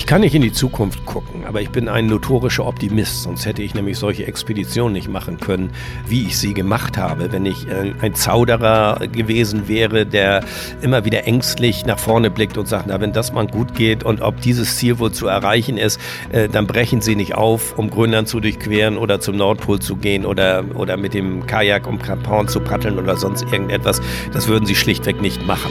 Ich 0.00 0.06
kann 0.06 0.22
nicht 0.22 0.34
in 0.34 0.40
die 0.40 0.50
Zukunft 0.50 1.04
gucken, 1.04 1.44
aber 1.44 1.60
ich 1.60 1.68
bin 1.68 1.86
ein 1.86 2.06
notorischer 2.06 2.64
Optimist, 2.66 3.24
sonst 3.24 3.44
hätte 3.44 3.62
ich 3.62 3.74
nämlich 3.74 3.98
solche 3.98 4.26
Expeditionen 4.26 4.94
nicht 4.94 5.08
machen 5.10 5.38
können, 5.38 5.72
wie 6.08 6.22
ich 6.22 6.38
sie 6.38 6.54
gemacht 6.54 6.96
habe. 6.96 7.30
Wenn 7.32 7.44
ich 7.44 7.68
äh, 7.68 7.92
ein 8.00 8.14
Zauderer 8.14 9.06
gewesen 9.08 9.68
wäre, 9.68 10.06
der 10.06 10.42
immer 10.80 11.04
wieder 11.04 11.26
ängstlich 11.26 11.84
nach 11.84 11.98
vorne 11.98 12.30
blickt 12.30 12.56
und 12.56 12.66
sagt, 12.66 12.86
na, 12.86 12.98
wenn 12.98 13.12
das 13.12 13.34
mal 13.34 13.46
gut 13.46 13.74
geht 13.74 14.02
und 14.02 14.22
ob 14.22 14.40
dieses 14.40 14.78
Ziel 14.78 14.98
wohl 14.98 15.12
zu 15.12 15.26
erreichen 15.26 15.76
ist, 15.76 16.00
äh, 16.32 16.48
dann 16.48 16.66
brechen 16.66 17.02
Sie 17.02 17.14
nicht 17.14 17.34
auf, 17.34 17.78
um 17.78 17.90
Grönland 17.90 18.26
zu 18.26 18.40
durchqueren 18.40 18.96
oder 18.96 19.20
zum 19.20 19.36
Nordpol 19.36 19.80
zu 19.80 19.96
gehen 19.96 20.24
oder, 20.24 20.64
oder 20.76 20.96
mit 20.96 21.12
dem 21.12 21.46
Kajak 21.46 21.86
um 21.86 21.98
Horn 22.26 22.48
zu 22.48 22.60
paddeln 22.60 22.98
oder 22.98 23.18
sonst 23.18 23.42
irgendetwas. 23.52 24.00
Das 24.32 24.48
würden 24.48 24.64
Sie 24.64 24.76
schlichtweg 24.76 25.20
nicht 25.20 25.46
machen. 25.46 25.70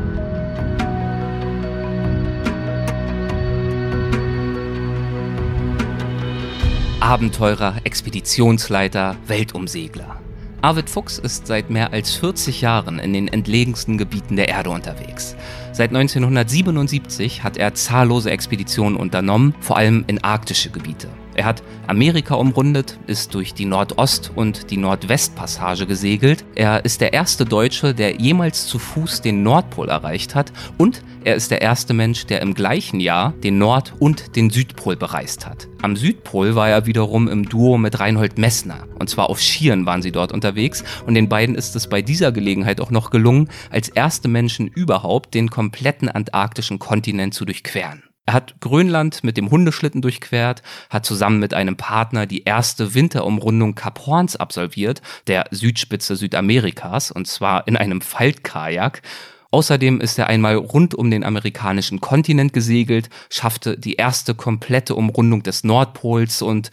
Abenteurer, 7.01 7.77
Expeditionsleiter, 7.83 9.17
Weltumsegler. 9.25 10.17
Arvid 10.61 10.87
Fuchs 10.87 11.17
ist 11.17 11.47
seit 11.47 11.71
mehr 11.71 11.93
als 11.93 12.13
40 12.13 12.61
Jahren 12.61 12.99
in 12.99 13.11
den 13.11 13.27
entlegensten 13.27 13.97
Gebieten 13.97 14.35
der 14.35 14.49
Erde 14.49 14.69
unterwegs. 14.69 15.35
Seit 15.73 15.89
1977 15.89 17.41
hat 17.43 17.57
er 17.57 17.73
zahllose 17.73 18.29
Expeditionen 18.29 18.95
unternommen, 18.95 19.55
vor 19.61 19.77
allem 19.77 20.03
in 20.05 20.23
arktische 20.23 20.69
Gebiete. 20.69 21.09
Er 21.35 21.45
hat 21.45 21.63
Amerika 21.87 22.35
umrundet, 22.35 22.99
ist 23.07 23.33
durch 23.33 23.53
die 23.53 23.65
Nordost- 23.65 24.31
und 24.35 24.69
die 24.69 24.77
Nordwestpassage 24.77 25.85
gesegelt. 25.85 26.45
Er 26.55 26.83
ist 26.83 27.01
der 27.01 27.13
erste 27.13 27.45
Deutsche, 27.45 27.93
der 27.93 28.15
jemals 28.15 28.67
zu 28.67 28.79
Fuß 28.79 29.21
den 29.21 29.43
Nordpol 29.43 29.89
erreicht 29.89 30.35
hat. 30.35 30.51
Und 30.77 31.01
er 31.23 31.35
ist 31.35 31.51
der 31.51 31.61
erste 31.61 31.93
Mensch, 31.93 32.25
der 32.25 32.41
im 32.41 32.53
gleichen 32.53 32.99
Jahr 32.99 33.33
den 33.43 33.57
Nord- 33.57 33.93
und 33.99 34.35
den 34.35 34.49
Südpol 34.49 34.95
bereist 34.95 35.47
hat. 35.47 35.67
Am 35.81 35.95
Südpol 35.95 36.55
war 36.55 36.69
er 36.69 36.85
wiederum 36.85 37.27
im 37.27 37.47
Duo 37.47 37.77
mit 37.77 37.99
Reinhold 37.99 38.37
Messner. 38.37 38.87
Und 38.99 39.09
zwar 39.09 39.29
auf 39.29 39.39
Schieren 39.39 39.85
waren 39.85 40.01
sie 40.01 40.11
dort 40.11 40.31
unterwegs. 40.31 40.83
Und 41.05 41.13
den 41.15 41.29
beiden 41.29 41.55
ist 41.55 41.75
es 41.75 41.87
bei 41.87 42.01
dieser 42.01 42.31
Gelegenheit 42.31 42.81
auch 42.81 42.91
noch 42.91 43.09
gelungen, 43.09 43.49
als 43.69 43.89
erste 43.89 44.27
Menschen 44.27 44.67
überhaupt 44.67 45.33
den 45.33 45.49
kompletten 45.49 46.09
antarktischen 46.09 46.79
Kontinent 46.79 47.33
zu 47.33 47.45
durchqueren. 47.45 48.03
Er 48.31 48.35
hat 48.35 48.61
Grönland 48.61 49.25
mit 49.25 49.35
dem 49.35 49.51
Hundeschlitten 49.51 50.01
durchquert, 50.01 50.63
hat 50.89 51.05
zusammen 51.05 51.39
mit 51.39 51.53
einem 51.53 51.75
Partner 51.75 52.25
die 52.25 52.45
erste 52.45 52.93
Winterumrundung 52.93 53.75
Kap 53.75 54.05
Horns 54.05 54.37
absolviert, 54.37 55.01
der 55.27 55.47
Südspitze 55.51 56.15
Südamerikas, 56.15 57.11
und 57.11 57.27
zwar 57.27 57.67
in 57.67 57.75
einem 57.75 57.99
Faltkajak. 57.99 59.01
Außerdem 59.49 59.99
ist 59.99 60.17
er 60.17 60.27
einmal 60.27 60.55
rund 60.55 60.95
um 60.95 61.11
den 61.11 61.25
amerikanischen 61.25 61.99
Kontinent 61.99 62.53
gesegelt, 62.53 63.09
schaffte 63.29 63.77
die 63.77 63.95
erste 63.95 64.33
komplette 64.33 64.95
Umrundung 64.95 65.43
des 65.43 65.65
Nordpols 65.65 66.41
und 66.41 66.71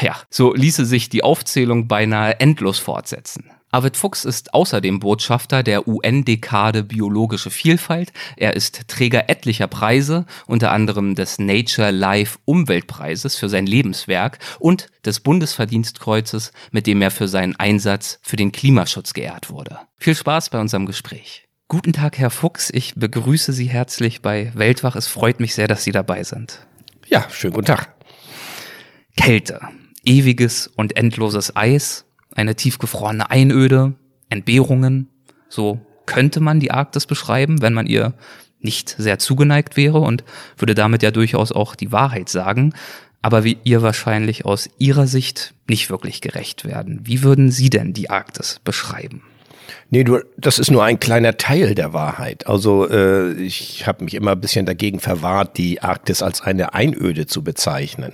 ja, 0.00 0.16
so 0.30 0.54
ließe 0.54 0.86
sich 0.86 1.10
die 1.10 1.22
Aufzählung 1.22 1.86
beinahe 1.86 2.40
endlos 2.40 2.78
fortsetzen. 2.78 3.50
Arvid 3.70 3.98
Fuchs 3.98 4.24
ist 4.24 4.54
außerdem 4.54 4.98
Botschafter 4.98 5.62
der 5.62 5.86
UN-Dekade 5.86 6.82
Biologische 6.84 7.50
Vielfalt. 7.50 8.12
Er 8.36 8.56
ist 8.56 8.88
Träger 8.88 9.28
etlicher 9.28 9.66
Preise, 9.66 10.24
unter 10.46 10.72
anderem 10.72 11.14
des 11.14 11.38
Nature 11.38 11.90
Life 11.90 12.38
Umweltpreises 12.46 13.36
für 13.36 13.50
sein 13.50 13.66
Lebenswerk 13.66 14.38
und 14.58 14.88
des 15.04 15.20
Bundesverdienstkreuzes, 15.20 16.52
mit 16.70 16.86
dem 16.86 17.02
er 17.02 17.10
für 17.10 17.28
seinen 17.28 17.56
Einsatz 17.56 18.18
für 18.22 18.36
den 18.36 18.52
Klimaschutz 18.52 19.12
geehrt 19.12 19.50
wurde. 19.50 19.78
Viel 19.98 20.14
Spaß 20.14 20.48
bei 20.48 20.60
unserem 20.60 20.86
Gespräch. 20.86 21.44
Guten 21.68 21.92
Tag, 21.92 22.16
Herr 22.16 22.30
Fuchs. 22.30 22.70
Ich 22.70 22.94
begrüße 22.94 23.52
Sie 23.52 23.66
herzlich 23.66 24.22
bei 24.22 24.50
Weltwach. 24.54 24.96
Es 24.96 25.06
freut 25.06 25.40
mich 25.40 25.54
sehr, 25.54 25.68
dass 25.68 25.84
Sie 25.84 25.92
dabei 25.92 26.24
sind. 26.24 26.66
Ja, 27.06 27.28
schönen 27.28 27.52
guten 27.52 27.66
Tag. 27.66 27.94
Kälte, 29.18 29.60
ewiges 30.04 30.68
und 30.68 30.96
endloses 30.96 31.54
Eis, 31.54 32.06
eine 32.38 32.54
tiefgefrorene 32.54 33.30
Einöde, 33.30 33.94
Entbehrungen. 34.30 35.08
So 35.48 35.80
könnte 36.06 36.40
man 36.40 36.60
die 36.60 36.70
Arktis 36.70 37.06
beschreiben, 37.06 37.60
wenn 37.60 37.74
man 37.74 37.86
ihr 37.86 38.14
nicht 38.60 38.94
sehr 38.98 39.18
zugeneigt 39.18 39.76
wäre 39.76 39.98
und 39.98 40.24
würde 40.56 40.74
damit 40.74 41.02
ja 41.02 41.10
durchaus 41.10 41.52
auch 41.52 41.74
die 41.74 41.92
Wahrheit 41.92 42.28
sagen, 42.28 42.72
aber 43.22 43.44
wie 43.44 43.58
ihr 43.64 43.82
wahrscheinlich 43.82 44.44
aus 44.44 44.70
ihrer 44.78 45.06
Sicht 45.06 45.54
nicht 45.68 45.90
wirklich 45.90 46.20
gerecht 46.20 46.64
werden. 46.64 47.00
Wie 47.02 47.22
würden 47.22 47.50
Sie 47.50 47.70
denn 47.70 47.92
die 47.92 48.10
Arktis 48.10 48.60
beschreiben? 48.64 49.22
Nee, 49.90 50.04
du, 50.04 50.18
das 50.36 50.58
ist 50.58 50.70
nur 50.70 50.84
ein 50.84 51.00
kleiner 51.00 51.38
Teil 51.38 51.74
der 51.74 51.94
Wahrheit. 51.94 52.46
Also 52.46 52.86
äh, 52.90 53.32
ich 53.32 53.86
habe 53.86 54.04
mich 54.04 54.12
immer 54.12 54.32
ein 54.32 54.40
bisschen 54.40 54.66
dagegen 54.66 55.00
verwahrt, 55.00 55.56
die 55.56 55.80
Arktis 55.80 56.22
als 56.22 56.42
eine 56.42 56.74
Einöde 56.74 57.26
zu 57.26 57.42
bezeichnen. 57.42 58.12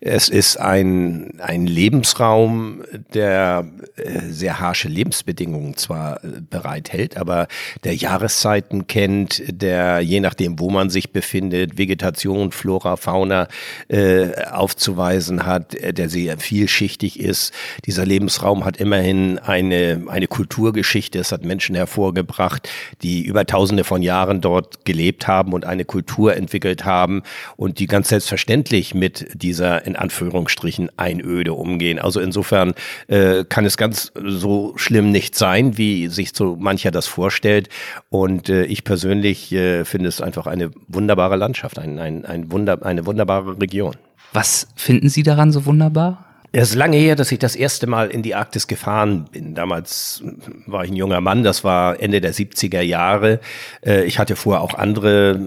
Es 0.00 0.28
ist 0.28 0.60
ein, 0.60 1.40
ein 1.40 1.66
Lebensraum, 1.66 2.84
der 3.14 3.66
äh, 3.96 4.20
sehr 4.28 4.60
harsche 4.60 4.86
Lebensbedingungen 4.86 5.76
zwar 5.76 6.22
äh, 6.22 6.40
bereithält, 6.48 7.16
aber 7.16 7.48
der 7.82 7.96
Jahreszeiten 7.96 8.86
kennt, 8.86 9.42
der 9.48 9.98
je 10.00 10.20
nachdem, 10.20 10.60
wo 10.60 10.70
man 10.70 10.88
sich 10.88 11.10
befindet, 11.12 11.78
Vegetation, 11.78 12.52
Flora, 12.52 12.94
Fauna 12.96 13.48
äh, 13.88 14.44
aufzuweisen 14.52 15.46
hat, 15.46 15.74
der 15.82 16.08
sehr 16.08 16.38
vielschichtig 16.38 17.18
ist. 17.18 17.52
Dieser 17.86 18.06
Lebensraum 18.06 18.64
hat 18.64 18.76
immerhin 18.76 19.40
eine, 19.40 20.04
eine 20.06 20.28
Kulturgeschichte 20.28 21.07
Geschichte. 21.08 21.18
Es 21.18 21.32
hat 21.32 21.44
Menschen 21.44 21.74
hervorgebracht, 21.74 22.68
die 23.02 23.24
über 23.24 23.46
tausende 23.46 23.84
von 23.84 24.02
Jahren 24.02 24.40
dort 24.40 24.84
gelebt 24.84 25.26
haben 25.26 25.52
und 25.52 25.64
eine 25.64 25.84
Kultur 25.84 26.36
entwickelt 26.36 26.84
haben 26.84 27.22
und 27.56 27.78
die 27.78 27.86
ganz 27.86 28.08
selbstverständlich 28.08 28.94
mit 28.94 29.28
dieser 29.34 29.86
in 29.86 29.96
Anführungsstrichen 29.96 30.90
Einöde 30.96 31.54
umgehen. 31.54 31.98
Also 31.98 32.20
insofern 32.20 32.74
äh, 33.08 33.44
kann 33.48 33.64
es 33.64 33.76
ganz 33.76 34.12
so 34.14 34.74
schlimm 34.76 35.10
nicht 35.10 35.34
sein, 35.34 35.78
wie 35.78 36.08
sich 36.08 36.32
so 36.34 36.56
mancher 36.56 36.90
das 36.90 37.06
vorstellt. 37.06 37.68
Und 38.10 38.48
äh, 38.48 38.64
ich 38.64 38.84
persönlich 38.84 39.52
äh, 39.52 39.84
finde 39.84 40.08
es 40.08 40.20
einfach 40.20 40.46
eine 40.46 40.70
wunderbare 40.88 41.36
Landschaft, 41.36 41.78
ein, 41.78 41.98
ein, 41.98 42.24
ein 42.24 42.52
Wunder, 42.52 42.84
eine 42.84 43.06
wunderbare 43.06 43.60
Region. 43.60 43.94
Was 44.32 44.68
finden 44.76 45.08
Sie 45.08 45.22
daran 45.22 45.52
so 45.52 45.64
wunderbar? 45.64 46.27
Es 46.50 46.70
ist 46.70 46.76
lange 46.76 46.96
her, 46.96 47.14
dass 47.14 47.30
ich 47.30 47.38
das 47.38 47.54
erste 47.54 47.86
Mal 47.86 48.08
in 48.08 48.22
die 48.22 48.34
Arktis 48.34 48.66
gefahren 48.66 49.26
bin. 49.30 49.54
Damals 49.54 50.22
war 50.64 50.82
ich 50.82 50.90
ein 50.90 50.96
junger 50.96 51.20
Mann, 51.20 51.42
das 51.42 51.62
war 51.62 52.00
Ende 52.00 52.22
der 52.22 52.32
70er 52.32 52.80
Jahre. 52.80 53.40
Äh, 53.84 54.04
ich 54.04 54.18
hatte 54.18 54.34
vorher 54.34 54.62
auch 54.62 54.72
andere 54.72 55.38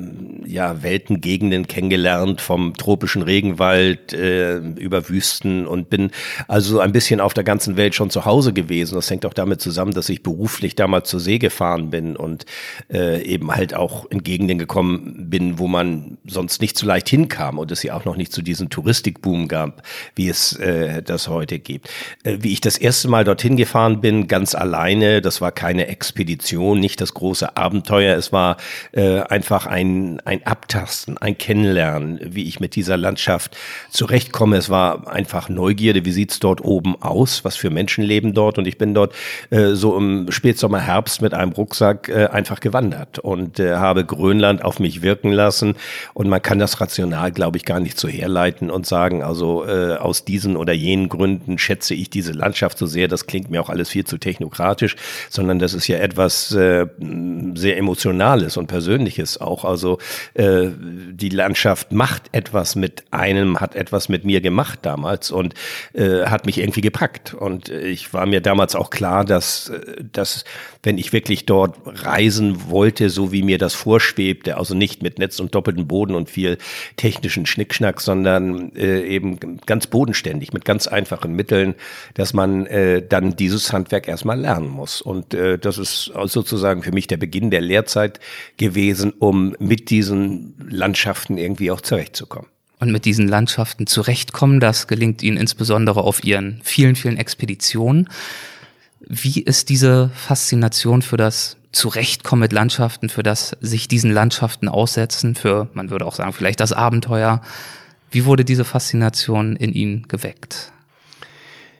ja, 0.45 0.83
Weltengegenden 0.83 1.67
kennengelernt, 1.67 2.39
vom 2.39 2.75
tropischen 2.75 3.23
Regenwald 3.23 4.13
äh, 4.13 4.57
über 4.57 5.09
Wüsten 5.09 5.65
und 5.65 5.89
bin 5.89 6.11
also 6.47 6.79
ein 6.79 6.91
bisschen 6.91 7.19
auf 7.19 7.33
der 7.33 7.43
ganzen 7.43 7.77
Welt 7.77 7.95
schon 7.95 8.11
zu 8.11 8.25
Hause 8.25 8.53
gewesen. 8.53 8.93
Das 8.93 9.09
hängt 9.09 9.25
auch 9.25 9.33
damit 9.33 9.59
zusammen, 9.59 9.93
dass 9.93 10.07
ich 10.07 10.21
beruflich 10.21 10.75
damals 10.75 11.09
zur 11.09 11.19
See 11.19 11.39
gefahren 11.39 11.89
bin 11.89 12.15
und 12.15 12.45
äh, 12.93 13.23
eben 13.23 13.51
halt 13.55 13.73
auch 13.73 14.05
in 14.11 14.21
Gegenden 14.21 14.59
gekommen 14.59 15.31
bin, 15.31 15.57
wo 15.57 15.67
man 15.67 16.19
sonst 16.27 16.61
nicht 16.61 16.77
so 16.77 16.85
leicht 16.85 17.09
hinkam 17.09 17.57
und 17.57 17.71
es 17.71 17.81
ja 17.81 17.95
auch 17.95 18.05
noch 18.05 18.17
nicht 18.17 18.31
zu 18.31 18.43
diesem 18.43 18.69
Touristikboom 18.69 19.47
gab, 19.47 19.81
wie 20.13 20.29
es 20.29 20.53
das 20.99 21.27
heute 21.27 21.59
gibt. 21.59 21.89
Äh, 22.23 22.37
wie 22.41 22.51
ich 22.51 22.61
das 22.61 22.77
erste 22.77 23.07
Mal 23.07 23.23
dorthin 23.23 23.57
gefahren 23.57 24.01
bin, 24.01 24.27
ganz 24.27 24.55
alleine, 24.55 25.21
das 25.21 25.41
war 25.41 25.51
keine 25.51 25.87
Expedition, 25.87 26.79
nicht 26.79 26.99
das 27.01 27.13
große 27.13 27.55
Abenteuer, 27.55 28.17
es 28.17 28.31
war 28.31 28.57
äh, 28.91 29.19
einfach 29.21 29.65
ein, 29.65 30.19
ein 30.25 30.45
Abtasten, 30.45 31.17
ein 31.17 31.37
Kennenlernen, 31.37 32.19
wie 32.23 32.47
ich 32.47 32.59
mit 32.59 32.75
dieser 32.75 32.97
Landschaft 32.97 33.57
zurechtkomme. 33.89 34.57
Es 34.57 34.69
war 34.69 35.07
einfach 35.07 35.49
Neugierde, 35.49 36.05
wie 36.05 36.11
sieht's 36.11 36.39
dort 36.39 36.61
oben 36.63 37.01
aus, 37.01 37.45
was 37.45 37.55
für 37.55 37.69
Menschen 37.69 38.03
leben 38.03 38.33
dort? 38.33 38.57
Und 38.57 38.67
ich 38.67 38.77
bin 38.77 38.93
dort 38.93 39.13
äh, 39.49 39.73
so 39.73 39.97
im 39.97 40.31
Spätsommer, 40.31 40.79
Herbst 40.79 41.21
mit 41.21 41.33
einem 41.33 41.51
Rucksack 41.51 42.09
äh, 42.09 42.27
einfach 42.27 42.59
gewandert 42.59 43.19
und 43.19 43.59
äh, 43.59 43.75
habe 43.75 44.05
Grönland 44.05 44.63
auf 44.63 44.79
mich 44.79 45.01
wirken 45.01 45.31
lassen. 45.31 45.75
Und 46.13 46.29
man 46.29 46.41
kann 46.41 46.59
das 46.59 46.81
rational, 46.81 47.31
glaube 47.31 47.57
ich, 47.57 47.65
gar 47.65 47.79
nicht 47.79 47.99
so 47.99 48.07
herleiten 48.07 48.69
und 48.69 48.85
sagen, 48.85 49.23
also 49.23 49.65
äh, 49.65 49.95
aus 49.95 50.25
diesen 50.25 50.57
oder 50.57 50.73
jenen 50.81 51.09
Gründen 51.09 51.57
schätze 51.57 51.93
ich 51.93 52.09
diese 52.09 52.31
Landschaft 52.31 52.77
so 52.77 52.85
sehr. 52.85 53.07
Das 53.07 53.27
klingt 53.27 53.49
mir 53.49 53.61
auch 53.61 53.69
alles 53.69 53.89
viel 53.89 54.05
zu 54.05 54.17
technokratisch, 54.17 54.95
sondern 55.29 55.59
das 55.59 55.73
ist 55.73 55.87
ja 55.87 55.97
etwas 55.97 56.51
äh, 56.53 56.87
sehr 57.55 57.77
Emotionales 57.77 58.57
und 58.57 58.67
Persönliches 58.67 59.39
auch. 59.39 59.65
Also 59.65 59.99
äh, 60.33 60.67
die 61.11 61.29
Landschaft 61.29 61.91
macht 61.91 62.23
etwas 62.31 62.75
mit 62.75 63.03
einem, 63.11 63.59
hat 63.59 63.75
etwas 63.75 64.09
mit 64.09 64.25
mir 64.25 64.41
gemacht 64.41 64.79
damals 64.81 65.31
und 65.31 65.53
äh, 65.93 66.25
hat 66.25 66.45
mich 66.45 66.57
irgendwie 66.57 66.81
gepackt. 66.81 67.33
Und 67.33 67.69
ich 67.69 68.13
war 68.13 68.25
mir 68.25 68.41
damals 68.41 68.75
auch 68.75 68.89
klar, 68.89 69.25
dass, 69.25 69.69
äh, 69.69 70.03
dass 70.11 70.43
wenn 70.83 70.97
ich 70.97 71.13
wirklich 71.13 71.45
dort 71.45 71.75
reisen 71.85 72.69
wollte, 72.69 73.09
so 73.09 73.31
wie 73.31 73.43
mir 73.43 73.57
das 73.57 73.73
vorschwebte, 73.73 74.57
also 74.57 74.73
nicht 74.73 75.03
mit 75.03 75.19
Netz 75.19 75.39
und 75.39 75.53
doppelten 75.53 75.87
Boden 75.87 76.15
und 76.15 76.29
viel 76.29 76.57
technischen 76.95 77.45
Schnickschnack, 77.45 78.01
sondern 78.01 78.75
äh, 78.75 79.01
eben 79.01 79.59
ganz 79.65 79.87
bodenständig, 79.87 80.53
mit 80.53 80.65
ganz 80.71 80.87
einfachen 80.87 81.33
Mitteln, 81.33 81.75
dass 82.13 82.33
man 82.33 82.65
äh, 82.65 83.05
dann 83.05 83.35
dieses 83.35 83.73
Handwerk 83.73 84.07
erstmal 84.07 84.39
lernen 84.39 84.69
muss. 84.69 85.01
Und 85.01 85.33
äh, 85.33 85.59
das 85.59 85.77
ist 85.77 86.13
sozusagen 86.25 86.81
für 86.81 86.93
mich 86.93 87.07
der 87.07 87.17
Beginn 87.17 87.51
der 87.51 87.59
Lehrzeit 87.59 88.21
gewesen, 88.55 89.11
um 89.19 89.53
mit 89.59 89.89
diesen 89.89 90.55
Landschaften 90.69 91.37
irgendwie 91.37 91.71
auch 91.71 91.81
zurechtzukommen 91.81 92.47
und 92.79 92.93
mit 92.93 93.03
diesen 93.03 93.27
Landschaften 93.27 93.85
zurechtkommen. 93.85 94.61
Das 94.61 94.87
gelingt 94.87 95.21
ihnen 95.23 95.35
insbesondere 95.35 96.01
auf 96.01 96.23
ihren 96.23 96.61
vielen, 96.63 96.95
vielen 96.95 97.17
Expeditionen. 97.17 98.07
Wie 99.01 99.41
ist 99.41 99.67
diese 99.67 100.09
Faszination 100.15 101.01
für 101.01 101.17
das 101.17 101.57
Zurechtkommen 101.73 102.39
mit 102.39 102.53
Landschaften, 102.53 103.09
für 103.09 103.23
das 103.23 103.57
sich 103.59 103.89
diesen 103.89 104.11
Landschaften 104.11 104.69
aussetzen, 104.69 105.35
für, 105.35 105.67
man 105.73 105.89
würde 105.89 106.05
auch 106.05 106.15
sagen, 106.15 106.31
vielleicht 106.31 106.61
das 106.61 106.71
Abenteuer? 106.71 107.41
Wie 108.11 108.25
wurde 108.25 108.43
diese 108.45 108.65
Faszination 108.65 109.55
in 109.55 109.73
Ihnen 109.73 110.07
geweckt? 110.07 110.71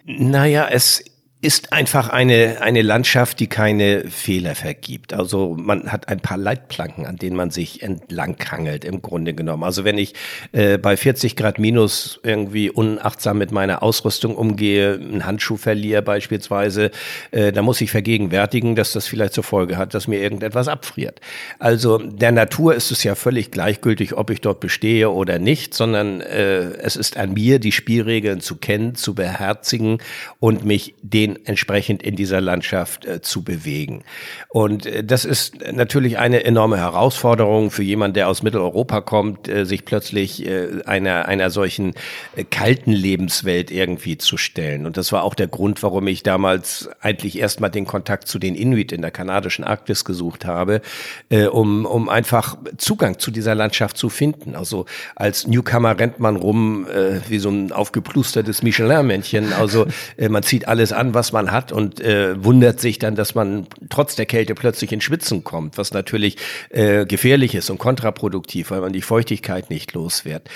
Naja, 0.05 0.67
es 0.69 1.03
ist 1.41 1.73
einfach 1.73 2.09
eine, 2.09 2.61
eine 2.61 2.83
Landschaft, 2.83 3.39
die 3.39 3.47
keine 3.47 4.03
Fehler 4.09 4.53
vergibt. 4.53 5.11
Also 5.11 5.55
man 5.59 5.91
hat 5.91 6.07
ein 6.07 6.19
paar 6.19 6.37
Leitplanken, 6.37 7.07
an 7.07 7.15
denen 7.15 7.35
man 7.35 7.49
sich 7.49 7.81
entlang 7.81 8.37
hangelt, 8.51 8.85
im 8.85 9.01
Grunde 9.01 9.33
genommen. 9.33 9.63
Also 9.63 9.83
wenn 9.83 9.97
ich 9.97 10.13
äh, 10.51 10.77
bei 10.77 10.95
40 10.95 11.35
Grad 11.35 11.57
minus 11.57 12.19
irgendwie 12.21 12.69
unachtsam 12.69 13.39
mit 13.39 13.51
meiner 13.51 13.81
Ausrüstung 13.81 14.35
umgehe, 14.35 14.93
einen 14.93 15.25
Handschuh 15.25 15.57
verliere 15.57 16.03
beispielsweise, 16.03 16.91
äh, 17.31 17.51
da 17.51 17.63
muss 17.63 17.81
ich 17.81 17.89
vergegenwärtigen, 17.89 18.75
dass 18.75 18.93
das 18.93 19.07
vielleicht 19.07 19.33
zur 19.33 19.43
Folge 19.43 19.77
hat, 19.77 19.95
dass 19.95 20.07
mir 20.07 20.21
irgendetwas 20.21 20.67
abfriert. 20.67 21.21
Also 21.57 21.97
der 21.97 22.31
Natur 22.31 22.75
ist 22.75 22.91
es 22.91 23.03
ja 23.03 23.15
völlig 23.15 23.49
gleichgültig, 23.49 24.15
ob 24.15 24.29
ich 24.29 24.41
dort 24.41 24.59
bestehe 24.59 25.09
oder 25.09 25.39
nicht, 25.39 25.73
sondern 25.73 26.21
äh, 26.21 26.73
es 26.83 26.95
ist 26.95 27.17
an 27.17 27.33
mir, 27.33 27.57
die 27.57 27.71
Spielregeln 27.71 28.41
zu 28.41 28.57
kennen, 28.57 28.93
zu 28.93 29.15
beherzigen 29.15 29.97
und 30.39 30.65
mich 30.65 30.93
den 31.01 31.30
entsprechend 31.45 32.03
in 32.03 32.15
dieser 32.15 32.41
Landschaft 32.41 33.05
äh, 33.05 33.21
zu 33.21 33.43
bewegen. 33.43 34.03
Und 34.49 34.85
äh, 34.85 35.03
das 35.03 35.25
ist 35.25 35.55
natürlich 35.71 36.17
eine 36.17 36.43
enorme 36.43 36.77
Herausforderung 36.77 37.71
für 37.71 37.83
jemanden, 37.83 38.15
der 38.15 38.27
aus 38.27 38.43
Mitteleuropa 38.43 39.01
kommt, 39.01 39.47
äh, 39.47 39.65
sich 39.65 39.85
plötzlich 39.85 40.45
äh, 40.45 40.81
einer, 40.85 41.27
einer 41.27 41.49
solchen 41.49 41.93
äh, 42.35 42.43
kalten 42.43 42.91
Lebenswelt 42.91 43.71
irgendwie 43.71 44.17
zu 44.17 44.37
stellen. 44.37 44.85
Und 44.85 44.97
das 44.97 45.11
war 45.11 45.23
auch 45.23 45.35
der 45.35 45.47
Grund, 45.47 45.83
warum 45.83 46.07
ich 46.07 46.23
damals 46.23 46.89
eigentlich 46.99 47.39
erstmal 47.39 47.69
den 47.69 47.85
Kontakt 47.85 48.27
zu 48.27 48.39
den 48.39 48.55
Inuit 48.55 48.91
in 48.91 49.01
der 49.01 49.11
kanadischen 49.11 49.63
Arktis 49.63 50.05
gesucht 50.05 50.45
habe, 50.45 50.81
äh, 51.29 51.45
um, 51.45 51.85
um 51.85 52.09
einfach 52.09 52.57
Zugang 52.77 53.19
zu 53.19 53.31
dieser 53.31 53.55
Landschaft 53.55 53.97
zu 53.97 54.09
finden. 54.09 54.55
Also 54.55 54.85
als 55.15 55.47
Newcomer 55.47 55.97
rennt 55.97 56.19
man 56.19 56.35
rum 56.35 56.87
wie 57.27 57.39
so 57.39 57.49
ein 57.49 57.71
aufgeplustertes 57.71 58.63
Michelin-Männchen. 58.63 59.53
Also 59.53 59.87
man 60.29 60.43
zieht 60.43 60.67
alles 60.67 60.93
an, 60.93 61.13
was 61.13 61.20
was 61.21 61.33
man 61.33 61.51
hat 61.51 61.71
und 61.71 62.01
äh, 62.01 62.43
wundert 62.43 62.79
sich 62.79 62.97
dann, 62.97 63.13
dass 63.13 63.35
man 63.35 63.67
trotz 63.91 64.15
der 64.15 64.25
Kälte 64.25 64.55
plötzlich 64.55 64.91
in 64.91 65.01
Schwitzen 65.01 65.43
kommt, 65.43 65.77
was 65.77 65.93
natürlich 65.93 66.37
äh, 66.71 67.05
gefährlich 67.05 67.53
ist 67.53 67.69
und 67.69 67.77
kontraproduktiv, 67.77 68.71
weil 68.71 68.81
man 68.81 68.91
die 68.91 69.03
Feuchtigkeit 69.03 69.69
nicht 69.69 69.93
los 69.93 70.25
wird. 70.25 70.49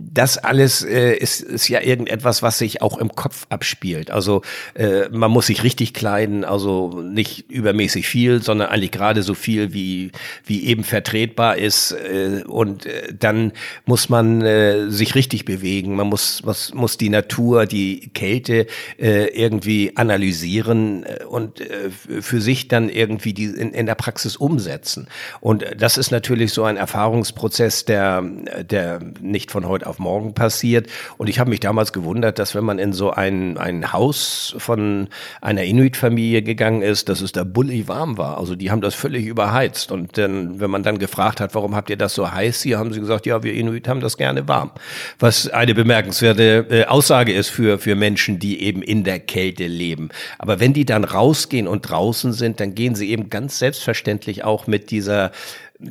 Das 0.00 0.38
alles 0.38 0.82
äh, 0.82 1.14
ist, 1.14 1.40
ist 1.40 1.68
ja 1.68 1.80
irgendetwas, 1.80 2.42
was 2.42 2.58
sich 2.58 2.82
auch 2.82 2.98
im 2.98 3.14
Kopf 3.14 3.46
abspielt. 3.48 4.10
Also 4.10 4.42
äh, 4.74 5.08
man 5.10 5.30
muss 5.30 5.46
sich 5.46 5.62
richtig 5.62 5.94
kleiden, 5.94 6.44
also 6.44 7.00
nicht 7.00 7.48
übermäßig 7.48 8.08
viel, 8.08 8.42
sondern 8.42 8.70
eigentlich 8.70 8.90
gerade 8.90 9.22
so 9.22 9.34
viel, 9.34 9.72
wie, 9.72 10.10
wie 10.44 10.64
eben 10.66 10.82
vertretbar 10.82 11.58
ist. 11.58 11.92
Äh, 11.92 12.42
und 12.48 12.86
äh, 12.86 13.14
dann 13.16 13.52
muss 13.86 14.08
man 14.08 14.42
äh, 14.42 14.90
sich 14.90 15.14
richtig 15.14 15.44
bewegen. 15.44 15.94
Man 15.94 16.08
muss, 16.08 16.42
was, 16.42 16.74
muss 16.74 16.98
die 16.98 17.08
Natur, 17.08 17.66
die 17.66 18.10
Kälte 18.12 18.66
äh, 18.98 19.28
irgendwie 19.28 19.91
analysieren 19.94 21.04
äh, 21.04 21.24
und 21.24 21.60
äh, 21.60 21.90
für 21.90 22.40
sich 22.40 22.68
dann 22.68 22.88
irgendwie 22.88 23.32
die 23.32 23.44
in, 23.44 23.72
in 23.72 23.86
der 23.86 23.94
Praxis 23.94 24.36
umsetzen. 24.36 25.08
Und 25.40 25.64
das 25.76 25.98
ist 25.98 26.10
natürlich 26.10 26.52
so 26.52 26.64
ein 26.64 26.76
Erfahrungsprozess, 26.76 27.84
der, 27.84 28.22
der 28.68 29.00
nicht 29.20 29.50
von 29.50 29.66
heute 29.66 29.86
auf 29.86 29.98
morgen 29.98 30.34
passiert. 30.34 30.88
Und 31.18 31.28
ich 31.28 31.38
habe 31.38 31.50
mich 31.50 31.60
damals 31.60 31.92
gewundert, 31.92 32.38
dass 32.38 32.54
wenn 32.54 32.64
man 32.64 32.78
in 32.78 32.92
so 32.92 33.10
ein, 33.10 33.58
ein 33.58 33.92
Haus 33.92 34.54
von 34.58 35.08
einer 35.40 35.64
Inuit-Familie 35.64 36.42
gegangen 36.42 36.82
ist, 36.82 37.08
dass 37.08 37.20
es 37.20 37.32
da 37.32 37.44
bullig 37.44 37.88
warm 37.88 38.18
war. 38.18 38.38
Also 38.38 38.56
die 38.56 38.70
haben 38.70 38.80
das 38.80 38.94
völlig 38.94 39.26
überheizt. 39.26 39.92
Und 39.92 40.16
dann, 40.18 40.60
wenn 40.60 40.70
man 40.70 40.82
dann 40.82 40.98
gefragt 40.98 41.40
hat, 41.40 41.54
warum 41.54 41.74
habt 41.76 41.90
ihr 41.90 41.96
das 41.96 42.14
so 42.14 42.30
heiß 42.30 42.62
hier, 42.62 42.78
haben 42.78 42.92
sie 42.92 43.00
gesagt, 43.00 43.26
ja, 43.26 43.42
wir 43.42 43.54
Inuit 43.54 43.88
haben 43.88 44.00
das 44.00 44.16
gerne 44.16 44.48
warm. 44.48 44.70
Was 45.18 45.48
eine 45.48 45.74
bemerkenswerte 45.74 46.66
äh, 46.70 46.84
Aussage 46.86 47.32
ist 47.32 47.48
für, 47.48 47.78
für 47.78 47.94
Menschen, 47.94 48.38
die 48.38 48.62
eben 48.62 48.82
in 48.82 49.04
der 49.04 49.20
Kälte 49.20 49.66
leben 49.66 49.81
leben. 49.82 50.10
Aber 50.38 50.60
wenn 50.60 50.72
die 50.72 50.84
dann 50.84 51.04
rausgehen 51.04 51.66
und 51.66 51.82
draußen 51.82 52.32
sind, 52.32 52.60
dann 52.60 52.74
gehen 52.74 52.94
sie 52.94 53.10
eben 53.10 53.30
ganz 53.30 53.58
selbstverständlich 53.58 54.44
auch 54.44 54.66
mit 54.66 54.90
dieser 54.90 55.32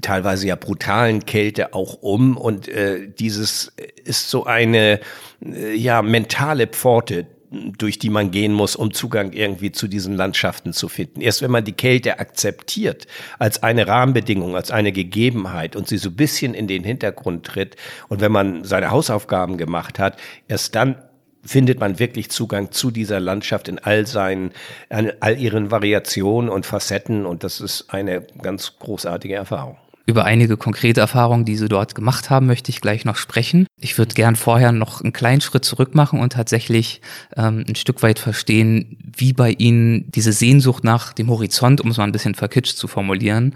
teilweise 0.02 0.48
ja 0.48 0.56
brutalen 0.56 1.26
Kälte 1.26 1.74
auch 1.74 1.96
um 2.02 2.38
und 2.38 2.70
äh, 2.70 3.10
dieses 3.20 3.74
ist 4.06 4.30
so 4.30 4.46
eine 4.46 5.02
äh, 5.44 5.76
ja 5.76 6.02
mentale 6.02 6.68
Pforte, 6.68 7.28
durch 7.52 8.00
die 8.00 8.10
man 8.10 8.32
gehen 8.32 8.54
muss, 8.54 8.78
um 8.78 8.94
Zugang 8.94 9.34
irgendwie 9.34 9.74
zu 9.74 9.90
diesen 9.90 10.16
Landschaften 10.16 10.72
zu 10.72 10.88
finden. 10.88 11.20
Erst 11.20 11.42
wenn 11.42 11.52
man 11.52 11.66
die 11.66 11.74
Kälte 11.74 12.20
akzeptiert 12.20 13.08
als 13.40 13.62
eine 13.62 13.88
Rahmenbedingung, 13.88 14.56
als 14.56 14.72
eine 14.72 14.94
Gegebenheit 14.94 15.76
und 15.76 15.90
sie 15.90 15.98
so 15.98 16.10
ein 16.10 16.16
bisschen 16.16 16.54
in 16.54 16.68
den 16.68 16.86
Hintergrund 16.86 17.46
tritt 17.46 17.76
und 18.08 18.22
wenn 18.22 18.32
man 18.32 18.64
seine 18.64 18.92
Hausaufgaben 18.92 19.58
gemacht 19.58 20.00
hat, 20.00 20.18
erst 20.48 20.76
dann 20.76 20.96
findet 21.44 21.80
man 21.80 22.00
wirklich 22.00 22.30
Zugang 22.30 22.72
zu 22.72 22.92
dieser 22.92 23.20
Landschaft 23.20 23.68
in 23.68 23.80
all 23.80 24.06
seinen, 24.06 24.52
in 24.90 25.12
all 25.20 25.38
ihren 25.40 25.72
Variationen 25.72 26.50
und 26.50 26.66
Facetten 26.66 27.26
und 27.26 27.44
das 27.44 27.62
ist 27.62 27.86
eine 27.90 28.22
ganz 28.42 28.74
großartige 28.80 29.36
Erfahrung. 29.36 29.78
Über 30.08 30.26
einige 30.26 30.58
konkrete 30.58 31.00
Erfahrungen, 31.00 31.46
die 31.46 31.56
Sie 31.56 31.70
dort 31.70 31.94
gemacht 31.96 32.30
haben, 32.30 32.48
möchte 32.48 32.70
ich 32.70 32.82
gleich 32.82 33.06
noch 33.06 33.16
sprechen. 33.16 33.68
Ich 33.80 33.98
würde 33.98 34.16
gern 34.16 34.36
vorher 34.36 34.72
noch 34.72 35.02
einen 35.02 35.14
kleinen 35.14 35.42
Schritt 35.42 35.64
zurück 35.64 35.94
machen 35.94 36.20
und 36.20 36.34
tatsächlich 36.34 37.02
ähm, 37.38 37.64
ein 37.68 37.76
Stück 37.76 38.02
weit 38.02 38.18
verstehen, 38.18 38.98
wie 39.16 39.32
bei 39.32 39.52
Ihnen 39.52 40.10
diese 40.12 40.34
Sehnsucht 40.34 40.84
nach 40.84 41.14
dem 41.14 41.30
Horizont, 41.30 41.82
um 41.82 41.92
es 41.92 41.98
mal 41.98 42.06
ein 42.06 42.12
bisschen 42.12 42.36
verkitscht 42.36 42.78
zu 42.78 42.88
formulieren, 42.88 43.56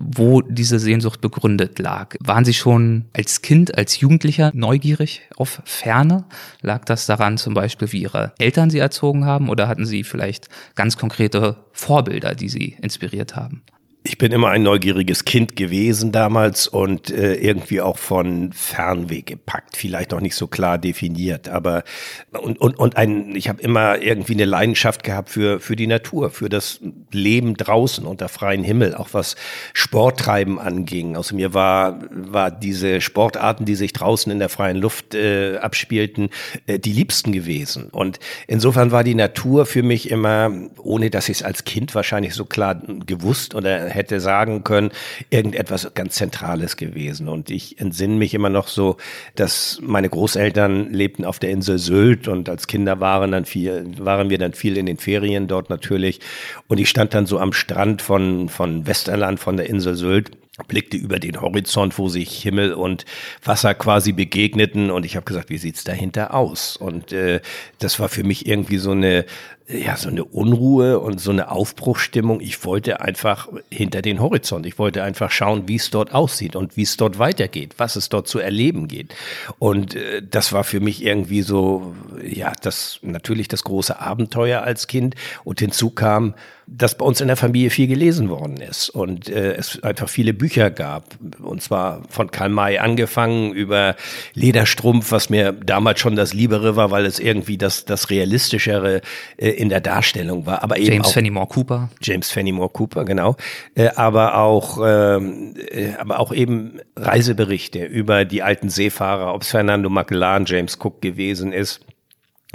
wo 0.00 0.42
diese 0.42 0.78
Sehnsucht 0.78 1.20
begründet 1.20 1.78
lag. 1.78 2.16
Waren 2.20 2.44
Sie 2.44 2.54
schon 2.54 3.06
als 3.12 3.42
Kind, 3.42 3.76
als 3.76 4.00
Jugendlicher 4.00 4.50
neugierig 4.54 5.22
auf 5.36 5.62
Ferne? 5.64 6.24
Lag 6.60 6.84
das 6.84 7.06
daran 7.06 7.38
zum 7.38 7.54
Beispiel, 7.54 7.92
wie 7.92 8.02
Ihre 8.02 8.32
Eltern 8.38 8.70
Sie 8.70 8.78
erzogen 8.78 9.24
haben 9.24 9.48
oder 9.48 9.68
hatten 9.68 9.86
Sie 9.86 10.04
vielleicht 10.04 10.48
ganz 10.74 10.96
konkrete 10.96 11.56
Vorbilder, 11.72 12.34
die 12.34 12.48
Sie 12.48 12.76
inspiriert 12.80 13.36
haben? 13.36 13.62
Ich 14.04 14.18
bin 14.18 14.32
immer 14.32 14.48
ein 14.48 14.64
neugieriges 14.64 15.24
Kind 15.24 15.54
gewesen 15.54 16.10
damals 16.10 16.66
und 16.66 17.10
äh, 17.10 17.34
irgendwie 17.34 17.80
auch 17.80 17.98
von 17.98 18.52
Fernweh 18.52 19.22
gepackt, 19.22 19.76
vielleicht 19.76 20.10
noch 20.10 20.20
nicht 20.20 20.34
so 20.34 20.48
klar 20.48 20.78
definiert, 20.78 21.48
aber 21.48 21.84
und 22.32 22.60
und 22.60 22.78
und 22.78 22.96
ein 22.96 23.36
ich 23.36 23.48
habe 23.48 23.62
immer 23.62 24.00
irgendwie 24.02 24.32
eine 24.32 24.44
Leidenschaft 24.44 25.04
gehabt 25.04 25.30
für 25.30 25.60
für 25.60 25.76
die 25.76 25.86
Natur, 25.86 26.30
für 26.30 26.48
das 26.48 26.80
Leben 27.12 27.54
draußen 27.54 28.04
unter 28.04 28.28
freiem 28.28 28.64
Himmel, 28.64 28.94
auch 28.96 29.10
was 29.12 29.36
Sporttreiben 29.72 30.58
anging. 30.58 31.16
Also 31.16 31.36
mir 31.36 31.54
war 31.54 32.00
war 32.10 32.50
diese 32.50 33.00
Sportarten, 33.00 33.66
die 33.66 33.76
sich 33.76 33.92
draußen 33.92 34.32
in 34.32 34.40
der 34.40 34.48
freien 34.48 34.78
Luft 34.78 35.14
äh, 35.14 35.58
abspielten, 35.58 36.30
äh, 36.66 36.80
die 36.80 36.92
liebsten 36.92 37.30
gewesen 37.30 37.88
und 37.90 38.18
insofern 38.48 38.90
war 38.90 39.04
die 39.04 39.14
Natur 39.14 39.64
für 39.64 39.84
mich 39.84 40.10
immer, 40.10 40.50
ohne 40.78 41.10
dass 41.10 41.28
ich 41.28 41.38
es 41.38 41.42
als 41.44 41.64
Kind 41.64 41.94
wahrscheinlich 41.94 42.34
so 42.34 42.44
klar 42.44 42.82
gewusst 43.06 43.54
oder 43.54 43.91
hätte 43.92 44.20
sagen 44.20 44.64
können, 44.64 44.90
irgendetwas 45.30 45.92
ganz 45.94 46.14
Zentrales 46.14 46.76
gewesen. 46.76 47.28
Und 47.28 47.50
ich 47.50 47.80
entsinne 47.80 48.16
mich 48.16 48.34
immer 48.34 48.50
noch 48.50 48.68
so, 48.68 48.96
dass 49.34 49.78
meine 49.82 50.08
Großeltern 50.08 50.92
lebten 50.92 51.24
auf 51.24 51.38
der 51.38 51.50
Insel 51.50 51.78
Sylt 51.78 52.28
und 52.28 52.48
als 52.48 52.66
Kinder 52.66 53.00
waren 53.00 53.32
dann 53.32 53.44
viel, 53.44 53.92
waren 53.98 54.30
wir 54.30 54.38
dann 54.38 54.52
viel 54.52 54.76
in 54.76 54.86
den 54.86 54.96
Ferien 54.96 55.48
dort 55.48 55.70
natürlich. 55.70 56.20
Und 56.68 56.78
ich 56.78 56.88
stand 56.88 57.14
dann 57.14 57.26
so 57.26 57.38
am 57.38 57.52
Strand 57.52 58.02
von, 58.02 58.48
von 58.48 58.86
Westerland, 58.86 59.40
von 59.40 59.56
der 59.56 59.68
Insel 59.68 59.94
Sylt 59.94 60.30
blickte 60.68 60.98
über 60.98 61.18
den 61.18 61.40
Horizont, 61.40 61.98
wo 61.98 62.08
sich 62.08 62.42
Himmel 62.42 62.74
und 62.74 63.06
Wasser 63.42 63.74
quasi 63.74 64.12
begegneten 64.12 64.90
und 64.90 65.06
ich 65.06 65.16
habe 65.16 65.24
gesagt, 65.24 65.48
wie 65.48 65.56
sieht's 65.56 65.82
dahinter 65.82 66.34
aus? 66.34 66.76
Und 66.76 67.12
äh, 67.12 67.40
das 67.78 67.98
war 67.98 68.10
für 68.10 68.22
mich 68.22 68.46
irgendwie 68.46 68.76
so 68.76 68.90
eine 68.90 69.24
ja, 69.68 69.96
so 69.96 70.08
eine 70.08 70.24
Unruhe 70.24 70.98
und 70.98 71.20
so 71.20 71.30
eine 71.30 71.50
Aufbruchstimmung. 71.50 72.40
Ich 72.40 72.64
wollte 72.64 73.00
einfach 73.00 73.48
hinter 73.70 74.02
den 74.02 74.20
Horizont. 74.20 74.66
Ich 74.66 74.78
wollte 74.78 75.02
einfach 75.02 75.30
schauen, 75.30 75.68
wie 75.68 75.76
es 75.76 75.90
dort 75.90 76.12
aussieht 76.12 76.56
und 76.56 76.76
wie 76.76 76.82
es 76.82 76.96
dort 76.96 77.18
weitergeht, 77.18 77.74
was 77.78 77.96
es 77.96 78.08
dort 78.08 78.28
zu 78.28 78.38
erleben 78.38 78.88
geht. 78.88 79.14
Und 79.58 79.94
äh, 79.94 80.22
das 80.22 80.52
war 80.52 80.64
für 80.64 80.80
mich 80.80 81.04
irgendwie 81.04 81.42
so, 81.42 81.94
ja, 82.22 82.52
das 82.62 82.98
natürlich 83.02 83.48
das 83.48 83.64
große 83.64 83.98
Abenteuer 83.98 84.62
als 84.62 84.86
Kind. 84.86 85.14
Und 85.44 85.60
hinzu 85.60 85.90
kam, 85.90 86.34
dass 86.74 86.96
bei 86.96 87.04
uns 87.04 87.20
in 87.20 87.28
der 87.28 87.36
Familie 87.36 87.70
viel 87.70 87.86
gelesen 87.86 88.28
worden 88.30 88.56
ist 88.56 88.88
und 88.88 89.28
äh, 89.28 89.54
es 89.54 89.82
einfach 89.82 90.08
viele 90.08 90.32
Bücher 90.32 90.70
gab. 90.70 91.04
Und 91.42 91.62
zwar 91.62 92.02
von 92.08 92.30
Karl 92.30 92.48
May 92.48 92.78
angefangen 92.78 93.52
über 93.52 93.94
Lederstrumpf, 94.34 95.12
was 95.12 95.28
mir 95.28 95.52
damals 95.52 96.00
schon 96.00 96.16
das 96.16 96.32
Liebere 96.32 96.76
war, 96.76 96.90
weil 96.90 97.04
es 97.04 97.18
irgendwie 97.18 97.58
das, 97.58 97.84
das 97.84 98.10
realistischere 98.10 99.02
äh, 99.36 99.50
in 99.50 99.68
der 99.68 99.80
Darstellung 99.80 100.46
war. 100.46 100.62
Aber 100.62 100.78
eben 100.78 100.92
James 100.92 101.08
auch, 101.08 101.12
Fenimore 101.12 101.46
Cooper. 101.48 101.90
James 102.00 102.30
Fenimore 102.30 102.70
Cooper, 102.70 103.04
genau. 103.04 103.36
Äh, 103.74 103.88
aber 103.94 104.38
auch, 104.38 104.78
ähm, 104.84 105.54
äh, 105.70 105.94
aber 105.98 106.20
auch 106.20 106.32
eben 106.32 106.80
Reiseberichte 106.96 107.84
über 107.84 108.24
die 108.24 108.42
alten 108.42 108.70
Seefahrer, 108.70 109.34
ob 109.34 109.42
es 109.42 109.50
Fernando 109.50 109.90
Magellan, 109.90 110.46
James 110.46 110.78
Cook 110.80 111.02
gewesen 111.02 111.52
ist 111.52 111.80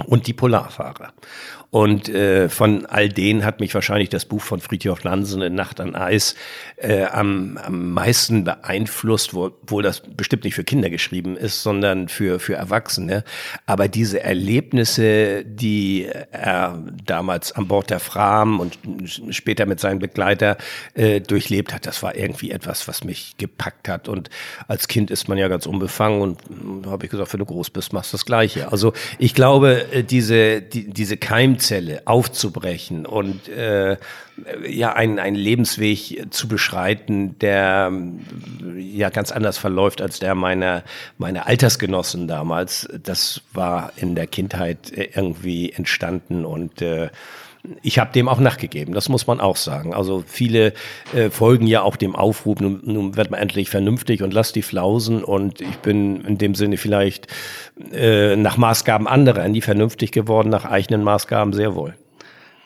und 0.06 0.26
die 0.26 0.32
Polarfahrer. 0.32 1.12
Und 1.70 2.08
äh, 2.08 2.48
von 2.48 2.86
all 2.86 3.10
denen 3.10 3.44
hat 3.44 3.60
mich 3.60 3.74
wahrscheinlich 3.74 4.08
das 4.08 4.24
Buch 4.24 4.40
von 4.40 4.60
Friedhof 4.60 5.04
Nansen, 5.04 5.42
in 5.42 5.54
Nacht 5.54 5.80
an 5.80 5.94
Eis, 5.94 6.34
äh, 6.76 7.04
am, 7.04 7.58
am 7.58 7.92
meisten 7.92 8.44
beeinflusst, 8.44 9.34
wo, 9.34 9.46
obwohl 9.46 9.82
das 9.82 10.00
bestimmt 10.00 10.44
nicht 10.44 10.54
für 10.54 10.64
Kinder 10.64 10.88
geschrieben 10.88 11.36
ist, 11.36 11.62
sondern 11.62 12.08
für, 12.08 12.40
für 12.40 12.54
Erwachsene. 12.54 13.22
Aber 13.66 13.88
diese 13.88 14.22
Erlebnisse, 14.22 15.44
die 15.44 16.06
er 16.30 16.82
damals 17.04 17.52
an 17.52 17.68
Bord 17.68 17.90
der 17.90 18.00
Fram 18.00 18.60
und 18.60 18.78
später 19.28 19.66
mit 19.66 19.78
seinem 19.78 19.98
Begleiter 19.98 20.56
äh, 20.94 21.20
durchlebt 21.20 21.74
hat, 21.74 21.84
das 21.84 22.02
war 22.02 22.16
irgendwie 22.16 22.50
etwas, 22.50 22.88
was 22.88 23.04
mich 23.04 23.36
gepackt 23.36 23.88
hat. 23.88 24.08
Und 24.08 24.30
als 24.68 24.88
Kind 24.88 25.10
ist 25.10 25.28
man 25.28 25.36
ja 25.36 25.48
ganz 25.48 25.66
unbefangen 25.66 26.22
und 26.22 26.38
da 26.82 26.92
habe 26.92 27.04
ich 27.04 27.10
gesagt, 27.10 27.30
wenn 27.34 27.40
du 27.40 27.46
groß 27.46 27.68
bist, 27.70 27.92
machst 27.92 28.14
du 28.14 28.16
das 28.16 28.24
Gleiche. 28.24 28.72
Also 28.72 28.94
ich 29.18 29.34
glaube, 29.34 29.92
äh, 29.92 30.02
diese, 30.02 30.62
die, 30.62 30.88
diese 30.88 31.18
Keim 31.18 31.57
Keimzelle 31.58 32.02
aufzubrechen 32.04 33.04
und 33.04 33.48
äh, 33.48 33.96
ja 34.68 34.92
einen, 34.92 35.18
einen 35.18 35.36
Lebensweg 35.36 36.26
zu 36.30 36.46
beschreiten, 36.46 37.36
der 37.40 37.92
ja 38.76 39.10
ganz 39.10 39.32
anders 39.32 39.58
verläuft 39.58 40.00
als 40.00 40.20
der 40.20 40.36
meiner 40.36 40.84
meiner 41.18 41.48
Altersgenossen 41.48 42.28
damals. 42.28 42.88
Das 43.02 43.40
war 43.52 43.92
in 43.96 44.14
der 44.14 44.28
Kindheit 44.28 44.92
irgendwie 44.94 45.72
entstanden 45.72 46.44
und 46.44 46.80
äh, 46.80 47.08
ich 47.82 47.98
habe 47.98 48.12
dem 48.12 48.28
auch 48.28 48.40
nachgegeben, 48.40 48.94
das 48.94 49.08
muss 49.08 49.26
man 49.26 49.40
auch 49.40 49.56
sagen. 49.56 49.94
Also 49.94 50.24
viele 50.26 50.72
äh, 51.14 51.30
folgen 51.30 51.66
ja 51.66 51.82
auch 51.82 51.96
dem 51.96 52.14
Aufruf, 52.14 52.60
nun, 52.60 52.80
nun 52.84 53.16
wird 53.16 53.30
man 53.30 53.40
endlich 53.40 53.70
vernünftig 53.70 54.22
und 54.22 54.32
lass 54.32 54.52
die 54.52 54.62
Flausen. 54.62 55.24
Und 55.24 55.60
ich 55.60 55.78
bin 55.78 56.22
in 56.22 56.38
dem 56.38 56.54
Sinne 56.54 56.76
vielleicht 56.76 57.26
äh, 57.92 58.36
nach 58.36 58.56
Maßgaben 58.56 59.06
anderer 59.06 59.48
nie 59.48 59.60
vernünftig 59.60 60.12
geworden, 60.12 60.48
nach 60.48 60.64
eigenen 60.64 61.02
Maßgaben 61.02 61.52
sehr 61.52 61.74
wohl. 61.74 61.94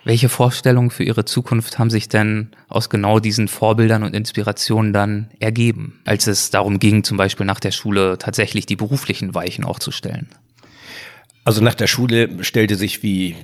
Welche 0.05 0.29
Vorstellungen 0.29 0.91
für 0.91 1.05
Ihre 1.05 1.25
Zukunft 1.25 1.79
haben 1.79 1.91
sich 1.91 2.09
denn 2.09 2.51
aus 2.69 2.91
genau 2.91 3.21
diesen 3.21 3.47
Vorbildern 3.47 4.03
und 4.03 4.17
Inspirationen 4.17 4.93
dann 4.93 5.31
ergeben, 5.39 6.01
als 6.05 6.27
es 6.27 6.51
darum 6.51 6.81
ging, 6.81 7.05
zum 7.05 7.17
Beispiel 7.17 7.47
nach 7.47 7.61
der 7.61 7.71
Schule 7.71 8.19
tatsächlich 8.19 8.67
die 8.67 8.75
beruflichen 8.75 9.35
Weichen 9.35 9.65
auch 9.65 9.79
zu 9.79 9.93
stellen? 9.93 10.29
Also 11.45 11.61
nach 11.61 11.75
der 11.75 11.89
Schule 11.89 12.45
stellte 12.45 12.77
sich 12.77 13.03
wie 13.03 13.35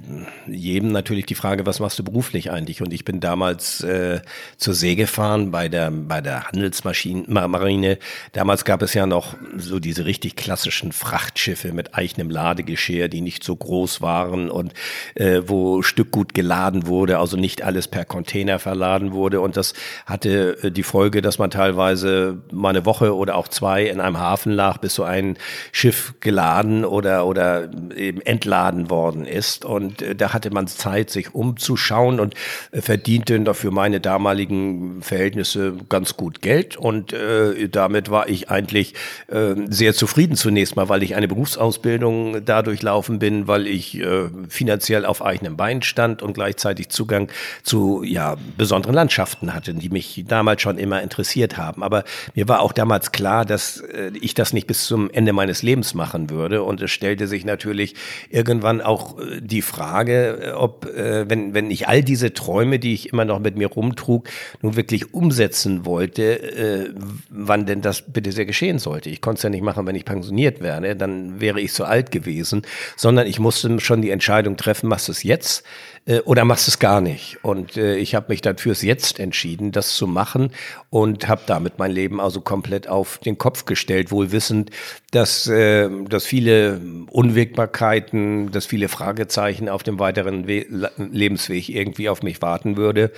jedem 0.46 0.92
natürlich 0.92 1.26
die 1.26 1.34
Frage, 1.34 1.66
was 1.66 1.80
machst 1.80 1.98
du 1.98 2.04
beruflich 2.04 2.52
eigentlich? 2.52 2.80
Und 2.80 2.92
ich 2.92 3.04
bin 3.04 3.18
damals 3.18 3.82
äh, 3.82 4.20
zur 4.56 4.74
See 4.74 4.94
gefahren 4.94 5.50
bei 5.50 5.68
der 5.68 5.90
bei 5.90 6.20
der 6.20 6.46
Handelsmarine. 6.46 7.98
Damals 8.32 8.64
gab 8.64 8.82
es 8.82 8.94
ja 8.94 9.04
noch 9.06 9.34
so 9.56 9.80
diese 9.80 10.04
richtig 10.04 10.36
klassischen 10.36 10.92
Frachtschiffe 10.92 11.72
mit 11.72 11.96
eigenem 11.96 12.30
Ladegeschirr, 12.30 13.08
die 13.08 13.20
nicht 13.20 13.42
so 13.42 13.56
groß 13.56 14.00
waren 14.00 14.48
und 14.48 14.74
äh, 15.16 15.42
wo 15.46 15.82
Stückgut 15.82 16.34
geladen 16.34 16.86
wurde, 16.86 17.18
also 17.18 17.36
nicht 17.36 17.62
alles 17.62 17.88
per 17.88 18.04
Container 18.04 18.60
verladen 18.60 19.12
wurde. 19.12 19.40
Und 19.40 19.56
das 19.56 19.74
hatte 20.06 20.56
äh, 20.62 20.70
die 20.70 20.84
Folge, 20.84 21.20
dass 21.20 21.38
man 21.38 21.50
teilweise 21.50 22.42
mal 22.52 22.70
eine 22.70 22.86
Woche 22.86 23.16
oder 23.16 23.34
auch 23.34 23.48
zwei 23.48 23.86
in 23.86 24.00
einem 24.00 24.20
Hafen 24.20 24.52
lag, 24.52 24.78
bis 24.78 24.94
so 24.94 25.02
ein 25.02 25.36
Schiff 25.72 26.14
geladen 26.20 26.84
oder 26.84 27.26
oder 27.26 27.68
eben 27.96 28.20
entladen 28.20 28.90
worden 28.90 29.24
ist. 29.24 29.64
Und 29.64 30.02
äh, 30.02 30.14
da 30.14 30.32
hatte 30.32 30.50
man 30.50 30.66
Zeit, 30.66 31.10
sich 31.10 31.34
umzuschauen 31.34 32.20
und 32.20 32.34
äh, 32.72 32.80
verdiente 32.80 33.38
dafür 33.40 33.70
meine 33.70 34.00
damaligen 34.00 35.02
Verhältnisse 35.02 35.74
ganz 35.88 36.16
gut 36.16 36.42
Geld. 36.42 36.76
Und 36.76 37.12
äh, 37.12 37.68
damit 37.68 38.10
war 38.10 38.28
ich 38.28 38.50
eigentlich 38.50 38.94
äh, 39.28 39.54
sehr 39.68 39.94
zufrieden 39.94 40.36
zunächst 40.36 40.76
mal, 40.76 40.88
weil 40.88 41.02
ich 41.02 41.14
eine 41.14 41.28
Berufsausbildung 41.28 42.44
dadurch 42.44 42.82
laufen 42.82 43.18
bin, 43.18 43.46
weil 43.48 43.66
ich 43.66 43.98
äh, 43.98 44.28
finanziell 44.48 45.04
auf 45.04 45.24
eigenem 45.24 45.56
Bein 45.56 45.82
stand 45.82 46.22
und 46.22 46.34
gleichzeitig 46.34 46.88
Zugang 46.88 47.28
zu 47.62 48.02
ja 48.02 48.36
besonderen 48.56 48.94
Landschaften 48.94 49.54
hatte, 49.54 49.74
die 49.74 49.88
mich 49.88 50.24
damals 50.26 50.62
schon 50.62 50.78
immer 50.78 51.02
interessiert 51.02 51.56
haben. 51.56 51.82
Aber 51.82 52.04
mir 52.34 52.48
war 52.48 52.60
auch 52.60 52.72
damals 52.72 53.12
klar, 53.12 53.44
dass 53.44 53.80
äh, 53.80 54.10
ich 54.20 54.34
das 54.34 54.52
nicht 54.52 54.66
bis 54.66 54.86
zum 54.86 55.10
Ende 55.10 55.32
meines 55.32 55.62
Lebens 55.62 55.94
machen 55.94 56.30
würde. 56.30 56.62
Und 56.62 56.80
es 56.82 56.90
stellte 56.90 57.26
sich 57.26 57.44
natürlich 57.44 57.77
natürlich 57.78 57.94
irgendwann 58.30 58.80
auch 58.80 59.18
äh, 59.18 59.40
die 59.40 59.62
Frage, 59.62 60.38
äh, 60.42 60.50
ob, 60.52 60.86
äh, 60.86 61.28
wenn, 61.28 61.54
wenn 61.54 61.70
ich 61.70 61.88
all 61.88 62.02
diese 62.02 62.32
Träume, 62.32 62.78
die 62.78 62.94
ich 62.94 63.12
immer 63.12 63.24
noch 63.24 63.38
mit 63.38 63.56
mir 63.56 63.68
rumtrug, 63.68 64.28
nun 64.62 64.76
wirklich 64.76 65.14
umsetzen 65.14 65.84
wollte, 65.84 66.94
wann 67.30 67.66
denn 67.66 67.80
das 67.80 68.02
bitte 68.02 68.32
sehr 68.32 68.46
geschehen 68.46 68.78
sollte. 68.78 69.10
Ich 69.10 69.20
konnte 69.20 69.38
es 69.38 69.42
ja 69.42 69.50
nicht 69.50 69.62
machen, 69.62 69.86
wenn 69.86 69.94
ich 69.94 70.04
pensioniert 70.04 70.60
werde, 70.60 70.96
dann 70.96 71.40
wäre 71.40 71.60
ich 71.60 71.72
zu 71.72 71.84
alt 71.84 72.10
gewesen, 72.10 72.62
sondern 72.96 73.26
ich 73.26 73.38
musste 73.38 73.78
schon 73.80 74.02
die 74.02 74.10
Entscheidung 74.10 74.56
treffen, 74.56 74.88
machst 74.88 75.08
du 75.08 75.12
es 75.12 75.22
jetzt 75.22 75.64
äh, 76.06 76.20
oder 76.20 76.44
machst 76.44 76.68
es 76.68 76.78
gar 76.78 77.00
nicht. 77.00 77.38
Und 77.42 77.76
äh, 77.76 77.96
ich 77.96 78.14
habe 78.14 78.26
mich 78.28 78.40
dann 78.40 78.58
fürs 78.58 78.82
Jetzt 78.82 79.18
entschieden, 79.20 79.72
das 79.72 79.94
zu 79.96 80.06
machen 80.06 80.50
und 80.90 81.28
habe 81.28 81.42
damit 81.46 81.78
mein 81.78 81.92
Leben 81.92 82.20
also 82.20 82.40
komplett 82.40 82.88
auf 82.88 83.18
den 83.18 83.38
Kopf 83.38 83.64
gestellt, 83.64 84.10
wohl 84.10 84.32
wissend, 84.32 84.70
dass, 85.10 85.46
äh, 85.46 85.88
dass 86.08 86.26
viele 86.26 86.80
Unwägbarkeiten, 87.10 88.50
dass 88.50 88.66
viele 88.66 88.88
Fragezeichen 88.88 89.68
auf 89.68 89.82
dem 89.82 89.98
weiteren 89.98 90.46
We 90.46 90.66
Lebensweg 90.96 91.68
irgendwie 91.68 92.08
auf 92.08 92.22
mich 92.22 92.42
warten 92.42 92.76
würde. 92.76 93.12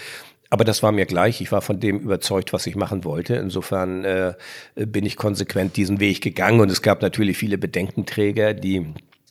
Aber 0.50 0.64
das 0.64 0.82
war 0.82 0.90
mir 0.90 1.06
gleich. 1.06 1.40
Ich 1.40 1.52
war 1.52 1.62
von 1.62 1.78
dem 1.78 2.00
überzeugt, 2.00 2.52
was 2.52 2.66
ich 2.66 2.74
machen 2.74 3.04
wollte. 3.04 3.36
Insofern 3.36 4.04
äh, 4.04 4.34
bin 4.74 5.06
ich 5.06 5.16
konsequent 5.16 5.76
diesen 5.76 6.00
Weg 6.00 6.20
gegangen. 6.20 6.60
Und 6.60 6.70
es 6.70 6.82
gab 6.82 7.02
natürlich 7.02 7.38
viele 7.38 7.56
Bedenkenträger, 7.56 8.52
die 8.52 8.84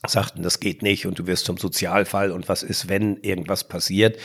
sagten, 0.07 0.43
das 0.43 0.59
geht 0.59 0.81
nicht 0.81 1.05
und 1.05 1.19
du 1.19 1.27
wirst 1.27 1.45
zum 1.45 1.57
Sozialfall 1.57 2.31
und 2.31 2.47
was 2.47 2.63
ist, 2.63 2.87
wenn 2.87 3.17
irgendwas 3.17 3.65
passiert. 3.65 4.17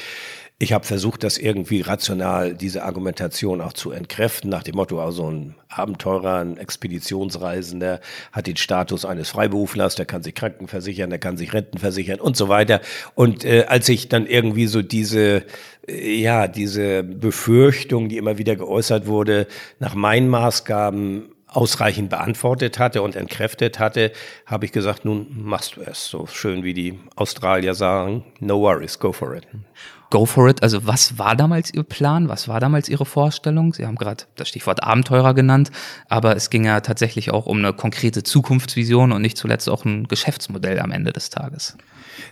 Ich 0.61 0.73
habe 0.73 0.87
versucht, 0.87 1.25
das 1.25 1.37
irgendwie 1.37 1.81
rational, 1.81 2.55
diese 2.55 2.85
Argumentation 2.85 3.61
auch 3.61 3.73
zu 3.73 3.91
entkräften, 3.91 4.49
nach 4.49 4.63
dem 4.63 4.77
Motto, 4.77 5.01
also 5.01 5.29
ein 5.29 5.57
Abenteurer, 5.69 6.39
ein 6.39 6.59
Expeditionsreisender 6.59 8.01
hat 8.31 8.47
den 8.47 8.57
Status 8.57 9.05
eines 9.05 9.31
Freiberuflers, 9.31 9.97
der 9.97 10.07
kann 10.07 10.23
sich 10.23 10.37
Kranken 10.37 10.69
versichern, 10.69 11.11
der 11.11 11.19
kann 11.19 11.37
sich 11.37 11.53
Renten 11.53 11.79
versichern 11.79 12.21
und 12.21 12.37
so 12.37 12.49
weiter. 12.49 12.81
Und 13.17 13.45
äh, 13.45 13.65
als 13.67 13.89
ich 13.89 14.09
dann 14.09 14.29
irgendwie 14.29 14.69
so 14.69 14.81
diese, 14.81 15.43
äh, 15.89 16.21
ja, 16.21 16.47
diese 16.47 17.03
Befürchtung, 17.03 18.09
die 18.09 18.17
immer 18.17 18.39
wieder 18.39 18.55
geäußert 18.55 19.09
wurde, 19.09 19.49
nach 19.81 19.97
meinen 19.97 20.29
Maßgaben 20.29 21.34
ausreichend 21.55 22.11
beantwortet 22.11 22.79
hatte 22.79 23.03
und 23.03 23.17
entkräftet 23.17 23.79
hatte, 23.79 24.13
habe 24.47 24.67
ich 24.67 24.73
gesagt, 24.73 25.05
nun 25.05 25.27
machst 25.31 25.77
du 25.77 25.83
es. 25.83 26.07
So 26.07 26.27
schön 26.27 26.65
wie 26.65 26.75
die 26.75 26.99
Australier 27.17 27.75
sagen, 27.75 28.25
no 28.41 28.61
worries, 28.61 28.99
go 28.99 29.13
for 29.13 29.35
it. 29.35 29.47
Go 30.11 30.27
for 30.27 30.49
it. 30.49 30.63
Also 30.63 30.87
was 30.87 31.19
war 31.19 31.35
damals 31.35 31.75
Ihr 31.75 31.83
Plan? 31.83 32.29
Was 32.29 32.47
war 32.47 32.61
damals 32.61 32.89
Ihre 32.89 33.05
Vorstellung? 33.05 33.73
Sie 33.75 33.87
haben 33.87 33.97
gerade 33.97 34.25
das 34.37 34.49
Stichwort 34.49 34.83
Abenteurer 34.83 35.35
genannt, 35.35 35.71
aber 36.09 36.37
es 36.37 36.51
ging 36.51 36.65
ja 36.65 36.81
tatsächlich 36.81 37.33
auch 37.33 37.47
um 37.47 37.59
eine 37.59 37.73
konkrete 37.73 38.23
Zukunftsvision 38.23 39.13
und 39.13 39.23
nicht 39.23 39.37
zuletzt 39.37 39.69
auch 39.69 39.85
ein 39.85 40.07
Geschäftsmodell 40.07 40.79
am 40.79 40.93
Ende 40.93 41.13
des 41.13 41.31
Tages. 41.31 41.77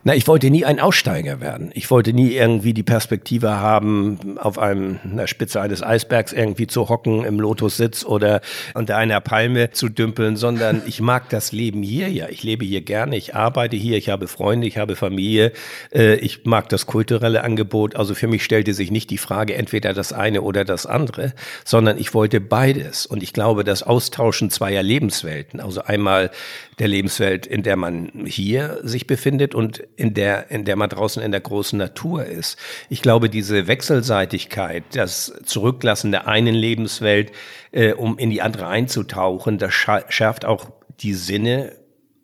Na, 0.04 0.14
ich 0.14 0.26
wollte 0.26 0.50
nie 0.50 0.64
ein 0.64 0.80
Aussteiger 0.80 1.40
werden. 1.40 1.70
Ich 1.74 1.90
wollte 1.90 2.12
nie 2.12 2.32
irgendwie 2.32 2.74
die 2.74 2.82
Perspektive 2.82 3.58
haben, 3.58 4.38
auf 4.38 4.58
einem, 4.58 4.98
einer 5.04 5.26
Spitze 5.26 5.60
eines 5.60 5.82
Eisbergs 5.82 6.32
irgendwie 6.32 6.66
zu 6.66 6.88
hocken 6.88 7.24
im 7.24 7.40
Lotussitz 7.40 8.04
oder 8.04 8.40
unter 8.74 8.96
einer 8.96 9.20
Palme 9.20 9.70
zu 9.70 9.88
dümpeln, 9.88 10.36
sondern 10.36 10.82
ich 10.86 11.00
mag 11.00 11.28
das 11.30 11.52
Leben 11.52 11.82
hier 11.82 12.08
ja. 12.08 12.28
Ich 12.28 12.42
lebe 12.42 12.64
hier 12.64 12.82
gerne, 12.82 13.16
ich 13.16 13.34
arbeite 13.34 13.76
hier, 13.76 13.96
ich 13.96 14.08
habe 14.08 14.28
Freunde, 14.28 14.66
ich 14.66 14.78
habe 14.78 14.96
Familie, 14.96 15.52
äh, 15.92 16.14
ich 16.16 16.44
mag 16.44 16.68
das 16.68 16.86
kulturelle 16.86 17.44
Angebot. 17.44 17.96
Also 17.96 18.14
für 18.14 18.26
mich 18.26 18.44
stellte 18.44 18.74
sich 18.74 18.90
nicht 18.90 19.10
die 19.10 19.18
Frage 19.18 19.54
entweder 19.54 19.92
das 19.92 20.12
eine 20.12 20.42
oder 20.42 20.64
das 20.64 20.86
andere, 20.86 21.32
sondern 21.64 21.98
ich 21.98 22.14
wollte 22.14 22.40
beides. 22.40 23.06
Und 23.06 23.22
ich 23.22 23.32
glaube, 23.32 23.64
das 23.64 23.82
Austauschen 23.82 24.50
zweier 24.50 24.82
Lebenswelten, 24.82 25.60
also 25.60 25.82
einmal 25.82 26.30
der 26.78 26.88
Lebenswelt, 26.88 27.46
in 27.46 27.62
der 27.62 27.76
man 27.76 28.10
hier 28.26 28.80
sich 28.82 29.06
befindet 29.06 29.54
und 29.54 29.71
in 29.78 30.14
der, 30.14 30.50
in 30.50 30.64
der 30.64 30.76
man 30.76 30.90
draußen 30.90 31.22
in 31.22 31.32
der 31.32 31.40
großen 31.40 31.78
Natur 31.78 32.24
ist. 32.24 32.58
Ich 32.88 33.02
glaube, 33.02 33.28
diese 33.28 33.66
Wechselseitigkeit, 33.66 34.84
das 34.92 35.32
Zurücklassen 35.44 36.10
der 36.10 36.28
einen 36.28 36.54
Lebenswelt, 36.54 37.32
äh, 37.72 37.92
um 37.92 38.18
in 38.18 38.30
die 38.30 38.42
andere 38.42 38.66
einzutauchen, 38.66 39.58
das 39.58 39.72
schärft 39.74 40.44
auch 40.44 40.70
die 41.00 41.14
Sinne 41.14 41.72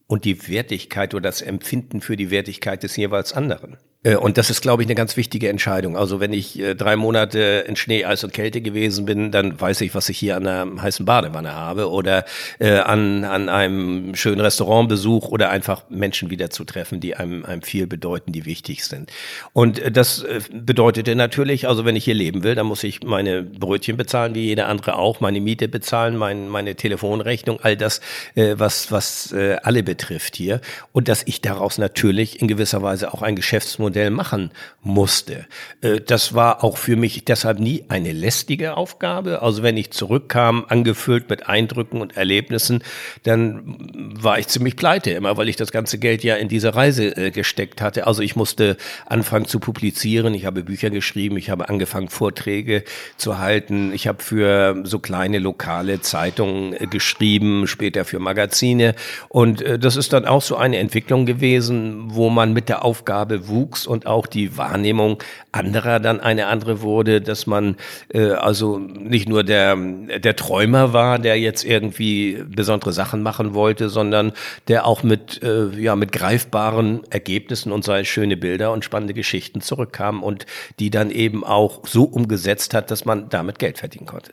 und 0.07 0.25
die 0.25 0.49
Wertigkeit 0.49 1.15
oder 1.15 1.23
das 1.23 1.43
Empfinden 1.43 2.01
für 2.01 2.17
die 2.17 2.31
Wertigkeit 2.31 2.83
des 2.83 2.97
jeweils 2.97 3.33
anderen. 3.33 3.77
Äh, 4.05 4.17
und 4.17 4.39
das 4.39 4.51
ist, 4.51 4.63
glaube 4.63 4.83
ich, 4.83 4.87
eine 4.87 4.95
ganz 4.95 5.17
wichtige 5.17 5.49
Entscheidung. 5.49 5.97
Also 5.97 6.21
wenn 6.21 6.33
ich 6.33 6.59
äh, 6.59 6.75
drei 6.75 6.97
Monate 6.97 7.65
in 7.67 7.77
Schnee, 7.77 8.05
Eis 8.05 8.23
und 8.25 8.33
Kälte 8.33 8.61
gewesen 8.61 9.05
bin, 9.05 9.33
dann 9.33 9.61
weiß 9.61 9.81
ich, 9.81 9.95
was 9.95 10.09
ich 10.09 10.19
hier 10.19 10.37
an 10.37 10.47
einer 10.47 10.83
heißen 10.83 11.05
Badewanne 11.05 11.55
habe 11.55 11.91
oder 11.91 12.25
äh, 12.59 12.79
an, 12.79 13.25
an 13.25 13.49
einem 13.49 14.15
schönen 14.15 14.41
Restaurantbesuch 14.41 15.29
oder 15.29 15.51
einfach 15.51 15.89
Menschen 15.89 16.31
wieder 16.31 16.51
zu 16.51 16.65
treffen, 16.65 17.01
die 17.01 17.17
einem, 17.17 17.45
einem 17.45 17.63
viel 17.63 17.87
bedeuten, 17.87 18.33
die 18.33 18.47
wichtig 18.47 18.85
sind. 18.85 19.11
Und 19.53 19.81
das 19.97 20.25
bedeutete 20.53 21.15
natürlich, 21.15 21.69
also 21.69 21.85
wenn 21.85 21.97
ich 21.97 22.05
hier 22.05 22.15
leben 22.15 22.43
will, 22.43 22.55
dann 22.55 22.67
muss 22.67 22.85
ich 22.85 23.03
meine 23.03 23.43
Brötchen 23.43 23.97
bezahlen, 23.97 24.35
wie 24.35 24.47
jeder 24.47 24.69
andere 24.69 24.97
auch, 24.97 25.21
meine 25.21 25.41
Miete 25.41 25.69
bezahlen, 25.69 26.17
mein, 26.17 26.49
meine 26.49 26.75
Telefonrechnung, 26.75 27.61
all 27.61 27.77
das, 27.77 28.01
was, 28.35 28.93
was 28.93 29.35
alle 29.63 29.83
betrifft 29.83 30.37
hier. 30.37 30.61
Und 30.93 31.09
dass 31.09 31.23
ich 31.27 31.41
daraus 31.41 31.79
natürlich 31.79 32.41
in 32.41 32.49
gewisser 32.49 32.83
Weise 32.83 33.13
auch 33.13 33.23
ein 33.23 33.37
Geschäftsmodell 33.37 33.88
Modell 33.89 34.11
machen 34.11 34.51
musste. 34.83 35.47
Äh, 35.81 36.01
das 36.01 36.35
war 36.35 36.63
auch 36.63 36.77
für 36.77 36.97
mich 36.97 37.25
deshalb 37.25 37.59
nie 37.59 37.85
eine 37.89 38.13
lästige 38.13 38.77
Aufgabe. 38.77 39.43
Also 39.43 39.63
wenn 39.63 39.77
ich 39.77 39.93
zurückkam, 39.93 40.67
angefüllt 40.69 41.31
mit 41.31 41.49
Eindrücken 41.49 42.01
und 42.01 42.17
Erlebnissen, 42.17 42.83
dann 43.23 43.79
war 44.21 44.39
ich 44.39 44.49
ziemlich 44.49 44.77
pleite 44.77 45.11
immer, 45.13 45.37
weil 45.37 45.49
ich 45.49 45.57
das 45.57 45.73
ganze 45.73 45.99
Geld 45.99 46.23
ja 46.23 46.37
in 46.37 46.49
diese 46.49 46.75
Reise 46.75 47.17
äh, 47.17 47.31
gesteckt 47.31 47.81
hatte. 47.81 48.07
Also 48.07 48.23
ich 48.23 48.37
musste 48.37 48.77
anfangen 49.07 49.47
zu 49.47 49.59
publizieren. 49.59 50.35
Ich 50.35 50.45
habe 50.45 50.63
Bücher 50.63 50.91
geschrieben. 50.91 51.39
Ich 51.39 51.49
habe 51.49 51.69
angefangen, 51.69 52.09
Vorträge 52.09 52.85
zu 53.17 53.39
halten. 53.39 53.93
Ich 53.95 54.07
habe 54.07 54.23
für 54.23 54.83
so 54.85 54.99
kleine 54.99 55.39
lokale 55.39 56.01
Zeitungen 56.03 56.75
äh, 56.75 56.87
geschrieben, 56.87 57.67
später 57.67 58.05
für 58.05 58.19
Magazine. 58.19 58.95
Und 59.29 59.65
das 59.81 59.97
ist 59.97 60.13
dann 60.13 60.25
auch 60.25 60.43
so 60.43 60.57
eine 60.57 60.79
Entwicklung 60.79 61.27
gewesen, 61.27 62.05
wo 62.09 62.31
man 62.31 62.53
mit 62.53 62.69
der 62.69 62.85
Aufgabe 62.85 63.49
wuchs 63.49 63.78
und 63.87 64.07
auch 64.07 64.27
die 64.27 64.57
Wahrnehmung 64.57 65.23
anderer 65.53 66.01
dann 66.01 66.21
eine 66.21 66.47
andere 66.47 66.83
wurde, 66.83 67.21
dass 67.21 67.47
man 67.47 67.77
äh, 68.13 68.31
also 68.31 68.79
nicht 68.79 69.29
nur 69.29 69.45
der, 69.45 69.77
der 69.77 70.37
Träumer 70.37 70.93
war, 70.93 71.19
der 71.19 71.39
jetzt 71.39 71.65
irgendwie 71.65 72.43
besondere 72.47 72.93
Sachen 72.93 73.23
machen 73.23 73.55
wollte, 73.55 73.89
sondern 73.89 74.33
der 74.69 74.87
auch 74.87 75.03
mit, 75.03 75.43
äh, 75.43 75.69
ja, 75.79 75.97
mit 75.97 76.13
greifbaren 76.13 77.03
Ergebnissen 77.11 77.73
und 77.73 77.85
sei 77.85 78.05
schöne 78.05 78.37
Bilder 78.37 78.73
und 78.73 78.85
spannende 78.85 79.15
Geschichten 79.15 79.61
zurückkam 79.61 80.23
und 80.23 80.47
die 80.79 80.91
dann 80.91 81.11
eben 81.11 81.45
auch 81.45 81.87
so 81.87 82.05
umgesetzt 82.05 82.75
hat, 82.75 82.91
dass 82.91 83.05
man 83.05 83.29
damit 83.29 83.59
Geld 83.59 83.79
verdienen 83.79 84.07
konnte. 84.07 84.33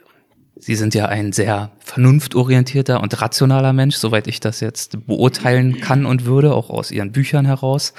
Sie 0.58 0.76
sind 0.76 0.96
ja 0.96 1.08
ein 1.08 1.34
sehr 1.34 1.72
vernunftorientierter 1.80 3.02
und 3.02 3.22
rationaler 3.22 3.74
Mensch, 3.74 3.98
soweit 3.98 4.28
ich 4.28 4.40
das 4.40 4.62
jetzt 4.62 5.06
beurteilen 5.06 5.82
kann 5.82 6.06
und 6.06 6.26
würde, 6.26 6.54
auch 6.54 6.70
aus 6.70 6.92
Ihren 6.92 7.12
Büchern 7.12 7.46
heraus. 7.46 7.94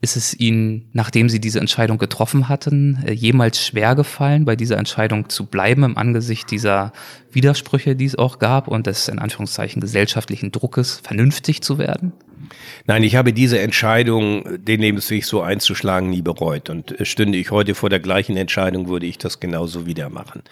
Ist 0.00 0.16
es 0.16 0.38
Ihnen, 0.38 0.88
nachdem 0.92 1.28
Sie 1.28 1.40
diese 1.40 1.58
Entscheidung 1.58 1.98
getroffen 1.98 2.48
hatten, 2.48 3.02
äh, 3.04 3.12
jemals 3.12 3.64
schwer 3.64 3.96
gefallen, 3.96 4.44
bei 4.44 4.54
dieser 4.54 4.76
Entscheidung 4.76 5.28
zu 5.28 5.46
bleiben 5.46 5.82
im 5.82 5.98
Angesicht 5.98 6.50
dieser 6.52 6.92
Widersprüche, 7.32 7.96
die 7.96 8.04
es 8.04 8.16
auch 8.16 8.38
gab 8.38 8.68
und 8.68 8.86
des 8.86 9.08
in 9.08 9.18
Anführungszeichen 9.18 9.80
gesellschaftlichen 9.80 10.52
Druckes, 10.52 11.00
vernünftig 11.02 11.62
zu 11.62 11.78
werden? 11.78 12.12
Nein, 12.86 13.02
ich 13.02 13.16
habe 13.16 13.32
diese 13.32 13.58
Entscheidung, 13.58 14.44
den 14.64 14.80
Lebensweg 14.80 15.24
so 15.24 15.42
einzuschlagen, 15.42 16.10
nie 16.10 16.22
bereut. 16.22 16.70
Und 16.70 17.00
äh, 17.00 17.04
stünde 17.04 17.36
ich 17.36 17.50
heute 17.50 17.74
vor 17.74 17.90
der 17.90 18.00
gleichen 18.00 18.36
Entscheidung, 18.36 18.88
würde 18.88 19.06
ich 19.06 19.18
das 19.18 19.40
genauso 19.40 19.84
wieder 19.84 20.10
machen. 20.10 20.42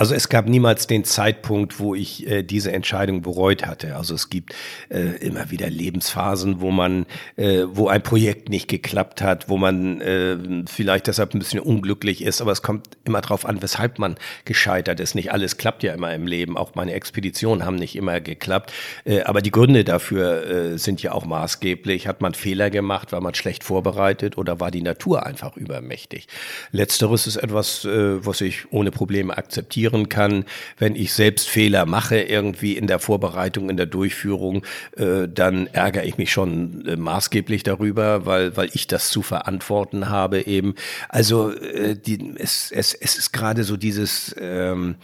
Also 0.00 0.14
es 0.14 0.30
gab 0.30 0.48
niemals 0.48 0.86
den 0.86 1.04
Zeitpunkt, 1.04 1.78
wo 1.78 1.94
ich 1.94 2.26
äh, 2.26 2.42
diese 2.42 2.72
Entscheidung 2.72 3.20
bereut 3.20 3.66
hatte. 3.66 3.96
Also 3.96 4.14
es 4.14 4.30
gibt 4.30 4.54
äh, 4.88 5.18
immer 5.18 5.50
wieder 5.50 5.68
Lebensphasen, 5.68 6.62
wo 6.62 6.70
man, 6.70 7.04
äh, 7.36 7.64
wo 7.66 7.88
ein 7.88 8.02
Projekt 8.02 8.48
nicht 8.48 8.66
geklappt 8.66 9.20
hat, 9.20 9.50
wo 9.50 9.58
man 9.58 10.00
äh, 10.00 10.38
vielleicht 10.66 11.06
deshalb 11.06 11.34
ein 11.34 11.38
bisschen 11.38 11.60
unglücklich 11.60 12.24
ist. 12.24 12.40
Aber 12.40 12.50
es 12.50 12.62
kommt 12.62 12.96
immer 13.04 13.20
darauf 13.20 13.44
an, 13.44 13.60
weshalb 13.60 13.98
man 13.98 14.16
gescheitert 14.46 15.00
ist. 15.00 15.14
Nicht 15.14 15.32
alles 15.32 15.58
klappt 15.58 15.82
ja 15.82 15.92
immer 15.92 16.14
im 16.14 16.26
Leben. 16.26 16.56
Auch 16.56 16.74
meine 16.74 16.94
Expeditionen 16.94 17.66
haben 17.66 17.76
nicht 17.76 17.94
immer 17.94 18.22
geklappt. 18.22 18.72
Äh, 19.04 19.24
aber 19.24 19.42
die 19.42 19.50
Gründe 19.50 19.84
dafür 19.84 20.46
äh, 20.46 20.78
sind 20.78 21.02
ja 21.02 21.12
auch 21.12 21.26
maßgeblich. 21.26 22.08
Hat 22.08 22.22
man 22.22 22.32
Fehler 22.32 22.70
gemacht? 22.70 23.12
War 23.12 23.20
man 23.20 23.34
schlecht 23.34 23.64
vorbereitet? 23.64 24.38
Oder 24.38 24.60
war 24.60 24.70
die 24.70 24.80
Natur 24.80 25.26
einfach 25.26 25.58
übermächtig? 25.58 26.26
Letzteres 26.72 27.26
ist 27.26 27.36
etwas, 27.36 27.84
äh, 27.84 28.24
was 28.24 28.40
ich 28.40 28.72
ohne 28.72 28.92
Probleme 28.92 29.36
akzeptiere 29.36 29.89
akzeptieren 29.90 30.08
kann, 30.08 30.44
wenn 30.78 30.96
ich 30.96 31.12
selbst 31.12 31.48
Fehler 31.48 31.86
mache, 31.86 32.20
irgendwie 32.20 32.76
in 32.76 32.86
der 32.86 32.98
Vorbereitung, 32.98 33.70
in 33.70 33.76
der 33.76 33.86
Durchführung, 33.86 34.64
äh, 34.96 35.28
dann 35.28 35.66
ärgere 35.66 36.04
ich 36.04 36.18
mich 36.18 36.32
schon 36.32 36.86
äh, 36.86 36.96
maßgeblich 36.96 37.62
darüber, 37.62 38.26
weil, 38.26 38.56
weil 38.56 38.70
ich 38.72 38.86
das 38.86 39.10
zu 39.10 39.22
verantworten 39.22 40.08
habe 40.08 40.46
eben. 40.46 40.74
Also 41.08 41.52
äh, 41.52 41.96
die, 41.96 42.34
es, 42.36 42.70
es, 42.72 42.94
es 42.94 43.18
ist 43.18 43.32
gerade 43.32 43.64
so 43.64 43.76
dieses 43.76 44.34
ähm, 44.38 44.96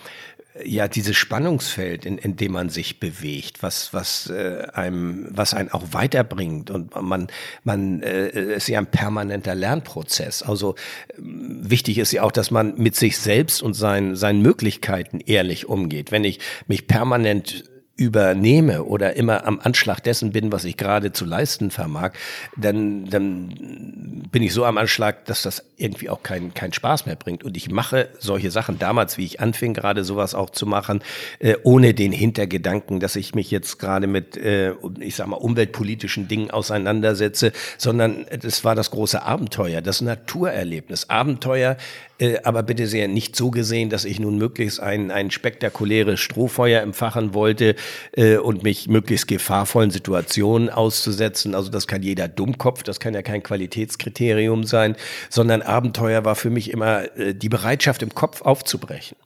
ja 0.64 0.88
dieses 0.88 1.16
Spannungsfeld, 1.16 2.06
in, 2.06 2.18
in 2.18 2.36
dem 2.36 2.52
man 2.52 2.68
sich 2.70 3.00
bewegt, 3.00 3.62
was 3.62 3.92
was 3.92 4.30
äh, 4.30 4.66
einem 4.72 5.28
was 5.30 5.54
einen 5.54 5.70
auch 5.70 5.84
weiterbringt 5.92 6.70
und 6.70 6.94
man 7.00 7.28
man 7.64 8.02
äh, 8.02 8.54
ist 8.54 8.68
ja 8.68 8.78
ein 8.78 8.86
permanenter 8.86 9.54
Lernprozess. 9.54 10.42
Also 10.42 10.74
äh, 10.74 11.14
wichtig 11.18 11.98
ist 11.98 12.12
ja 12.12 12.22
auch, 12.22 12.32
dass 12.32 12.50
man 12.50 12.76
mit 12.76 12.96
sich 12.96 13.18
selbst 13.18 13.62
und 13.62 13.74
seinen 13.74 14.16
seinen 14.16 14.42
Möglichkeiten 14.42 15.20
ehrlich 15.20 15.68
umgeht. 15.68 16.12
Wenn 16.12 16.24
ich 16.24 16.40
mich 16.66 16.86
permanent 16.86 17.64
übernehme 17.96 18.84
oder 18.84 19.16
immer 19.16 19.46
am 19.46 19.58
Anschlag 19.58 20.02
dessen 20.02 20.32
bin, 20.32 20.52
was 20.52 20.64
ich 20.64 20.76
gerade 20.76 21.12
zu 21.12 21.24
leisten 21.24 21.70
vermag, 21.70 22.12
dann, 22.56 23.06
dann 23.06 24.26
bin 24.30 24.42
ich 24.42 24.52
so 24.52 24.66
am 24.66 24.76
Anschlag, 24.76 25.24
dass 25.24 25.42
das 25.42 25.64
irgendwie 25.78 26.10
auch 26.10 26.22
keinen 26.22 26.52
keinen 26.52 26.74
Spaß 26.74 27.06
mehr 27.06 27.16
bringt. 27.16 27.42
Und 27.42 27.56
ich 27.56 27.70
mache 27.70 28.10
solche 28.18 28.50
Sachen 28.50 28.78
damals, 28.78 29.16
wie 29.16 29.24
ich 29.24 29.40
anfing, 29.40 29.72
gerade 29.72 30.04
sowas 30.04 30.34
auch 30.34 30.50
zu 30.50 30.66
machen, 30.66 31.02
äh, 31.38 31.54
ohne 31.62 31.94
den 31.94 32.12
Hintergedanken, 32.12 33.00
dass 33.00 33.16
ich 33.16 33.34
mich 33.34 33.50
jetzt 33.50 33.78
gerade 33.78 34.06
mit, 34.06 34.36
äh, 34.36 34.72
ich 35.00 35.16
sag 35.16 35.26
mal, 35.28 35.36
umweltpolitischen 35.36 36.28
Dingen 36.28 36.50
auseinandersetze, 36.50 37.52
sondern 37.78 38.26
es 38.28 38.62
war 38.62 38.74
das 38.74 38.90
große 38.90 39.22
Abenteuer, 39.22 39.80
das 39.80 40.02
Naturerlebnis. 40.02 41.08
Abenteuer, 41.08 41.78
äh, 42.18 42.38
aber 42.44 42.62
bitte 42.62 42.86
sehr 42.86 43.08
nicht 43.08 43.36
so 43.36 43.50
gesehen, 43.50 43.90
dass 43.90 44.04
ich 44.04 44.18
nun 44.18 44.38
möglichst 44.38 44.80
ein, 44.80 45.10
ein 45.10 45.30
spektakuläres 45.30 46.18
Strohfeuer 46.20 46.80
empfachen 46.80 47.34
wollte 47.34 47.76
äh, 48.12 48.36
und 48.36 48.62
mich 48.62 48.88
möglichst 48.88 49.28
gefahrvollen 49.28 49.90
Situationen 49.90 50.70
auszusetzen. 50.70 51.54
Also 51.54 51.70
das 51.70 51.86
kann 51.86 52.02
jeder 52.02 52.28
Dummkopf, 52.28 52.82
das 52.82 53.00
kann 53.00 53.14
ja 53.14 53.22
kein 53.22 53.42
Qualitätskriterium 53.42 54.64
sein, 54.64 54.96
sondern 55.28 55.62
Abenteuer 55.62 56.24
war 56.24 56.36
für 56.36 56.50
mich 56.50 56.70
immer 56.70 57.16
äh, 57.18 57.34
die 57.34 57.48
Bereitschaft 57.48 58.02
im 58.02 58.14
Kopf 58.14 58.42
aufzubrechen, 58.42 59.16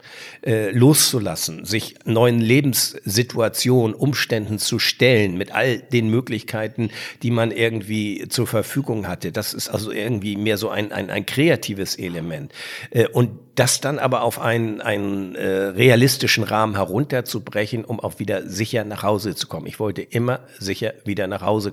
äh, 0.45 0.71
loszulassen, 0.71 1.65
sich 1.65 1.95
neuen 2.05 2.41
Lebenssituationen, 2.41 3.95
Umständen 3.95 4.59
zu 4.59 4.79
stellen 4.79 5.37
mit 5.37 5.55
all 5.55 5.79
den 5.79 6.09
Möglichkeiten, 6.11 6.91
die 7.23 7.31
man 7.31 7.53
irgendwie 7.53 8.27
zur 8.29 8.47
Verfügung 8.47 9.07
hatte. 9.07 9.31
Das 9.31 9.55
ist 9.55 9.69
also 9.69 9.93
irgendwie 9.93 10.37
mehr 10.37 10.59
so 10.59 10.71
ein, 10.71 10.91
ein, 10.91 11.11
ein 11.11 11.25
kreatives 11.27 11.97
Element. 11.97 12.53
Äh, 12.91 13.07
und 13.09 13.31
das 13.55 13.81
dann 13.81 13.99
aber 13.99 14.23
auf 14.23 14.41
einen, 14.41 14.81
einen 14.81 15.35
äh, 15.35 15.47
realistischen 15.47 16.45
Rahmen 16.45 16.77
herunterzubrechen, 16.77 17.85
um 17.85 18.01
auch 18.01 18.19
wieder 18.19 18.47
sicher 18.47 18.85
nach 18.85 19.03
Hause 19.03 19.35
zu 19.35 19.49
kommen. 19.49 19.67
Ich 19.67 19.79
wollte 19.79 20.03
immer 20.03 20.41
sicher 20.59 20.95
wieder 21.05 21.27
nach 21.27 21.43
Hause 21.43 21.73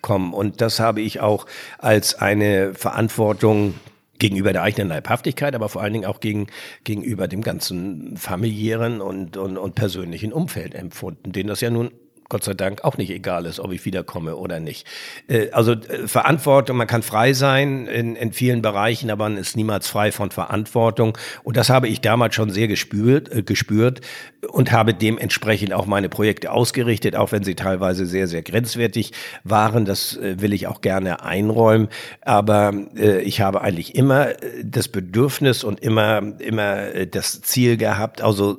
kommen. 0.00 0.32
Und 0.32 0.60
das 0.60 0.80
habe 0.80 1.00
ich 1.00 1.20
auch 1.20 1.46
als 1.78 2.14
eine 2.14 2.74
Verantwortung 2.74 3.74
gegenüber 4.18 4.52
der 4.52 4.62
eigenen 4.62 4.88
Leibhaftigkeit, 4.88 5.54
aber 5.54 5.68
vor 5.68 5.82
allen 5.82 5.94
Dingen 5.94 6.04
auch 6.04 6.20
gegen, 6.20 6.46
gegenüber 6.84 7.26
dem 7.26 7.42
ganzen 7.42 8.16
familiären 8.16 9.00
und, 9.00 9.36
und, 9.36 9.58
und 9.58 9.74
persönlichen 9.74 10.32
Umfeld 10.32 10.74
empfunden, 10.74 11.32
den 11.32 11.48
das 11.48 11.60
ja 11.60 11.70
nun 11.70 11.90
Gott 12.30 12.44
sei 12.44 12.54
Dank 12.54 12.84
auch 12.84 12.96
nicht 12.96 13.10
egal 13.10 13.44
ist, 13.44 13.58
ob 13.58 13.72
ich 13.72 13.84
wiederkomme 13.84 14.36
oder 14.36 14.60
nicht. 14.60 14.86
Äh, 15.28 15.50
also 15.50 15.72
äh, 15.72 16.06
Verantwortung, 16.06 16.76
man 16.76 16.86
kann 16.86 17.02
frei 17.02 17.32
sein 17.32 17.86
in, 17.86 18.14
in 18.14 18.32
vielen 18.32 18.62
Bereichen, 18.62 19.10
aber 19.10 19.24
man 19.24 19.36
ist 19.36 19.56
niemals 19.56 19.88
frei 19.88 20.12
von 20.12 20.30
Verantwortung. 20.30 21.18
Und 21.42 21.56
das 21.56 21.68
habe 21.68 21.88
ich 21.88 22.00
damals 22.00 22.36
schon 22.36 22.50
sehr 22.50 22.68
gespürt, 22.68 23.30
äh, 23.30 23.42
gespürt 23.42 24.00
und 24.48 24.70
habe 24.70 24.94
dementsprechend 24.94 25.72
auch 25.72 25.86
meine 25.86 26.08
Projekte 26.08 26.52
ausgerichtet, 26.52 27.16
auch 27.16 27.32
wenn 27.32 27.42
sie 27.42 27.56
teilweise 27.56 28.06
sehr, 28.06 28.28
sehr 28.28 28.42
grenzwertig 28.42 29.12
waren. 29.42 29.84
Das 29.84 30.18
will 30.20 30.52
ich 30.52 30.68
auch 30.68 30.80
gerne 30.80 31.22
einräumen. 31.22 31.88
Aber 32.22 32.72
ich 32.94 33.40
habe 33.40 33.60
eigentlich 33.60 33.94
immer 33.94 34.28
das 34.64 34.88
Bedürfnis 34.88 35.62
und 35.62 35.80
immer, 35.80 36.22
immer 36.38 37.04
das 37.06 37.42
Ziel 37.42 37.76
gehabt, 37.76 38.22
also 38.22 38.58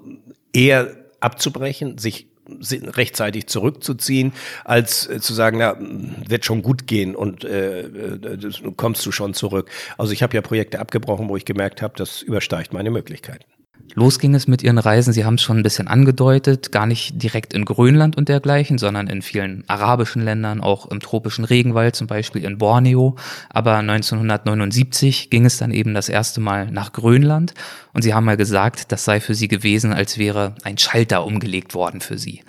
eher 0.54 0.96
abzubrechen, 1.20 1.98
sich 1.98 2.31
rechtzeitig 2.62 3.48
zurückzuziehen, 3.48 4.34
als 4.64 5.08
äh, 5.08 5.20
zu 5.20 5.34
sagen, 5.34 5.58
na, 5.60 5.76
wird 5.80 6.46
schon 6.46 6.62
gut 6.62 6.88
gehen 6.88 7.16
und 7.16 7.44
äh, 7.44 7.82
äh 7.82 8.52
kommst 8.76 9.06
du 9.06 9.12
schon 9.12 9.34
zurück. 9.34 9.70
Also 9.98 10.14
ich 10.14 10.24
habe 10.24 10.36
ja 10.36 10.42
Projekte 10.42 10.80
abgebrochen, 10.80 11.30
wo 11.30 11.38
ich 11.38 11.46
gemerkt 11.46 11.82
habe, 11.82 11.94
das 11.98 12.22
übersteigt 12.22 12.74
meine 12.74 12.92
Möglichkeiten. 12.92 13.46
Los 13.94 14.20
ging 14.20 14.36
es 14.36 14.48
mit 14.48 14.64
Ihren 14.64 14.78
Reisen, 14.78 15.14
Sie 15.14 15.26
haben 15.26 15.36
es 15.36 15.42
schon 15.42 15.58
ein 15.58 15.64
bisschen 15.64 15.88
angedeutet, 15.88 16.72
gar 16.72 16.86
nicht 16.86 17.22
direkt 17.22 17.54
in 17.54 17.66
Grönland 17.66 18.16
und 18.16 18.30
dergleichen, 18.30 18.78
sondern 18.78 19.08
in 19.08 19.22
vielen 19.22 19.64
arabischen 19.68 20.24
Ländern, 20.24 20.62
auch 20.62 20.86
im 20.88 21.00
tropischen 21.00 21.46
Regenwald, 21.46 21.96
zum 21.96 22.08
Beispiel 22.08 22.44
in 22.44 22.58
Borneo. 22.58 23.16
Aber 23.50 23.76
1979 23.78 25.30
ging 25.30 25.46
es 25.46 25.58
dann 25.58 25.72
eben 25.72 25.94
das 25.94 26.10
erste 26.10 26.40
Mal 26.42 26.72
nach 26.72 26.94
Grönland 26.94 27.54
und 27.94 28.02
Sie 28.02 28.14
haben 28.14 28.26
mal 28.26 28.38
gesagt, 28.38 28.92
das 28.92 29.04
sei 29.04 29.20
für 29.20 29.36
Sie 29.36 29.48
gewesen, 29.48 29.94
als 29.94 30.18
wäre 30.18 30.56
ein 30.64 30.78
Schalter 30.78 31.26
umgelegt 31.26 31.74
worden 31.74 32.02
für 32.02 32.18
Sie. 32.18 32.44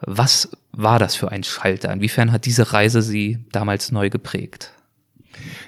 Was 0.00 0.50
war 0.72 0.98
das 0.98 1.16
für 1.16 1.32
ein 1.32 1.42
Schalter? 1.42 1.92
Inwiefern 1.92 2.30
hat 2.30 2.46
diese 2.46 2.72
Reise 2.72 3.02
Sie 3.02 3.38
damals 3.50 3.90
neu 3.90 4.10
geprägt? 4.10 4.72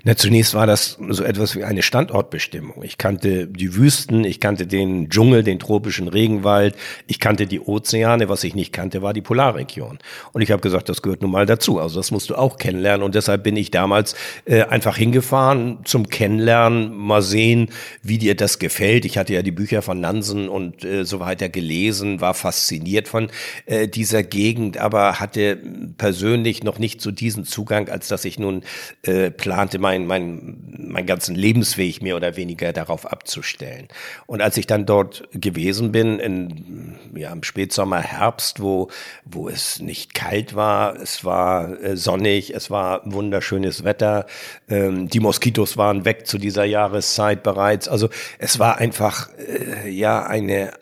Na, 0.04 0.16
zunächst 0.16 0.54
war 0.54 0.66
das 0.66 0.98
so 1.08 1.24
etwas 1.24 1.56
wie 1.56 1.64
eine 1.64 1.82
Standortbestimmung. 1.82 2.82
Ich 2.82 2.98
kannte 2.98 3.46
die 3.46 3.74
Wüsten, 3.74 4.24
ich 4.24 4.40
kannte 4.40 4.66
den 4.66 5.08
Dschungel, 5.10 5.42
den 5.42 5.58
tropischen 5.58 6.08
Regenwald, 6.08 6.74
ich 7.06 7.20
kannte 7.20 7.46
die 7.46 7.60
Ozeane. 7.60 8.28
Was 8.28 8.44
ich 8.44 8.54
nicht 8.54 8.72
kannte, 8.72 9.02
war 9.02 9.12
die 9.12 9.22
Polarregion. 9.22 9.98
Und 10.32 10.42
ich 10.42 10.50
habe 10.50 10.62
gesagt, 10.62 10.88
das 10.88 11.02
gehört 11.02 11.22
nun 11.22 11.30
mal 11.30 11.46
dazu. 11.46 11.78
Also 11.78 11.98
das 11.98 12.10
musst 12.10 12.30
du 12.30 12.34
auch 12.34 12.56
kennenlernen. 12.56 13.04
Und 13.04 13.14
deshalb 13.14 13.42
bin 13.42 13.56
ich 13.56 13.70
damals 13.70 14.14
äh, 14.44 14.62
einfach 14.62 14.96
hingefahren 14.96 15.78
zum 15.84 16.08
Kennenlernen, 16.08 16.96
mal 16.96 17.22
sehen, 17.22 17.70
wie 18.02 18.18
dir 18.18 18.34
das 18.34 18.58
gefällt. 18.58 19.04
Ich 19.04 19.18
hatte 19.18 19.34
ja 19.34 19.42
die 19.42 19.50
Bücher 19.50 19.82
von 19.82 20.00
Nansen 20.00 20.48
und 20.48 20.84
äh, 20.84 21.04
so 21.04 21.20
weiter 21.20 21.48
gelesen, 21.48 22.20
war 22.20 22.34
fasziniert 22.34 23.08
von 23.08 23.30
äh, 23.66 23.88
dieser 23.88 24.22
Gegend, 24.22 24.78
aber 24.78 25.20
hatte 25.20 25.58
persönlich 25.98 26.62
noch 26.62 26.78
nicht 26.78 27.00
so 27.00 27.10
diesen 27.10 27.44
Zugang, 27.44 27.88
als 27.88 28.08
dass 28.08 28.24
ich 28.24 28.38
nun 28.38 28.62
äh, 29.02 29.30
plante, 29.70 29.78
mein, 29.78 30.06
mein, 30.06 30.56
mein 30.78 31.06
ganzen 31.06 31.34
Lebensweg 31.34 32.02
mehr 32.02 32.16
oder 32.16 32.36
weniger 32.36 32.72
darauf 32.72 33.06
abzustellen. 33.06 33.88
Und 34.26 34.40
als 34.40 34.56
ich 34.56 34.66
dann 34.66 34.86
dort 34.86 35.28
gewesen 35.32 35.92
bin, 35.92 36.18
in, 36.18 36.96
ja, 37.14 37.32
im 37.32 37.42
Spätsommer, 37.42 38.00
Herbst, 38.00 38.60
wo, 38.60 38.88
wo 39.24 39.48
es 39.48 39.80
nicht 39.80 40.14
kalt 40.14 40.54
war, 40.54 40.96
es 40.96 41.24
war 41.24 41.80
äh, 41.82 41.96
sonnig, 41.96 42.54
es 42.54 42.70
war 42.70 43.02
wunderschönes 43.04 43.84
Wetter, 43.84 44.26
ähm, 44.68 45.08
die 45.08 45.20
Moskitos 45.20 45.76
waren 45.76 46.04
weg 46.04 46.26
zu 46.26 46.38
dieser 46.38 46.64
Jahreszeit 46.64 47.42
bereits. 47.42 47.88
Also 47.88 48.08
es 48.38 48.58
war 48.58 48.78
einfach, 48.78 49.30
äh, 49.38 49.88
ja, 49.88 50.24
eine, 50.24 50.72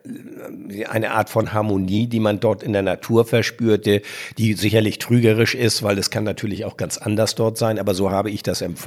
eine 0.89 1.13
Art 1.13 1.31
von 1.31 1.53
Harmonie, 1.53 2.07
die 2.07 2.21
man 2.21 2.41
dort 2.41 2.63
in 2.63 2.73
der 2.73 2.83
Natur 2.83 3.25
verspürte, 3.25 4.03
die 4.39 4.55
sicherlich 4.55 4.99
trügerisch 4.99 5.55
ist, 5.55 5.83
weil 5.83 5.99
es 5.99 6.11
kann 6.11 6.25
natürlich 6.25 6.65
auch 6.65 6.77
ganz 6.77 6.99
anders 6.99 7.35
dort 7.35 7.59
sein, 7.59 7.79
aber 7.79 7.95
so 7.95 8.11
habe 8.11 8.31
ich 8.31 8.43
das 8.43 8.63
empfunden. 8.63 8.78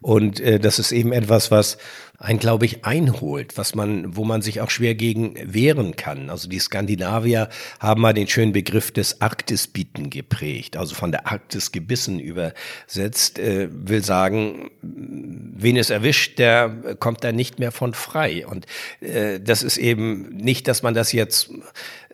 Und 0.00 0.40
äh, 0.40 0.58
das 0.58 0.78
ist 0.78 0.92
eben 0.92 1.12
etwas, 1.12 1.50
was 1.50 1.78
ein, 2.20 2.38
glaube 2.38 2.66
ich, 2.66 2.84
einholt, 2.84 3.56
was 3.56 3.76
man, 3.76 4.16
wo 4.16 4.24
man 4.24 4.42
sich 4.42 4.60
auch 4.60 4.70
schwer 4.70 4.96
gegen 4.96 5.36
wehren 5.42 5.94
kann. 5.94 6.30
Also 6.30 6.48
die 6.48 6.58
Skandinavier 6.58 7.48
haben 7.78 8.00
mal 8.00 8.12
den 8.12 8.26
schönen 8.26 8.52
Begriff 8.52 8.90
des 8.90 9.20
Arktisbieten 9.20 10.10
geprägt, 10.10 10.76
also 10.76 10.96
von 10.96 11.12
der 11.12 11.28
Arktis 11.28 11.70
gebissen 11.70 12.18
übersetzt, 12.18 13.38
äh, 13.38 13.68
will 13.70 14.02
sagen, 14.02 14.70
wen 14.82 15.76
es 15.76 15.90
erwischt, 15.90 16.40
der 16.40 16.96
kommt 16.98 17.22
da 17.22 17.30
nicht 17.30 17.60
mehr 17.60 17.70
von 17.70 17.94
frei. 17.94 18.44
Und 18.48 18.66
äh, 19.00 19.38
das 19.38 19.62
ist 19.62 19.76
eben 19.76 20.28
nicht, 20.36 20.66
dass 20.66 20.82
man 20.82 20.94
das 20.94 21.12
jetzt 21.12 21.50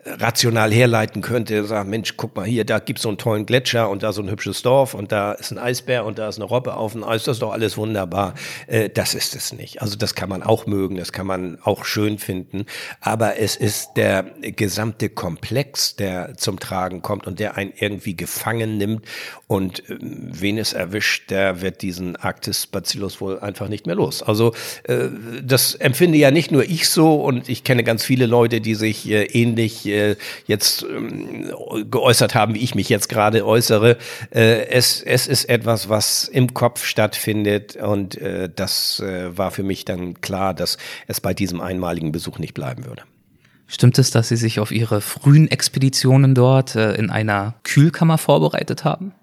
rational 0.05 0.71
herleiten 0.71 1.21
könnte, 1.21 1.65
sagen, 1.65 1.89
Mensch, 1.89 2.13
guck 2.15 2.35
mal 2.35 2.45
hier, 2.45 2.63
da 2.63 2.77
gibt's 2.77 3.01
so 3.01 3.09
einen 3.09 3.17
tollen 3.17 3.45
Gletscher 3.47 3.89
und 3.89 4.03
da 4.03 4.13
so 4.13 4.21
ein 4.21 4.29
hübsches 4.29 4.61
Dorf 4.61 4.93
und 4.93 5.11
da 5.11 5.31
ist 5.31 5.51
ein 5.51 5.57
Eisbär 5.57 6.05
und 6.05 6.19
da 6.19 6.29
ist 6.29 6.35
eine 6.35 6.45
Robbe 6.45 6.75
auf 6.75 6.91
dem 6.91 7.03
Eis, 7.03 7.23
das 7.23 7.37
ist 7.37 7.41
doch 7.41 7.51
alles 7.51 7.75
wunderbar. 7.75 8.35
Äh, 8.67 8.89
das 8.89 9.15
ist 9.15 9.35
es 9.35 9.51
nicht. 9.51 9.81
Also 9.81 9.97
das 9.97 10.13
kann 10.13 10.29
man 10.29 10.43
auch 10.43 10.67
mögen, 10.67 10.97
das 10.97 11.11
kann 11.11 11.25
man 11.25 11.57
auch 11.63 11.85
schön 11.85 12.19
finden, 12.19 12.65
aber 13.01 13.39
es 13.39 13.55
ist 13.55 13.93
der 13.95 14.25
gesamte 14.41 15.09
Komplex, 15.09 15.95
der 15.95 16.35
zum 16.37 16.59
Tragen 16.59 17.01
kommt 17.01 17.25
und 17.25 17.39
der 17.39 17.57
einen 17.57 17.73
irgendwie 17.75 18.15
gefangen 18.15 18.77
nimmt 18.77 19.05
und 19.47 19.89
äh, 19.89 19.97
wen 19.99 20.59
es 20.59 20.73
erwischt, 20.73 21.31
der 21.31 21.61
wird 21.61 21.81
diesen 21.81 22.15
Arktis-Bacillus 22.15 23.21
wohl 23.21 23.39
einfach 23.39 23.69
nicht 23.69 23.87
mehr 23.87 23.95
los. 23.95 24.21
Also 24.21 24.53
äh, 24.83 25.07
das 25.43 25.73
empfinde 25.73 26.19
ja 26.19 26.29
nicht 26.29 26.51
nur 26.51 26.63
ich 26.63 26.89
so 26.89 27.15
und 27.15 27.49
ich 27.49 27.63
kenne 27.63 27.83
ganz 27.83 28.03
viele 28.03 28.27
Leute, 28.27 28.61
die 28.61 28.75
sich 28.75 29.09
äh, 29.09 29.23
ähnlich 29.23 29.94
äh, 29.95 30.15
jetzt 30.45 30.83
ähm, 30.83 31.51
geäußert 31.89 32.35
haben, 32.35 32.55
wie 32.55 32.63
ich 32.63 32.75
mich 32.75 32.89
jetzt 32.89 33.09
gerade 33.09 33.45
äußere. 33.45 33.97
Äh, 34.31 34.67
es, 34.67 35.01
es 35.01 35.27
ist 35.27 35.45
etwas, 35.45 35.89
was 35.89 36.27
im 36.27 36.53
Kopf 36.53 36.83
stattfindet 36.85 37.75
und 37.75 38.17
äh, 38.17 38.49
das 38.53 38.99
äh, 38.99 39.37
war 39.37 39.51
für 39.51 39.63
mich 39.63 39.85
dann 39.85 40.21
klar, 40.21 40.53
dass 40.53 40.77
es 41.07 41.21
bei 41.21 41.33
diesem 41.33 41.61
einmaligen 41.61 42.11
Besuch 42.11 42.39
nicht 42.39 42.53
bleiben 42.53 42.85
würde. 42.85 43.03
Stimmt 43.67 43.97
es, 43.97 44.11
dass 44.11 44.29
Sie 44.29 44.35
sich 44.35 44.59
auf 44.59 44.71
Ihre 44.71 45.01
frühen 45.01 45.49
Expeditionen 45.49 46.35
dort 46.35 46.75
äh, 46.75 46.93
in 46.95 47.09
einer 47.09 47.55
Kühlkammer 47.63 48.17
vorbereitet 48.17 48.83
haben? 48.83 49.13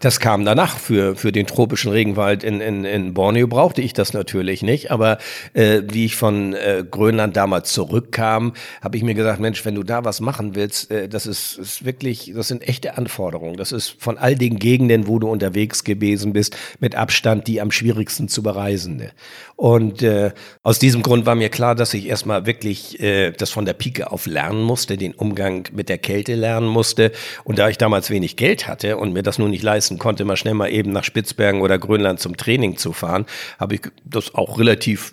Das 0.00 0.20
kam 0.20 0.44
danach. 0.44 0.78
Für, 0.78 1.16
für 1.16 1.32
den 1.32 1.46
tropischen 1.46 1.90
Regenwald 1.90 2.44
in, 2.44 2.60
in, 2.60 2.84
in 2.84 3.14
Borneo 3.14 3.46
brauchte 3.46 3.82
ich 3.82 3.92
das 3.92 4.12
natürlich 4.12 4.62
nicht. 4.62 4.90
Aber 4.90 5.18
äh, 5.54 5.82
wie 5.90 6.04
ich 6.04 6.16
von 6.16 6.54
äh, 6.54 6.84
Grönland 6.88 7.36
damals 7.36 7.72
zurückkam, 7.72 8.52
habe 8.82 8.96
ich 8.96 9.02
mir 9.02 9.14
gesagt, 9.14 9.40
Mensch, 9.40 9.64
wenn 9.64 9.74
du 9.74 9.82
da 9.82 10.04
was 10.04 10.20
machen 10.20 10.54
willst, 10.54 10.90
äh, 10.90 11.08
das 11.08 11.26
ist, 11.26 11.58
ist 11.58 11.84
wirklich, 11.84 12.32
das 12.34 12.48
sind 12.48 12.66
echte 12.66 12.96
Anforderungen. 12.96 13.56
Das 13.56 13.72
ist 13.72 13.96
von 13.98 14.18
all 14.18 14.34
den 14.34 14.58
Gegenden, 14.58 15.06
wo 15.06 15.18
du 15.18 15.28
unterwegs 15.28 15.84
gewesen 15.84 16.32
bist, 16.32 16.56
mit 16.80 16.94
Abstand 16.94 17.46
die 17.46 17.60
am 17.60 17.70
schwierigsten 17.70 18.28
zu 18.28 18.42
bereisende. 18.42 19.12
Und 19.56 20.02
äh, 20.02 20.30
aus 20.62 20.78
diesem 20.78 21.02
Grund 21.02 21.26
war 21.26 21.34
mir 21.34 21.48
klar, 21.48 21.74
dass 21.74 21.92
ich 21.94 22.06
erstmal 22.06 22.46
wirklich 22.46 23.00
äh, 23.00 23.32
das 23.32 23.50
von 23.50 23.64
der 23.64 23.72
Pike 23.72 24.12
auf 24.12 24.26
lernen 24.26 24.62
musste, 24.62 24.96
den 24.96 25.14
Umgang 25.14 25.68
mit 25.72 25.88
der 25.88 25.98
Kälte 25.98 26.34
lernen 26.34 26.68
musste. 26.68 27.10
Und 27.44 27.58
da 27.58 27.68
ich 27.68 27.76
damals 27.76 28.08
wenig 28.10 28.36
Geld 28.36 28.68
hatte 28.68 28.96
und 28.96 29.12
mir 29.12 29.22
das 29.22 29.38
nun 29.38 29.50
nicht 29.50 29.57
leisten 29.62 29.98
konnte, 29.98 30.24
mal 30.24 30.36
schnell 30.36 30.54
mal 30.54 30.68
eben 30.68 30.92
nach 30.92 31.04
Spitzbergen 31.04 31.60
oder 31.60 31.78
Grönland 31.78 32.20
zum 32.20 32.36
Training 32.36 32.76
zu 32.76 32.92
fahren, 32.92 33.26
habe 33.58 33.76
ich 33.76 33.82
das 34.04 34.34
auch 34.34 34.58
relativ 34.58 35.12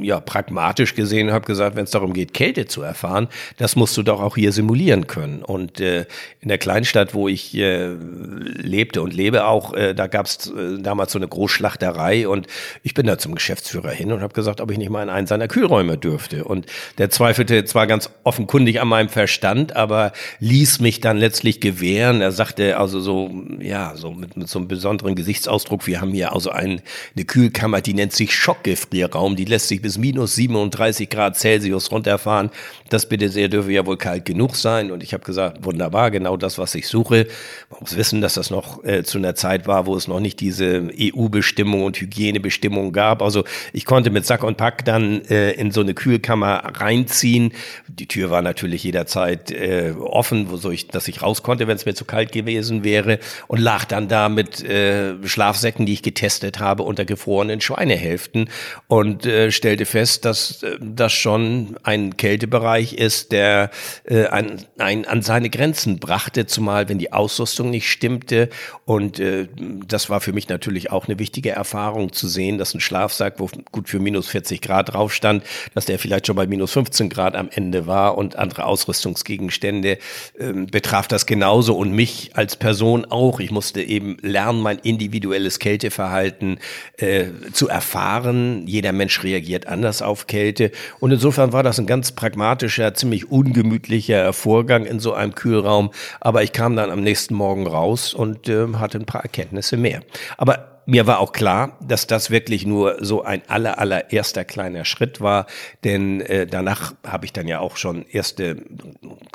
ja, 0.00 0.20
pragmatisch 0.20 0.94
gesehen 0.94 1.32
habe 1.32 1.46
gesagt, 1.46 1.76
wenn 1.76 1.84
es 1.84 1.90
darum 1.90 2.12
geht, 2.12 2.34
Kälte 2.34 2.66
zu 2.66 2.82
erfahren, 2.82 3.28
das 3.56 3.76
musst 3.76 3.96
du 3.96 4.02
doch 4.02 4.20
auch 4.20 4.36
hier 4.36 4.52
simulieren 4.52 5.06
können. 5.06 5.42
Und 5.42 5.80
äh, 5.80 6.06
in 6.40 6.48
der 6.48 6.58
Kleinstadt, 6.58 7.14
wo 7.14 7.28
ich 7.28 7.56
äh, 7.56 7.88
lebte 7.88 9.02
und 9.02 9.14
lebe 9.14 9.46
auch, 9.46 9.74
äh, 9.74 9.94
da 9.94 10.06
gab 10.06 10.26
es 10.26 10.50
äh, 10.50 10.78
damals 10.78 11.12
so 11.12 11.18
eine 11.18 11.28
Großschlachterei 11.28 12.28
und 12.28 12.46
ich 12.82 12.94
bin 12.94 13.06
da 13.06 13.18
zum 13.18 13.34
Geschäftsführer 13.34 13.90
hin 13.90 14.12
und 14.12 14.20
habe 14.20 14.34
gesagt, 14.34 14.60
ob 14.60 14.70
ich 14.70 14.78
nicht 14.78 14.90
mal 14.90 15.02
in 15.02 15.10
einen 15.10 15.26
seiner 15.26 15.48
Kühlräume 15.48 15.96
dürfte. 15.96 16.44
Und 16.44 16.66
der 16.98 17.10
zweifelte 17.10 17.64
zwar 17.64 17.86
ganz 17.86 18.10
offenkundig 18.24 18.80
an 18.80 18.88
meinem 18.88 19.08
Verstand, 19.08 19.76
aber 19.76 20.12
ließ 20.40 20.80
mich 20.80 21.00
dann 21.00 21.18
letztlich 21.18 21.60
gewähren. 21.60 22.20
Er 22.20 22.32
sagte 22.32 22.78
also 22.78 23.00
so, 23.00 23.30
ja, 23.60 23.94
so 23.96 24.10
mit, 24.10 24.36
mit 24.36 24.48
so 24.48 24.58
einem 24.58 24.68
besonderen 24.68 25.14
Gesichtsausdruck, 25.14 25.86
wir 25.86 26.00
haben 26.00 26.12
hier 26.12 26.32
also 26.32 26.50
ein, 26.50 26.82
eine 27.14 27.24
Kühlkammer, 27.24 27.80
die 27.80 27.94
nennt 27.94 28.12
sich 28.12 28.34
Schockgefrierraum, 28.34 29.36
die 29.36 29.44
lässt 29.44 29.67
sich 29.68 29.82
bis 29.82 29.98
minus 29.98 30.34
37 30.34 31.08
Grad 31.08 31.36
Celsius 31.36 31.90
runterfahren. 31.90 32.50
Das 32.88 33.08
bitte 33.08 33.28
sehr 33.28 33.48
dürfe 33.48 33.72
ja 33.72 33.86
wohl 33.86 33.96
kalt 33.98 34.24
genug 34.24 34.56
sein. 34.56 34.90
Und 34.90 35.02
ich 35.02 35.12
habe 35.12 35.24
gesagt, 35.24 35.64
wunderbar, 35.64 36.10
genau 36.10 36.36
das, 36.36 36.58
was 36.58 36.74
ich 36.74 36.88
suche. 36.88 37.26
Man 37.70 37.80
muss 37.80 37.96
wissen, 37.96 38.20
dass 38.20 38.34
das 38.34 38.50
noch 38.50 38.82
äh, 38.84 39.04
zu 39.04 39.18
einer 39.18 39.34
Zeit 39.34 39.66
war, 39.66 39.86
wo 39.86 39.94
es 39.96 40.08
noch 40.08 40.20
nicht 40.20 40.40
diese 40.40 40.88
EU-Bestimmung 40.98 41.84
und 41.84 42.00
Hygienebestimmung 42.00 42.92
gab. 42.92 43.22
Also 43.22 43.44
ich 43.72 43.84
konnte 43.84 44.10
mit 44.10 44.26
Sack 44.26 44.42
und 44.42 44.56
Pack 44.56 44.84
dann 44.84 45.22
äh, 45.26 45.52
in 45.52 45.70
so 45.70 45.80
eine 45.80 45.94
Kühlkammer 45.94 46.62
reinziehen. 46.74 47.52
Die 47.88 48.06
Tür 48.06 48.30
war 48.30 48.42
natürlich 48.42 48.84
jederzeit 48.84 49.50
äh, 49.50 49.92
offen, 49.98 50.50
wo 50.50 50.56
so 50.56 50.70
ich, 50.70 50.88
dass 50.88 51.08
ich 51.08 51.22
raus 51.22 51.42
konnte, 51.42 51.66
wenn 51.66 51.76
es 51.76 51.86
mir 51.86 51.94
zu 51.94 52.04
kalt 52.04 52.32
gewesen 52.32 52.84
wäre. 52.84 53.18
Und 53.46 53.60
lag 53.60 53.84
dann 53.84 54.08
da 54.08 54.28
mit 54.28 54.62
äh, 54.64 55.14
Schlafsäcken, 55.26 55.86
die 55.86 55.92
ich 55.92 56.02
getestet 56.02 56.60
habe, 56.60 56.82
unter 56.82 57.04
gefrorenen 57.04 57.60
Schweinehälften. 57.60 58.48
Und 58.86 59.26
äh, 59.26 59.50
stellte 59.58 59.84
fest, 59.84 60.24
dass 60.24 60.62
äh, 60.62 60.78
das 60.80 61.12
schon 61.12 61.76
ein 61.82 62.16
Kältebereich 62.16 62.94
ist, 62.94 63.32
der 63.32 63.70
äh, 64.04 64.26
ein, 64.26 64.64
ein, 64.78 65.06
an 65.06 65.20
seine 65.20 65.50
Grenzen 65.50 65.98
brachte, 65.98 66.46
zumal 66.46 66.88
wenn 66.88 66.98
die 66.98 67.12
Ausrüstung 67.12 67.68
nicht 67.68 67.90
stimmte. 67.90 68.48
Und 68.86 69.20
äh, 69.20 69.48
das 69.86 70.08
war 70.08 70.22
für 70.22 70.32
mich 70.32 70.48
natürlich 70.48 70.90
auch 70.90 71.06
eine 71.06 71.18
wichtige 71.18 71.50
Erfahrung 71.50 72.12
zu 72.12 72.28
sehen, 72.28 72.56
dass 72.56 72.72
ein 72.72 72.80
Schlafsack, 72.80 73.34
wo 73.38 73.50
gut 73.72 73.88
für 73.88 73.98
minus 73.98 74.28
40 74.28 74.62
Grad 74.62 74.94
drauf 74.94 75.12
stand, 75.12 75.42
dass 75.74 75.84
der 75.84 75.98
vielleicht 75.98 76.26
schon 76.26 76.36
bei 76.36 76.46
minus 76.46 76.72
15 76.72 77.10
Grad 77.10 77.36
am 77.36 77.50
Ende 77.52 77.86
war 77.86 78.16
und 78.16 78.36
andere 78.36 78.64
Ausrüstungsgegenstände 78.64 79.98
äh, 80.38 80.52
betraf 80.52 81.08
das 81.08 81.26
genauso 81.26 81.76
und 81.76 81.92
mich 81.92 82.30
als 82.34 82.56
Person 82.56 83.04
auch. 83.04 83.40
Ich 83.40 83.50
musste 83.50 83.82
eben 83.82 84.16
lernen, 84.22 84.60
mein 84.60 84.78
individuelles 84.78 85.58
Kälteverhalten 85.58 86.60
äh, 86.96 87.26
zu 87.52 87.68
erfahren. 87.68 88.66
Jeder 88.66 88.92
Mensch 88.92 89.22
reagiert 89.24 89.47
anders 89.66 90.02
auf 90.02 90.26
Kälte. 90.26 90.70
Und 91.00 91.10
insofern 91.10 91.52
war 91.52 91.62
das 91.62 91.78
ein 91.78 91.86
ganz 91.86 92.12
pragmatischer, 92.12 92.94
ziemlich 92.94 93.30
ungemütlicher 93.30 94.32
Vorgang 94.32 94.84
in 94.84 95.00
so 95.00 95.12
einem 95.14 95.34
Kühlraum. 95.34 95.90
Aber 96.20 96.42
ich 96.42 96.52
kam 96.52 96.76
dann 96.76 96.90
am 96.90 97.02
nächsten 97.02 97.34
Morgen 97.34 97.66
raus 97.66 98.14
und 98.14 98.48
äh, 98.48 98.66
hatte 98.74 98.98
ein 98.98 99.06
paar 99.06 99.22
Erkenntnisse 99.22 99.76
mehr. 99.76 100.02
Aber 100.36 100.78
mir 100.88 101.06
war 101.06 101.18
auch 101.18 101.32
klar, 101.32 101.76
dass 101.86 102.06
das 102.06 102.30
wirklich 102.30 102.64
nur 102.64 102.96
so 103.00 103.22
ein 103.22 103.42
aller, 103.46 103.78
allererster 103.78 104.46
kleiner 104.46 104.86
Schritt 104.86 105.20
war, 105.20 105.46
denn 105.84 106.22
äh, 106.22 106.46
danach 106.46 106.94
habe 107.06 107.26
ich 107.26 107.34
dann 107.34 107.46
ja 107.46 107.60
auch 107.60 107.76
schon 107.76 108.06
erste 108.10 108.64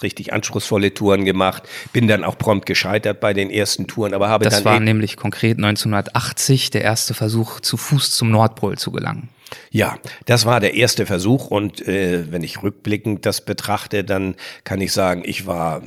richtig 0.02 0.34
anspruchsvolle 0.34 0.96
Touren 0.96 1.26
gemacht, 1.26 1.62
bin 1.94 2.08
dann 2.08 2.24
auch 2.24 2.40
prompt 2.40 2.66
gescheitert 2.66 3.20
bei 3.20 3.34
den 3.34 3.52
ersten 3.52 3.86
Touren, 3.86 4.16
aber 4.16 4.30
habe 4.30 4.46
das 4.46 4.56
dann... 4.56 4.64
Das 4.64 4.74
war 4.74 4.80
nämlich 4.80 5.16
konkret 5.16 5.58
1980 5.60 6.72
der 6.72 6.82
erste 6.82 7.14
Versuch, 7.14 7.60
zu 7.60 7.78
Fuß 7.78 8.10
zum 8.10 8.32
Nordpol 8.32 8.80
zu 8.80 8.92
gelangen. 8.92 9.30
Ja, 9.72 9.98
das 10.26 10.46
war 10.46 10.60
der 10.60 10.74
erste 10.76 11.06
Versuch 11.06 11.48
und 11.48 11.88
äh, 11.88 12.32
wenn 12.32 12.44
ich 12.44 12.64
rückblickend 12.64 13.26
das 13.26 13.42
betrachte, 13.42 14.04
dann 14.04 14.36
kann 14.64 14.82
ich 14.82 14.94
sagen, 14.94 15.24
ich 15.26 15.46
war 15.46 15.82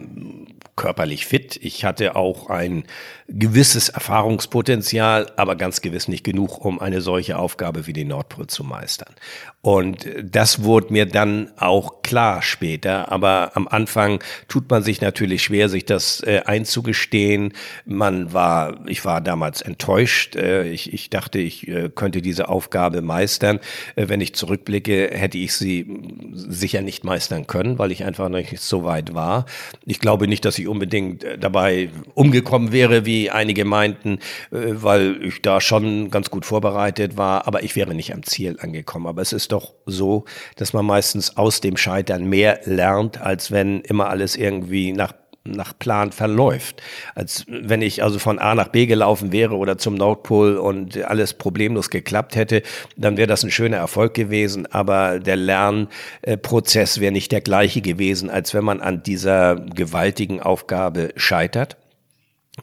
körperlich 0.76 1.26
fit. 1.26 1.58
Ich 1.62 1.84
hatte 1.84 2.16
auch 2.16 2.50
ein 2.50 2.84
gewisses 3.28 3.88
Erfahrungspotenzial, 3.88 5.32
aber 5.36 5.56
ganz 5.56 5.80
gewiss 5.80 6.06
nicht 6.08 6.24
genug, 6.24 6.64
um 6.64 6.80
eine 6.80 7.00
solche 7.00 7.38
Aufgabe 7.38 7.86
wie 7.86 7.92
den 7.92 8.08
Nordpol 8.08 8.46
zu 8.46 8.62
meistern. 8.62 9.14
Und 9.62 10.06
das 10.22 10.62
wurde 10.62 10.92
mir 10.92 11.06
dann 11.06 11.50
auch 11.56 12.02
klar 12.02 12.40
später, 12.40 13.10
aber 13.10 13.50
am 13.54 13.66
Anfang 13.66 14.22
tut 14.46 14.70
man 14.70 14.84
sich 14.84 15.00
natürlich 15.00 15.42
schwer, 15.42 15.68
sich 15.68 15.84
das 15.84 16.22
äh, 16.22 16.42
einzugestehen. 16.44 17.52
Man 17.84 18.32
war, 18.32 18.86
ich 18.86 19.04
war 19.04 19.20
damals 19.20 19.62
enttäuscht. 19.62 20.36
Äh, 20.36 20.68
ich, 20.68 20.92
ich 20.92 21.10
dachte, 21.10 21.40
ich 21.40 21.66
äh, 21.66 21.90
könnte 21.92 22.22
diese 22.22 22.48
Aufgabe 22.48 23.02
meistern. 23.02 23.58
Äh, 23.96 24.08
wenn 24.08 24.20
ich 24.20 24.36
zurückblicke, 24.36 25.10
hätte 25.12 25.38
ich 25.38 25.54
sie 25.54 25.84
sicher 26.32 26.82
nicht 26.82 27.02
meistern 27.02 27.48
können, 27.48 27.76
weil 27.80 27.90
ich 27.90 28.04
einfach 28.04 28.28
nicht 28.28 28.60
so 28.60 28.84
weit 28.84 29.14
war. 29.14 29.46
Ich 29.84 29.98
glaube 29.98 30.28
nicht, 30.28 30.44
dass 30.44 30.60
ich 30.60 30.68
unbedingt 30.68 31.24
äh, 31.24 31.38
dabei 31.38 31.90
umgekommen 32.14 32.70
wäre, 32.70 33.04
wie 33.04 33.15
einige 33.30 33.64
meinten, 33.64 34.18
äh, 34.50 34.74
weil 34.82 35.22
ich 35.22 35.42
da 35.42 35.60
schon 35.60 36.10
ganz 36.10 36.30
gut 36.30 36.44
vorbereitet 36.44 37.16
war, 37.16 37.46
aber 37.46 37.62
ich 37.62 37.76
wäre 37.76 37.94
nicht 37.94 38.12
am 38.14 38.22
Ziel 38.22 38.56
angekommen. 38.60 39.06
Aber 39.06 39.22
es 39.22 39.32
ist 39.32 39.52
doch 39.52 39.74
so, 39.86 40.24
dass 40.56 40.72
man 40.72 40.86
meistens 40.86 41.36
aus 41.36 41.60
dem 41.60 41.76
Scheitern 41.76 42.24
mehr 42.24 42.60
lernt, 42.64 43.20
als 43.20 43.50
wenn 43.50 43.80
immer 43.80 44.08
alles 44.08 44.36
irgendwie 44.36 44.92
nach 44.92 45.12
nach 45.48 45.78
Plan 45.78 46.12
verläuft. 46.12 46.82
Als 47.14 47.44
wenn 47.48 47.82
ich 47.82 48.02
also 48.02 48.18
von 48.18 48.38
A 48.38 48.54
nach 48.54 48.68
B 48.68 48.86
gelaufen 48.86 49.32
wäre 49.32 49.56
oder 49.56 49.78
zum 49.78 49.94
Nordpol 49.94 50.56
und 50.56 51.02
alles 51.04 51.34
problemlos 51.34 51.90
geklappt 51.90 52.36
hätte, 52.36 52.62
dann 52.96 53.16
wäre 53.16 53.26
das 53.26 53.44
ein 53.44 53.50
schöner 53.50 53.78
Erfolg 53.78 54.14
gewesen, 54.14 54.66
aber 54.66 55.20
der 55.20 55.36
Lernprozess 55.36 57.00
wäre 57.00 57.12
nicht 57.12 57.32
der 57.32 57.40
gleiche 57.40 57.80
gewesen, 57.80 58.30
als 58.30 58.54
wenn 58.54 58.64
man 58.64 58.80
an 58.80 59.02
dieser 59.02 59.56
gewaltigen 59.56 60.40
Aufgabe 60.40 61.10
scheitert. 61.16 61.76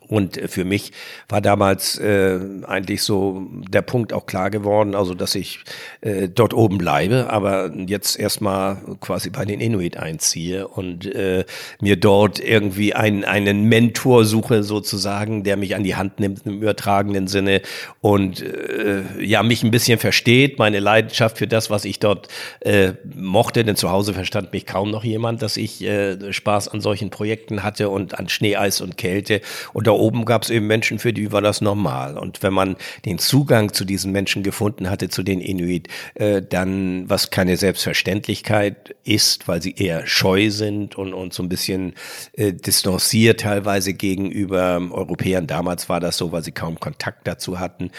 Und 0.08 0.42
für 0.48 0.66
mich 0.66 0.92
war 1.30 1.40
damals 1.40 2.00
äh, 2.00 2.40
eigentlich 2.66 3.04
so 3.04 3.48
der 3.70 3.84
Punkt 3.84 4.12
auch 4.12 4.26
klar 4.26 4.50
geworden, 4.50 4.96
also 4.96 5.14
dass 5.14 5.36
ich 5.36 5.60
äh, 6.02 6.30
dort 6.30 6.56
oben 6.56 6.80
bleibe, 6.80 7.30
aber 7.30 7.72
jetzt 7.76 8.20
erstmal 8.20 8.78
quasi 9.02 9.30
bei 9.30 9.46
den 9.46 9.62
Inuit 9.62 9.98
einziehe 9.98 10.68
und 10.68 11.06
äh, 11.06 11.46
mir 11.80 11.96
dort 11.96 12.40
irgendwie 12.40 12.96
einen, 12.96 13.24
einen 13.24 13.66
Mentor 13.66 14.26
suche 14.26 14.64
sozusagen, 14.64 15.44
der 15.44 15.58
mich 15.58 15.76
an 15.76 15.84
die 15.84 15.96
Hand 15.96 16.20
nimmt 16.20 16.46
im 16.46 16.62
übertragenen 16.62 17.28
Sinne 17.28 17.62
und 18.02 18.42
äh, 18.42 19.04
ja 19.24 19.44
mich 19.44 19.64
ein 19.64 19.72
bisschen 19.72 20.00
versteht, 20.00 20.58
meine 20.58 20.80
Leidenschaft 20.80 21.38
für 21.38 21.48
das, 21.48 21.70
was 21.70 21.86
ich 21.86 22.00
dort 22.00 22.30
äh, 22.62 22.94
mochte, 23.16 23.64
denn 23.64 23.76
zu 23.76 23.92
Hause 23.92 24.16
verstand 24.16 24.54
mich 24.54 24.66
kaum 24.66 24.90
noch 24.90 25.04
jemand, 25.04 25.44
dass 25.44 25.56
ich 25.56 25.84
äh, 25.84 26.34
Spaß 26.34 26.70
an 26.70 26.82
solchen 26.82 27.12
Projekten 27.12 27.62
hatte 27.62 27.90
und 27.90 28.18
an 28.18 28.28
Schneeeis 28.28 28.82
und 28.82 28.98
Kälte 28.98 29.42
und 29.72 29.83
und 29.84 29.88
da 29.88 29.92
oben 29.92 30.24
gab 30.24 30.44
es 30.44 30.50
eben 30.50 30.66
Menschen, 30.66 30.98
für 30.98 31.12
die 31.12 31.34
war 31.34 31.42
das 31.42 31.60
normal. 31.60 32.18
Und 32.18 32.42
wenn 32.42 32.54
man 32.54 32.78
den 33.04 33.20
Zugang 33.20 33.74
zu 33.74 33.84
diesen 33.84 34.14
Menschen 34.14 34.42
gefunden 34.42 34.90
hatte, 34.90 35.10
zu 35.10 35.24
den 35.24 35.42
Inuit, 35.42 35.90
äh, 36.16 36.42
dann, 36.42 37.10
was 37.10 37.32
keine 37.32 37.58
Selbstverständlichkeit 37.58 38.96
ist, 39.04 39.50
weil 39.50 39.62
sie 39.62 39.76
eher 39.76 40.08
scheu 40.08 40.52
sind 40.52 40.96
und, 40.96 41.14
und 41.14 41.34
so 41.34 41.44
ein 41.44 41.50
bisschen 41.50 41.96
äh, 42.32 42.54
distanziert 42.54 43.42
teilweise 43.42 43.94
gegenüber 43.94 44.82
Europäern. 44.90 45.48
Damals 45.48 45.90
war 45.90 46.00
das 46.00 46.16
so, 46.16 46.32
weil 46.32 46.46
sie 46.46 46.54
kaum 46.54 46.80
Kontakt 46.80 47.28
dazu 47.28 47.60
hatten. 47.60 47.92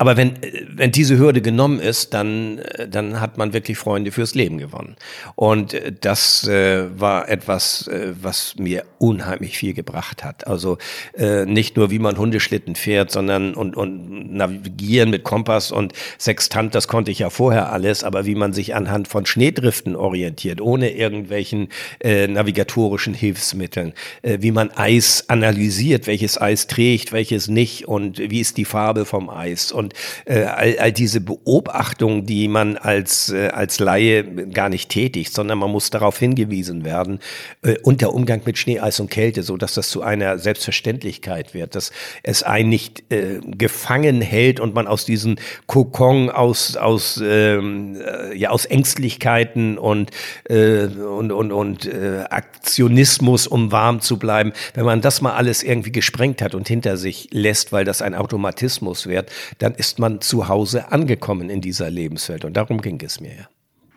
Aber 0.00 0.16
wenn, 0.16 0.34
wenn 0.68 0.92
diese 0.92 1.18
Hürde 1.18 1.42
genommen 1.42 1.80
ist, 1.80 2.14
dann, 2.14 2.60
dann 2.88 3.20
hat 3.20 3.36
man 3.36 3.52
wirklich 3.52 3.78
Freunde 3.78 4.12
fürs 4.12 4.36
Leben 4.36 4.58
gewonnen. 4.58 4.94
Und 5.34 5.76
das 6.00 6.46
äh, 6.46 6.86
war 6.98 7.28
etwas, 7.28 7.88
äh, 7.88 8.12
was 8.20 8.54
mir 8.56 8.84
unheimlich 8.98 9.58
viel 9.58 9.74
gebracht 9.74 10.22
hat. 10.22 10.46
Also 10.46 10.78
äh, 11.14 11.46
nicht 11.46 11.76
nur, 11.76 11.90
wie 11.90 11.98
man 11.98 12.16
Hundeschlitten 12.16 12.76
fährt, 12.76 13.10
sondern 13.10 13.54
und, 13.54 13.76
und 13.76 14.32
navigieren 14.32 15.10
mit 15.10 15.24
Kompass 15.24 15.72
und 15.72 15.92
Sextant, 16.16 16.76
das 16.76 16.86
konnte 16.86 17.10
ich 17.10 17.18
ja 17.18 17.28
vorher 17.28 17.72
alles, 17.72 18.04
aber 18.04 18.24
wie 18.24 18.36
man 18.36 18.52
sich 18.52 18.76
anhand 18.76 19.08
von 19.08 19.26
Schneedriften 19.26 19.96
orientiert, 19.96 20.60
ohne 20.60 20.90
irgendwelchen 20.90 21.70
äh, 21.98 22.28
navigatorischen 22.28 23.14
Hilfsmitteln, 23.14 23.94
äh, 24.22 24.38
wie 24.40 24.52
man 24.52 24.70
Eis 24.70 25.24
analysiert, 25.26 26.06
welches 26.06 26.40
Eis 26.40 26.68
trägt, 26.68 27.10
welches 27.10 27.48
nicht 27.48 27.88
und 27.88 28.18
wie 28.18 28.40
ist 28.40 28.56
die 28.58 28.64
Farbe 28.64 29.04
vom 29.04 29.28
Eis 29.28 29.72
und 29.72 29.87
und 29.88 29.94
äh, 30.26 30.44
all, 30.44 30.78
all 30.78 30.92
diese 30.92 31.20
Beobachtungen, 31.20 32.26
die 32.26 32.48
man 32.48 32.76
als, 32.76 33.30
äh, 33.30 33.48
als 33.48 33.78
Laie 33.78 34.24
gar 34.24 34.68
nicht 34.68 34.90
tätigt, 34.90 35.32
sondern 35.32 35.58
man 35.58 35.70
muss 35.70 35.90
darauf 35.90 36.18
hingewiesen 36.18 36.84
werden 36.84 37.20
äh, 37.62 37.76
und 37.82 38.00
der 38.00 38.12
Umgang 38.12 38.42
mit 38.44 38.58
Schnee, 38.58 38.80
Eis 38.80 39.00
und 39.00 39.10
Kälte, 39.10 39.42
so 39.42 39.56
dass 39.56 39.74
das 39.74 39.88
zu 39.88 40.02
einer 40.02 40.38
Selbstverständlichkeit 40.38 41.54
wird, 41.54 41.74
dass 41.74 41.92
es 42.22 42.42
einen 42.42 42.68
nicht 42.68 43.10
äh, 43.10 43.40
gefangen 43.42 44.20
hält 44.20 44.60
und 44.60 44.74
man 44.74 44.86
aus 44.86 45.04
diesem 45.04 45.36
Kokon 45.66 46.30
aus 46.30 46.76
aus 46.76 47.20
ähm, 47.22 47.96
äh, 48.00 48.36
ja 48.36 48.50
aus 48.50 48.66
Ängstlichkeiten 48.66 49.78
und 49.78 50.10
äh, 50.48 50.84
und 50.84 51.32
und 51.32 51.52
und 51.52 51.86
äh, 51.86 52.24
Aktionismus, 52.30 53.46
um 53.46 53.72
warm 53.72 54.00
zu 54.00 54.18
bleiben, 54.18 54.52
wenn 54.74 54.84
man 54.84 55.00
das 55.00 55.20
mal 55.20 55.32
alles 55.32 55.62
irgendwie 55.62 55.92
gesprengt 55.92 56.42
hat 56.42 56.54
und 56.54 56.68
hinter 56.68 56.96
sich 56.96 57.28
lässt, 57.32 57.72
weil 57.72 57.84
das 57.84 58.02
ein 58.02 58.14
Automatismus 58.14 59.06
wird, 59.06 59.30
dann 59.58 59.74
ist 59.78 59.98
man 59.98 60.20
zu 60.20 60.48
Hause 60.48 60.92
angekommen 60.92 61.50
in 61.50 61.60
dieser 61.60 61.88
Lebenswelt. 61.90 62.44
Und 62.44 62.56
darum 62.56 62.80
ging 62.80 63.00
es 63.02 63.20
mir 63.20 63.34
ja. 63.34 63.48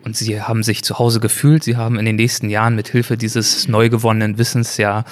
Und 0.04 0.16
Sie 0.16 0.42
haben 0.42 0.64
sich 0.64 0.84
zu 0.84 1.00
Hause 1.00 1.20
gefühlt. 1.20 1.64
Sie 1.64 1.78
haben 1.78 2.00
in 2.00 2.06
den 2.06 2.16
nächsten 2.16 2.50
Jahren 2.50 2.76
mit 2.76 2.88
Hilfe 2.88 3.18
dieses 3.18 3.68
neu 3.68 3.90
gewonnenen 3.90 4.38
Wissens 4.38 4.78
ja 4.78 5.06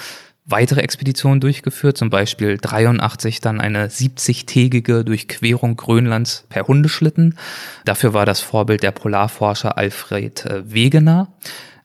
weitere 0.46 0.80
Expeditionen 0.80 1.40
durchgeführt, 1.40 1.96
zum 1.96 2.10
Beispiel 2.10 2.58
83 2.60 3.40
dann 3.40 3.60
eine 3.60 3.86
70-tägige 3.86 5.04
Durchquerung 5.04 5.76
Grönlands 5.76 6.44
per 6.48 6.66
Hundeschlitten. 6.66 7.38
Dafür 7.84 8.14
war 8.14 8.26
das 8.26 8.40
Vorbild 8.40 8.82
der 8.82 8.90
Polarforscher 8.90 9.78
Alfred 9.78 10.46
äh, 10.46 10.72
Wegener 10.72 11.32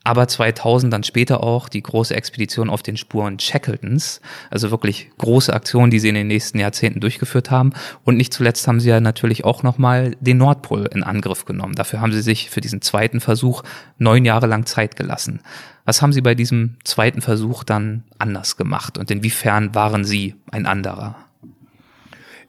aber 0.05 0.27
2000 0.27 0.93
dann 0.93 1.03
später 1.03 1.43
auch 1.43 1.67
die 1.67 1.81
große 1.81 2.15
Expedition 2.15 2.69
auf 2.69 2.83
den 2.83 2.95
Spuren 2.95 3.39
Shackletons, 3.39 4.21
also 4.51 4.71
wirklich 4.71 5.09
große 5.17 5.51
Aktionen, 5.51 5.89
die 5.89 5.99
sie 5.99 6.09
in 6.09 6.15
den 6.15 6.27
nächsten 6.27 6.59
Jahrzehnten 6.59 6.99
durchgeführt 6.99 7.51
haben. 7.51 7.73
Und 8.03 8.15
nicht 8.15 8.31
zuletzt 8.31 8.67
haben 8.67 8.79
sie 8.79 8.89
ja 8.89 9.01
natürlich 9.01 9.43
auch 9.43 9.63
nochmal 9.63 10.15
den 10.19 10.37
Nordpol 10.37 10.87
in 10.93 11.03
Angriff 11.03 11.45
genommen. 11.45 11.75
Dafür 11.75 12.01
haben 12.01 12.13
sie 12.13 12.21
sich 12.21 12.51
für 12.51 12.61
diesen 12.61 12.81
zweiten 12.81 13.19
Versuch 13.19 13.63
neun 13.97 14.25
Jahre 14.25 14.45
lang 14.45 14.67
Zeit 14.67 14.95
gelassen. 14.95 15.41
Was 15.85 16.01
haben 16.01 16.13
Sie 16.13 16.21
bei 16.21 16.33
diesem 16.33 16.77
zweiten 16.83 17.21
Versuch 17.21 17.63
dann 17.63 18.03
anders 18.17 18.57
gemacht 18.57 18.97
und 18.97 19.11
inwiefern 19.11 19.75
waren 19.75 20.03
Sie 20.03 20.35
ein 20.51 20.65
anderer? 20.65 21.15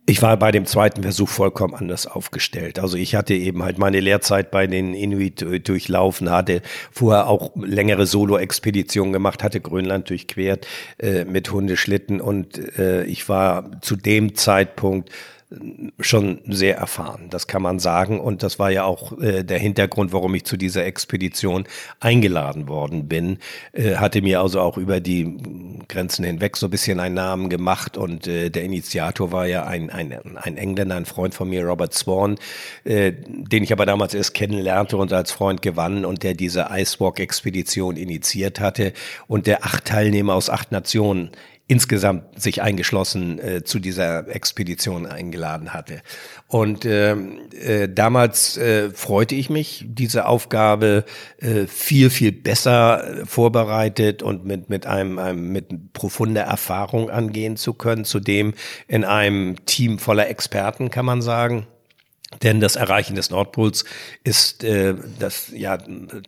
Ich 0.08 0.22
war 0.22 0.36
bei 0.36 0.52
dem 0.52 0.66
zweiten 0.66 1.02
Versuch 1.02 1.28
vollkommen 1.28 1.74
anders 1.74 2.06
aufgestellt. 2.06 2.78
Also 2.78 2.96
ich 2.96 3.16
hatte 3.16 3.34
eben 3.34 3.64
halt 3.64 3.78
meine 3.78 3.98
Lehrzeit 3.98 4.52
bei 4.52 4.68
den 4.68 4.94
Inuit 4.94 5.44
durchlaufen, 5.66 6.30
hatte 6.30 6.62
vorher 6.92 7.26
auch 7.26 7.50
längere 7.56 8.06
Solo-Expeditionen 8.06 9.12
gemacht, 9.12 9.42
hatte 9.42 9.60
Grönland 9.60 10.08
durchquert 10.08 10.64
äh, 10.98 11.24
mit 11.24 11.50
Hundeschlitten 11.50 12.20
und 12.20 12.78
äh, 12.78 13.02
ich 13.04 13.28
war 13.28 13.82
zu 13.82 13.96
dem 13.96 14.36
Zeitpunkt 14.36 15.10
schon 16.00 16.40
sehr 16.48 16.76
erfahren, 16.76 17.28
das 17.30 17.46
kann 17.46 17.62
man 17.62 17.78
sagen. 17.78 18.18
Und 18.18 18.42
das 18.42 18.58
war 18.58 18.70
ja 18.70 18.84
auch 18.84 19.16
äh, 19.20 19.44
der 19.44 19.58
Hintergrund, 19.58 20.12
warum 20.12 20.34
ich 20.34 20.44
zu 20.44 20.56
dieser 20.56 20.84
Expedition 20.84 21.68
eingeladen 22.00 22.68
worden 22.68 23.06
bin. 23.06 23.38
Äh, 23.72 23.94
hatte 23.94 24.22
mir 24.22 24.40
also 24.40 24.60
auch 24.60 24.76
über 24.76 24.98
die 24.98 25.36
Grenzen 25.88 26.24
hinweg 26.24 26.56
so 26.56 26.66
ein 26.66 26.70
bisschen 26.70 26.98
einen 26.98 27.14
Namen 27.14 27.48
gemacht. 27.48 27.96
Und 27.96 28.26
äh, 28.26 28.50
der 28.50 28.64
Initiator 28.64 29.30
war 29.30 29.46
ja 29.46 29.64
ein, 29.64 29.88
ein, 29.90 30.18
ein 30.36 30.56
Engländer, 30.56 30.96
ein 30.96 31.06
Freund 31.06 31.32
von 31.32 31.48
mir, 31.48 31.64
Robert 31.64 31.94
Swan, 31.94 32.38
äh, 32.82 33.12
den 33.12 33.62
ich 33.62 33.72
aber 33.72 33.86
damals 33.86 34.14
erst 34.14 34.34
kennenlernte 34.34 34.96
und 34.96 35.12
als 35.12 35.30
Freund 35.30 35.62
gewann 35.62 36.04
und 36.04 36.24
der 36.24 36.34
diese 36.34 36.68
Icewalk-Expedition 36.72 37.96
initiiert 37.96 38.58
hatte 38.58 38.92
und 39.28 39.46
der 39.46 39.64
acht 39.64 39.84
Teilnehmer 39.84 40.34
aus 40.34 40.50
acht 40.50 40.72
Nationen 40.72 41.30
insgesamt 41.68 42.40
sich 42.40 42.62
eingeschlossen 42.62 43.38
äh, 43.40 43.64
zu 43.64 43.80
dieser 43.80 44.28
Expedition 44.28 45.04
eingeladen 45.04 45.72
hatte. 45.72 46.00
Und 46.46 46.84
äh, 46.84 47.12
äh, 47.12 47.88
damals 47.92 48.56
äh, 48.56 48.90
freute 48.90 49.34
ich 49.34 49.50
mich, 49.50 49.84
diese 49.88 50.26
Aufgabe 50.26 51.04
äh, 51.38 51.66
viel, 51.66 52.10
viel 52.10 52.30
besser 52.30 53.22
äh, 53.22 53.26
vorbereitet 53.26 54.22
und 54.22 54.44
mit, 54.44 54.70
mit 54.70 54.86
einem, 54.86 55.18
einem 55.18 55.52
mit 55.52 55.92
profunder 55.92 56.42
Erfahrung 56.42 57.10
angehen 57.10 57.56
zu 57.56 57.74
können, 57.74 58.04
zudem 58.04 58.54
in 58.86 59.04
einem 59.04 59.64
Team 59.66 59.98
voller 59.98 60.28
Experten, 60.28 60.90
kann 60.90 61.04
man 61.04 61.20
sagen. 61.20 61.66
Denn 62.42 62.60
das 62.60 62.76
Erreichen 62.76 63.16
des 63.16 63.30
Nordpols 63.30 63.84
ist 64.24 64.64
äh, 64.64 64.94
das 65.18 65.52
ja 65.54 65.78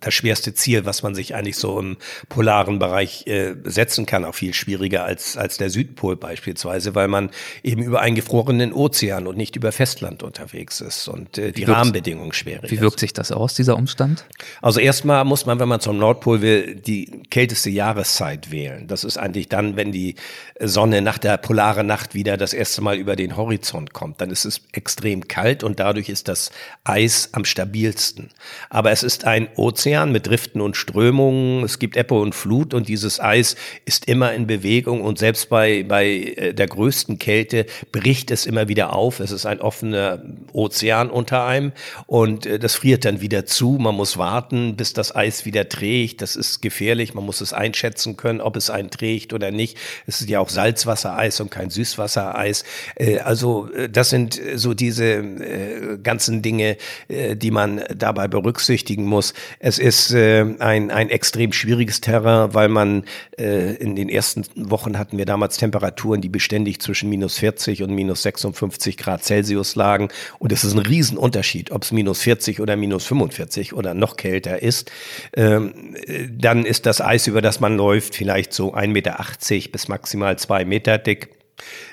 das 0.01 0.15
schwerste 0.15 0.55
Ziel, 0.55 0.85
was 0.85 1.03
man 1.03 1.15
sich 1.15 1.35
eigentlich 1.35 1.57
so 1.57 1.79
im 1.79 1.97
polaren 2.29 2.79
Bereich 2.79 3.27
äh, 3.27 3.55
setzen 3.65 4.07
kann, 4.07 4.25
auch 4.25 4.35
viel 4.35 4.55
schwieriger 4.55 5.05
als 5.05 5.37
als 5.37 5.57
der 5.57 5.71
Südpol 5.71 6.17
beispielsweise, 6.17 6.95
weil 6.95 7.09
man 7.09 7.31
eben 7.63 7.83
über 7.83 8.01
einen 8.01 8.17
gefrorenen 8.17 8.73
Ozean 8.73 9.27
und 9.27 9.37
nicht 9.37 9.57
über 9.57 9.73
Festland 9.73 10.23
unterwegs 10.23 10.81
ist 10.81 11.09
und 11.09 11.39
äh, 11.39 11.53
die 11.53 11.65
Rahmenbedingungen 11.65 12.33
schwierig. 12.33 12.71
Wie 12.71 12.81
wirkt 12.81 13.01
sich 13.01 13.13
das 13.13 13.33
aus, 13.33 13.55
dieser 13.55 13.77
Umstand? 13.77 14.25
Also 14.63 14.81
erstmal 14.81 15.25
muss 15.25 15.47
man, 15.47 15.59
wenn 15.59 15.69
man 15.69 15.81
zum 15.81 15.99
Nordpol 15.99 16.43
will, 16.43 16.75
die 16.75 17.23
kälteste 17.31 17.71
Jahreszeit 17.71 18.51
wählen. 18.51 18.87
Das 18.87 19.05
ist 19.05 19.19
eigentlich 19.19 19.49
dann, 19.49 19.77
wenn 19.77 19.93
die 19.93 20.15
Sonne 20.61 21.03
nach 21.03 21.19
der 21.19 21.37
polaren 21.37 21.87
Nacht 21.87 22.15
wieder 22.15 22.37
das 22.37 22.53
erste 22.53 22.83
Mal 22.83 22.97
über 22.97 23.17
den 23.17 23.37
Horizont 23.37 23.93
kommt. 23.93 24.21
Dann 24.21 24.31
ist 24.31 24.45
es 24.45 24.61
extrem 24.73 25.29
kalt 25.29 25.65
und 25.65 25.81
dadurch 25.81 25.98
dadurch 25.99 26.09
ist 26.09 26.29
das 26.29 26.51
Eis 26.85 27.31
am 27.33 27.45
stabilsten. 27.45 28.31
Aber 28.71 28.93
es 28.93 29.03
ist 29.03 29.25
ein 29.25 29.49
Ozean 29.57 30.13
mit 30.13 30.29
Driften 30.29 30.61
und 30.61 30.77
Strömungen, 30.77 31.65
es 31.65 31.81
gibt 31.81 31.97
Ebbe 31.97 32.15
und 32.15 32.37
Flut 32.37 32.73
und 32.73 32.89
dieses 32.89 33.19
Eis 33.19 33.57
ist 33.85 34.07
immer 34.07 34.33
in 34.33 34.47
Bewegung 34.47 35.01
und 35.03 35.19
selbst 35.19 35.49
bei, 35.49 35.83
bei 35.83 36.07
äh, 36.07 36.55
der 36.55 36.69
größten 36.69 37.19
Kälte 37.19 37.67
bricht 37.91 38.31
es 38.31 38.47
immer 38.47 38.69
wieder 38.69 38.93
auf. 38.93 39.19
Es 39.19 39.33
ist 39.33 39.45
ein 39.45 39.61
offener 39.61 40.23
Ozean 40.53 41.11
unter 41.11 41.45
einem 41.45 41.73
und 42.07 42.47
äh, 42.47 42.61
das 42.61 42.77
friert 42.77 43.05
dann 43.05 43.21
wieder 43.21 43.45
zu. 43.45 43.79
Man 43.81 43.97
muss 43.97 44.19
warten, 44.19 44.77
bis 44.77 44.93
das 44.93 45.15
Eis 45.15 45.45
wieder 45.45 45.69
trägt. 45.69 46.23
Das 46.23 46.37
ist 46.37 46.63
gefährlich. 46.63 47.15
Man 47.15 47.25
muss 47.25 47.41
es 47.41 47.53
einschätzen 47.53 48.17
können, 48.17 48.41
ob 48.41 48.57
es 48.57 48.71
einen 48.71 48.91
trägt 48.91 49.33
oder 49.33 49.51
nicht. 49.51 49.77
Es 50.07 50.21
ist 50.21 50.31
ja 50.31 50.39
auch 50.39 50.49
Salzwassereis 50.49 51.41
und 51.41 51.51
kein 51.51 51.71
Süßwassereis. 51.71 52.63
Äh, 52.95 53.19
also 53.19 53.69
das 53.91 54.11
sind 54.11 54.41
so 54.55 54.75
diese 54.75 55.09
ganzen 56.03 56.43
Dinge, 56.43 56.77
äh, 57.09 57.37
die 57.37 57.51
man 57.51 57.83
dabei 57.95 58.29
berücksichtigen 58.29 59.05
muss. 59.05 59.35
Es 59.59 59.79
ist 59.79 60.13
äh, 60.13 60.45
ein, 60.59 60.91
ein 60.91 61.11
extrem 61.11 61.53
schwieriges 61.53 62.01
Terrain, 62.01 62.55
weil 62.55 62.69
man 62.69 63.05
äh, 63.39 63.75
in 63.75 63.97
den 63.97 64.09
ersten 64.09 64.45
Wochen 64.71 64.99
hatten 64.99 65.19
wir 65.19 65.27
damals 65.27 65.57
Temperaturen, 65.57 66.21
die 66.21 66.29
beständig 66.29 66.81
zwischen 66.81 67.09
minus 67.09 67.39
40 67.39 67.83
und 67.83 67.95
minus 67.95 68.23
56 68.23 68.97
Grad 68.97 69.25
Celsius 69.25 69.77
lagen. 69.77 70.09
Und 70.39 70.53
es 70.53 70.65
ist 70.65 70.75
ein 70.75 70.79
Riesenunterschied, 70.79 71.71
ob 71.71 71.83
es 71.83 71.93
minus 71.93 72.23
40 72.23 72.61
oder 72.61 72.77
minus 72.77 73.07
45 73.07 73.73
oder 73.73 73.95
noch 73.95 74.17
kälter 74.17 74.63
ist. 74.63 74.91
Ähm, 75.35 75.97
dann 76.31 76.65
ist 76.65 76.87
das 76.87 77.01
Eis, 77.01 77.27
über 77.27 77.43
das 77.43 77.61
man 77.61 77.77
läuft, 77.77 78.15
vielleicht 78.15 78.53
so 78.53 78.75
1,80 78.75 78.89
Meter 78.89 79.71
bis 79.73 79.89
maximal 79.89 80.39
zwei 80.39 80.65
Meter 80.65 80.99
dick. 80.99 81.31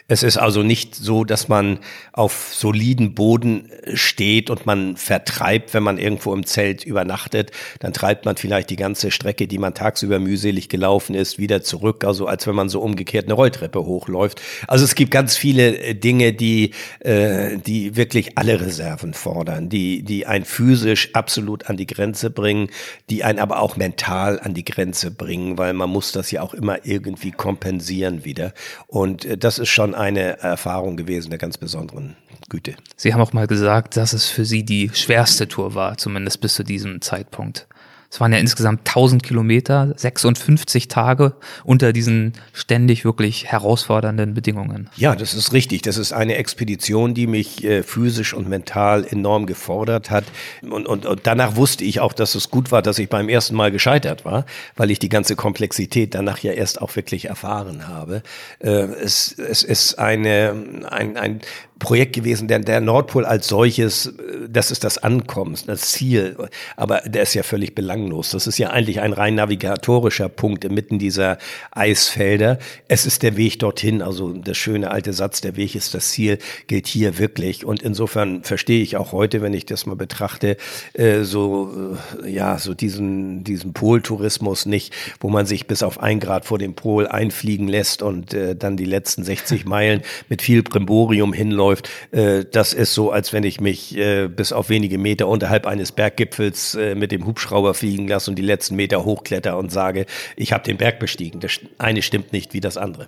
Es 0.07 0.21
ist 0.21 0.37
also 0.37 0.61
nicht 0.61 0.93
so, 0.93 1.23
dass 1.23 1.47
man 1.47 1.79
auf 2.13 2.51
soliden 2.53 3.15
Boden 3.15 3.71
steht 3.95 4.51
und 4.51 4.67
man 4.67 4.97
vertreibt, 4.97 5.73
wenn 5.73 5.81
man 5.81 5.97
irgendwo 5.97 6.31
im 6.31 6.45
Zelt 6.45 6.83
übernachtet. 6.83 7.49
Dann 7.79 7.91
treibt 7.91 8.23
man 8.23 8.37
vielleicht 8.37 8.69
die 8.69 8.75
ganze 8.75 9.09
Strecke, 9.09 9.47
die 9.47 9.57
man 9.57 9.73
tagsüber 9.73 10.19
mühselig 10.19 10.69
gelaufen 10.69 11.15
ist, 11.15 11.39
wieder 11.39 11.63
zurück. 11.63 12.03
Also 12.03 12.27
als 12.27 12.45
wenn 12.45 12.53
man 12.53 12.69
so 12.69 12.81
umgekehrt 12.81 13.25
eine 13.25 13.33
Rolltreppe 13.33 13.83
hochläuft. 13.83 14.39
Also 14.67 14.85
es 14.85 14.93
gibt 14.93 15.09
ganz 15.09 15.37
viele 15.37 15.75
äh, 15.79 15.95
Dinge, 15.95 16.33
die, 16.33 16.71
äh, 16.99 17.57
die 17.57 17.95
wirklich 17.95 18.37
alle 18.37 18.61
Reserven 18.61 19.15
fordern, 19.15 19.69
die, 19.69 20.03
die 20.03 20.27
ein 20.27 20.45
physisch 20.45 21.15
absolut 21.15 21.67
an 21.67 21.77
die 21.77 21.87
Grenze 21.87 22.29
bringen, 22.29 22.69
die 23.09 23.23
einen 23.23 23.39
aber 23.39 23.59
auch 23.59 23.75
mental 23.75 24.39
an 24.39 24.53
die 24.53 24.65
Grenze 24.65 25.09
bringen, 25.09 25.57
weil 25.57 25.73
man 25.73 25.89
muss 25.89 26.11
das 26.11 26.29
ja 26.29 26.43
auch 26.43 26.53
immer 26.53 26.85
irgendwie 26.85 27.31
kompensieren 27.31 28.23
wieder. 28.23 28.53
Und 28.85 29.25
äh, 29.25 29.35
das 29.35 29.57
ist 29.57 29.69
schon 29.69 29.94
eine 29.95 30.39
Erfahrung 30.39 30.97
gewesen 30.97 31.29
der 31.29 31.39
ganz 31.39 31.57
besonderen 31.57 32.15
Güte. 32.49 32.75
Sie 32.95 33.13
haben 33.13 33.21
auch 33.21 33.33
mal 33.33 33.47
gesagt, 33.47 33.97
dass 33.97 34.13
es 34.13 34.27
für 34.27 34.45
Sie 34.45 34.63
die 34.63 34.91
schwerste 34.93 35.47
Tour 35.47 35.73
war, 35.73 35.97
zumindest 35.97 36.41
bis 36.41 36.55
zu 36.55 36.63
diesem 36.63 37.01
Zeitpunkt. 37.01 37.67
Es 38.15 38.21
waren 38.21 38.31
ja 38.31 38.39
insgesamt 38.39 38.87
1000 38.87 39.23
Kilometer, 39.23 39.93
56 39.97 40.87
Tage 40.87 41.33
unter 41.65 41.91
diesen 41.91 42.31
ständig 42.53 43.03
wirklich 43.03 43.51
herausfordernden 43.51 44.33
Bedingungen. 44.33 44.89
Ja, 44.95 45.17
das 45.17 45.33
ist 45.33 45.51
richtig. 45.51 45.81
Das 45.81 45.97
ist 45.97 46.13
eine 46.13 46.35
Expedition, 46.35 47.13
die 47.13 47.27
mich 47.27 47.65
äh, 47.65 47.83
physisch 47.83 48.33
und 48.33 48.47
mental 48.47 49.05
enorm 49.05 49.47
gefordert 49.47 50.11
hat. 50.11 50.23
Und, 50.61 50.85
und, 50.85 51.05
und 51.05 51.27
danach 51.27 51.57
wusste 51.57 51.83
ich 51.83 51.99
auch, 51.99 52.13
dass 52.13 52.35
es 52.35 52.49
gut 52.49 52.71
war, 52.71 52.81
dass 52.81 52.99
ich 52.99 53.09
beim 53.09 53.27
ersten 53.27 53.53
Mal 53.53 53.69
gescheitert 53.69 54.23
war, 54.23 54.45
weil 54.77 54.91
ich 54.91 54.99
die 54.99 55.09
ganze 55.09 55.35
Komplexität 55.35 56.15
danach 56.15 56.39
ja 56.39 56.53
erst 56.53 56.81
auch 56.81 56.95
wirklich 56.95 57.25
erfahren 57.25 57.89
habe. 57.89 58.23
Äh, 58.59 58.69
es, 58.69 59.37
es 59.37 59.61
ist 59.61 59.99
eine, 59.99 60.55
ein, 60.89 61.17
ein 61.17 61.41
Projekt 61.79 62.13
gewesen, 62.13 62.47
denn 62.47 62.63
der 62.63 62.79
Nordpol 62.79 63.25
als 63.25 63.49
solches, 63.49 64.13
das 64.47 64.71
ist 64.71 64.85
das 64.85 64.97
Ankommen, 64.97 65.57
das 65.67 65.81
Ziel, 65.91 66.37
aber 66.77 67.01
der 67.01 67.23
ist 67.23 67.33
ja 67.33 67.43
völlig 67.43 67.75
belanglos. 67.75 68.29
Das 68.29 68.47
ist 68.47 68.57
ja 68.57 68.69
eigentlich 68.69 69.01
ein 69.01 69.11
rein 69.11 69.35
navigatorischer 69.35 70.29
Punkt 70.29 70.63
inmitten 70.63 70.99
dieser 70.99 71.37
Eisfelder. 71.71 72.59
Es 72.87 73.05
ist 73.05 73.23
der 73.23 73.35
Weg 73.35 73.59
dorthin, 73.59 74.01
also 74.01 74.31
der 74.31 74.53
schöne 74.53 74.89
alte 74.91 75.11
Satz, 75.11 75.41
der 75.41 75.57
Weg 75.57 75.75
ist 75.75 75.93
das 75.93 76.11
Ziel, 76.11 76.37
gilt 76.67 76.87
hier 76.87 77.17
wirklich. 77.17 77.65
Und 77.65 77.81
insofern 77.81 78.43
verstehe 78.43 78.81
ich 78.81 78.95
auch 78.95 79.11
heute, 79.11 79.41
wenn 79.41 79.53
ich 79.53 79.65
das 79.65 79.85
mal 79.85 79.97
betrachte, 79.97 80.55
äh, 80.93 81.23
so, 81.23 81.97
äh, 82.23 82.29
ja, 82.29 82.57
so 82.57 82.73
diesen, 82.73 83.43
diesen 83.43 83.73
Poltourismus 83.73 84.65
nicht, 84.65 84.93
wo 85.19 85.29
man 85.29 85.45
sich 85.45 85.67
bis 85.67 85.83
auf 85.83 85.99
ein 85.99 86.21
Grad 86.21 86.45
vor 86.45 86.57
dem 86.57 86.73
Pol 86.73 87.07
einfliegen 87.07 87.67
lässt 87.67 88.01
und 88.01 88.33
äh, 88.33 88.55
dann 88.55 88.77
die 88.77 88.85
letzten 88.85 89.25
60 89.25 89.65
Meilen 89.65 90.01
mit 90.29 90.41
viel 90.41 90.63
Brimborium 90.63 91.33
hinläuft 91.33 91.64
läuft, 91.65 91.89
äh, 92.11 92.45
das 92.51 92.73
ist 92.73 92.93
so, 92.93 93.11
als 93.11 93.33
wenn 93.33 93.43
ich 93.43 93.59
mich 93.59 93.97
äh, 93.97 94.27
bis 94.27 94.51
auf 94.51 94.69
wenige 94.69 94.97
Meter 94.97 95.27
unterhalb 95.27 95.65
eines 95.65 95.91
Berggipfels 95.91 96.75
äh, 96.75 96.95
mit 96.95 97.11
dem 97.11 97.25
Hubschrauber 97.25 97.73
fliegen 97.73 98.07
lasse 98.07 98.29
und 98.29 98.35
die 98.35 98.43
letzten 98.43 98.75
Meter 98.75 99.03
hochkletter 99.03 99.57
und 99.57 99.71
sage, 99.71 100.05
ich 100.35 100.53
habe 100.53 100.63
den 100.63 100.77
Berg 100.77 100.99
bestiegen. 100.99 101.39
Das 101.39 101.59
eine 101.77 102.01
stimmt 102.01 102.33
nicht 102.33 102.53
wie 102.53 102.59
das 102.59 102.77
andere. 102.77 103.07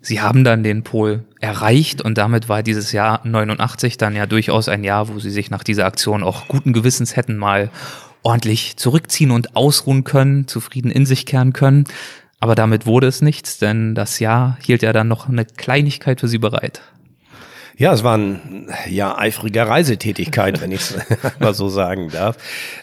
Sie 0.00 0.20
haben 0.20 0.44
dann 0.44 0.62
den 0.62 0.84
Pol 0.84 1.24
erreicht 1.40 2.00
und 2.00 2.16
damit 2.16 2.48
war 2.48 2.62
dieses 2.62 2.92
Jahr 2.92 3.20
89 3.26 3.98
dann 3.98 4.14
ja 4.14 4.26
durchaus 4.26 4.68
ein 4.68 4.84
Jahr, 4.84 5.08
wo 5.08 5.18
Sie 5.18 5.30
sich 5.30 5.50
nach 5.50 5.64
dieser 5.64 5.84
Aktion 5.84 6.22
auch 6.22 6.48
guten 6.48 6.72
Gewissens 6.72 7.16
hätten 7.16 7.36
mal 7.36 7.70
ordentlich 8.22 8.76
zurückziehen 8.76 9.30
und 9.30 9.56
ausruhen 9.56 10.04
können, 10.04 10.48
zufrieden 10.48 10.90
in 10.90 11.06
sich 11.06 11.26
kehren 11.26 11.52
können. 11.52 11.84
Aber 12.38 12.54
damit 12.54 12.86
wurde 12.86 13.06
es 13.06 13.22
nichts, 13.22 13.58
denn 13.58 13.94
das 13.94 14.20
Jahr 14.20 14.58
hielt 14.62 14.82
ja 14.82 14.92
dann 14.92 15.08
noch 15.08 15.28
eine 15.28 15.44
Kleinigkeit 15.44 16.20
für 16.20 16.28
Sie 16.28 16.38
bereit. 16.38 16.82
Ja, 17.78 17.92
es 17.92 18.02
war 18.02 18.16
ein 18.16 18.68
ja 18.88 19.18
eifriger 19.18 19.68
Reisetätigkeit, 19.68 20.62
wenn 20.62 20.72
ich 20.72 20.80
es 20.80 20.96
mal 21.40 21.52
so 21.52 21.68
sagen 21.68 22.08
darf. 22.08 22.38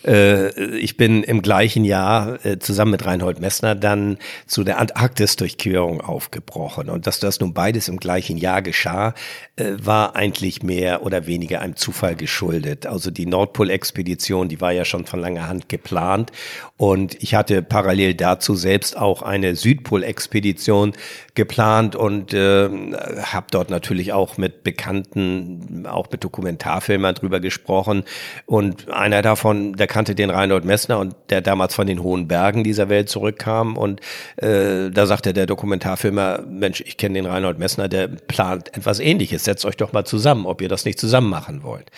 Äh, 0.06 0.52
ich 0.76 0.98
bin 0.98 1.24
im 1.24 1.42
gleichen 1.42 1.84
Jahr 1.84 2.46
äh, 2.46 2.60
zusammen 2.60 2.92
mit 2.92 3.04
Reinhold 3.04 3.40
Messner 3.40 3.74
dann 3.74 4.20
zu 4.46 4.64
der 4.64 4.78
Antarktis-Durchquerung 4.78 6.00
aufgebrochen. 6.00 6.92
Und 6.92 7.08
dass 7.08 7.20
das 7.20 7.40
nun 7.40 7.56
beides 7.56 7.88
im 7.88 7.98
gleichen 7.98 8.38
Jahr 8.38 8.62
geschah, 8.62 9.16
äh, 9.56 9.72
war 9.82 10.16
eigentlich 10.16 10.62
mehr 10.62 11.02
oder 11.02 11.26
weniger 11.26 11.62
einem 11.62 11.76
Zufall 11.76 12.16
geschuldet. 12.16 12.86
Also 12.86 13.10
die 13.10 13.26
Nordpol-Expedition, 13.26 14.48
die 14.48 14.62
war 14.62 14.74
ja 14.74 14.86
schon 14.86 15.08
von 15.08 15.20
langer 15.20 15.48
Hand 15.48 15.70
geplant. 15.70 16.32
Und 16.78 17.18
ich 17.24 17.34
hatte 17.34 17.64
parallel 17.64 18.14
dazu 18.14 18.54
selbst 18.54 18.96
auch 18.96 19.24
eine 19.24 19.56
Südpol-Expedition 19.56 20.94
geplant 21.34 21.96
und 21.96 22.32
äh, 22.36 22.70
habe 23.24 23.48
dort 23.50 23.72
natürlich 23.72 24.14
auch 24.14 24.38
mit 24.38 24.62
Bekannten 24.62 24.83
kannten, 24.84 25.86
auch 25.88 26.08
mit 26.12 26.24
Dokumentarfilmern 26.24 27.16
drüber 27.16 27.40
gesprochen. 27.40 28.04
Und 28.46 28.92
einer 28.92 29.22
davon, 29.22 29.74
der 29.74 29.88
kannte 29.88 30.14
den 30.14 30.30
Reinhold 30.30 30.66
Messner 30.66 31.00
und 31.00 31.16
der 31.30 31.40
damals 31.40 31.74
von 31.74 31.88
den 31.88 32.04
hohen 32.04 32.28
Bergen 32.28 32.66
dieser 32.66 32.90
Welt 32.90 33.08
zurückkam. 33.08 33.78
Und 33.78 34.02
äh, 34.36 34.90
da 34.90 35.06
sagte 35.06 35.32
der 35.32 35.46
Dokumentarfilmer, 35.46 36.44
Mensch, 36.50 36.82
ich 36.82 36.98
kenne 36.98 37.16
den 37.16 37.26
Reinhold 37.26 37.60
Messner, 37.60 37.88
der 37.88 38.10
plant 38.10 38.76
etwas 38.76 39.00
ähnliches. 39.00 39.46
Setzt 39.46 39.66
euch 39.66 39.78
doch 39.78 39.94
mal 39.94 40.04
zusammen, 40.04 40.46
ob 40.46 40.62
ihr 40.62 40.70
das 40.70 40.84
nicht 40.84 41.00
zusammen 41.00 41.30
machen 41.30 41.64
wollt. 41.64 41.90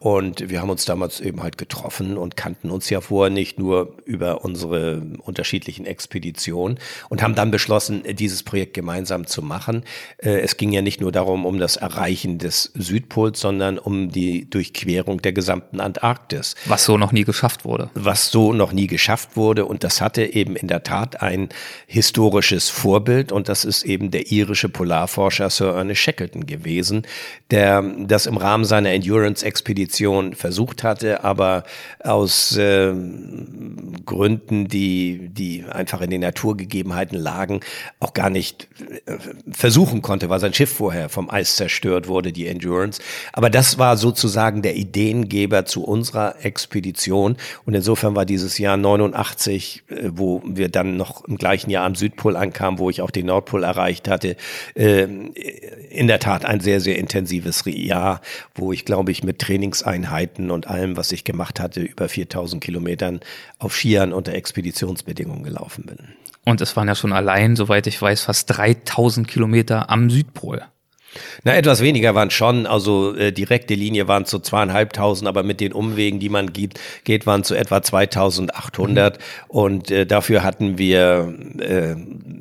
Und 0.00 0.48
wir 0.48 0.60
haben 0.60 0.70
uns 0.70 0.84
damals 0.84 1.18
eben 1.20 1.42
halt 1.42 1.58
getroffen 1.58 2.16
und 2.16 2.36
kannten 2.36 2.70
uns 2.70 2.88
ja 2.88 3.00
vorher 3.00 3.30
nicht 3.30 3.58
nur 3.58 3.96
über 4.04 4.44
unsere 4.44 5.02
unterschiedlichen 5.24 5.86
Expeditionen 5.86 6.78
und 7.08 7.20
haben 7.20 7.34
dann 7.34 7.50
beschlossen, 7.50 8.04
dieses 8.08 8.44
Projekt 8.44 8.74
gemeinsam 8.74 9.26
zu 9.26 9.42
machen. 9.42 9.82
Äh, 10.18 10.38
es 10.40 10.56
ging 10.56 10.70
ja 10.70 10.82
nicht 10.82 11.00
nur 11.00 11.10
darum, 11.10 11.44
um 11.44 11.58
das 11.58 11.74
Erreichen 11.74 12.38
des 12.38 12.70
Südpols, 12.74 13.40
sondern 13.40 13.76
um 13.76 14.10
die 14.12 14.48
Durchquerung 14.48 15.20
der 15.20 15.32
gesamten 15.32 15.80
Antarktis. 15.80 16.54
Was 16.66 16.84
so 16.84 16.96
noch 16.96 17.10
nie 17.10 17.24
geschafft 17.24 17.64
wurde. 17.64 17.90
Was 17.94 18.30
so 18.30 18.52
noch 18.52 18.72
nie 18.72 18.86
geschafft 18.86 19.36
wurde. 19.36 19.64
Und 19.64 19.82
das 19.82 20.00
hatte 20.00 20.22
eben 20.22 20.54
in 20.54 20.68
der 20.68 20.84
Tat 20.84 21.22
ein 21.22 21.48
historisches 21.88 22.68
Vorbild. 22.68 23.32
Und 23.32 23.48
das 23.48 23.64
ist 23.64 23.82
eben 23.82 24.12
der 24.12 24.30
irische 24.30 24.68
Polarforscher 24.68 25.50
Sir 25.50 25.74
Ernest 25.74 26.02
Shackleton 26.02 26.46
gewesen, 26.46 27.02
der 27.50 27.82
das 27.82 28.26
im 28.26 28.36
Rahmen 28.36 28.64
seiner 28.64 28.90
Endurance-Expedition 28.90 29.87
Expedition 29.88 30.34
versucht 30.34 30.84
hatte, 30.84 31.24
aber 31.24 31.64
aus 32.04 32.56
äh, 32.56 32.92
Gründen, 34.04 34.68
die, 34.68 35.30
die 35.30 35.64
einfach 35.64 36.02
in 36.02 36.10
den 36.10 36.20
Naturgegebenheiten 36.20 37.18
lagen, 37.18 37.60
auch 37.98 38.12
gar 38.12 38.28
nicht 38.28 38.68
äh, 39.06 39.16
versuchen 39.50 40.02
konnte, 40.02 40.28
weil 40.28 40.40
sein 40.40 40.52
Schiff 40.52 40.72
vorher 40.72 41.08
vom 41.08 41.30
Eis 41.30 41.56
zerstört 41.56 42.06
wurde, 42.06 42.32
die 42.32 42.46
Endurance. 42.46 43.00
Aber 43.32 43.48
das 43.48 43.78
war 43.78 43.96
sozusagen 43.96 44.62
der 44.62 44.76
Ideengeber 44.76 45.64
zu 45.64 45.84
unserer 45.84 46.44
Expedition. 46.44 47.36
Und 47.64 47.74
insofern 47.74 48.14
war 48.14 48.26
dieses 48.26 48.58
Jahr 48.58 48.76
89, 48.76 49.84
äh, 49.88 50.10
wo 50.12 50.42
wir 50.44 50.68
dann 50.68 50.96
noch 50.96 51.24
im 51.24 51.38
gleichen 51.38 51.70
Jahr 51.70 51.86
am 51.86 51.94
Südpol 51.94 52.36
ankamen, 52.36 52.78
wo 52.78 52.90
ich 52.90 53.00
auch 53.00 53.10
den 53.10 53.26
Nordpol 53.26 53.64
erreicht 53.64 54.06
hatte, 54.08 54.36
äh, 54.74 55.04
in 55.90 56.06
der 56.06 56.18
Tat 56.18 56.44
ein 56.44 56.60
sehr, 56.60 56.80
sehr 56.80 56.98
intensives 56.98 57.62
Jahr, 57.64 58.20
wo 58.54 58.72
ich, 58.72 58.84
glaube 58.84 59.10
ich, 59.12 59.24
mit 59.24 59.38
Trainings 59.38 59.77
Trainingseinheiten 59.78 60.50
und 60.50 60.66
allem, 60.66 60.96
was 60.96 61.12
ich 61.12 61.24
gemacht 61.24 61.60
hatte, 61.60 61.80
über 61.80 62.08
4000 62.08 62.62
Kilometern 62.62 63.20
auf 63.58 63.74
Skiern 63.74 64.12
unter 64.12 64.32
Expeditionsbedingungen 64.32 65.42
gelaufen 65.42 65.84
bin. 65.84 65.98
Und 66.44 66.60
es 66.60 66.76
waren 66.76 66.88
ja 66.88 66.94
schon 66.94 67.12
allein, 67.12 67.56
soweit 67.56 67.86
ich 67.86 68.00
weiß, 68.00 68.22
fast 68.22 68.56
3000 68.56 69.28
Kilometer 69.28 69.90
am 69.90 70.08
Südpol. 70.10 70.62
Na, 71.44 71.54
etwas 71.54 71.80
weniger 71.80 72.14
waren 72.14 72.30
schon, 72.30 72.66
also 72.66 73.14
äh, 73.14 73.32
direkte 73.32 73.74
Linie 73.74 74.08
waren 74.08 74.24
zu 74.24 74.38
zweieinhalbtausend, 74.38 75.28
aber 75.28 75.42
mit 75.42 75.60
den 75.60 75.72
Umwegen, 75.72 76.20
die 76.20 76.28
man 76.28 76.52
gibt, 76.52 76.80
geht, 77.04 77.26
waren 77.26 77.44
zu 77.44 77.54
etwa 77.54 77.82
2800 77.82 79.18
mhm. 79.18 79.22
und 79.48 79.90
äh, 79.90 80.06
dafür 80.06 80.42
hatten 80.42 80.78
wir 80.78 81.34
äh, 81.58 81.96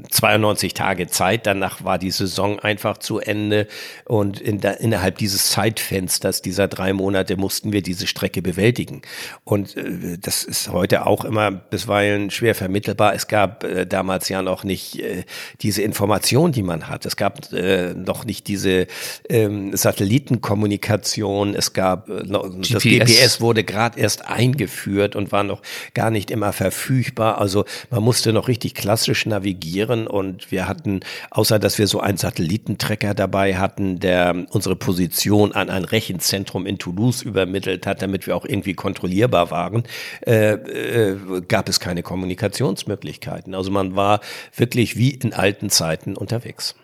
92 0.10 0.74
Tage 0.74 1.08
Zeit, 1.08 1.48
danach 1.48 1.84
war 1.84 1.98
die 1.98 2.12
Saison 2.12 2.60
einfach 2.60 2.98
zu 2.98 3.20
Ende 3.20 3.68
und 4.06 4.42
in 4.42 4.60
der, 4.60 4.82
innerhalb 4.82 5.18
dieses 5.18 5.52
Zeitfensters 5.52 6.42
dieser 6.42 6.68
drei 6.68 6.94
Monate 6.94 7.38
mussten 7.38 7.72
wir 7.72 7.82
diese 7.82 8.08
Strecke 8.08 8.42
bewältigen 8.42 9.02
und 9.44 9.78
äh, 9.78 10.18
das 10.20 10.44
ist 10.44 10.70
heute 10.72 11.06
auch 11.06 11.24
immer 11.24 11.52
bisweilen 11.52 12.32
schwer 12.32 12.56
vermittelbar. 12.56 13.14
Es 13.14 13.28
gab 13.28 13.64
äh, 13.64 13.86
damals 13.86 14.28
ja 14.30 14.42
noch 14.42 14.64
nicht 14.64 15.00
äh, 15.00 15.24
diese 15.62 15.82
Information, 15.84 16.52
die 16.52 16.64
man 16.64 16.88
hat. 16.90 17.06
Es 17.06 17.16
gab 17.16 17.54
äh, 17.54 17.94
noch 17.94 18.26
nicht 18.26 18.48
diese 18.48 18.57
diese 18.58 18.88
ähm, 19.30 19.76
Satellitenkommunikation, 19.76 21.54
es 21.54 21.74
gab 21.74 22.10
äh, 22.10 22.24
GPS. 22.24 22.70
das 22.70 22.84
GPS 22.84 23.42
wurde 23.42 23.64
gerade 23.64 24.00
erst 24.00 24.26
eingeführt 24.26 25.16
und 25.16 25.32
war 25.32 25.44
noch 25.44 25.62
gar 25.94 26.10
nicht 26.10 26.32
immer 26.32 26.54
verfügbar. 26.54 27.38
Also 27.38 27.66
man 27.92 28.04
musste 28.04 28.34
noch 28.34 28.48
richtig 28.48 28.74
klassisch 28.74 29.26
navigieren 29.28 30.08
und 30.08 30.52
wir 30.52 30.68
hatten, 30.68 31.02
außer 31.30 31.60
dass 31.60 31.78
wir 31.78 31.88
so 31.88 32.00
einen 32.00 32.18
Satellitentrecker 32.18 33.14
dabei 33.14 33.58
hatten, 33.58 34.00
der 34.00 34.46
unsere 34.50 34.76
Position 34.76 35.52
an 35.52 35.70
ein 35.70 35.84
Rechenzentrum 35.84 36.66
in 36.66 36.80
Toulouse 36.80 37.22
übermittelt 37.22 37.86
hat, 37.86 38.02
damit 38.02 38.26
wir 38.26 38.36
auch 38.36 38.46
irgendwie 38.46 38.74
kontrollierbar 38.74 39.52
waren, 39.52 39.84
äh, 40.26 40.54
äh, 40.54 41.18
gab 41.48 41.70
es 41.70 41.80
keine 41.80 42.02
Kommunikationsmöglichkeiten. 42.02 43.54
Also 43.54 43.70
man 43.70 43.96
war 43.96 44.20
wirklich 44.56 44.98
wie 44.98 45.12
in 45.12 45.34
alten 45.34 45.70
Zeiten 45.70 46.18
unterwegs. 46.18 46.76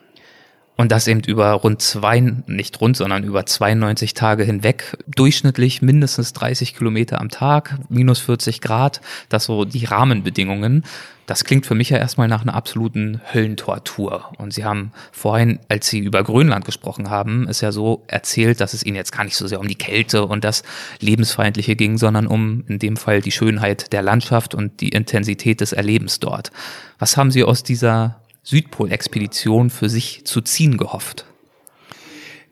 Und 0.76 0.92
das 0.92 1.08
eben 1.08 1.22
über 1.22 1.52
rund 1.52 1.82
zwei, 1.82 2.20
nicht 2.20 2.82
rund, 2.82 2.98
sondern 2.98 3.24
über 3.24 3.46
92 3.46 4.16
Tage 4.16 4.44
hinweg, 4.44 4.98
durchschnittlich 5.08 5.84
mindestens 5.84 6.34
30 6.34 6.76
Kilometer 6.76 7.22
am 7.22 7.30
Tag, 7.30 7.78
minus 7.90 8.20
40 8.20 8.60
Grad, 8.60 9.00
das 9.30 9.46
so 9.46 9.66
die 9.66 9.86
Rahmenbedingungen. 9.86 10.84
Das 11.28 11.46
klingt 11.46 11.66
für 11.66 11.76
mich 11.76 11.90
ja 11.90 11.98
erstmal 11.98 12.28
nach 12.28 12.42
einer 12.42 12.56
absoluten 12.56 13.22
Höllentortur. 13.34 14.34
Und 14.38 14.54
Sie 14.54 14.66
haben 14.66 14.92
vorhin, 15.12 15.60
als 15.70 15.88
Sie 15.88 16.00
über 16.00 16.24
Grönland 16.24 16.66
gesprochen 16.66 17.10
haben, 17.10 17.48
ist 17.48 17.62
ja 17.62 17.72
so 17.72 18.04
erzählt, 18.08 18.60
dass 18.60 18.74
es 18.74 18.84
Ihnen 18.84 18.98
jetzt 18.98 19.12
gar 19.12 19.24
nicht 19.24 19.38
so 19.38 19.48
sehr 19.48 19.60
um 19.60 19.68
die 19.68 19.76
Kälte 19.76 20.26
und 20.26 20.44
das 20.44 20.64
Lebensfeindliche 21.00 21.76
ging, 21.76 21.98
sondern 21.98 22.28
um 22.28 22.66
in 22.68 22.80
dem 22.80 22.98
Fall 22.98 23.22
die 23.22 23.32
Schönheit 23.32 23.94
der 23.94 24.02
Landschaft 24.02 24.54
und 24.54 24.82
die 24.82 24.90
Intensität 24.90 25.62
des 25.62 25.72
Erlebens 25.72 26.20
dort. 26.20 26.52
Was 27.00 27.16
haben 27.16 27.32
Sie 27.32 27.44
aus 27.44 27.64
dieser 27.64 28.23
Südpolexpedition 28.44 29.70
für 29.70 29.90
sich 29.90 30.26
zu 30.26 30.42
ziehen 30.42 30.78
gehofft? 30.78 31.26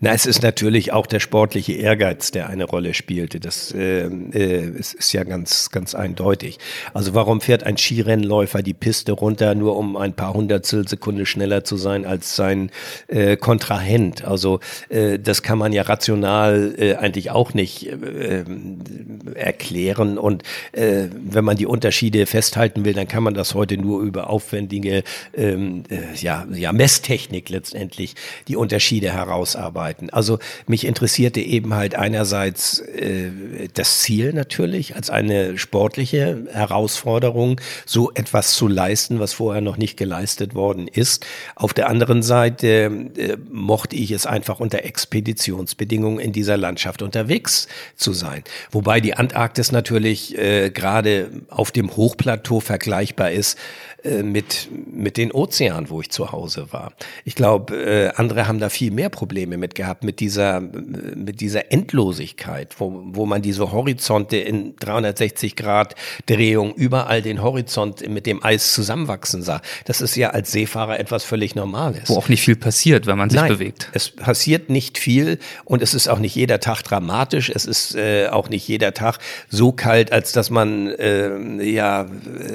Na, 0.04 0.14
es 0.14 0.26
ist 0.26 0.42
natürlich 0.42 0.94
auch 0.94 1.06
der 1.06 1.20
sportliche 1.20 1.74
Ehrgeiz, 1.74 2.32
der 2.32 2.50
eine 2.50 2.64
Rolle 2.64 2.96
spielte. 2.96 3.40
Das 3.40 3.72
äh, 3.72 4.06
äh, 4.06 4.72
es 4.80 4.96
ist 4.96 5.14
ja 5.14 5.24
ganz, 5.24 5.70
ganz 5.70 5.94
eindeutig. 5.94 6.58
Also 6.96 7.14
warum 7.14 7.40
fährt 7.40 7.64
ein 7.64 7.78
Skirennläufer 7.78 8.64
die 8.64 8.74
Piste 8.74 9.12
runter, 9.12 9.54
nur 9.54 9.78
um 9.78 9.96
ein 9.98 10.14
paar 10.14 10.34
Hundertstel 10.34 10.88
Sekunde 10.88 11.28
schneller 11.28 11.64
zu 11.64 11.78
sein 11.78 12.08
als 12.08 12.36
sein 12.36 12.72
äh, 13.10 13.38
Kontrahent? 13.38 14.26
Also 14.26 14.60
äh, 14.90 15.20
das 15.20 15.44
kann 15.44 15.60
man 15.60 15.72
ja 15.72 15.84
rational 15.84 16.74
äh, 16.80 16.96
eigentlich 16.96 17.30
auch 17.30 17.54
nicht 17.54 17.86
äh, 17.86 18.44
erklären. 19.36 20.18
Und 20.18 20.42
äh, 20.72 21.10
wenn 21.14 21.46
man 21.46 21.58
die 21.58 21.68
Unterschiede 21.68 22.26
festhalten 22.26 22.86
will, 22.86 22.94
dann 22.94 23.08
kann 23.08 23.22
man 23.22 23.36
das 23.36 23.54
heute 23.54 23.78
nur 23.78 24.02
über 24.02 24.32
aufwendige 24.32 25.04
ähm, 25.36 25.84
äh, 25.90 26.16
ja, 26.16 26.48
ja, 26.52 26.74
Messtechnik 26.74 27.50
letztendlich 27.50 28.16
die 28.48 28.56
Unterschiede 28.56 29.14
herausarbeiten 29.14 29.91
arbeiten. 29.92 30.10
Also 30.12 30.40
mich 30.68 30.86
interessierte 30.86 31.40
eben 31.40 31.74
halt 31.74 31.96
einerseits 31.96 32.80
äh, 32.80 33.32
das 33.74 34.00
Ziel 34.00 34.34
natürlich 34.34 34.96
als 34.96 35.10
eine 35.10 35.58
sportliche 35.58 36.46
Herausforderung, 36.52 37.60
so 37.86 38.12
etwas 38.14 38.54
zu 38.54 38.68
leisten, 38.68 39.20
was 39.20 39.34
vorher 39.34 39.62
noch 39.62 39.78
nicht 39.78 39.98
geleistet 39.98 40.56
worden 40.56 40.88
ist. 40.88 41.26
Auf 41.56 41.74
der 41.74 41.90
anderen 41.90 42.24
Seite 42.24 42.68
äh, 43.18 43.38
mochte 43.50 43.96
ich 43.96 44.12
es 44.12 44.26
einfach 44.26 44.60
unter 44.60 44.84
Expeditionsbedingungen 44.84 46.20
in 46.20 46.32
dieser 46.32 46.58
Landschaft 46.58 47.02
unterwegs 47.02 47.68
zu 47.96 48.14
sein. 48.14 48.44
Wobei 48.72 49.02
die 49.02 49.16
Antarktis 49.16 49.72
natürlich 49.72 50.38
äh, 50.38 50.70
gerade 50.70 51.30
auf 51.50 51.72
dem 51.72 51.96
Hochplateau 51.96 52.60
vergleichbar 52.60 53.32
ist 53.32 53.58
äh, 54.04 54.24
mit, 54.24 54.68
mit 54.92 55.18
den 55.18 55.32
Ozeanen, 55.32 55.92
wo 55.92 56.02
ich 56.02 56.10
zu 56.10 56.32
Hause 56.32 56.68
war. 56.72 56.94
Ich 57.24 57.36
glaube, 57.36 57.76
äh, 57.76 58.12
andere 58.16 58.48
haben 58.48 58.60
da 58.60 58.70
viel 58.70 58.90
mehr 58.90 59.10
Probleme 59.10 59.58
mit 59.58 59.76
gehabt, 59.76 60.04
mit 60.04 60.20
dieser, 60.20 60.60
mit 60.60 61.40
dieser 61.40 61.72
Endlosigkeit, 61.72 62.80
wo, 62.80 63.04
wo 63.06 63.28
man 63.28 63.44
diese 63.44 63.72
Horizonte 63.72 64.38
in 64.38 64.76
360 64.78 65.56
Grad 65.56 65.94
Drehung 66.26 66.74
überall 66.74 67.22
den 67.22 67.44
Horizont 67.44 68.08
mit 68.10 68.26
dem 68.26 68.44
Eis 68.44 68.74
zusammenwachsen 68.74 69.44
sah. 69.44 69.62
Das 69.86 70.02
ist 70.02 70.16
ja 70.16 70.32
als 70.32 70.52
Seefahrer 70.52 71.00
etwas 71.00 71.24
völlig 71.24 71.54
Normales. 71.54 72.10
Wo 72.10 72.18
auch 72.18 72.30
nicht 72.30 72.42
viel 72.42 72.56
passiert, 72.56 73.06
wenn 73.06 73.20
man 73.20 73.30
sich 73.30 73.40
Nein, 73.40 73.52
bewegt. 73.52 73.90
Es 73.94 74.10
passiert 74.10 74.72
nicht 74.72 74.98
viel 74.98 75.38
und 75.64 75.84
es 75.84 75.94
ist 75.94 76.08
auch 76.08 76.20
nicht 76.20 76.36
jeder 76.36 76.60
Tag 76.60 76.82
dramatisch. 76.82 77.52
Es 77.54 77.66
ist 77.66 77.96
äh, 77.96 78.30
auch 78.30 78.50
nicht 78.50 78.68
jeder 78.68 78.96
Tag 78.96 79.20
so 79.50 79.72
kalt, 79.72 80.12
als 80.12 80.32
dass 80.32 80.50
man 80.50 80.88
äh, 80.88 81.64
ja 81.64 82.08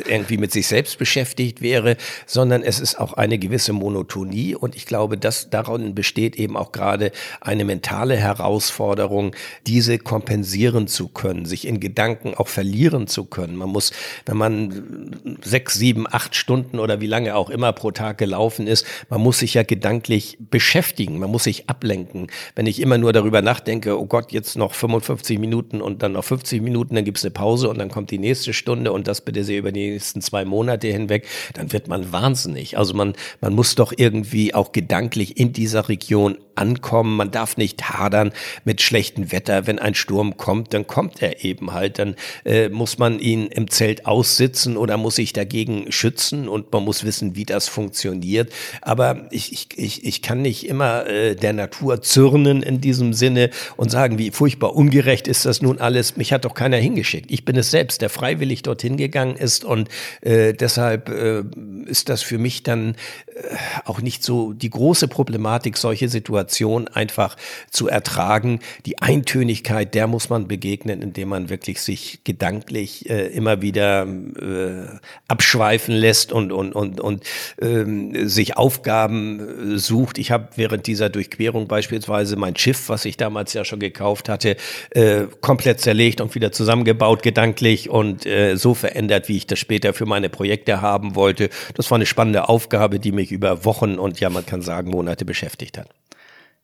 irgendwie 0.08 0.38
mit 0.38 0.50
sich 0.50 0.66
selbst 0.66 0.98
beschäftigt 0.98 1.35
beschäftigt 1.36 1.60
wäre, 1.60 1.96
sondern 2.26 2.62
es 2.62 2.80
ist 2.80 2.98
auch 2.98 3.12
eine 3.12 3.38
gewisse 3.38 3.72
Monotonie 3.72 4.54
und 4.54 4.74
ich 4.74 4.86
glaube, 4.86 5.18
dass 5.18 5.50
daran 5.50 5.94
besteht 5.94 6.36
eben 6.36 6.56
auch 6.56 6.72
gerade 6.72 7.12
eine 7.40 7.64
mentale 7.64 8.16
Herausforderung, 8.16 9.34
diese 9.66 9.98
kompensieren 9.98 10.88
zu 10.88 11.08
können, 11.08 11.44
sich 11.44 11.66
in 11.66 11.78
Gedanken 11.80 12.34
auch 12.34 12.48
verlieren 12.48 13.06
zu 13.06 13.24
können. 13.24 13.56
Man 13.56 13.68
muss, 13.68 13.92
wenn 14.24 14.36
man 14.36 15.36
sechs, 15.42 15.74
sieben, 15.74 16.06
acht 16.10 16.34
Stunden 16.34 16.78
oder 16.78 17.00
wie 17.00 17.06
lange 17.06 17.36
auch 17.36 17.50
immer 17.50 17.72
pro 17.72 17.90
Tag 17.90 18.18
gelaufen 18.18 18.66
ist, 18.66 18.86
man 19.10 19.20
muss 19.20 19.38
sich 19.38 19.54
ja 19.54 19.62
gedanklich 19.62 20.38
beschäftigen, 20.40 21.18
man 21.18 21.30
muss 21.30 21.44
sich 21.44 21.68
ablenken. 21.68 22.28
Wenn 22.54 22.66
ich 22.66 22.80
immer 22.80 22.98
nur 22.98 23.12
darüber 23.12 23.42
nachdenke, 23.42 23.98
oh 23.98 24.06
Gott, 24.06 24.32
jetzt 24.32 24.56
noch 24.56 24.74
55 24.74 25.38
Minuten 25.38 25.82
und 25.82 26.02
dann 26.02 26.12
noch 26.12 26.24
50 26.24 26.62
Minuten, 26.62 26.94
dann 26.94 27.04
gibt's 27.04 27.24
eine 27.24 27.30
Pause 27.30 27.68
und 27.68 27.78
dann 27.78 27.90
kommt 27.90 28.10
die 28.10 28.18
nächste 28.18 28.52
Stunde 28.52 28.92
und 28.92 29.06
das 29.06 29.20
bitte 29.20 29.44
sehr 29.44 29.58
über 29.58 29.72
die 29.72 29.90
nächsten 29.90 30.22
zwei 30.22 30.46
Monate 30.46 30.88
hinweg, 30.88 31.25
dann 31.54 31.72
wird 31.72 31.88
man 31.88 32.12
wahnsinnig. 32.12 32.78
Also 32.78 32.94
man, 32.94 33.14
man 33.40 33.54
muss 33.54 33.74
doch 33.74 33.92
irgendwie 33.96 34.54
auch 34.54 34.72
gedanklich 34.72 35.38
in 35.38 35.52
dieser 35.52 35.88
Region 35.88 36.38
ankommen 36.54 36.96
kommen. 36.96 37.16
Man 37.16 37.30
darf 37.30 37.56
nicht 37.56 37.90
hadern 37.90 38.32
mit 38.64 38.80
schlechtem 38.80 39.32
Wetter. 39.32 39.66
Wenn 39.66 39.78
ein 39.78 39.94
Sturm 39.94 40.36
kommt, 40.36 40.72
dann 40.72 40.86
kommt 40.86 41.20
er 41.20 41.44
eben 41.44 41.72
halt. 41.72 41.98
Dann 41.98 42.14
äh, 42.44 42.68
muss 42.68 42.98
man 42.98 43.18
ihn 43.18 43.46
im 43.48 43.68
Zelt 43.70 44.06
aussitzen 44.06 44.76
oder 44.76 44.96
muss 44.96 45.16
sich 45.16 45.32
dagegen 45.32 45.90
schützen 45.90 46.48
und 46.48 46.72
man 46.72 46.84
muss 46.84 47.04
wissen, 47.04 47.36
wie 47.36 47.44
das 47.44 47.68
funktioniert. 47.68 48.52
Aber 48.82 49.26
ich, 49.30 49.52
ich, 49.52 49.68
ich, 49.76 50.04
ich 50.04 50.22
kann 50.22 50.42
nicht 50.42 50.66
immer 50.66 51.06
äh, 51.06 51.34
der 51.34 51.52
Natur 51.52 52.02
zürnen 52.02 52.62
in 52.62 52.80
diesem 52.80 53.12
Sinne 53.12 53.50
und 53.76 53.90
sagen, 53.90 54.18
wie 54.18 54.30
furchtbar 54.30 54.74
ungerecht 54.74 55.28
ist 55.28 55.44
das 55.44 55.60
nun 55.60 55.78
alles. 55.78 56.16
Mich 56.16 56.32
hat 56.32 56.44
doch 56.44 56.54
keiner 56.54 56.76
hingeschickt. 56.76 57.30
Ich 57.30 57.44
bin 57.44 57.56
es 57.56 57.70
selbst, 57.70 58.00
der 58.00 58.10
freiwillig 58.10 58.62
dorthin 58.62 58.96
gegangen 58.96 59.36
ist 59.36 59.64
und 59.64 59.88
äh, 60.22 60.54
deshalb 60.54 61.08
äh, 61.16 61.44
ist 61.86 62.08
das 62.08 62.22
für 62.22 62.38
mich 62.38 62.62
dann 62.62 62.94
äh, 63.26 63.56
auch 63.84 64.00
nicht 64.00 64.22
so 64.22 64.52
die 64.52 64.70
große 64.70 65.08
Problematik, 65.08 65.76
solche 65.76 66.08
Situationen 66.08 66.88
einfach 66.88 67.36
zu 67.70 67.88
ertragen. 67.88 68.60
Die 68.84 69.00
Eintönigkeit, 69.00 69.94
der 69.94 70.06
muss 70.06 70.28
man 70.28 70.48
begegnen, 70.48 71.02
indem 71.02 71.28
man 71.30 71.48
wirklich 71.48 71.80
sich 71.80 72.20
gedanklich 72.24 73.08
äh, 73.08 73.26
immer 73.28 73.62
wieder 73.62 74.06
äh, 74.06 74.98
abschweifen 75.28 75.94
lässt 75.94 76.32
und 76.32 76.52
und 76.52 76.74
und 76.74 77.00
und 77.00 77.24
äh, 77.60 78.26
sich 78.26 78.56
Aufgaben 78.56 79.74
äh, 79.74 79.78
sucht. 79.78 80.18
Ich 80.18 80.30
habe 80.30 80.48
während 80.56 80.86
dieser 80.86 81.08
Durchquerung 81.08 81.68
beispielsweise 81.68 82.36
mein 82.36 82.56
Schiff, 82.56 82.88
was 82.88 83.04
ich 83.04 83.16
damals 83.16 83.52
ja 83.52 83.64
schon 83.64 83.80
gekauft 83.80 84.28
hatte, 84.28 84.56
äh, 84.90 85.24
komplett 85.40 85.80
zerlegt 85.80 86.20
und 86.20 86.34
wieder 86.34 86.52
zusammengebaut 86.52 87.22
gedanklich 87.22 87.90
und 87.90 88.26
so 88.54 88.74
verändert, 88.74 89.28
wie 89.28 89.36
ich 89.36 89.46
das 89.46 89.58
später 89.58 89.92
für 89.92 90.06
meine 90.06 90.28
Projekte 90.28 90.80
haben 90.80 91.05
wollte. 91.14 91.50
Das 91.74 91.90
war 91.90 91.96
eine 91.96 92.06
spannende 92.06 92.48
Aufgabe, 92.48 92.98
die 92.98 93.12
mich 93.12 93.32
über 93.32 93.64
Wochen 93.64 93.94
und 93.98 94.20
ja, 94.20 94.30
man 94.30 94.46
kann 94.46 94.62
sagen, 94.62 94.90
Monate 94.90 95.24
beschäftigt 95.24 95.78
hat. 95.78 95.88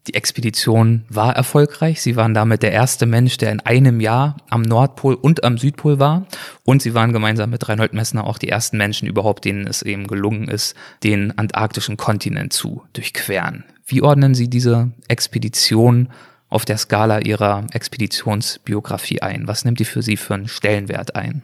Die 0.09 0.15
Expedition 0.15 1.05
war 1.09 1.37
erfolgreich. 1.37 2.03
Sie 2.03 2.17
waren 2.17 2.35
damit 2.35 2.65
der 2.65 2.73
erste 2.73 3.07
Mensch, 3.07 3.37
der 3.37 3.53
in 3.53 3.61
einem 3.61 4.01
Jahr 4.01 4.37
am 4.51 4.63
Nordpol 4.63 5.15
und 5.15 5.45
am 5.45 5.59
Südpol 5.59 6.01
war. 6.01 6.27
Und 6.65 6.83
sie 6.83 6.93
waren 6.93 7.13
gemeinsam 7.13 7.51
mit 7.51 7.69
Reinhold 7.69 7.93
Messner 7.93 8.27
auch 8.27 8.39
die 8.39 8.49
ersten 8.49 8.79
Menschen 8.79 9.07
überhaupt, 9.07 9.45
denen 9.45 9.69
es 9.69 9.83
eben 9.83 10.09
gelungen 10.09 10.49
ist, 10.49 10.75
den 11.05 11.39
antarktischen 11.39 11.97
Kontinent 11.97 12.53
zu 12.53 12.83
durchqueren. 12.95 13.63
Wie 13.87 14.03
ordnen 14.03 14.35
Sie 14.35 14.51
diese 14.51 14.91
Expedition 15.07 16.09
auf 16.49 16.65
der 16.65 16.79
Skala 16.79 17.21
Ihrer 17.21 17.67
Expeditionsbiografie 17.73 19.23
ein? 19.23 19.47
Was 19.47 19.65
nimmt 19.65 19.79
die 19.79 19.85
für 19.85 20.03
Sie 20.03 20.17
für 20.17 20.35
einen 20.35 20.49
Stellenwert 20.49 21.15
ein? 21.15 21.43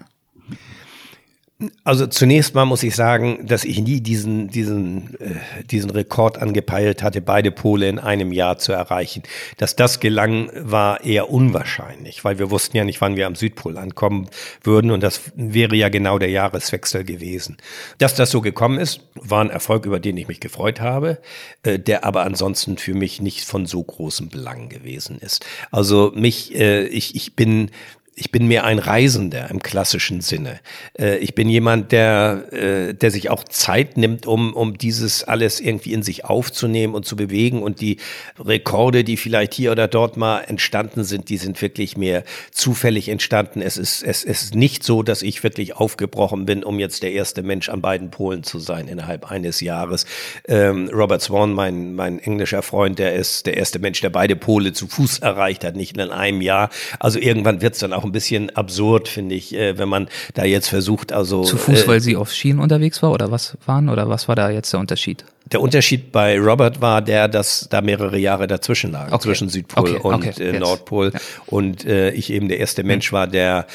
Also 1.82 2.06
zunächst 2.06 2.54
mal 2.54 2.66
muss 2.66 2.84
ich 2.84 2.94
sagen, 2.94 3.44
dass 3.44 3.64
ich 3.64 3.80
nie 3.80 4.00
diesen, 4.00 4.46
diesen, 4.46 5.18
äh, 5.18 5.64
diesen 5.68 5.90
Rekord 5.90 6.38
angepeilt 6.38 7.02
hatte, 7.02 7.20
beide 7.20 7.50
Pole 7.50 7.88
in 7.88 7.98
einem 7.98 8.30
Jahr 8.30 8.58
zu 8.58 8.70
erreichen. 8.70 9.24
Dass 9.56 9.74
das 9.74 9.98
gelang, 9.98 10.52
war 10.54 11.02
eher 11.04 11.30
unwahrscheinlich, 11.30 12.24
weil 12.24 12.38
wir 12.38 12.52
wussten 12.52 12.76
ja 12.76 12.84
nicht, 12.84 13.00
wann 13.00 13.16
wir 13.16 13.26
am 13.26 13.34
Südpol 13.34 13.76
ankommen 13.76 14.28
würden 14.62 14.92
und 14.92 15.02
das 15.02 15.20
wäre 15.34 15.74
ja 15.74 15.88
genau 15.88 16.20
der 16.20 16.30
Jahreswechsel 16.30 17.02
gewesen. 17.02 17.56
Dass 17.98 18.14
das 18.14 18.30
so 18.30 18.40
gekommen 18.40 18.78
ist, 18.78 19.00
war 19.16 19.40
ein 19.40 19.50
Erfolg, 19.50 19.84
über 19.84 19.98
den 19.98 20.16
ich 20.16 20.28
mich 20.28 20.38
gefreut 20.38 20.80
habe, 20.80 21.18
äh, 21.64 21.80
der 21.80 22.04
aber 22.04 22.22
ansonsten 22.22 22.78
für 22.78 22.94
mich 22.94 23.20
nicht 23.20 23.44
von 23.44 23.66
so 23.66 23.82
großem 23.82 24.28
Belang 24.28 24.68
gewesen 24.68 25.18
ist. 25.18 25.44
Also 25.72 26.12
mich, 26.14 26.54
äh, 26.54 26.86
ich, 26.86 27.16
ich 27.16 27.34
bin 27.34 27.72
ich 28.18 28.32
bin 28.32 28.48
mehr 28.48 28.64
ein 28.64 28.78
Reisender 28.78 29.48
im 29.50 29.62
klassischen 29.62 30.20
Sinne. 30.20 30.60
Äh, 30.98 31.18
ich 31.18 31.34
bin 31.34 31.48
jemand, 31.48 31.92
der, 31.92 32.52
äh, 32.52 32.94
der 32.94 33.10
sich 33.10 33.30
auch 33.30 33.44
Zeit 33.44 33.96
nimmt, 33.96 34.26
um, 34.26 34.54
um 34.54 34.76
dieses 34.76 35.24
alles 35.24 35.60
irgendwie 35.60 35.92
in 35.92 36.02
sich 36.02 36.24
aufzunehmen 36.24 36.94
und 36.94 37.06
zu 37.06 37.14
bewegen. 37.16 37.62
Und 37.62 37.80
die 37.80 37.98
Rekorde, 38.38 39.04
die 39.04 39.16
vielleicht 39.16 39.54
hier 39.54 39.70
oder 39.70 39.86
dort 39.86 40.16
mal 40.16 40.40
entstanden 40.40 41.04
sind, 41.04 41.28
die 41.28 41.36
sind 41.36 41.62
wirklich 41.62 41.96
mehr 41.96 42.24
zufällig 42.50 43.08
entstanden. 43.08 43.62
Es 43.62 43.76
ist, 43.76 44.02
es 44.02 44.24
ist 44.24 44.54
nicht 44.54 44.82
so, 44.82 45.02
dass 45.02 45.22
ich 45.22 45.44
wirklich 45.44 45.76
aufgebrochen 45.76 46.44
bin, 46.44 46.64
um 46.64 46.78
jetzt 46.80 47.02
der 47.02 47.12
erste 47.12 47.42
Mensch 47.42 47.68
an 47.68 47.80
beiden 47.80 48.10
Polen 48.10 48.42
zu 48.42 48.58
sein 48.58 48.88
innerhalb 48.88 49.30
eines 49.30 49.60
Jahres. 49.60 50.06
Ähm, 50.48 50.90
Robert 50.92 51.22
Swan, 51.22 51.52
mein, 51.52 51.94
mein 51.94 52.18
englischer 52.18 52.62
Freund, 52.62 52.98
der 52.98 53.14
ist 53.14 53.46
der 53.46 53.56
erste 53.56 53.78
Mensch, 53.78 54.00
der 54.00 54.10
beide 54.10 54.34
Pole 54.34 54.72
zu 54.72 54.88
Fuß 54.88 55.20
erreicht 55.20 55.64
hat, 55.64 55.76
nicht 55.76 55.96
in 55.96 56.10
einem 56.10 56.42
Jahr. 56.42 56.70
Also 56.98 57.20
irgendwann 57.20 57.60
wird 57.60 57.74
es 57.74 57.80
dann 57.80 57.92
auch 57.92 58.07
ein 58.08 58.12
bisschen 58.12 58.50
absurd, 58.50 59.08
finde 59.08 59.34
ich, 59.34 59.54
äh, 59.54 59.78
wenn 59.78 59.88
man 59.88 60.08
da 60.34 60.44
jetzt 60.44 60.68
versucht, 60.68 61.12
also. 61.12 61.42
Zu 61.42 61.56
Fuß, 61.56 61.84
äh, 61.84 61.88
weil 61.88 62.00
sie 62.00 62.16
auf 62.16 62.32
Schienen 62.32 62.60
unterwegs 62.60 63.02
war 63.02 63.12
oder 63.12 63.30
was 63.30 63.56
waren 63.66 63.88
oder 63.88 64.08
was 64.08 64.28
war 64.28 64.34
da 64.34 64.50
jetzt 64.50 64.72
der 64.72 64.80
Unterschied? 64.80 65.24
Der 65.52 65.60
Unterschied 65.62 66.12
bei 66.12 66.38
Robert 66.38 66.80
war 66.80 67.00
der, 67.00 67.26
dass 67.28 67.68
da 67.70 67.80
mehrere 67.80 68.18
Jahre 68.18 68.46
dazwischen 68.46 68.92
lagen, 68.92 69.12
okay. 69.12 69.22
zwischen 69.22 69.48
Südpol 69.48 69.96
okay. 69.96 70.00
und 70.02 70.14
okay. 70.14 70.56
Äh, 70.56 70.58
Nordpol. 70.58 71.12
Ja. 71.14 71.20
Und 71.46 71.86
äh, 71.86 72.10
ich 72.10 72.30
eben 72.30 72.48
der 72.48 72.58
erste 72.58 72.82
Mensch 72.82 73.12
war, 73.12 73.26
der 73.26 73.66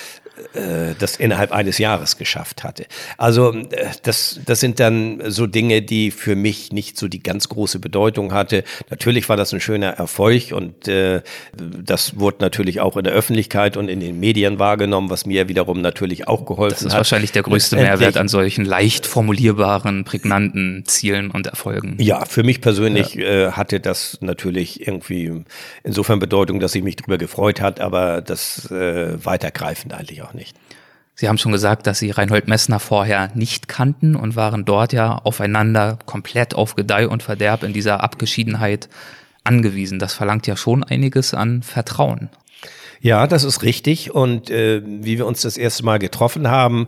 äh, 0.54 0.96
das 0.98 1.18
innerhalb 1.18 1.52
eines 1.52 1.78
Jahres 1.78 2.18
geschafft 2.18 2.64
hatte. 2.64 2.86
Also 3.18 3.54
äh, 3.54 3.92
das, 4.02 4.40
das 4.44 4.60
sind 4.60 4.80
dann 4.80 5.22
so 5.28 5.46
Dinge, 5.46 5.84
die 5.84 6.10
für 6.10 6.36
mich 6.36 6.72
nicht 6.72 6.98
so 6.98 7.08
die 7.08 7.22
ganz 7.22 7.50
große 7.50 7.78
Bedeutung 7.78 8.34
hatte. 8.34 8.64
Natürlich 8.90 9.30
war 9.30 9.38
das 9.38 9.54
ein 9.54 9.60
schöner 9.60 9.90
Erfolg 9.90 10.52
und 10.52 10.88
äh, 10.88 11.22
das 11.56 12.20
wurde 12.20 12.38
natürlich 12.40 12.82
auch 12.82 12.98
in 12.98 13.04
der 13.04 13.14
Öffentlichkeit 13.14 13.78
und 13.78 13.90
in 13.90 14.00
den 14.00 14.20
Medien 14.20 14.58
wahrgenommen, 14.58 15.12
was 15.12 15.28
mir 15.28 15.50
wiederum 15.50 15.82
natürlich 15.82 16.28
auch 16.28 16.46
geholfen 16.46 16.72
hat. 16.72 16.78
Das 16.78 16.82
ist 16.82 16.94
hat. 16.94 17.00
wahrscheinlich 17.00 17.32
der 17.32 17.44
größte 17.44 17.76
Mehrwert 17.76 18.18
an 18.18 18.28
solchen 18.28 18.66
leicht 18.66 19.06
formulierbaren, 19.06 20.04
prägnanten 20.04 20.84
Zielen 20.86 21.30
und 21.30 21.46
Erfolgen. 21.46 21.98
Ja, 22.00 22.26
für 22.26 22.42
mich 22.42 22.60
persönlich 22.60 23.14
ja. 23.14 23.50
äh, 23.50 23.52
hatte 23.52 23.80
das 23.80 24.18
natürlich 24.22 24.88
irgendwie 24.88 25.44
insofern 25.84 26.18
Bedeutung, 26.18 26.60
dass 26.60 26.74
ich 26.74 26.82
mich 26.82 26.96
darüber 26.96 27.20
gefreut 27.20 27.62
hat, 27.62 27.80
aber 27.80 28.22
das 28.22 28.72
äh, 28.72 29.24
weitergreifend 29.24 29.94
eigentlich 29.94 30.23
auch 30.24 30.34
nicht. 30.34 30.58
Sie 31.16 31.30
haben 31.30 31.38
schon 31.38 31.52
gesagt, 31.52 31.86
dass 31.86 32.00
Sie 32.00 32.10
Reinhold 32.10 32.48
Messner 32.48 32.80
vorher 32.80 33.30
nicht 33.36 33.68
kannten 33.68 34.16
und 34.16 34.36
waren 34.36 34.66
dort 34.66 34.94
ja 34.94 35.16
aufeinander 35.16 36.00
komplett 36.06 36.56
auf 36.56 36.76
Gedeih 36.76 37.08
und 37.08 37.22
Verderb 37.22 37.64
in 37.64 37.74
dieser 37.74 38.02
Abgeschiedenheit 38.02 38.90
angewiesen. 39.44 40.00
Das 40.00 40.14
verlangt 40.14 40.48
ja 40.48 40.58
schon 40.58 40.84
einiges 40.84 41.34
an 41.34 41.62
Vertrauen. 41.62 42.30
Ja, 43.00 43.28
das 43.28 43.44
ist 43.44 43.62
richtig. 43.64 44.12
Und 44.12 44.50
äh, 44.50 44.82
wie 44.84 45.18
wir 45.18 45.28
uns 45.28 45.42
das 45.42 45.58
erste 45.58 45.84
Mal 45.84 46.00
getroffen 46.00 46.48
haben, 46.48 46.88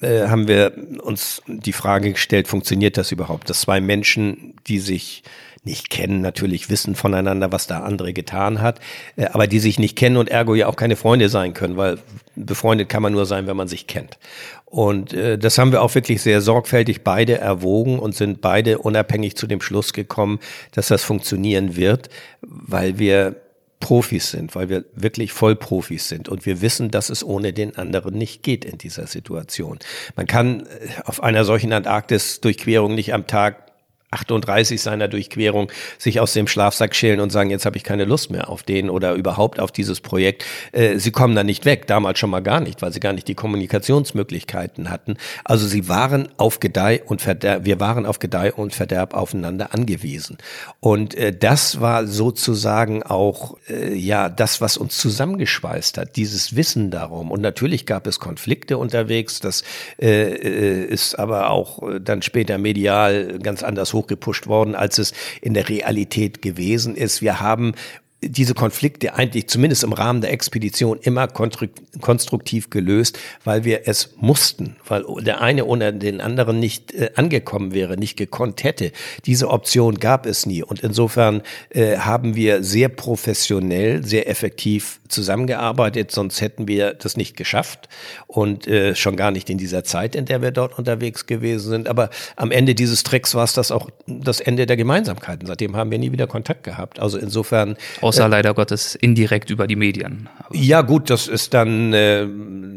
äh, 0.00 0.28
haben 0.28 0.48
wir 0.48 0.72
uns 1.02 1.42
die 1.46 1.72
Frage 1.72 2.12
gestellt, 2.12 2.48
funktioniert 2.48 2.96
das 2.96 3.12
überhaupt, 3.12 3.50
dass 3.50 3.62
zwei 3.62 3.80
Menschen, 3.80 4.54
die 4.68 4.78
sich 4.78 5.22
nicht 5.62 5.90
kennen, 5.90 6.22
natürlich 6.22 6.70
wissen 6.70 6.94
voneinander, 6.94 7.52
was 7.52 7.66
der 7.66 7.84
andere 7.84 8.12
getan 8.12 8.62
hat, 8.62 8.80
äh, 9.16 9.26
aber 9.26 9.46
die 9.46 9.58
sich 9.58 9.78
nicht 9.78 9.96
kennen 9.96 10.16
und 10.16 10.30
ergo 10.30 10.54
ja 10.54 10.66
auch 10.66 10.76
keine 10.76 10.96
Freunde 10.96 11.28
sein 11.28 11.52
können, 11.54 11.76
weil 11.76 11.98
befreundet 12.34 12.88
kann 12.88 13.02
man 13.02 13.12
nur 13.12 13.26
sein, 13.26 13.46
wenn 13.46 13.56
man 13.56 13.68
sich 13.68 13.86
kennt. 13.86 14.18
Und 14.64 15.12
äh, 15.12 15.36
das 15.36 15.58
haben 15.58 15.72
wir 15.72 15.82
auch 15.82 15.94
wirklich 15.94 16.22
sehr 16.22 16.40
sorgfältig 16.40 17.04
beide 17.04 17.38
erwogen 17.38 17.98
und 17.98 18.14
sind 18.14 18.40
beide 18.40 18.78
unabhängig 18.78 19.36
zu 19.36 19.46
dem 19.46 19.60
Schluss 19.60 19.92
gekommen, 19.92 20.38
dass 20.72 20.88
das 20.88 21.04
funktionieren 21.04 21.76
wird, 21.76 22.08
weil 22.40 22.98
wir 22.98 23.36
Profis 23.80 24.30
sind, 24.30 24.54
weil 24.54 24.68
wir 24.68 24.84
wirklich 24.94 25.32
Vollprofis 25.32 26.08
sind 26.08 26.28
und 26.28 26.44
wir 26.46 26.60
wissen, 26.60 26.90
dass 26.90 27.08
es 27.08 27.24
ohne 27.24 27.52
den 27.52 27.76
anderen 27.76 28.14
nicht 28.14 28.42
geht 28.42 28.64
in 28.64 28.78
dieser 28.78 29.06
Situation. 29.06 29.78
Man 30.16 30.26
kann 30.26 30.60
äh, 30.60 31.02
auf 31.04 31.22
einer 31.22 31.44
solchen 31.44 31.72
Antarktis-Durchquerung 31.72 32.94
nicht 32.94 33.12
am 33.12 33.26
Tag 33.26 33.69
38 34.10 34.80
seiner 34.80 35.06
Durchquerung 35.06 35.70
sich 35.96 36.18
aus 36.18 36.32
dem 36.32 36.48
Schlafsack 36.48 36.96
schälen 36.96 37.20
und 37.20 37.30
sagen, 37.30 37.50
jetzt 37.50 37.64
habe 37.64 37.76
ich 37.76 37.84
keine 37.84 38.04
Lust 38.04 38.30
mehr 38.30 38.48
auf 38.48 38.64
den 38.64 38.90
oder 38.90 39.14
überhaupt 39.14 39.60
auf 39.60 39.70
dieses 39.70 40.00
Projekt. 40.00 40.44
Äh, 40.72 40.98
sie 40.98 41.12
kommen 41.12 41.36
da 41.36 41.44
nicht 41.44 41.64
weg, 41.64 41.86
damals 41.86 42.18
schon 42.18 42.30
mal 42.30 42.40
gar 42.40 42.60
nicht, 42.60 42.82
weil 42.82 42.92
sie 42.92 42.98
gar 42.98 43.12
nicht 43.12 43.28
die 43.28 43.36
Kommunikationsmöglichkeiten 43.36 44.90
hatten. 44.90 45.16
Also 45.44 45.66
sie 45.68 45.88
waren 45.88 46.28
auf 46.38 46.58
Gedeih 46.58 47.02
und 47.06 47.22
Verderb, 47.22 47.64
wir 47.64 47.78
waren 47.78 48.04
auf 48.04 48.18
Gedeih 48.18 48.52
und 48.52 48.74
Verderb 48.74 49.14
aufeinander 49.14 49.74
angewiesen. 49.74 50.38
Und 50.80 51.14
äh, 51.14 51.32
das 51.32 51.80
war 51.80 52.06
sozusagen 52.06 53.04
auch 53.04 53.56
äh, 53.68 53.94
ja 53.94 54.28
das, 54.28 54.60
was 54.60 54.76
uns 54.76 54.98
zusammengeschweißt 54.98 55.98
hat, 55.98 56.16
dieses 56.16 56.56
Wissen 56.56 56.90
darum. 56.90 57.30
Und 57.30 57.42
natürlich 57.42 57.86
gab 57.86 58.08
es 58.08 58.18
Konflikte 58.18 58.76
unterwegs, 58.76 59.38
das 59.38 59.62
äh, 60.00 60.32
äh 60.32 60.80
ist 60.80 61.16
aber 61.16 61.50
auch 61.50 61.82
äh, 61.88 62.00
dann 62.00 62.22
später 62.22 62.58
medial 62.58 63.38
ganz 63.38 63.62
anders 63.62 63.92
hoch 63.92 63.99
hochgepusht 64.00 64.46
worden, 64.46 64.74
als 64.74 64.98
es 64.98 65.12
in 65.40 65.54
der 65.54 65.68
Realität 65.68 66.42
gewesen 66.42 66.96
ist. 66.96 67.22
Wir 67.22 67.40
haben 67.40 67.74
diese 68.22 68.54
Konflikte 68.54 69.14
eigentlich 69.14 69.48
zumindest 69.48 69.82
im 69.82 69.92
Rahmen 69.92 70.20
der 70.20 70.32
Expedition 70.32 70.98
immer 71.00 71.26
konstruktiv 71.26 72.70
gelöst, 72.70 73.18
weil 73.44 73.64
wir 73.64 73.82
es 73.86 74.14
mussten, 74.18 74.76
weil 74.86 75.04
der 75.20 75.40
eine 75.40 75.64
ohne 75.64 75.94
den 75.94 76.20
anderen 76.20 76.60
nicht 76.60 76.92
äh, 76.92 77.10
angekommen 77.16 77.72
wäre, 77.72 77.96
nicht 77.96 78.16
gekonnt 78.16 78.62
hätte. 78.62 78.92
Diese 79.24 79.48
Option 79.48 79.98
gab 79.98 80.26
es 80.26 80.44
nie 80.44 80.62
und 80.62 80.80
insofern 80.80 81.42
äh, 81.70 81.96
haben 81.96 82.36
wir 82.36 82.62
sehr 82.62 82.90
professionell, 82.90 84.04
sehr 84.04 84.28
effektiv 84.28 84.99
zusammengearbeitet, 85.10 86.10
sonst 86.10 86.40
hätten 86.40 86.68
wir 86.68 86.94
das 86.94 87.16
nicht 87.16 87.36
geschafft 87.36 87.88
und 88.26 88.66
äh, 88.66 88.94
schon 88.94 89.16
gar 89.16 89.30
nicht 89.30 89.50
in 89.50 89.58
dieser 89.58 89.84
Zeit, 89.84 90.14
in 90.14 90.24
der 90.24 90.42
wir 90.42 90.50
dort 90.50 90.78
unterwegs 90.78 91.26
gewesen 91.26 91.70
sind. 91.70 91.88
Aber 91.88 92.10
am 92.36 92.50
Ende 92.50 92.74
dieses 92.74 93.02
Tricks 93.02 93.34
war 93.34 93.44
es 93.44 93.52
das 93.52 93.70
auch 93.70 93.90
das 94.06 94.40
Ende 94.40 94.66
der 94.66 94.76
Gemeinsamkeiten. 94.76 95.46
Seitdem 95.46 95.76
haben 95.76 95.90
wir 95.90 95.98
nie 95.98 96.12
wieder 96.12 96.26
Kontakt 96.26 96.64
gehabt. 96.64 97.00
Also 97.00 97.18
insofern 97.18 97.76
Außer 98.00 98.24
äh, 98.24 98.28
leider 98.28 98.54
Gottes 98.54 98.94
indirekt 98.94 99.50
über 99.50 99.66
die 99.66 99.76
Medien. 99.76 100.28
Ja, 100.52 100.82
gut, 100.82 101.10
das 101.10 101.28
ist 101.28 101.54
dann, 101.54 101.92
äh, 101.92 102.26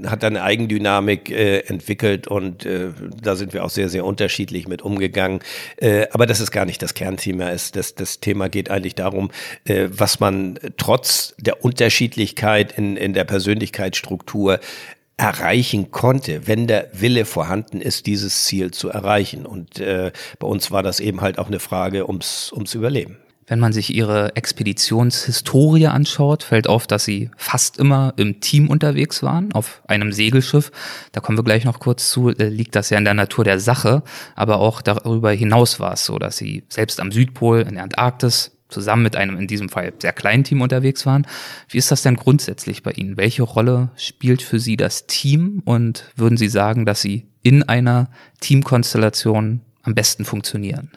hat 0.05 0.23
eine 0.23 0.43
Eigendynamik 0.43 1.29
äh, 1.29 1.59
entwickelt 1.59 2.27
und 2.27 2.65
äh, 2.65 2.89
da 3.21 3.36
sind 3.36 3.53
wir 3.53 3.63
auch 3.63 3.69
sehr, 3.69 3.89
sehr 3.89 4.05
unterschiedlich 4.05 4.67
mit 4.67 4.81
umgegangen. 4.81 5.39
Äh, 5.77 6.07
aber 6.11 6.25
das 6.25 6.39
ist 6.39 6.51
gar 6.51 6.65
nicht 6.65 6.81
das 6.81 6.93
Kernthema. 6.93 7.49
Ist. 7.49 7.75
Das, 7.75 7.95
das 7.95 8.19
Thema 8.19 8.49
geht 8.49 8.69
eigentlich 8.69 8.95
darum, 8.95 9.31
äh, 9.65 9.88
was 9.89 10.19
man 10.19 10.59
trotz 10.77 11.36
der 11.38 11.63
Unterschiedlichkeit 12.24 12.78
in, 12.78 12.95
in 12.97 13.13
der 13.13 13.26
Persönlichkeitsstruktur 13.26 14.59
erreichen 15.17 15.91
konnte, 15.91 16.47
wenn 16.47 16.67
der 16.67 16.89
Wille 16.93 17.26
vorhanden 17.26 17.82
ist, 17.82 18.07
dieses 18.07 18.45
Ziel 18.45 18.71
zu 18.71 18.89
erreichen. 18.89 19.45
Und 19.45 19.80
äh, 19.80 20.11
bei 20.39 20.47
uns 20.47 20.71
war 20.71 20.84
das 20.84 20.99
eben 20.99 21.21
halt 21.21 21.38
auch 21.38 21.47
eine 21.47 21.59
Frage 21.59 22.07
ums, 22.07 22.51
ums 22.51 22.74
Überleben. 22.74 23.17
Wenn 23.45 23.59
man 23.59 23.74
sich 23.74 23.93
ihre 23.93 24.36
Expeditionshistorie 24.38 25.88
anschaut, 25.88 26.43
fällt 26.43 26.67
auf, 26.67 26.88
dass 26.88 27.03
sie 27.03 27.30
fast 27.36 27.78
immer 27.78 28.13
im 28.15 28.39
Team 28.39 28.69
unterwegs 28.69 29.21
waren, 29.21 29.51
auf 29.51 29.84
einem 29.86 30.13
Segelschiff. 30.13 30.71
Da 31.11 31.19
kommen 31.19 31.38
wir 31.38 31.43
gleich 31.43 31.65
noch 31.65 31.80
kurz 31.80 32.09
zu, 32.09 32.30
äh, 32.30 32.47
liegt 32.47 32.76
das 32.76 32.89
ja 32.89 32.97
in 32.97 33.05
der 33.05 33.13
Natur 33.13 33.43
der 33.43 33.59
Sache. 33.59 34.01
Aber 34.36 34.59
auch 34.59 34.82
darüber 34.82 35.32
hinaus 35.32 35.80
war 35.80 35.93
es 35.93 36.05
so, 36.05 36.17
dass 36.17 36.38
sie 36.38 36.63
selbst 36.69 36.99
am 36.99 37.11
Südpol, 37.11 37.61
in 37.61 37.76
der 37.76 37.84
Antarktis, 37.84 38.53
zusammen 38.74 39.03
mit 39.03 39.15
einem 39.15 39.38
in 39.38 39.47
diesem 39.47 39.69
Fall 39.69 39.93
sehr 39.99 40.13
kleinen 40.13 40.43
Team 40.43 40.61
unterwegs 40.61 41.05
waren. 41.05 41.26
Wie 41.69 41.78
ist 41.78 41.91
das 41.91 42.01
denn 42.01 42.15
grundsätzlich 42.15 42.84
bei 42.84 42.91
Ihnen? 42.91 43.17
Welche 43.17 43.43
Rolle 43.43 43.91
spielt 43.95 44.41
für 44.41 44.59
Sie 44.59 44.76
das 44.76 45.07
Team? 45.07 45.61
Und 45.63 46.11
würden 46.15 46.38
Sie 46.38 46.49
sagen, 46.49 46.86
dass 46.86 47.01
Sie 47.01 47.28
in 47.41 47.63
einer 47.63 48.09
Teamkonstellation 48.41 49.61
am 49.84 49.95
besten 49.95 50.26
funktionieren? 50.26 50.91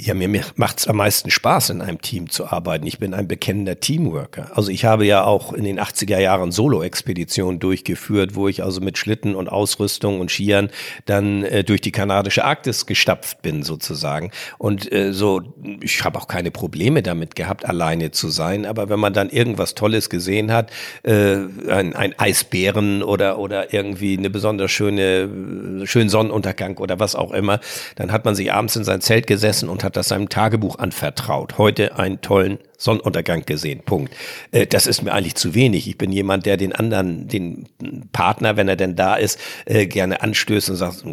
Ja, 0.00 0.14
mir 0.14 0.28
macht 0.54 0.78
es 0.78 0.86
am 0.86 0.94
meisten 0.94 1.28
Spaß, 1.28 1.70
in 1.70 1.82
einem 1.82 2.00
Team 2.00 2.30
zu 2.30 2.46
arbeiten. 2.46 2.86
Ich 2.86 3.00
bin 3.00 3.14
ein 3.14 3.26
bekennender 3.26 3.80
Teamworker. 3.80 4.52
Also 4.54 4.70
ich 4.70 4.84
habe 4.84 5.04
ja 5.04 5.24
auch 5.24 5.52
in 5.52 5.64
den 5.64 5.80
80er 5.80 6.20
Jahren 6.20 6.52
Solo-Expeditionen 6.52 7.58
durchgeführt, 7.58 8.36
wo 8.36 8.46
ich 8.46 8.62
also 8.62 8.80
mit 8.80 8.96
Schlitten 8.96 9.34
und 9.34 9.48
Ausrüstung 9.48 10.20
und 10.20 10.30
Skiern 10.30 10.70
dann 11.06 11.42
äh, 11.42 11.64
durch 11.64 11.80
die 11.80 11.90
kanadische 11.90 12.44
Arktis 12.44 12.86
gestapft 12.86 13.42
bin 13.42 13.64
sozusagen. 13.64 14.30
Und 14.56 14.90
äh, 14.92 15.12
so, 15.12 15.42
ich 15.82 16.04
habe 16.04 16.16
auch 16.20 16.28
keine 16.28 16.52
Probleme 16.52 17.02
damit 17.02 17.34
gehabt, 17.34 17.66
alleine 17.66 18.12
zu 18.12 18.28
sein. 18.28 18.66
Aber 18.66 18.88
wenn 18.90 19.00
man 19.00 19.14
dann 19.14 19.30
irgendwas 19.30 19.74
Tolles 19.74 20.10
gesehen 20.10 20.52
hat, 20.52 20.70
äh, 21.02 21.38
ein, 21.68 21.96
ein 21.96 22.16
Eisbären 22.16 23.02
oder, 23.02 23.40
oder 23.40 23.74
irgendwie 23.74 24.16
eine 24.16 24.30
besonders 24.30 24.70
schöne, 24.70 25.82
schönen 25.86 26.08
Sonnenuntergang 26.08 26.76
oder 26.78 27.00
was 27.00 27.16
auch 27.16 27.32
immer, 27.32 27.58
dann 27.96 28.12
hat 28.12 28.24
man 28.24 28.36
sich 28.36 28.52
abends 28.52 28.76
in 28.76 28.84
sein 28.84 29.00
Zelt 29.00 29.26
gesessen 29.26 29.68
und 29.68 29.87
hat 29.88 29.96
das 29.96 30.08
seinem 30.08 30.28
Tagebuch 30.28 30.78
anvertraut. 30.78 31.56
Heute 31.56 31.98
einen 31.98 32.20
tollen 32.20 32.58
Sonnenuntergang 32.76 33.44
gesehen. 33.46 33.80
Punkt. 33.84 34.14
Äh, 34.52 34.66
das 34.66 34.86
ist 34.86 35.02
mir 35.02 35.12
eigentlich 35.12 35.34
zu 35.34 35.54
wenig. 35.54 35.88
Ich 35.88 35.98
bin 35.98 36.12
jemand, 36.12 36.46
der 36.46 36.56
den 36.56 36.74
anderen, 36.74 37.26
den 37.26 37.66
Partner, 38.12 38.56
wenn 38.56 38.68
er 38.68 38.76
denn 38.76 38.96
da 38.96 39.16
ist, 39.16 39.40
äh, 39.64 39.86
gerne 39.86 40.20
anstößt 40.22 40.70
und 40.70 40.76
sagt, 40.76 41.04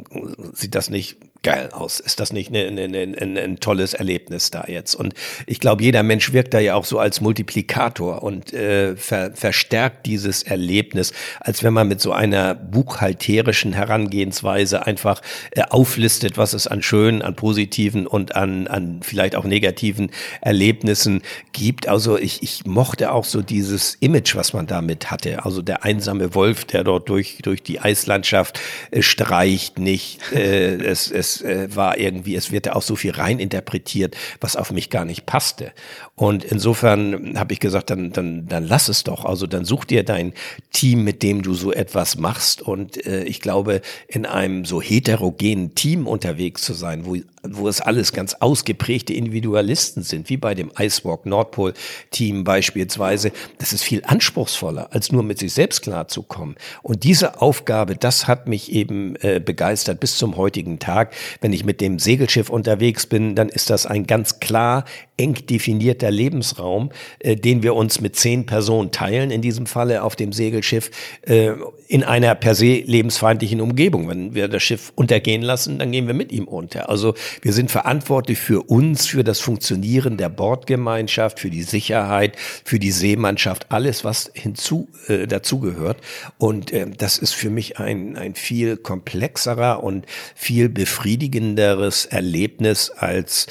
sieht 0.53 0.75
das 0.75 0.89
nicht 0.89 1.17
geil 1.45 1.69
aus. 1.71 1.99
Ist 1.99 2.19
das 2.19 2.33
nicht 2.33 2.51
ein, 2.51 2.79
ein, 2.79 2.95
ein, 2.95 3.37
ein 3.37 3.59
tolles 3.59 3.93
Erlebnis 3.93 4.49
da 4.49 4.65
jetzt? 4.67 4.95
Und 4.95 5.13
ich 5.45 5.59
glaube, 5.59 5.83
jeder 5.83 6.01
Mensch 6.01 6.33
wirkt 6.33 6.55
da 6.55 6.59
ja 6.59 6.73
auch 6.73 6.85
so 6.85 6.97
als 6.97 7.21
Multiplikator 7.21 8.23
und 8.23 8.51
äh, 8.51 8.95
ver, 8.95 9.31
verstärkt 9.35 10.07
dieses 10.07 10.41
Erlebnis, 10.41 11.13
als 11.39 11.63
wenn 11.63 11.71
man 11.71 11.87
mit 11.87 12.01
so 12.01 12.13
einer 12.13 12.55
buchhalterischen 12.55 13.73
Herangehensweise 13.73 14.87
einfach 14.87 15.21
äh, 15.51 15.61
auflistet, 15.69 16.35
was 16.35 16.53
es 16.53 16.65
an 16.65 16.81
schönen, 16.81 17.21
an 17.21 17.35
positiven 17.35 18.07
und 18.07 18.35
an, 18.35 18.65
an 18.65 19.01
vielleicht 19.03 19.35
auch 19.35 19.45
negativen 19.45 20.09
Erlebnissen 20.41 21.21
gibt. 21.53 21.87
Also 21.87 22.17
ich, 22.17 22.41
ich 22.41 22.65
mochte 22.65 23.11
auch 23.11 23.23
so 23.23 23.43
dieses 23.43 23.93
Image, 23.99 24.35
was 24.35 24.53
man 24.53 24.65
damit 24.65 25.11
hatte. 25.11 25.45
Also 25.45 25.61
der 25.61 25.83
einsame 25.83 26.33
Wolf, 26.33 26.65
der 26.65 26.83
dort 26.83 27.07
durch, 27.07 27.37
durch 27.43 27.61
die 27.61 27.79
Eislandschaft 27.79 28.59
äh, 28.89 29.03
streicht, 29.03 29.77
nicht. 29.77 30.31
Äh, 30.31 30.77
es, 30.77 31.11
es 31.11 31.34
äh, 31.41 31.75
war 31.75 31.97
irgendwie, 31.97 32.35
es 32.35 32.51
wird 32.51 32.67
ja 32.67 32.73
auch 32.73 32.81
so 32.81 32.95
viel 32.95 33.11
rein 33.11 33.39
interpretiert, 33.39 34.15
was 34.39 34.55
auf 34.55 34.71
mich 34.71 34.89
gar 34.89 35.05
nicht 35.05 35.25
passte. 35.25 35.73
Und 36.17 36.45
insofern 36.45 37.37
habe 37.37 37.51
ich 37.51 37.59
gesagt, 37.59 37.89
dann, 37.89 38.11
dann, 38.13 38.47
dann 38.47 38.65
lass 38.65 38.87
es 38.87 39.03
doch. 39.03 39.25
Also 39.25 39.47
dann 39.47 39.65
such 39.65 39.83
dir 39.83 40.03
dein 40.03 40.33
Team, 40.71 41.03
mit 41.03 41.21
dem 41.23 41.41
du 41.41 41.53
so 41.53 41.73
etwas 41.73 42.17
machst. 42.17 42.61
Und 42.61 43.05
äh, 43.05 43.23
ich 43.25 43.41
glaube, 43.41 43.81
in 44.07 44.25
einem 44.25 44.63
so 44.63 44.81
heterogenen 44.81 45.75
Team 45.75 46.07
unterwegs 46.07 46.61
zu 46.61 46.73
sein, 46.73 47.05
wo 47.05 47.17
wo 47.49 47.67
es 47.67 47.81
alles 47.81 48.13
ganz 48.13 48.35
ausgeprägte 48.35 49.13
Individualisten 49.13 50.03
sind, 50.03 50.29
wie 50.29 50.37
bei 50.37 50.55
dem 50.55 50.71
Icewalk 50.77 51.25
Nordpol 51.25 51.73
Team 52.11 52.43
beispielsweise, 52.43 53.31
das 53.57 53.73
ist 53.73 53.83
viel 53.83 54.03
anspruchsvoller, 54.05 54.89
als 54.91 55.11
nur 55.11 55.23
mit 55.23 55.39
sich 55.39 55.53
selbst 55.53 55.81
klarzukommen. 55.81 56.55
Und 56.81 57.03
diese 57.03 57.41
Aufgabe, 57.41 57.95
das 57.95 58.27
hat 58.27 58.47
mich 58.47 58.71
eben 58.71 59.15
äh, 59.17 59.39
begeistert 59.39 59.99
bis 59.99 60.17
zum 60.17 60.37
heutigen 60.37 60.79
Tag. 60.79 61.13
Wenn 61.41 61.53
ich 61.53 61.65
mit 61.65 61.81
dem 61.81 61.99
Segelschiff 61.99 62.49
unterwegs 62.49 63.05
bin, 63.05 63.35
dann 63.35 63.49
ist 63.49 63.69
das 63.69 63.85
ein 63.85 64.07
ganz 64.07 64.39
klar 64.39 64.85
eng 65.17 65.35
definierter 65.49 66.04
Lebensraum, 66.11 66.91
äh, 67.19 67.35
den 67.35 67.63
wir 67.63 67.75
uns 67.75 68.01
mit 68.01 68.15
zehn 68.15 68.45
Personen 68.45 68.91
teilen, 68.91 69.31
in 69.31 69.41
diesem 69.41 69.65
Falle 69.65 70.03
auf 70.03 70.15
dem 70.15 70.33
Segelschiff, 70.33 70.91
äh, 71.21 71.53
in 71.87 72.03
einer 72.03 72.33
per 72.35 72.55
se 72.55 72.81
lebensfeindlichen 72.85 73.61
Umgebung. 73.61 74.07
Wenn 74.07 74.33
wir 74.33 74.47
das 74.47 74.63
Schiff 74.63 74.91
untergehen 74.95 75.41
lassen, 75.41 75.79
dann 75.79 75.91
gehen 75.91 76.07
wir 76.07 76.13
mit 76.13 76.31
ihm 76.31 76.47
unter. 76.47 76.89
Also 76.89 77.13
wir 77.41 77.53
sind 77.53 77.71
verantwortlich 77.71 78.39
für 78.39 78.63
uns, 78.63 79.07
für 79.07 79.23
das 79.23 79.39
Funktionieren 79.39 80.17
der 80.17 80.29
Bordgemeinschaft, 80.29 81.39
für 81.39 81.49
die 81.49 81.63
Sicherheit, 81.63 82.35
für 82.63 82.79
die 82.79 82.91
Seemannschaft, 82.91 83.67
alles, 83.69 84.03
was 84.03 84.31
hinzu 84.33 84.87
äh, 85.07 85.27
dazugehört. 85.27 85.97
Und 86.37 86.71
äh, 86.71 86.87
das 86.89 87.17
ist 87.17 87.33
für 87.33 87.49
mich 87.49 87.79
ein, 87.79 88.17
ein 88.17 88.35
viel 88.35 88.77
komplexerer 88.77 89.83
und 89.83 90.05
viel 90.35 90.69
befriedigenderes 90.69 92.05
Erlebnis 92.05 92.89
als 92.89 93.47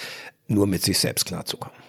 nur 0.49 0.67
mit 0.67 0.83
sich 0.83 0.99
selbst 0.99 1.27
klarzukommen. 1.27 1.84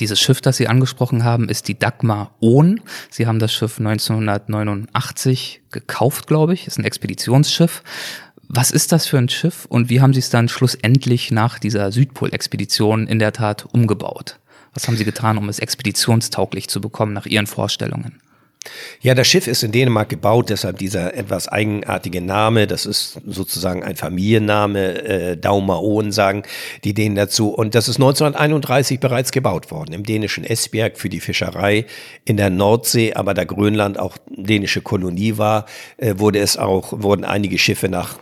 Dieses 0.00 0.20
Schiff, 0.20 0.40
das 0.40 0.56
Sie 0.56 0.68
angesprochen 0.68 1.24
haben, 1.24 1.48
ist 1.48 1.68
die 1.68 1.78
Dagmar 1.78 2.34
Ohn. 2.40 2.80
Sie 3.10 3.26
haben 3.26 3.38
das 3.38 3.52
Schiff 3.52 3.78
1989 3.78 5.62
gekauft, 5.70 6.26
glaube 6.26 6.54
ich. 6.54 6.66
Ist 6.66 6.78
ein 6.78 6.84
Expeditionsschiff. 6.84 7.82
Was 8.48 8.70
ist 8.70 8.92
das 8.92 9.06
für 9.06 9.18
ein 9.18 9.28
Schiff 9.28 9.64
und 9.64 9.90
wie 9.90 10.00
haben 10.00 10.12
Sie 10.12 10.20
es 10.20 10.30
dann 10.30 10.48
schlussendlich 10.48 11.32
nach 11.32 11.58
dieser 11.58 11.90
Südpol-Expedition 11.90 13.08
in 13.08 13.18
der 13.18 13.32
Tat 13.32 13.66
umgebaut? 13.72 14.38
Was 14.72 14.86
haben 14.86 14.96
Sie 14.96 15.04
getan, 15.04 15.38
um 15.38 15.48
es 15.48 15.58
expeditionstauglich 15.58 16.68
zu 16.68 16.80
bekommen 16.80 17.12
nach 17.12 17.26
Ihren 17.26 17.46
Vorstellungen? 17.46 18.20
Ja, 19.00 19.14
das 19.14 19.26
Schiff 19.26 19.46
ist 19.46 19.62
in 19.62 19.72
Dänemark 19.72 20.08
gebaut, 20.08 20.50
deshalb 20.50 20.78
dieser 20.78 21.14
etwas 21.14 21.48
eigenartige 21.48 22.20
Name. 22.20 22.66
Das 22.66 22.86
ist 22.86 23.20
sozusagen 23.26 23.82
ein 23.82 23.96
Familienname, 23.96 25.04
äh, 25.04 25.36
Daumaoen 25.36 26.12
sagen 26.12 26.42
die 26.84 26.94
Dänen 26.94 27.16
dazu. 27.16 27.50
Und 27.50 27.74
das 27.74 27.88
ist 27.88 27.96
1931 27.96 29.00
bereits 29.00 29.32
gebaut 29.32 29.70
worden, 29.70 29.92
im 29.92 30.02
dänischen 30.02 30.44
Esbjerg 30.44 30.98
für 30.98 31.08
die 31.08 31.20
Fischerei 31.20 31.86
in 32.24 32.36
der 32.36 32.50
Nordsee, 32.50 33.14
aber 33.14 33.34
da 33.34 33.44
Grönland 33.44 33.98
auch 33.98 34.16
dänische 34.28 34.80
Kolonie 34.80 35.38
war, 35.38 35.66
äh, 35.96 36.14
wurde 36.16 36.40
es 36.40 36.56
auch, 36.56 36.92
wurden 36.92 37.24
einige 37.24 37.58
Schiffe 37.58 37.88
nach, 37.88 38.18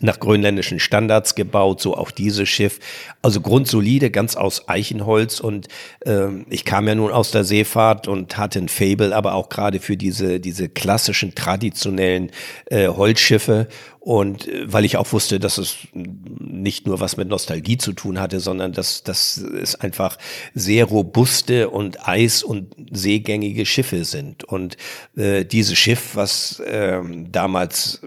nach 0.00 0.20
grönländischen 0.20 0.78
Standards 0.78 1.34
gebaut, 1.34 1.80
so 1.80 1.96
auch 1.96 2.10
dieses 2.10 2.48
Schiff. 2.48 2.78
Also 3.22 3.40
grundsolide, 3.40 4.10
ganz 4.10 4.36
aus 4.36 4.68
Eichenholz 4.68 5.40
und 5.40 5.68
äh, 6.06 6.28
ich 6.48 6.64
kam 6.64 6.86
ja 6.86 6.94
nun 6.94 7.10
aus 7.10 7.30
der 7.30 7.44
Seefahrt 7.44 8.06
und 8.06 8.38
hatte 8.38 8.60
ein 8.60 8.68
Fable, 8.68 9.14
aber 9.14 9.34
auch 9.34 9.48
gerade 9.48 9.79
für 9.80 9.96
diese, 9.96 10.40
diese 10.40 10.68
klassischen, 10.68 11.34
traditionellen 11.34 12.30
äh, 12.66 12.88
Holzschiffe. 12.88 13.68
Und 14.00 14.48
äh, 14.48 14.72
weil 14.72 14.86
ich 14.86 14.96
auch 14.96 15.12
wusste, 15.12 15.38
dass 15.38 15.58
es 15.58 15.76
nicht 15.92 16.86
nur 16.86 17.00
was 17.00 17.18
mit 17.18 17.28
Nostalgie 17.28 17.76
zu 17.76 17.92
tun 17.92 18.18
hatte, 18.18 18.40
sondern 18.40 18.72
dass, 18.72 19.02
dass 19.02 19.36
es 19.36 19.74
einfach 19.74 20.16
sehr 20.54 20.86
robuste 20.86 21.68
und 21.68 22.08
eis- 22.08 22.42
und 22.42 22.74
seegängige 22.90 23.66
Schiffe 23.66 24.04
sind. 24.04 24.44
Und 24.44 24.78
äh, 25.16 25.44
dieses 25.44 25.78
Schiff, 25.78 26.16
was 26.16 26.60
äh, 26.60 27.00
damals 27.30 28.00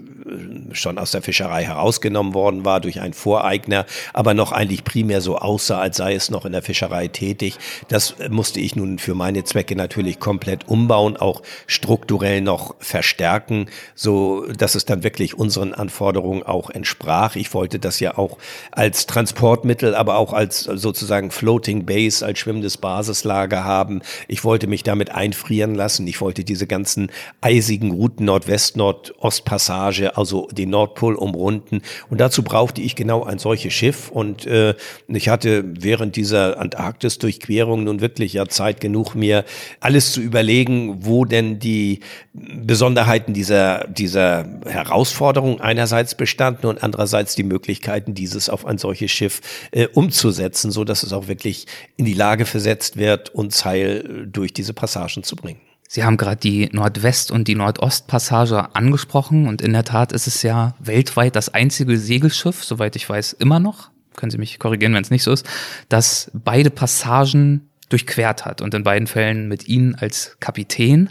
schon 0.72 0.98
aus 0.98 1.12
der 1.12 1.22
Fischerei 1.22 1.64
herausgenommen 1.64 2.34
worden 2.34 2.64
war 2.64 2.80
durch 2.80 3.00
einen 3.00 3.14
Voreigner, 3.14 3.86
aber 4.12 4.34
noch 4.34 4.50
eigentlich 4.50 4.82
primär 4.82 5.20
so 5.20 5.38
aussah, 5.38 5.78
als 5.78 5.98
sei 5.98 6.14
es 6.14 6.28
noch 6.28 6.44
in 6.44 6.52
der 6.52 6.62
Fischerei 6.62 7.06
tätig, 7.06 7.56
das 7.88 8.16
musste 8.30 8.58
ich 8.58 8.74
nun 8.74 8.98
für 8.98 9.14
meine 9.14 9.44
Zwecke 9.44 9.76
natürlich 9.76 10.18
komplett 10.18 10.66
umbauen, 10.66 11.16
auch 11.16 11.42
strukturell 11.68 12.40
noch 12.40 12.74
verstärken, 12.80 13.66
so 13.94 14.46
dass 14.46 14.74
es 14.74 14.84
dann 14.86 15.04
wirklich 15.04 15.34
unseren 15.34 15.72
Anforderungen 15.84 16.42
auch 16.42 16.70
entsprach. 16.70 17.36
Ich 17.36 17.52
wollte 17.52 17.78
das 17.78 18.00
ja 18.00 18.16
auch 18.16 18.38
als 18.70 19.06
Transportmittel, 19.06 19.94
aber 19.94 20.16
auch 20.16 20.32
als 20.32 20.60
sozusagen 20.60 21.30
Floating 21.30 21.84
Base, 21.84 22.24
als 22.24 22.38
schwimmendes 22.38 22.78
Basislager 22.78 23.64
haben. 23.64 24.00
Ich 24.26 24.44
wollte 24.44 24.66
mich 24.66 24.82
damit 24.82 25.10
einfrieren 25.10 25.74
lassen. 25.74 26.06
Ich 26.06 26.22
wollte 26.22 26.42
diese 26.42 26.66
ganzen 26.66 27.10
eisigen 27.42 27.90
Routen 27.90 28.24
Nordwest, 28.24 28.78
Nordostpassage, 28.78 30.16
also 30.16 30.48
den 30.52 30.70
Nordpol 30.70 31.16
umrunden. 31.16 31.82
Und 32.08 32.18
dazu 32.18 32.42
brauchte 32.42 32.80
ich 32.80 32.96
genau 32.96 33.24
ein 33.24 33.38
solches 33.38 33.74
Schiff. 33.74 34.10
Und 34.10 34.46
äh, 34.46 34.74
ich 35.08 35.28
hatte 35.28 35.64
während 35.66 36.16
dieser 36.16 36.58
Antarktis-Durchquerung 36.58 37.84
nun 37.84 38.00
wirklich 38.00 38.32
ja 38.32 38.48
Zeit 38.48 38.80
genug, 38.80 39.14
mir 39.14 39.44
alles 39.80 40.12
zu 40.12 40.22
überlegen, 40.22 41.04
wo 41.04 41.26
denn 41.26 41.58
die 41.58 42.00
Besonderheiten 42.32 43.34
dieser, 43.34 43.86
dieser 43.88 44.46
Herausforderung 44.64 45.60
einerseits 45.74 46.14
bestanden 46.14 46.66
und 46.66 46.82
andererseits 46.82 47.34
die 47.34 47.42
Möglichkeiten, 47.42 48.14
dieses 48.14 48.48
auf 48.48 48.64
ein 48.64 48.78
solches 48.78 49.10
Schiff 49.10 49.40
äh, 49.72 49.88
umzusetzen, 49.88 50.70
so 50.70 50.84
dass 50.84 51.02
es 51.02 51.12
auch 51.12 51.26
wirklich 51.26 51.66
in 51.96 52.04
die 52.04 52.14
Lage 52.14 52.46
versetzt 52.46 52.96
wird, 52.96 53.34
uns 53.34 53.64
heil 53.64 54.28
durch 54.30 54.52
diese 54.52 54.72
Passagen 54.72 55.24
zu 55.24 55.34
bringen. 55.34 55.60
Sie 55.88 56.04
haben 56.04 56.16
gerade 56.16 56.36
die 56.36 56.68
Nordwest- 56.72 57.30
und 57.30 57.48
die 57.48 57.56
Nordostpassage 57.56 58.74
angesprochen 58.74 59.48
und 59.48 59.62
in 59.62 59.72
der 59.72 59.84
Tat 59.84 60.12
ist 60.12 60.26
es 60.26 60.42
ja 60.42 60.74
weltweit 60.78 61.34
das 61.36 61.52
einzige 61.52 61.98
Segelschiff, 61.98 62.62
soweit 62.64 62.96
ich 62.96 63.08
weiß, 63.08 63.32
immer 63.34 63.58
noch, 63.60 63.90
können 64.16 64.30
Sie 64.30 64.38
mich 64.38 64.58
korrigieren, 64.58 64.94
wenn 64.94 65.02
es 65.02 65.10
nicht 65.10 65.24
so 65.24 65.32
ist, 65.32 65.44
das 65.88 66.30
beide 66.32 66.70
Passagen 66.70 67.68
durchquert 67.88 68.44
hat 68.44 68.60
und 68.60 68.74
in 68.74 68.84
beiden 68.84 69.08
Fällen 69.08 69.48
mit 69.48 69.68
Ihnen 69.68 69.94
als 69.96 70.36
Kapitän. 70.40 71.10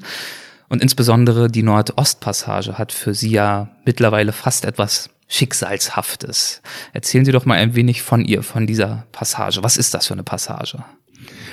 Und 0.70 0.82
insbesondere 0.82 1.50
die 1.50 1.64
Nordostpassage 1.64 2.78
hat 2.78 2.92
für 2.92 3.14
Sie 3.14 3.32
ja 3.32 3.70
mittlerweile 3.86 4.32
fast 4.32 4.66
etwas 4.66 5.10
Schicksalshaftes. 5.28 6.62
Erzählen 6.94 7.26
Sie 7.26 7.32
doch 7.32 7.46
mal 7.46 7.58
ein 7.58 7.76
wenig 7.76 8.04
von 8.04 8.24
ihr, 8.24 8.44
von 8.44 8.68
dieser 8.68 9.06
Passage. 9.12 9.64
Was 9.64 9.78
ist 9.78 9.94
das 9.94 10.08
für 10.08 10.14
eine 10.14 10.24
Passage? 10.24 10.84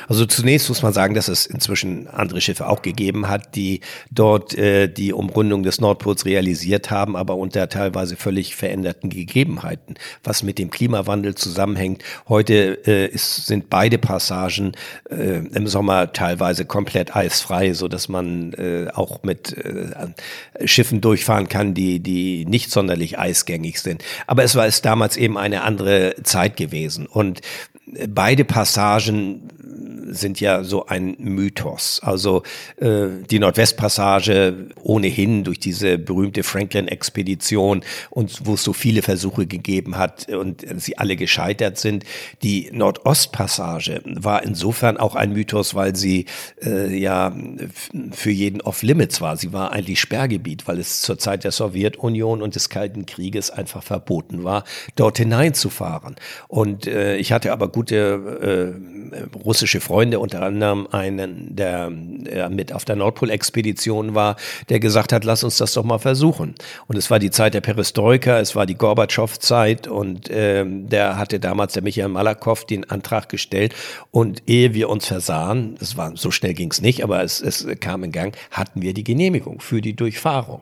Also 0.09 0.27
zunächst 0.27 0.69
muss 0.69 0.83
man 0.83 0.93
sagen, 0.93 1.15
dass 1.15 1.29
es 1.29 1.47
inzwischen 1.47 2.09
andere 2.09 2.41
Schiffe 2.41 2.69
auch 2.69 2.83
gegeben 2.83 3.29
hat, 3.29 3.55
die 3.55 3.81
dort 4.11 4.57
äh, 4.57 4.89
die 4.89 5.13
Umrundung 5.13 5.63
des 5.63 5.81
Nordpols 5.81 6.25
realisiert 6.25 6.91
haben, 6.91 7.17
aber 7.17 7.37
unter 7.37 7.69
teilweise 7.69 8.17
völlig 8.17 8.57
veränderten 8.57 9.11
Gegebenheiten, 9.11 9.95
was 10.25 10.43
mit 10.43 10.59
dem 10.59 10.71
Klimawandel 10.71 11.35
zusammenhängt. 11.35 12.03
Heute 12.29 12.79
äh, 12.87 13.07
ist, 13.07 13.47
sind 13.47 13.71
beide 13.71 13.99
Passagen 13.99 14.73
äh, 15.11 15.39
im 15.47 15.67
Sommer 15.67 16.13
teilweise 16.13 16.65
komplett 16.65 17.15
eisfrei, 17.15 17.73
so 17.73 17.89
dass 17.89 18.09
man 18.09 18.53
äh, 18.55 18.89
auch 18.93 19.23
mit 19.23 19.57
äh, 19.57 20.67
Schiffen 20.67 21.01
durchfahren 21.01 21.49
kann, 21.49 21.75
die 21.75 22.01
die 22.01 22.45
nicht 22.47 22.71
sonderlich 22.71 23.19
eisgängig 23.19 23.81
sind. 23.81 24.03
Aber 24.27 24.43
es 24.45 24.55
war 24.55 24.67
es 24.67 24.83
damals 24.83 25.17
eben 25.17 25.39
eine 25.39 25.63
andere 25.63 26.15
Zeit 26.23 26.57
gewesen 26.57 27.07
und 27.07 27.41
beide 28.09 28.45
Passagen 28.45 29.49
sind 30.11 30.41
ja 30.41 30.65
so 30.65 30.87
ein 30.87 31.17
Mythos. 31.19 32.01
Also 32.03 32.43
äh, 32.77 33.07
die 33.31 33.39
Nordwestpassage 33.39 34.69
ohnehin 34.83 35.45
durch 35.45 35.61
diese 35.61 35.99
berühmte 35.99 36.43
Franklin-Expedition 36.43 37.83
und 38.11 38.47
wo 38.47 38.55
es 38.55 38.65
so 38.65 38.73
viele 38.73 39.03
Versuche 39.03 39.47
gegeben 39.47 39.97
hat 39.97 40.29
und 40.29 40.65
sie 40.77 40.99
alle 40.99 41.17
gescheitert 41.17 41.79
sind. 41.79 42.05
Die 42.43 42.71
Nordostpassage 42.73 44.03
war 44.05 44.43
insofern 44.43 44.97
auch 44.97 45.15
ein 45.15 45.33
Mythos, 45.33 45.75
weil 45.75 45.97
sie 45.97 46.27
äh, 46.63 46.97
ja 46.97 47.35
für 48.13 48.31
jeden 48.31 48.61
off-limits 48.61 49.21
war. 49.21 49.37
Sie 49.37 49.53
war 49.53 49.73
eigentlich 49.73 50.01
Sperrgebiet, 50.01 50.67
weil 50.67 50.79
es 50.79 51.03
zur 51.03 51.19
Zeit 51.19 51.45
der 51.45 51.53
Sowjetunion 51.53 52.43
und 52.43 52.55
des 52.55 52.69
Kalten 52.69 53.07
Krieges 53.07 53.51
einfach 53.51 53.83
verboten 53.83 54.45
war, 54.45 54.65
dort 54.97 55.19
hineinzufahren. 55.19 56.17
Und 56.49 56.87
äh, 56.87 57.17
ich 57.17 57.33
hatte 57.33 57.53
aber 57.53 57.69
gute 57.81 58.77
äh, 59.15 59.39
russische 59.43 59.81
Freunde, 59.81 60.19
unter 60.19 60.43
anderem 60.43 60.87
einen, 60.91 61.57
der, 61.57 61.91
der 61.91 62.51
mit 62.51 62.75
auf 62.75 62.85
der 62.85 62.95
Nordpol-Expedition 62.95 64.15
war, 64.15 64.37
der 64.69 64.81
gesagt 64.81 65.15
hat, 65.15 65.25
lass 65.25 65.45
uns 65.45 65.57
das 65.57 65.73
doch 65.73 65.83
mal 65.83 65.99
versuchen. 65.99 66.57
Und 66.89 66.99
es 66.99 67.11
war 67.11 67.19
die 67.19 67.31
Zeit 67.31 67.55
der 67.55 67.63
Perestroika, 67.63 68.39
es 68.39 68.55
war 68.55 68.67
die 68.67 68.75
Gorbatschow-Zeit 68.75 69.89
und 69.89 70.29
ähm, 70.31 70.91
der 70.91 71.17
hatte 71.17 71.41
damals, 71.41 71.73
der 71.73 71.83
Michael 71.83 72.09
Malakow, 72.09 72.67
den 72.67 72.91
Antrag 72.91 73.31
gestellt. 73.31 73.75
Und 74.11 74.43
ehe 74.47 74.75
wir 74.75 74.91
uns 74.91 75.07
versahen, 75.07 75.79
es 75.81 75.97
war 75.97 76.15
so 76.17 76.31
schnell 76.31 76.53
ging 76.53 76.71
es 76.71 76.83
nicht, 76.83 77.03
aber 77.03 77.23
es, 77.23 77.41
es 77.41 77.67
kam 77.81 78.05
in 78.05 78.13
Gang, 78.13 78.37
hatten 78.51 78.83
wir 78.83 78.93
die 78.93 79.05
Genehmigung 79.05 79.61
für 79.61 79.81
die 79.81 79.97
Durchfahrung 79.97 80.61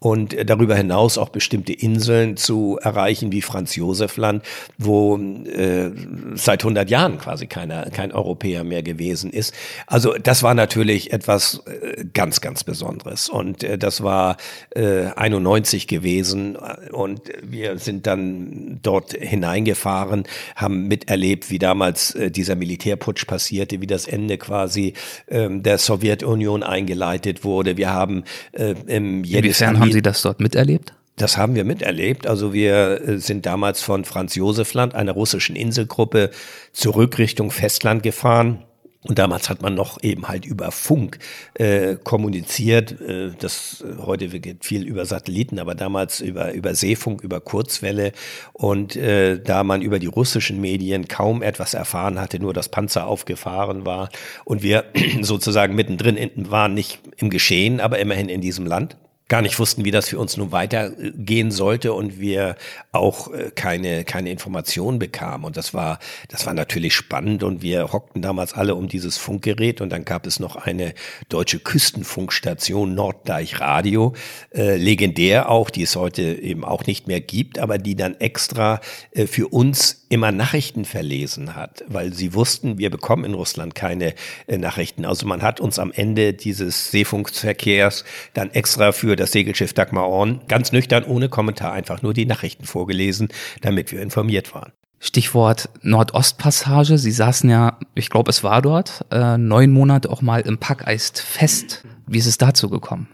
und 0.00 0.34
darüber 0.48 0.74
hinaus 0.74 1.18
auch 1.18 1.28
bestimmte 1.28 1.74
Inseln 1.74 2.36
zu 2.36 2.78
erreichen, 2.80 3.32
wie 3.32 3.42
Franz 3.42 3.76
Josef 3.76 4.16
Land, 4.16 4.44
wo 4.78 5.16
äh, 5.18 5.90
seit 6.34 6.59
100 6.62 6.90
Jahren 6.90 7.18
quasi 7.18 7.46
keiner, 7.46 7.90
kein 7.90 8.12
Europäer 8.12 8.64
mehr 8.64 8.82
gewesen 8.82 9.30
ist. 9.30 9.54
Also 9.86 10.14
das 10.14 10.42
war 10.42 10.54
natürlich 10.54 11.12
etwas 11.12 11.62
äh, 11.66 12.04
ganz, 12.12 12.40
ganz 12.40 12.64
Besonderes 12.64 13.28
und 13.28 13.64
äh, 13.64 13.78
das 13.78 14.02
war 14.02 14.36
äh, 14.74 15.06
91 15.16 15.86
gewesen 15.86 16.56
und 16.56 17.22
wir 17.42 17.78
sind 17.78 18.06
dann 18.06 18.78
dort 18.82 19.12
hineingefahren, 19.12 20.24
haben 20.56 20.88
miterlebt, 20.88 21.50
wie 21.50 21.58
damals 21.58 22.14
äh, 22.14 22.30
dieser 22.30 22.56
Militärputsch 22.56 23.26
passierte, 23.26 23.80
wie 23.80 23.86
das 23.86 24.06
Ende 24.06 24.38
quasi 24.38 24.94
äh, 25.26 25.48
der 25.50 25.78
Sowjetunion 25.78 26.62
eingeleitet 26.62 27.44
wurde. 27.44 27.76
Wir 27.76 27.90
haben 27.90 28.24
äh, 28.52 28.74
im 28.86 29.24
jedes 29.24 29.60
haben 29.60 29.92
Sie 29.92 30.02
das 30.02 30.22
dort 30.22 30.40
miterlebt? 30.40 30.94
Das 31.20 31.36
haben 31.36 31.54
wir 31.54 31.64
miterlebt. 31.64 32.26
Also 32.26 32.54
wir 32.54 33.06
äh, 33.06 33.18
sind 33.18 33.44
damals 33.44 33.82
von 33.82 34.06
Franz 34.06 34.36
Josef 34.36 34.72
Land, 34.72 34.94
einer 34.94 35.12
russischen 35.12 35.54
Inselgruppe, 35.54 36.30
zurück 36.72 37.18
Richtung 37.18 37.50
Festland 37.50 38.02
gefahren. 38.02 38.64
Und 39.02 39.18
damals 39.18 39.50
hat 39.50 39.60
man 39.60 39.74
noch 39.74 40.02
eben 40.02 40.28
halt 40.28 40.46
über 40.46 40.70
Funk 40.70 41.18
äh, 41.54 41.96
kommuniziert. 42.02 42.98
Äh, 43.02 43.32
das 43.38 43.84
äh, 43.86 44.02
heute 44.02 44.32
wird 44.32 44.64
viel 44.64 44.86
über 44.86 45.04
Satelliten, 45.04 45.58
aber 45.58 45.74
damals 45.74 46.22
über 46.22 46.54
über 46.54 46.74
Seefunk, 46.74 47.22
über 47.22 47.40
Kurzwelle. 47.40 48.12
Und 48.54 48.96
äh, 48.96 49.38
da 49.38 49.62
man 49.62 49.82
über 49.82 49.98
die 49.98 50.06
russischen 50.06 50.58
Medien 50.58 51.06
kaum 51.06 51.42
etwas 51.42 51.74
erfahren 51.74 52.18
hatte, 52.18 52.38
nur 52.38 52.54
dass 52.54 52.70
Panzer 52.70 53.06
aufgefahren 53.06 53.84
war 53.84 54.08
und 54.46 54.62
wir 54.62 54.84
sozusagen 55.20 55.74
mittendrin 55.74 56.18
waren, 56.50 56.72
nicht 56.72 56.98
im 57.18 57.28
Geschehen, 57.28 57.80
aber 57.80 57.98
immerhin 57.98 58.30
in 58.30 58.40
diesem 58.40 58.64
Land 58.64 58.96
gar 59.30 59.42
nicht 59.42 59.58
wussten, 59.58 59.84
wie 59.84 59.92
das 59.92 60.08
für 60.08 60.18
uns 60.18 60.36
nun 60.36 60.52
weitergehen 60.52 61.52
sollte 61.52 61.92
und 61.94 62.18
wir 62.18 62.56
auch 62.90 63.32
äh, 63.32 63.52
keine, 63.54 64.04
keine 64.04 64.30
Informationen 64.30 64.98
bekamen. 64.98 65.46
Und 65.46 65.56
das 65.56 65.72
war, 65.72 66.00
das 66.28 66.46
war 66.46 66.52
natürlich 66.52 66.94
spannend 66.94 67.44
und 67.44 67.62
wir 67.62 67.92
hockten 67.92 68.22
damals 68.22 68.52
alle 68.52 68.74
um 68.74 68.88
dieses 68.88 69.16
Funkgerät 69.16 69.80
und 69.80 69.90
dann 69.90 70.04
gab 70.04 70.26
es 70.26 70.40
noch 70.40 70.56
eine 70.56 70.94
deutsche 71.28 71.60
Küstenfunkstation 71.60 72.94
Norddeich 72.94 73.60
Radio, 73.60 74.14
äh, 74.52 74.76
legendär 74.76 75.48
auch, 75.48 75.70
die 75.70 75.84
es 75.84 75.94
heute 75.94 76.22
eben 76.22 76.64
auch 76.64 76.84
nicht 76.86 77.06
mehr 77.06 77.20
gibt, 77.20 77.60
aber 77.60 77.78
die 77.78 77.94
dann 77.94 78.18
extra 78.18 78.80
äh, 79.12 79.28
für 79.28 79.46
uns 79.46 80.00
immer 80.10 80.32
Nachrichten 80.32 80.84
verlesen 80.84 81.54
hat, 81.54 81.84
weil 81.86 82.12
sie 82.12 82.34
wussten, 82.34 82.78
wir 82.78 82.90
bekommen 82.90 83.24
in 83.24 83.34
Russland 83.34 83.76
keine 83.76 84.14
äh, 84.48 84.58
Nachrichten. 84.58 85.04
Also 85.04 85.24
man 85.24 85.40
hat 85.40 85.60
uns 85.60 85.78
am 85.78 85.92
Ende 85.92 86.34
dieses 86.34 86.90
Seefunkverkehrs 86.90 88.04
dann 88.34 88.50
extra 88.50 88.90
für 88.90 89.14
das 89.20 89.32
Segelschiff 89.32 89.72
Dagmar 89.72 90.08
Orn 90.08 90.40
ganz 90.48 90.72
nüchtern 90.72 91.04
ohne 91.04 91.28
Kommentar 91.28 91.72
einfach 91.72 92.02
nur 92.02 92.14
die 92.14 92.26
Nachrichten 92.26 92.64
vorgelesen, 92.64 93.28
damit 93.60 93.92
wir 93.92 94.00
informiert 94.00 94.54
waren. 94.54 94.72
Stichwort 94.98 95.70
Nordostpassage. 95.82 96.98
Sie 96.98 97.10
saßen 97.10 97.48
ja, 97.48 97.78
ich 97.94 98.10
glaube, 98.10 98.30
es 98.30 98.44
war 98.44 98.60
dort, 98.60 99.04
äh, 99.10 99.38
neun 99.38 99.70
Monate 99.70 100.10
auch 100.10 100.20
mal 100.20 100.40
im 100.40 100.58
Packeis 100.58 101.12
fest. 101.14 101.84
Wie 102.06 102.18
ist 102.18 102.26
es 102.26 102.36
dazu 102.36 102.68
gekommen? 102.68 103.08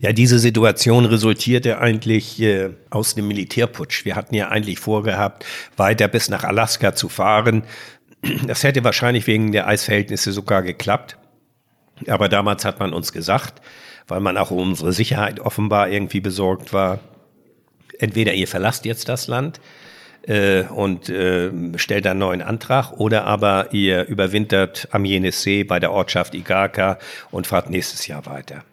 Ja, 0.00 0.12
diese 0.12 0.38
Situation 0.38 1.04
resultierte 1.04 1.78
eigentlich 1.78 2.40
äh, 2.40 2.70
aus 2.90 3.14
dem 3.14 3.28
Militärputsch. 3.28 4.04
Wir 4.04 4.16
hatten 4.16 4.34
ja 4.34 4.48
eigentlich 4.48 4.78
vorgehabt, 4.78 5.44
weiter 5.76 6.08
bis 6.08 6.28
nach 6.28 6.44
Alaska 6.44 6.94
zu 6.94 7.08
fahren. 7.08 7.62
Das 8.46 8.62
hätte 8.62 8.82
wahrscheinlich 8.84 9.26
wegen 9.26 9.52
der 9.52 9.66
Eisverhältnisse 9.66 10.32
sogar 10.32 10.62
geklappt. 10.62 11.16
Aber 12.08 12.28
damals 12.28 12.64
hat 12.64 12.80
man 12.80 12.92
uns 12.92 13.12
gesagt, 13.12 13.60
weil 14.08 14.20
man 14.20 14.36
auch 14.36 14.50
um 14.50 14.58
unsere 14.58 14.92
Sicherheit 14.92 15.40
offenbar 15.40 15.88
irgendwie 15.88 16.20
besorgt 16.20 16.72
war, 16.72 17.00
entweder 17.98 18.34
ihr 18.34 18.48
verlasst 18.48 18.84
jetzt 18.84 19.08
das 19.08 19.26
Land 19.28 19.60
äh, 20.26 20.62
und 20.64 21.08
äh, 21.08 21.50
stellt 21.76 22.06
einen 22.06 22.20
neuen 22.20 22.42
Antrag 22.42 22.92
oder 22.92 23.24
aber 23.24 23.72
ihr 23.72 24.06
überwintert 24.06 24.88
am 24.90 25.04
Jenissee 25.04 25.64
bei 25.64 25.78
der 25.78 25.92
Ortschaft 25.92 26.34
Igaka 26.34 26.98
und 27.30 27.46
fahrt 27.46 27.70
nächstes 27.70 28.06
Jahr 28.06 28.26
weiter. 28.26 28.64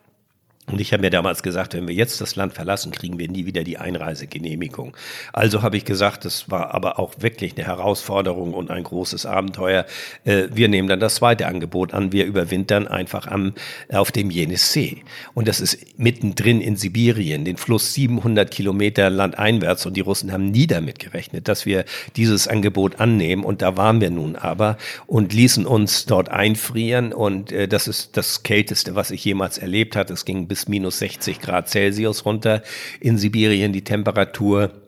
Und 0.72 0.80
ich 0.80 0.94
habe 0.94 1.02
mir 1.02 1.10
damals 1.10 1.44
gesagt, 1.44 1.74
wenn 1.74 1.88
wir 1.88 1.94
jetzt 1.94 2.22
das 2.22 2.36
Land 2.36 2.54
verlassen, 2.54 2.92
kriegen 2.92 3.20
wir 3.20 3.30
nie 3.30 3.46
wieder 3.46 3.64
die 3.64 3.78
Einreisegenehmigung. 3.78 4.96
Also 5.34 5.62
habe 5.62 5.76
ich 5.76 5.86
gesagt, 5.86 6.24
das 6.26 6.50
war 6.50 6.74
aber 6.74 6.98
auch 6.98 7.14
wirklich 7.20 7.58
eine 7.58 7.68
Herausforderung 7.68 8.54
und 8.54 8.72
ein 8.72 8.84
großes 8.84 9.26
Abenteuer. 9.26 9.86
Äh, 10.24 10.48
wir 10.54 10.70
nehmen 10.70 10.88
dann 10.88 11.00
das 11.00 11.16
zweite 11.16 11.48
Angebot 11.48 11.94
an. 11.94 12.14
Wir 12.14 12.26
überwintern 12.26 12.88
einfach 12.88 13.28
am, 13.28 13.54
auf 13.90 14.12
dem 14.12 14.32
Jenissee. 14.32 15.04
Und 15.34 15.48
das 15.48 15.60
ist 15.60 16.00
mittendrin 16.00 16.62
in 16.62 16.78
Sibirien, 16.78 17.44
den 17.44 17.58
Fluss 17.58 17.94
700 17.94 18.50
Kilometer 18.50 19.10
landeinwärts. 19.10 19.86
Und 19.86 19.98
die 19.98 20.02
Russen 20.02 20.32
haben 20.32 20.52
nie 20.52 20.68
damit 20.68 21.00
gerechnet, 21.00 21.50
dass 21.50 21.66
wir 21.66 21.84
dieses 22.16 22.48
Angebot 22.48 23.00
annehmen. 23.00 23.44
Und 23.44 23.62
da 23.62 23.76
waren 23.76 24.00
wir 24.00 24.10
nun 24.10 24.38
aber 24.38 24.78
und 25.06 25.34
ließen 25.34 25.66
uns 25.66 26.06
dort 26.06 26.30
einfrieren. 26.30 27.12
Und 27.12 27.52
äh, 27.52 27.68
das 27.68 27.90
ist 27.90 28.16
das 28.16 28.44
Kälteste, 28.44 28.96
was 28.96 29.12
ich 29.12 29.26
jemals 29.26 29.58
erlebt 29.58 29.98
habe. 29.98 30.14
Es 30.14 30.24
ging 30.24 30.48
bis 30.48 30.61
bis 30.62 30.68
minus 30.68 31.00
60 31.00 31.40
Grad 31.40 31.70
Celsius 31.70 32.26
runter 32.26 32.62
in 33.00 33.18
Sibirien 33.18 33.74
die 33.74 33.84
Temperatur. 33.84 34.81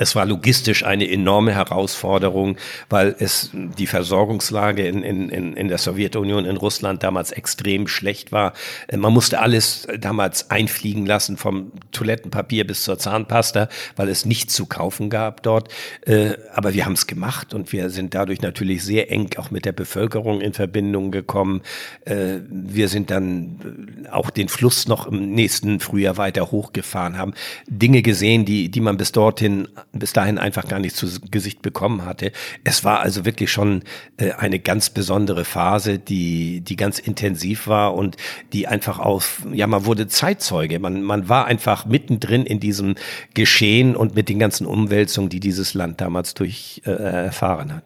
Es 0.00 0.14
war 0.14 0.26
logistisch 0.26 0.84
eine 0.84 1.10
enorme 1.10 1.54
Herausforderung, 1.54 2.56
weil 2.88 3.16
es 3.18 3.50
die 3.52 3.86
Versorgungslage 3.86 4.86
in, 4.86 5.02
in, 5.02 5.54
in 5.54 5.68
der 5.68 5.78
Sowjetunion, 5.78 6.44
in 6.44 6.56
Russland 6.56 7.02
damals 7.02 7.32
extrem 7.32 7.88
schlecht 7.88 8.30
war. 8.32 8.52
Man 8.94 9.12
musste 9.12 9.40
alles 9.40 9.88
damals 9.98 10.50
einfliegen 10.50 11.04
lassen, 11.04 11.36
vom 11.36 11.72
Toilettenpapier 11.92 12.66
bis 12.66 12.84
zur 12.84 12.98
Zahnpasta, 12.98 13.68
weil 13.96 14.08
es 14.08 14.24
nichts 14.24 14.54
zu 14.54 14.66
kaufen 14.66 15.10
gab 15.10 15.42
dort. 15.42 15.72
Äh, 16.06 16.34
aber 16.54 16.74
wir 16.74 16.84
haben 16.84 16.92
es 16.92 17.06
gemacht 17.06 17.54
und 17.54 17.72
wir 17.72 17.90
sind 17.90 18.14
dadurch 18.14 18.40
natürlich 18.40 18.84
sehr 18.84 19.10
eng 19.10 19.30
auch 19.36 19.50
mit 19.50 19.64
der 19.64 19.72
Bevölkerung 19.72 20.40
in 20.40 20.52
Verbindung 20.52 21.10
gekommen. 21.10 21.62
Äh, 22.04 22.38
wir 22.48 22.88
sind 22.88 23.10
dann 23.10 24.06
auch 24.10 24.30
den 24.30 24.48
Fluss 24.48 24.86
noch 24.86 25.06
im 25.06 25.32
nächsten 25.32 25.80
Frühjahr 25.80 26.16
weiter 26.16 26.50
hochgefahren, 26.50 27.18
haben 27.18 27.34
Dinge 27.66 28.02
gesehen, 28.02 28.44
die, 28.44 28.70
die 28.70 28.80
man 28.80 28.96
bis 28.96 29.12
dorthin 29.12 29.68
bis 29.92 30.12
dahin 30.12 30.38
einfach 30.38 30.68
gar 30.68 30.78
nicht 30.78 30.96
zu 30.96 31.06
Gesicht 31.30 31.62
bekommen 31.62 32.04
hatte. 32.04 32.32
Es 32.64 32.84
war 32.84 33.00
also 33.00 33.24
wirklich 33.24 33.50
schon 33.50 33.82
äh, 34.16 34.32
eine 34.32 34.58
ganz 34.58 34.90
besondere 34.90 35.44
Phase, 35.44 35.98
die, 35.98 36.60
die 36.60 36.76
ganz 36.76 36.98
intensiv 36.98 37.66
war 37.66 37.94
und 37.94 38.16
die 38.52 38.66
einfach 38.66 38.98
auf, 38.98 39.42
ja, 39.52 39.66
man 39.66 39.84
wurde 39.84 40.08
Zeitzeuge. 40.08 40.78
Man, 40.78 41.02
man 41.02 41.28
war 41.28 41.46
einfach 41.46 41.86
mittendrin 41.86 42.44
in 42.44 42.60
diesem 42.60 42.94
Geschehen 43.34 43.96
und 43.96 44.14
mit 44.14 44.28
den 44.28 44.38
ganzen 44.38 44.66
Umwälzungen, 44.66 45.30
die 45.30 45.40
dieses 45.40 45.74
Land 45.74 46.00
damals 46.00 46.34
durch 46.34 46.82
äh, 46.84 46.90
erfahren 46.90 47.74
hat. 47.74 47.84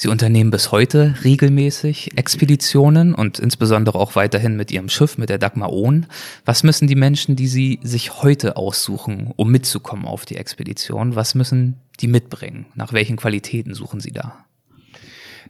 Sie 0.00 0.08
unternehmen 0.08 0.50
bis 0.50 0.72
heute 0.72 1.14
regelmäßig 1.24 2.16
Expeditionen 2.16 3.14
und 3.14 3.38
insbesondere 3.38 3.98
auch 3.98 4.16
weiterhin 4.16 4.56
mit 4.56 4.70
Ihrem 4.70 4.88
Schiff, 4.88 5.18
mit 5.18 5.28
der 5.28 5.36
Dagmar 5.36 5.70
Ohn. 5.74 6.06
Was 6.46 6.62
müssen 6.62 6.88
die 6.88 6.94
Menschen, 6.94 7.36
die 7.36 7.48
Sie 7.48 7.80
sich 7.82 8.22
heute 8.22 8.56
aussuchen, 8.56 9.30
um 9.36 9.50
mitzukommen 9.50 10.06
auf 10.06 10.24
die 10.24 10.36
Expedition, 10.36 11.16
was 11.16 11.34
müssen 11.34 11.76
die 12.00 12.06
mitbringen? 12.06 12.64
Nach 12.74 12.94
welchen 12.94 13.18
Qualitäten 13.18 13.74
suchen 13.74 14.00
Sie 14.00 14.12
da? 14.12 14.46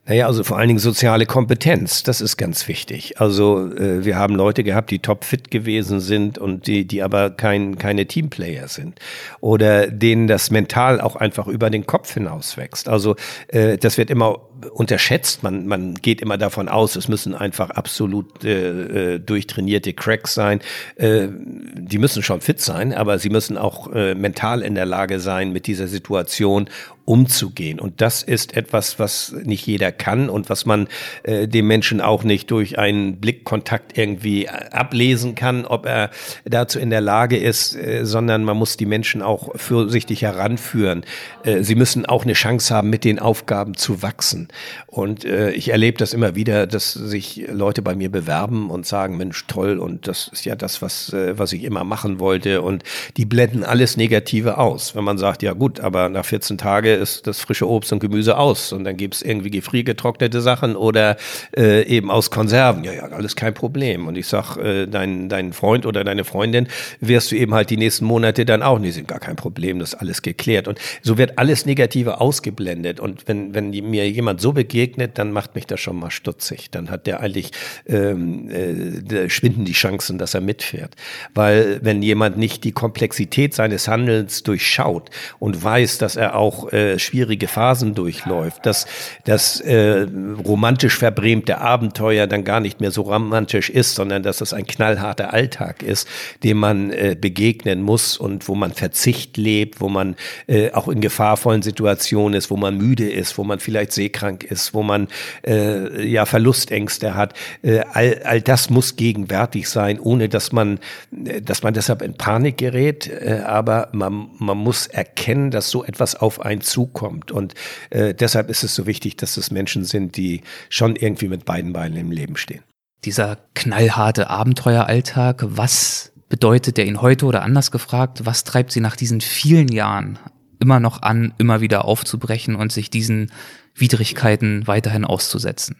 Naja, 0.06 0.26
also 0.26 0.42
vor 0.42 0.58
allen 0.58 0.68
Dingen 0.68 0.80
soziale 0.80 1.26
Kompetenz, 1.26 2.02
das 2.02 2.20
ist 2.20 2.36
ganz 2.36 2.66
wichtig. 2.66 3.20
Also 3.20 3.70
äh, 3.74 4.04
wir 4.04 4.16
haben 4.16 4.34
Leute 4.34 4.64
gehabt, 4.64 4.90
die 4.90 4.98
topfit 4.98 5.50
gewesen 5.50 6.00
sind 6.00 6.38
und 6.38 6.66
die, 6.66 6.86
die 6.86 7.02
aber 7.02 7.30
kein, 7.30 7.76
keine 7.78 8.06
Teamplayer 8.06 8.66
sind. 8.66 8.98
Oder 9.40 9.86
denen 9.88 10.26
das 10.26 10.50
mental 10.50 11.00
auch 11.00 11.16
einfach 11.16 11.46
über 11.46 11.70
den 11.70 11.86
Kopf 11.86 12.14
hinaus 12.14 12.56
wächst. 12.56 12.88
Also 12.88 13.14
äh, 13.48 13.76
das 13.76 13.98
wird 13.98 14.10
immer 14.10 14.40
unterschätzt. 14.72 15.42
Man, 15.42 15.66
man 15.66 15.94
geht 15.94 16.20
immer 16.20 16.38
davon 16.38 16.68
aus, 16.68 16.96
es 16.96 17.08
müssen 17.08 17.34
einfach 17.34 17.70
absolut 17.70 18.44
äh, 18.44 19.14
äh, 19.14 19.18
durchtrainierte 19.18 19.92
Cracks 19.92 20.34
sein. 20.34 20.60
Äh, 20.96 21.28
die 21.30 21.98
müssen 21.98 22.22
schon 22.22 22.40
fit 22.40 22.60
sein, 22.60 22.92
aber 22.92 23.18
sie 23.18 23.30
müssen 23.30 23.56
auch 23.56 23.92
äh, 23.92 24.14
mental 24.14 24.62
in 24.62 24.74
der 24.74 24.86
Lage 24.86 25.20
sein, 25.20 25.52
mit 25.52 25.66
dieser 25.66 25.88
Situation 25.88 26.68
umzugehen. 27.10 27.80
Und 27.80 28.00
das 28.00 28.22
ist 28.22 28.56
etwas, 28.56 29.00
was 29.00 29.34
nicht 29.42 29.66
jeder 29.66 29.90
kann 29.90 30.30
und 30.30 30.48
was 30.48 30.64
man 30.64 30.86
äh, 31.24 31.48
dem 31.48 31.66
Menschen 31.66 32.00
auch 32.00 32.22
nicht 32.22 32.52
durch 32.52 32.78
einen 32.78 33.16
Blickkontakt 33.16 33.98
irgendwie 33.98 34.48
ablesen 34.48 35.34
kann, 35.34 35.66
ob 35.66 35.86
er 35.86 36.10
dazu 36.44 36.78
in 36.78 36.90
der 36.90 37.00
Lage 37.00 37.36
ist, 37.36 37.74
äh, 37.74 38.04
sondern 38.04 38.44
man 38.44 38.56
muss 38.56 38.76
die 38.76 38.86
Menschen 38.86 39.22
auch 39.22 39.50
vorsichtig 39.56 40.22
heranführen. 40.22 41.04
Äh, 41.42 41.64
sie 41.64 41.74
müssen 41.74 42.06
auch 42.06 42.22
eine 42.22 42.34
Chance 42.34 42.72
haben, 42.72 42.90
mit 42.90 43.02
den 43.02 43.18
Aufgaben 43.18 43.74
zu 43.74 44.02
wachsen. 44.02 44.46
Und 44.86 45.24
äh, 45.24 45.50
ich 45.52 45.70
erlebe 45.70 45.98
das 45.98 46.12
immer 46.12 46.34
wieder, 46.34 46.66
dass 46.66 46.92
sich 46.92 47.46
Leute 47.50 47.82
bei 47.82 47.94
mir 47.94 48.10
bewerben 48.10 48.70
und 48.70 48.86
sagen, 48.86 49.16
Mensch, 49.16 49.46
toll, 49.46 49.78
und 49.78 50.06
das 50.06 50.28
ist 50.32 50.44
ja 50.44 50.56
das, 50.56 50.82
was, 50.82 51.12
äh, 51.12 51.38
was 51.38 51.52
ich 51.52 51.64
immer 51.64 51.84
machen 51.84 52.18
wollte. 52.18 52.62
Und 52.62 52.82
die 53.16 53.24
blenden 53.24 53.64
alles 53.64 53.96
Negative 53.96 54.58
aus. 54.58 54.94
Wenn 54.94 55.04
man 55.04 55.18
sagt, 55.18 55.42
ja 55.42 55.52
gut, 55.52 55.80
aber 55.80 56.08
nach 56.08 56.24
14 56.24 56.58
Tagen 56.58 57.00
ist 57.00 57.26
das 57.26 57.40
frische 57.40 57.68
Obst 57.68 57.92
und 57.92 58.00
Gemüse 58.00 58.36
aus 58.36 58.72
und 58.72 58.84
dann 58.84 58.96
gibt's 58.96 59.22
irgendwie 59.22 59.50
gefriergetrocknete 59.50 60.40
Sachen 60.40 60.76
oder 60.76 61.16
äh, 61.56 61.86
eben 61.86 62.10
aus 62.10 62.30
Konserven. 62.30 62.84
Ja, 62.84 62.92
ja, 62.92 63.02
alles 63.04 63.36
kein 63.36 63.54
Problem. 63.54 64.06
Und 64.06 64.16
ich 64.16 64.26
sag, 64.26 64.56
äh, 64.56 64.86
dein, 64.86 65.28
dein 65.28 65.52
Freund 65.52 65.86
oder 65.86 66.04
deine 66.04 66.24
Freundin 66.24 66.68
wirst 67.00 67.32
du 67.32 67.36
eben 67.36 67.54
halt 67.54 67.70
die 67.70 67.76
nächsten 67.76 68.04
Monate 68.04 68.44
dann 68.44 68.62
auch, 68.62 68.78
nee, 68.78 68.90
sind 68.90 69.08
gar 69.08 69.20
kein 69.20 69.36
Problem, 69.36 69.78
das 69.78 69.94
ist 69.94 70.00
alles 70.00 70.22
geklärt. 70.22 70.68
Und 70.68 70.78
so 71.02 71.18
wird 71.18 71.38
alles 71.38 71.66
Negative 71.66 72.20
ausgeblendet. 72.20 73.00
Und 73.00 73.26
wenn, 73.28 73.54
wenn 73.54 73.70
mir 73.70 74.08
jemand 74.08 74.39
so 74.40 74.52
begegnet, 74.52 75.18
dann 75.18 75.32
macht 75.32 75.54
mich 75.54 75.66
das 75.66 75.80
schon 75.80 75.98
mal 75.98 76.10
stutzig. 76.10 76.70
Dann 76.70 76.90
hat 76.90 77.06
der 77.06 77.20
eigentlich, 77.20 77.52
ähm, 77.86 78.50
äh, 78.50 79.28
schwinden 79.28 79.64
die 79.64 79.72
Chancen, 79.72 80.18
dass 80.18 80.34
er 80.34 80.40
mitfährt. 80.40 80.96
Weil 81.34 81.80
wenn 81.82 82.02
jemand 82.02 82.36
nicht 82.36 82.64
die 82.64 82.72
Komplexität 82.72 83.54
seines 83.54 83.88
Handelns 83.88 84.42
durchschaut 84.42 85.10
und 85.38 85.62
weiß, 85.62 85.98
dass 85.98 86.16
er 86.16 86.36
auch 86.36 86.72
äh, 86.72 86.98
schwierige 86.98 87.48
Phasen 87.48 87.94
durchläuft, 87.94 88.66
dass 88.66 88.86
das 89.24 89.60
äh, 89.60 90.06
romantisch 90.44 90.96
verbrämte 90.96 91.58
Abenteuer 91.58 92.26
dann 92.26 92.44
gar 92.44 92.60
nicht 92.60 92.80
mehr 92.80 92.90
so 92.90 93.02
romantisch 93.02 93.70
ist, 93.70 93.94
sondern 93.94 94.22
dass 94.22 94.40
es 94.40 94.52
ein 94.52 94.66
knallharter 94.66 95.32
Alltag 95.32 95.82
ist, 95.82 96.08
dem 96.42 96.58
man 96.58 96.90
äh, 96.90 97.16
begegnen 97.20 97.82
muss 97.82 98.16
und 98.16 98.48
wo 98.48 98.54
man 98.54 98.72
Verzicht 98.72 99.36
lebt, 99.36 99.80
wo 99.80 99.88
man 99.88 100.16
äh, 100.46 100.70
auch 100.72 100.88
in 100.88 101.00
gefahrvollen 101.00 101.62
Situationen 101.62 102.34
ist, 102.34 102.50
wo 102.50 102.56
man 102.56 102.76
müde 102.76 103.10
ist, 103.10 103.36
wo 103.38 103.44
man 103.44 103.58
vielleicht 103.58 103.92
seekrank 103.92 104.29
ist, 104.38 104.74
wo 104.74 104.82
man 104.82 105.08
äh, 105.46 106.06
ja 106.06 106.26
Verlustängste 106.26 107.14
hat. 107.14 107.34
Äh, 107.62 107.80
all, 107.92 108.22
all 108.24 108.40
das 108.40 108.70
muss 108.70 108.96
gegenwärtig 108.96 109.68
sein, 109.68 109.98
ohne 109.98 110.28
dass 110.28 110.52
man, 110.52 110.78
äh, 111.24 111.42
dass 111.42 111.62
man 111.62 111.74
deshalb 111.74 112.02
in 112.02 112.14
Panik 112.14 112.58
gerät. 112.58 113.08
Äh, 113.08 113.42
aber 113.44 113.88
man, 113.92 114.30
man 114.38 114.58
muss 114.58 114.86
erkennen, 114.86 115.50
dass 115.50 115.70
so 115.70 115.84
etwas 115.84 116.14
auf 116.14 116.40
einen 116.40 116.60
zukommt. 116.60 117.32
Und 117.32 117.54
äh, 117.90 118.14
deshalb 118.14 118.50
ist 118.50 118.64
es 118.64 118.74
so 118.74 118.86
wichtig, 118.86 119.16
dass 119.16 119.36
es 119.36 119.50
Menschen 119.50 119.84
sind, 119.84 120.16
die 120.16 120.42
schon 120.68 120.96
irgendwie 120.96 121.28
mit 121.28 121.44
beiden 121.44 121.72
Beinen 121.72 121.96
im 121.96 122.10
Leben 122.10 122.36
stehen. 122.36 122.62
Dieser 123.04 123.38
knallharte 123.54 124.28
Abenteueralltag, 124.28 125.42
was 125.46 126.12
bedeutet 126.28 126.76
der 126.76 126.86
Ihnen 126.86 127.02
heute 127.02 127.26
oder 127.26 127.42
anders 127.42 127.70
gefragt, 127.70 128.24
was 128.24 128.44
treibt 128.44 128.72
Sie 128.72 128.80
nach 128.80 128.96
diesen 128.96 129.20
vielen 129.20 129.68
Jahren 129.68 130.18
immer 130.60 130.78
noch 130.78 131.02
an, 131.02 131.34
immer 131.38 131.60
wieder 131.60 131.86
aufzubrechen 131.86 132.54
und 132.54 132.70
sich 132.70 132.90
diesen 132.90 133.32
Widrigkeiten 133.74 134.66
weiterhin 134.66 135.04
auszusetzen? 135.04 135.76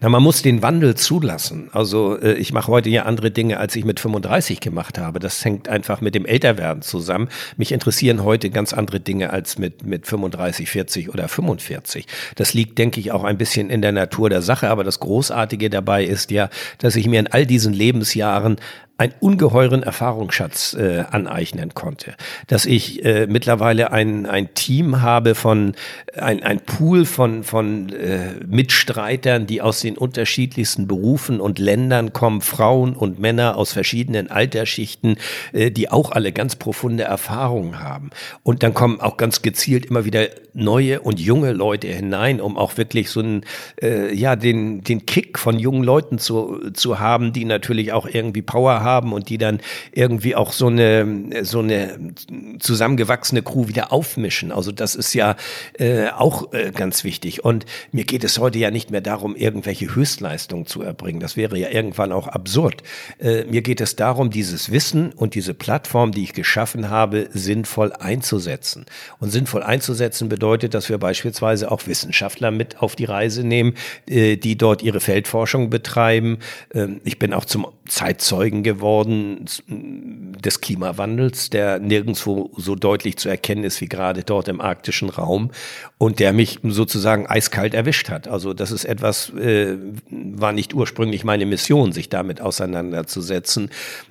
Na, 0.00 0.08
man 0.08 0.22
muss 0.22 0.42
den 0.42 0.62
Wandel 0.62 0.94
zulassen. 0.94 1.70
Also 1.72 2.18
äh, 2.18 2.34
ich 2.34 2.52
mache 2.52 2.70
heute 2.70 2.90
ja 2.90 3.04
andere 3.04 3.30
Dinge, 3.30 3.58
als 3.58 3.74
ich 3.76 3.84
mit 3.84 3.98
35 3.98 4.60
gemacht 4.60 4.98
habe. 4.98 5.18
Das 5.18 5.44
hängt 5.44 5.68
einfach 5.68 6.00
mit 6.00 6.14
dem 6.14 6.26
Älterwerden 6.26 6.82
zusammen. 6.82 7.28
Mich 7.56 7.72
interessieren 7.72 8.22
heute 8.22 8.50
ganz 8.50 8.72
andere 8.72 9.00
Dinge 9.00 9.30
als 9.30 9.58
mit, 9.58 9.84
mit 9.84 10.06
35, 10.06 10.68
40 10.68 11.12
oder 11.12 11.28
45. 11.28 12.06
Das 12.36 12.54
liegt, 12.54 12.78
denke 12.78 13.00
ich, 13.00 13.10
auch 13.10 13.24
ein 13.24 13.38
bisschen 13.38 13.70
in 13.70 13.82
der 13.82 13.92
Natur 13.92 14.30
der 14.30 14.42
Sache. 14.42 14.68
Aber 14.68 14.84
das 14.84 15.00
Großartige 15.00 15.70
dabei 15.70 16.04
ist 16.04 16.30
ja, 16.30 16.50
dass 16.78 16.94
ich 16.94 17.08
mir 17.08 17.20
in 17.20 17.26
all 17.26 17.46
diesen 17.46 17.72
Lebensjahren 17.72 18.56
einen 18.98 19.14
ungeheuren 19.20 19.84
Erfahrungsschatz 19.84 20.74
äh, 20.74 21.04
aneignen 21.08 21.72
konnte. 21.72 22.14
Dass 22.48 22.66
ich 22.66 23.04
äh, 23.04 23.28
mittlerweile 23.28 23.92
ein, 23.92 24.26
ein 24.26 24.54
Team 24.54 25.02
habe 25.02 25.36
von, 25.36 25.76
ein, 26.16 26.42
ein 26.42 26.58
Pool 26.58 27.04
von, 27.04 27.44
von 27.44 27.90
äh, 27.90 28.32
Mitstreitern, 28.44 29.46
die 29.46 29.62
aus 29.62 29.82
den 29.82 29.96
unterschiedlichsten 29.96 30.88
Berufen 30.88 31.40
und 31.40 31.60
Ländern 31.60 32.12
kommen, 32.12 32.40
Frauen 32.40 32.94
und 32.94 33.20
Männer 33.20 33.56
aus 33.56 33.72
verschiedenen 33.72 34.32
Altersschichten, 34.32 35.16
äh, 35.52 35.70
die 35.70 35.92
auch 35.92 36.10
alle 36.10 36.32
ganz 36.32 36.56
profunde 36.56 37.04
Erfahrungen 37.04 37.78
haben. 37.78 38.10
Und 38.42 38.64
dann 38.64 38.74
kommen 38.74 39.00
auch 39.00 39.16
ganz 39.16 39.42
gezielt 39.42 39.86
immer 39.86 40.06
wieder 40.06 40.26
neue 40.54 40.98
und 41.02 41.20
junge 41.20 41.52
Leute 41.52 41.86
hinein, 41.86 42.40
um 42.40 42.56
auch 42.56 42.76
wirklich 42.76 43.10
so 43.10 43.20
einen, 43.20 43.44
äh, 43.80 44.12
ja, 44.12 44.34
den, 44.34 44.82
den 44.82 45.06
Kick 45.06 45.38
von 45.38 45.60
jungen 45.60 45.84
Leuten 45.84 46.18
zu, 46.18 46.72
zu 46.72 46.98
haben, 46.98 47.32
die 47.32 47.44
natürlich 47.44 47.92
auch 47.92 48.08
irgendwie 48.08 48.42
Power 48.42 48.80
haben 48.80 48.87
haben 48.88 49.12
und 49.12 49.28
die 49.28 49.38
dann 49.38 49.60
irgendwie 49.92 50.34
auch 50.34 50.52
so 50.52 50.66
eine, 50.66 51.42
so 51.42 51.60
eine 51.60 52.14
zusammengewachsene 52.58 53.42
Crew 53.42 53.68
wieder 53.68 53.92
aufmischen. 53.92 54.50
Also 54.50 54.72
das 54.72 54.94
ist 54.94 55.14
ja 55.14 55.36
äh, 55.78 56.08
auch 56.08 56.52
äh, 56.52 56.72
ganz 56.72 57.04
wichtig. 57.04 57.44
Und 57.44 57.66
mir 57.92 58.04
geht 58.04 58.24
es 58.24 58.38
heute 58.38 58.58
ja 58.58 58.70
nicht 58.70 58.90
mehr 58.90 59.00
darum, 59.00 59.36
irgendwelche 59.36 59.94
Höchstleistungen 59.94 60.66
zu 60.66 60.82
erbringen. 60.82 61.20
Das 61.20 61.36
wäre 61.36 61.58
ja 61.58 61.68
irgendwann 61.70 62.12
auch 62.12 62.26
absurd. 62.28 62.82
Äh, 63.18 63.44
mir 63.44 63.62
geht 63.62 63.80
es 63.80 63.96
darum, 63.96 64.30
dieses 64.30 64.70
Wissen 64.70 65.12
und 65.12 65.34
diese 65.34 65.54
Plattform, 65.54 66.12
die 66.12 66.22
ich 66.22 66.32
geschaffen 66.32 66.90
habe, 66.90 67.28
sinnvoll 67.32 67.92
einzusetzen. 67.92 68.86
Und 69.20 69.30
sinnvoll 69.30 69.62
einzusetzen 69.62 70.28
bedeutet, 70.28 70.74
dass 70.74 70.88
wir 70.88 70.98
beispielsweise 70.98 71.70
auch 71.70 71.86
Wissenschaftler 71.86 72.50
mit 72.50 72.80
auf 72.82 72.96
die 72.96 73.04
Reise 73.04 73.44
nehmen, 73.44 73.74
äh, 74.08 74.36
die 74.36 74.56
dort 74.56 74.82
ihre 74.82 75.00
Feldforschung 75.00 75.70
betreiben. 75.70 76.38
Ähm, 76.74 77.00
ich 77.04 77.18
bin 77.18 77.34
auch 77.34 77.44
zum 77.44 77.66
Zeitzeugen 77.86 78.62
geworden 78.62 78.77
des 78.78 80.60
Klimawandels, 80.60 81.50
der 81.50 81.78
nirgendwo 81.78 82.50
so 82.56 82.74
deutlich 82.74 83.16
zu 83.16 83.28
erkennen 83.28 83.64
ist 83.64 83.80
wie 83.80 83.88
gerade 83.88 84.22
dort 84.22 84.48
im 84.48 84.60
arktischen 84.60 85.08
Raum 85.08 85.50
und 85.98 86.20
der 86.20 86.32
mich 86.32 86.60
sozusagen 86.62 87.26
eiskalt 87.26 87.74
erwischt 87.74 88.08
hat. 88.08 88.28
Also 88.28 88.54
das 88.54 88.70
ist 88.70 88.84
etwas, 88.84 89.30
äh, 89.30 89.76
war 90.10 90.52
nicht 90.52 90.74
ursprünglich 90.74 91.24
meine 91.24 91.46
Mission, 91.46 91.92
sich 91.92 92.08
damit 92.08 92.40
auseinanderzusetzen. 92.40 93.70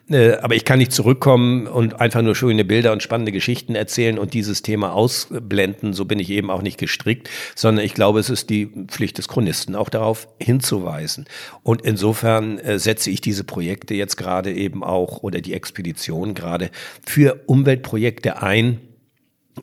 Äh, 0.09 0.33
aber 0.37 0.55
ich 0.55 0.65
kann 0.65 0.79
nicht 0.79 0.91
zurückkommen 0.91 1.67
und 1.67 1.99
einfach 1.99 2.21
nur 2.21 2.35
schöne 2.35 2.63
Bilder 2.65 2.93
und 2.93 3.03
spannende 3.03 3.31
Geschichten 3.31 3.75
erzählen 3.75 4.17
und 4.19 4.33
dieses 4.33 4.61
Thema 4.61 4.93
ausblenden. 4.93 5.93
So 5.93 6.05
bin 6.05 6.19
ich 6.19 6.29
eben 6.29 6.49
auch 6.49 6.61
nicht 6.61 6.77
gestrickt, 6.77 7.29
sondern 7.55 7.85
ich 7.85 7.93
glaube, 7.93 8.19
es 8.19 8.29
ist 8.29 8.49
die 8.49 8.69
Pflicht 8.87 9.17
des 9.17 9.27
Chronisten, 9.27 9.75
auch 9.75 9.89
darauf 9.89 10.27
hinzuweisen. 10.39 11.25
Und 11.63 11.81
insofern 11.81 12.57
äh, 12.59 12.79
setze 12.79 13.09
ich 13.09 13.21
diese 13.21 13.43
Projekte 13.43 13.93
jetzt 13.95 14.17
gerade 14.17 14.51
eben 14.57 14.83
auch 14.83 15.23
oder 15.23 15.41
die 15.41 15.53
Expedition 15.53 16.33
gerade 16.33 16.69
für 17.05 17.41
Umweltprojekte 17.45 18.41
ein, 18.41 18.79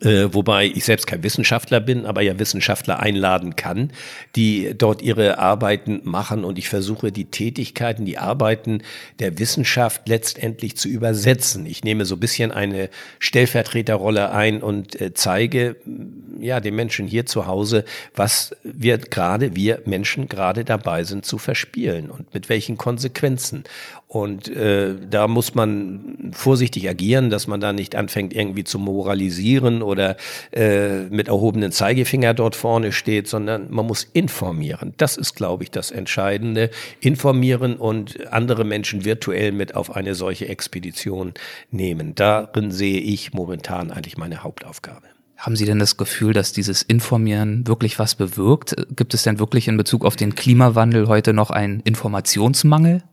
äh, 0.01 0.33
wobei 0.33 0.65
ich 0.65 0.85
selbst 0.85 1.07
kein 1.07 1.23
Wissenschaftler 1.23 1.79
bin, 1.79 2.05
aber 2.05 2.21
ja 2.21 2.37
Wissenschaftler 2.39 2.99
einladen 2.99 3.55
kann, 3.55 3.91
die 4.35 4.73
dort 4.77 5.01
ihre 5.01 5.39
Arbeiten 5.39 6.01
machen 6.03 6.43
und 6.43 6.57
ich 6.57 6.69
versuche 6.69 7.11
die 7.11 7.25
Tätigkeiten, 7.25 8.05
die 8.05 8.17
Arbeiten 8.17 8.81
der 9.19 9.39
Wissenschaft 9.39 10.07
letztendlich 10.07 10.77
zu 10.77 10.87
übersetzen. 10.87 11.65
Ich 11.65 11.83
nehme 11.83 12.05
so 12.05 12.15
ein 12.15 12.19
bisschen 12.19 12.51
eine 12.51 12.89
Stellvertreterrolle 13.19 14.31
ein 14.31 14.61
und 14.61 14.99
äh, 14.99 15.13
zeige 15.13 15.75
ja 16.39 16.59
den 16.59 16.75
Menschen 16.75 17.07
hier 17.07 17.25
zu 17.25 17.47
Hause, 17.47 17.85
was 18.15 18.55
wir 18.63 18.97
gerade, 18.97 19.55
wir 19.55 19.81
Menschen 19.85 20.27
gerade 20.27 20.65
dabei 20.65 21.03
sind 21.03 21.25
zu 21.25 21.37
verspielen 21.37 22.09
und 22.09 22.33
mit 22.33 22.49
welchen 22.49 22.77
Konsequenzen. 22.77 23.63
Und 24.07 24.47
äh, 24.47 24.95
da 25.09 25.27
muss 25.27 25.55
man 25.55 26.31
vorsichtig 26.31 26.87
agieren, 26.87 27.29
dass 27.29 27.47
man 27.47 27.59
da 27.59 27.73
nicht 27.73 27.95
anfängt, 27.95 28.33
irgendwie 28.33 28.63
zu 28.63 28.79
moralisieren 28.79 29.81
oder 29.85 30.17
äh, 30.51 31.03
mit 31.09 31.27
erhobenen 31.27 31.71
Zeigefinger 31.71 32.33
dort 32.33 32.55
vorne 32.55 32.91
steht, 32.91 33.27
sondern 33.27 33.71
man 33.71 33.85
muss 33.85 34.03
informieren. 34.13 34.93
Das 34.97 35.17
ist, 35.17 35.35
glaube 35.35 35.63
ich, 35.63 35.71
das 35.71 35.91
Entscheidende. 35.91 36.69
Informieren 36.99 37.75
und 37.75 38.31
andere 38.31 38.63
Menschen 38.63 39.05
virtuell 39.05 39.51
mit 39.51 39.75
auf 39.75 39.95
eine 39.95 40.15
solche 40.15 40.47
Expedition 40.47 41.33
nehmen. 41.71 42.15
Darin 42.15 42.71
sehe 42.71 42.99
ich 42.99 43.33
momentan 43.33 43.91
eigentlich 43.91 44.17
meine 44.17 44.43
Hauptaufgabe. 44.43 45.07
Haben 45.37 45.55
Sie 45.55 45.65
denn 45.65 45.79
das 45.79 45.97
Gefühl, 45.97 46.33
dass 46.33 46.53
dieses 46.53 46.81
Informieren 46.81 47.67
wirklich 47.67 47.99
was 47.99 48.15
bewirkt? 48.15 48.75
Gibt 48.95 49.13
es 49.13 49.23
denn 49.23 49.37
wirklich 49.37 49.67
in 49.67 49.77
Bezug 49.77 50.05
auf 50.05 50.15
den 50.15 50.33
Klimawandel 50.33 51.07
heute 51.07 51.33
noch 51.33 51.49
einen 51.49 51.81
Informationsmangel? 51.81 53.03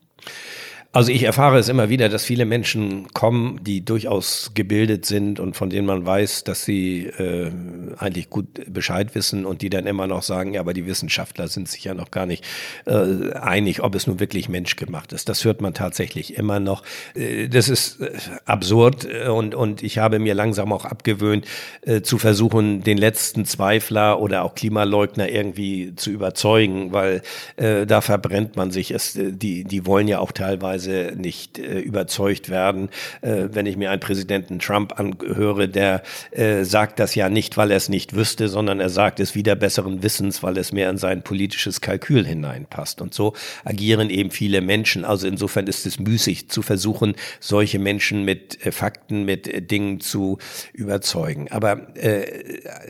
Also 0.95 1.11
ich 1.11 1.23
erfahre 1.23 1.59
es 1.59 1.71
immer 1.71 1.89
wieder, 1.89 2.11
dass 2.11 2.23
viele 2.23 2.45
Menschen 2.45 3.09
kommen, 3.15 3.65
die 3.65 3.83
durchaus 3.83 4.51
gebildet 4.53 5.07
sind 5.07 5.41
und 5.41 5.57
von 5.57 5.71
denen 5.71 5.87
man 5.87 6.05
weiß, 6.05 6.45
dass 6.45 6.67
sie 6.67 7.07
äh, 7.07 7.51
eigentlich 7.97 8.29
gut 8.29 8.47
Bescheid 8.71 9.15
wissen 9.15 9.47
und 9.47 9.63
die 9.63 9.71
dann 9.71 9.87
immer 9.87 10.07
noch 10.07 10.23
sagen, 10.23 10.53
ja, 10.53 10.61
aber 10.61 10.75
die 10.75 10.85
Wissenschaftler 10.85 11.49
sind 11.49 11.67
sich 11.67 11.85
ja 11.85 11.95
noch 11.95 12.11
gar 12.11 12.27
nicht 12.27 12.45
äh, 12.85 13.33
einig, 13.33 13.83
ob 13.83 13.95
es 13.95 14.07
nun 14.07 14.21
wirklich 14.21 14.51
menschgemacht 14.51 15.15
ist. 15.15 15.31
Das 15.31 15.47
hört 15.47 15.63
man 15.63 15.73
tatsächlich 15.73 16.37
immer 16.37 16.61
noch. 16.61 16.83
Äh, 17.15 17.49
das 17.49 17.71
ist 17.71 18.03
äh, 18.03 18.11
absurd 18.45 19.07
äh, 19.07 19.29
und, 19.29 19.55
und 19.55 19.83
ich 19.83 19.97
habe 19.97 20.19
mir 20.19 20.35
langsam 20.35 20.75
auch 20.75 20.85
abgewöhnt, 20.85 21.47
äh, 21.81 22.03
zu 22.03 22.19
versuchen, 22.19 22.83
den 22.83 22.99
letzten 22.99 23.47
Zweifler 23.47 24.21
oder 24.21 24.43
auch 24.43 24.55
Klimaleugner 24.55 25.31
irgendwie 25.31 25.95
zu 25.97 26.11
überzeugen, 26.11 26.93
weil 26.93 27.23
da 27.57 28.01
verbrennt 28.01 28.57
man 28.57 28.71
sich. 28.71 28.91
Es, 28.91 29.17
die, 29.19 29.65
die 29.65 29.87
wollen 29.87 30.09
ja 30.09 30.19
auch 30.19 30.33
teilweise 30.33 30.82
Weise 30.83 31.13
nicht 31.17 31.59
äh, 31.59 31.81
überzeugt 31.81 32.49
werden. 32.49 32.89
Äh, 33.21 33.49
wenn 33.53 33.67
ich 33.67 33.77
mir 33.77 33.91
einen 33.91 34.01
Präsidenten 34.01 34.59
Trump 34.59 34.99
anhöre, 34.99 35.69
der 35.69 36.03
äh, 36.31 36.65
sagt 36.65 36.99
das 36.99 37.15
ja 37.15 37.29
nicht, 37.29 37.57
weil 37.57 37.71
er 37.71 37.77
es 37.77 37.89
nicht 37.89 38.15
wüsste, 38.15 38.49
sondern 38.49 38.81
er 38.81 38.89
sagt 38.89 39.21
es 39.21 39.35
wieder 39.35 39.55
besseren 39.55 40.03
Wissens, 40.03 40.43
weil 40.43 40.59
es 40.59 40.73
mehr 40.73 40.91
in 40.91 40.99
sein 40.99 41.23
politisches 41.23 41.81
Kalkül 41.81 42.27
hineinpasst. 42.27 43.01
Und 43.01 43.15
so 43.15 43.35
agieren 43.65 44.11
eben 44.11 44.31
viele 44.31 44.61
Menschen. 44.61 45.05
Also 45.05 45.27
insofern 45.27 45.67
ist 45.67 45.87
es 45.87 45.99
müßig 45.99 46.49
zu 46.49 46.63
versuchen, 46.63 47.15
solche 47.41 47.79
Menschen 47.79 48.25
mit 48.25 48.65
äh, 48.65 48.73
Fakten, 48.73 49.25
mit 49.25 49.49
äh, 49.49 49.63
Dingen 49.63 50.01
zu 50.01 50.39
überzeugen. 50.73 51.51
Aber 51.51 51.95
äh, 51.97 52.25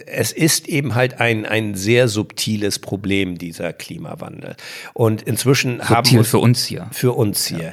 es 0.07 0.32
ist 0.32 0.68
eben 0.68 0.95
halt 0.95 1.20
ein, 1.20 1.47
ein 1.47 1.74
sehr 1.74 2.09
subtiles 2.09 2.78
Problem, 2.78 3.38
dieser 3.38 3.72
Klimawandel. 3.72 4.57
Und 4.95 5.22
inzwischen 5.22 5.78
Subtil 5.78 5.97
haben 5.97 6.11
wir 6.11 6.24
für 6.24 6.38
uns 6.38 6.64
hier. 6.64 6.88
Für 6.93 7.12
uns 7.12 7.47
hier. 7.47 7.59
Ja. 7.59 7.72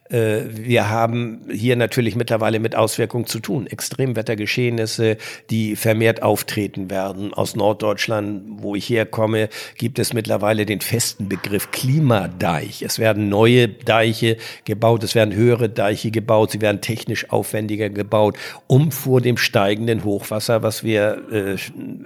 Äh, 0.11 0.43
wir 0.51 0.89
haben 0.89 1.41
hier 1.51 1.75
natürlich 1.75 2.15
mittlerweile 2.15 2.59
mit 2.59 2.75
Auswirkungen 2.75 3.25
zu 3.25 3.39
tun. 3.39 3.67
Extremwettergeschehnisse, 3.67 5.17
die 5.49 5.75
vermehrt 5.75 6.21
auftreten 6.21 6.89
werden. 6.89 7.33
Aus 7.33 7.55
Norddeutschland, 7.55 8.43
wo 8.61 8.75
ich 8.75 8.89
herkomme, 8.89 9.49
gibt 9.77 9.99
es 9.99 10.13
mittlerweile 10.13 10.65
den 10.65 10.81
festen 10.81 11.29
Begriff 11.29 11.71
Klimadeich. 11.71 12.81
Es 12.81 12.99
werden 12.99 13.29
neue 13.29 13.69
Deiche 13.69 14.37
gebaut, 14.65 15.03
es 15.03 15.15
werden 15.15 15.33
höhere 15.33 15.69
Deiche 15.69 16.11
gebaut, 16.11 16.51
sie 16.51 16.61
werden 16.61 16.81
technisch 16.81 17.29
aufwendiger 17.29 17.89
gebaut, 17.89 18.37
um 18.67 18.91
vor 18.91 19.21
dem 19.21 19.37
steigenden 19.37 20.03
Hochwasser, 20.03 20.63
was 20.63 20.83
wir 20.83 21.21
äh, 21.31 21.55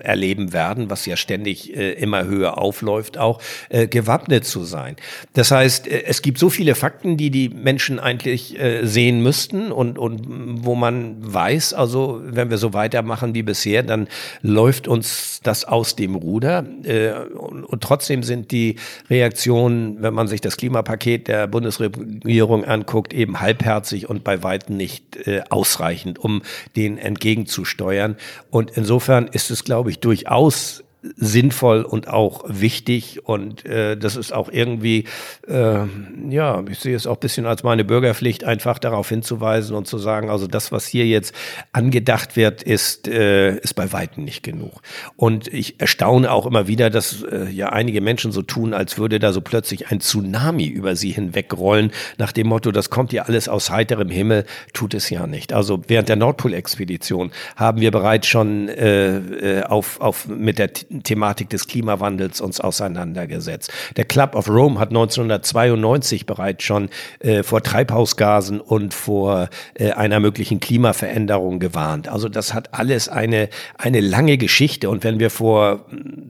erleben 0.04 0.54
werden, 0.54 0.90
was 0.90 1.06
ja 1.06 1.18
ständig 1.18 1.76
äh, 1.76 1.94
immer 1.94 2.26
höher 2.26 2.58
aufläuft, 2.58 3.18
auch 3.18 3.42
äh, 3.70 3.88
gewappnet 3.88 4.46
zu 4.46 4.64
sein. 4.64 4.96
Das 5.34 5.52
heißt, 5.52 5.88
äh, 5.88 6.04
es 6.06 6.22
gibt 6.22 6.38
so 6.38 6.50
viele 6.50 6.76
Fakten, 6.76 7.18
die 7.18 7.30
die 7.30 7.50
Menschen 7.50 7.95
Menschen 7.96 8.00
eigentlich 8.00 8.60
äh, 8.60 8.86
sehen 8.86 9.22
müssten 9.22 9.72
und, 9.72 9.98
und 9.98 10.66
wo 10.66 10.76
man 10.76 11.16
weiß, 11.20 11.74
also 11.74 12.22
wenn 12.24 12.50
wir 12.50 12.58
so 12.58 12.74
weitermachen 12.74 13.34
wie 13.34 13.44
bisher, 13.44 13.84
dann 13.84 14.08
läuft 14.42 14.88
uns 14.88 15.40
das 15.44 15.66
aus 15.66 15.96
dem 15.96 16.16
Ruder. 16.16 16.66
Äh, 16.84 17.14
und, 17.36 17.64
und 17.64 17.84
trotzdem 17.84 18.24
sind 18.24 18.52
die 18.52 18.76
Reaktionen, 19.10 20.02
wenn 20.02 20.14
man 20.14 20.28
sich 20.28 20.42
das 20.42 20.58
Klimapaket 20.58 21.28
der 21.28 21.48
Bundesregierung 21.48 22.66
anguckt, 22.66 23.14
eben 23.14 23.40
halbherzig 23.40 24.10
und 24.10 24.24
bei 24.24 24.44
weitem 24.44 24.78
nicht 24.78 25.28
äh, 25.28 25.42
ausreichend, 25.50 26.20
um 26.20 26.42
den 26.76 26.98
entgegenzusteuern. 26.98 28.16
Und 28.50 28.72
insofern 28.72 29.28
ist 29.28 29.52
es, 29.52 29.64
glaube 29.64 29.90
ich, 29.90 30.00
durchaus 30.00 30.85
sinnvoll 31.16 31.84
und 31.84 32.08
auch 32.08 32.44
wichtig 32.48 33.26
und 33.28 33.66
äh, 33.66 33.98
das 33.98 34.16
ist 34.16 34.34
auch 34.34 34.50
irgendwie, 34.50 35.06
äh, 35.48 35.86
ja, 36.30 36.64
ich 36.70 36.80
sehe 36.80 36.96
es 36.96 37.08
auch 37.08 37.18
bisschen 37.18 37.46
als 37.46 37.64
meine 37.64 37.84
Bürgerpflicht, 37.84 38.44
einfach 38.44 38.80
darauf 38.80 39.10
hinzuweisen 39.10 39.76
und 39.76 39.88
zu 39.88 39.98
sagen, 39.98 40.30
also 40.30 40.48
das, 40.48 40.72
was 40.72 40.86
hier 40.86 41.06
jetzt 41.06 41.34
angedacht 41.72 42.36
wird, 42.36 42.62
ist, 42.64 43.08
äh, 43.08 43.58
ist 43.58 43.74
bei 43.74 43.92
Weitem 43.92 44.24
nicht 44.24 44.44
genug. 44.44 44.82
Und 45.16 45.48
ich 45.48 45.80
erstaune 45.82 46.32
auch 46.32 46.46
immer 46.46 46.68
wieder, 46.68 46.90
dass 46.90 47.24
äh, 47.24 47.50
ja 47.50 47.70
einige 47.70 48.00
Menschen 48.02 48.32
so 48.32 48.42
tun, 48.42 48.74
als 48.74 48.98
würde 48.98 49.20
da 49.20 49.34
so 49.34 49.42
plötzlich 49.42 49.92
ein 49.92 50.02
Tsunami 50.02 50.68
über 50.68 50.96
sie 50.96 51.12
hinwegrollen, 51.12 51.92
nach 52.18 52.32
dem 52.32 52.48
Motto, 52.48 52.72
das 52.72 52.90
kommt 52.90 53.12
ja 53.12 53.24
alles 53.24 53.50
aus 53.50 53.70
heiterem 53.70 54.10
Himmel, 54.10 54.46
tut 54.74 54.94
es 54.94 55.10
ja 55.10 55.28
nicht. 55.28 55.52
Also 55.52 55.82
während 55.88 56.10
der 56.10 56.16
Nordpol-Expedition 56.16 57.32
haben 57.56 57.82
wir 57.82 57.92
bereits 57.92 58.28
schon 58.28 58.70
äh, 58.70 59.18
äh 59.18 59.64
auf, 59.64 60.00
auf 60.00 60.28
mit 60.28 60.60
der 60.60 60.70
Thematik 61.04 61.50
des 61.50 61.68
Klimawandels 61.68 62.42
uns 62.42 62.60
auseinandergesetzt. 62.60 63.72
Der 63.98 64.06
Club 64.06 64.36
of 64.36 64.50
Rome 64.50 64.80
hat 64.80 64.90
1992 64.90 66.26
bereits 66.26 66.64
schon 66.64 66.90
äh, 67.20 67.44
vor 67.44 67.62
Treibhausgasen 67.62 68.60
und 68.62 68.94
vor 68.94 69.50
äh, 69.76 69.92
einer 69.92 70.20
möglichen 70.20 70.60
Klimaveränderung 70.60 71.60
gewarnt. 71.60 72.08
Also 72.08 72.30
das 72.30 72.54
hat 72.54 72.74
alles 72.74 73.10
eine, 73.10 73.50
eine 73.78 74.02
lange 74.02 74.38
Geschichte. 74.38 74.90
Und 74.90 75.04
wenn 75.04 75.20
wir 75.20 75.30
vor 75.30 75.86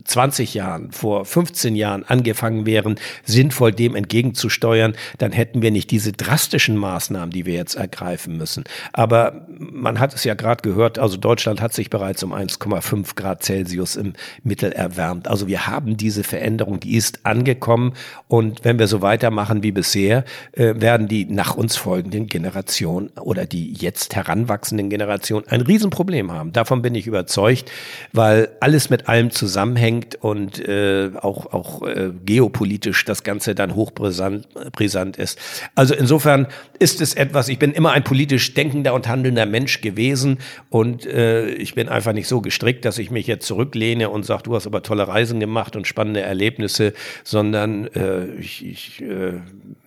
20 0.06 0.54
Jahren, 0.54 0.92
vor 0.92 1.26
15 1.26 1.76
Jahren 1.76 2.04
angefangen 2.04 2.66
wären, 2.66 2.96
sinnvoll 3.24 3.72
dem 3.72 3.96
entgegenzusteuern, 3.96 4.96
dann 5.18 5.32
hätten 5.32 5.62
wir 5.62 5.72
nicht 5.72 5.92
diese 5.92 6.12
drastischen 6.12 6.78
Maßnahmen, 6.78 7.32
die 7.32 7.46
wir 7.46 7.54
jetzt 7.54 7.76
ergreifen 7.76 8.38
müssen. 8.38 8.64
Aber 8.94 9.46
man 9.48 10.00
hat 10.00 10.14
es 10.14 10.24
ja 10.24 10.34
gerade 10.34 10.62
gehört, 10.62 11.00
also 11.00 11.18
Deutschland 11.18 11.62
hat 11.62 11.74
sich 11.74 11.90
bereits 11.90 12.24
um 12.24 12.34
1,5 12.34 13.16
Grad 13.16 13.44
Celsius 13.44 13.96
im 13.96 14.14
Lebensmittel 14.56 14.72
erwärmt. 14.72 15.28
Also 15.28 15.48
wir 15.48 15.68
haben 15.68 15.98
diese 15.98 16.24
Veränderung, 16.24 16.80
die 16.80 16.96
ist 16.96 17.26
angekommen 17.26 17.94
und 18.28 18.64
wenn 18.64 18.80
wir 18.80 18.88
so 18.88 19.02
weitermachen 19.02 19.64
wie 19.64 19.72
bisher, 19.72 20.24
äh, 20.54 20.74
werden 20.78 21.08
die 21.08 21.26
nach 21.26 21.56
uns 21.56 21.76
folgenden 21.76 22.28
Generationen 22.28 23.10
oder 23.22 23.46
die 23.46 23.74
jetzt 23.74 24.16
heranwachsenden 24.16 24.90
Generationen 24.90 25.48
ein 25.48 25.62
Riesenproblem 25.62 26.32
haben. 26.32 26.54
Davon 26.54 26.82
bin 26.82 26.96
ich 26.96 27.08
überzeugt, 27.08 27.72
weil 28.14 28.50
alles 28.60 28.90
mit 28.90 29.08
allem 29.10 29.32
zusammenhängt 29.32 30.16
und 30.16 30.60
äh, 30.60 31.12
auch, 31.22 31.54
auch 31.54 31.82
äh, 31.84 32.12
geopolitisch 32.26 33.06
das 33.06 33.24
Ganze 33.24 33.56
dann 33.56 33.76
hochbrisant 33.76 34.48
brisant 34.72 35.18
ist. 35.18 35.40
Also 35.76 35.94
insofern 35.94 36.48
ist 36.80 37.02
es 37.02 37.14
etwas, 37.14 37.50
ich 37.50 37.60
bin 37.60 37.72
immer 37.72 37.92
ein 37.92 38.04
politisch 38.04 38.54
denkender 38.54 38.94
und 38.94 39.08
handelnder 39.08 39.46
Mensch 39.46 39.82
gewesen 39.82 40.40
und 40.70 41.06
äh, 41.06 41.50
ich 41.50 41.76
bin 41.76 41.90
einfach 41.90 42.14
nicht 42.14 42.28
so 42.28 42.42
gestrickt, 42.42 42.86
dass 42.86 42.98
ich 42.98 43.12
mich 43.12 43.28
jetzt 43.28 43.46
zurücklehne 43.46 44.10
und 44.10 44.26
sage, 44.26 44.45
du 44.46 44.56
hast 44.56 44.68
aber 44.68 44.84
tolle 44.84 45.08
Reisen 45.08 45.40
gemacht 45.40 45.76
und 45.76 45.88
spannende 45.88 46.22
Erlebnisse, 46.22 46.94
sondern 47.24 47.88
äh, 47.88 48.26
ich, 48.36 48.66
ich 48.66 49.02
äh, 49.02 49.34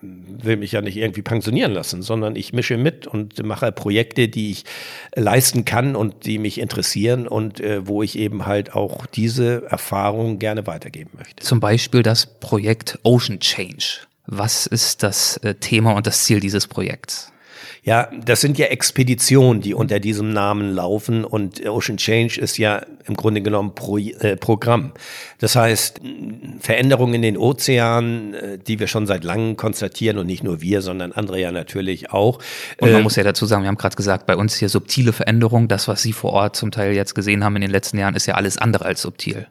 will 0.00 0.56
mich 0.56 0.72
ja 0.72 0.80
nicht 0.80 0.96
irgendwie 0.96 1.22
pensionieren 1.22 1.72
lassen, 1.72 2.02
sondern 2.02 2.36
ich 2.36 2.52
mische 2.52 2.76
mit 2.76 3.06
und 3.06 3.42
mache 3.44 3.72
Projekte, 3.72 4.28
die 4.28 4.50
ich 4.50 4.64
leisten 5.14 5.64
kann 5.64 5.96
und 5.96 6.26
die 6.26 6.38
mich 6.38 6.60
interessieren 6.60 7.28
und 7.28 7.60
äh, 7.60 7.86
wo 7.86 8.02
ich 8.02 8.18
eben 8.18 8.46
halt 8.46 8.74
auch 8.74 9.06
diese 9.06 9.64
Erfahrung 9.68 10.38
gerne 10.38 10.66
weitergeben 10.66 11.10
möchte. 11.16 11.44
Zum 11.44 11.60
Beispiel 11.60 12.02
das 12.02 12.26
Projekt 12.26 12.98
Ocean 13.04 13.40
Change. 13.40 14.00
Was 14.26 14.66
ist 14.66 15.02
das 15.02 15.38
äh, 15.38 15.54
Thema 15.54 15.92
und 15.92 16.06
das 16.06 16.24
Ziel 16.24 16.40
dieses 16.40 16.66
Projekts? 16.66 17.32
Ja, 17.82 18.10
das 18.24 18.40
sind 18.40 18.58
ja 18.58 18.66
Expeditionen, 18.66 19.62
die 19.62 19.74
unter 19.74 20.00
diesem 20.00 20.32
Namen 20.32 20.72
laufen 20.72 21.24
und 21.24 21.64
Ocean 21.66 21.96
Change 21.96 22.40
ist 22.40 22.58
ja 22.58 22.82
im 23.06 23.14
Grunde 23.14 23.40
genommen 23.40 23.74
Pro, 23.74 23.98
äh, 23.98 24.36
Programm. 24.36 24.92
Das 25.38 25.56
heißt, 25.56 26.00
Veränderungen 26.60 27.14
in 27.14 27.22
den 27.22 27.36
Ozeanen, 27.36 28.34
äh, 28.34 28.58
die 28.58 28.78
wir 28.78 28.86
schon 28.86 29.06
seit 29.06 29.24
langem 29.24 29.56
konstatieren 29.56 30.18
und 30.18 30.26
nicht 30.26 30.42
nur 30.42 30.60
wir, 30.60 30.82
sondern 30.82 31.12
andere 31.12 31.40
ja 31.40 31.52
natürlich 31.52 32.10
auch. 32.10 32.38
Und 32.80 32.90
man 32.90 33.00
äh, 33.00 33.02
muss 33.02 33.16
ja 33.16 33.24
dazu 33.24 33.46
sagen, 33.46 33.62
wir 33.62 33.68
haben 33.68 33.78
gerade 33.78 33.96
gesagt, 33.96 34.26
bei 34.26 34.36
uns 34.36 34.56
hier 34.56 34.68
subtile 34.68 35.12
Veränderungen, 35.12 35.68
das, 35.68 35.88
was 35.88 36.02
Sie 36.02 36.12
vor 36.12 36.32
Ort 36.32 36.56
zum 36.56 36.70
Teil 36.70 36.94
jetzt 36.94 37.14
gesehen 37.14 37.44
haben 37.44 37.56
in 37.56 37.62
den 37.62 37.70
letzten 37.70 37.98
Jahren, 37.98 38.14
ist 38.14 38.26
ja 38.26 38.34
alles 38.34 38.58
andere 38.58 38.84
als 38.84 39.02
subtil. 39.02 39.46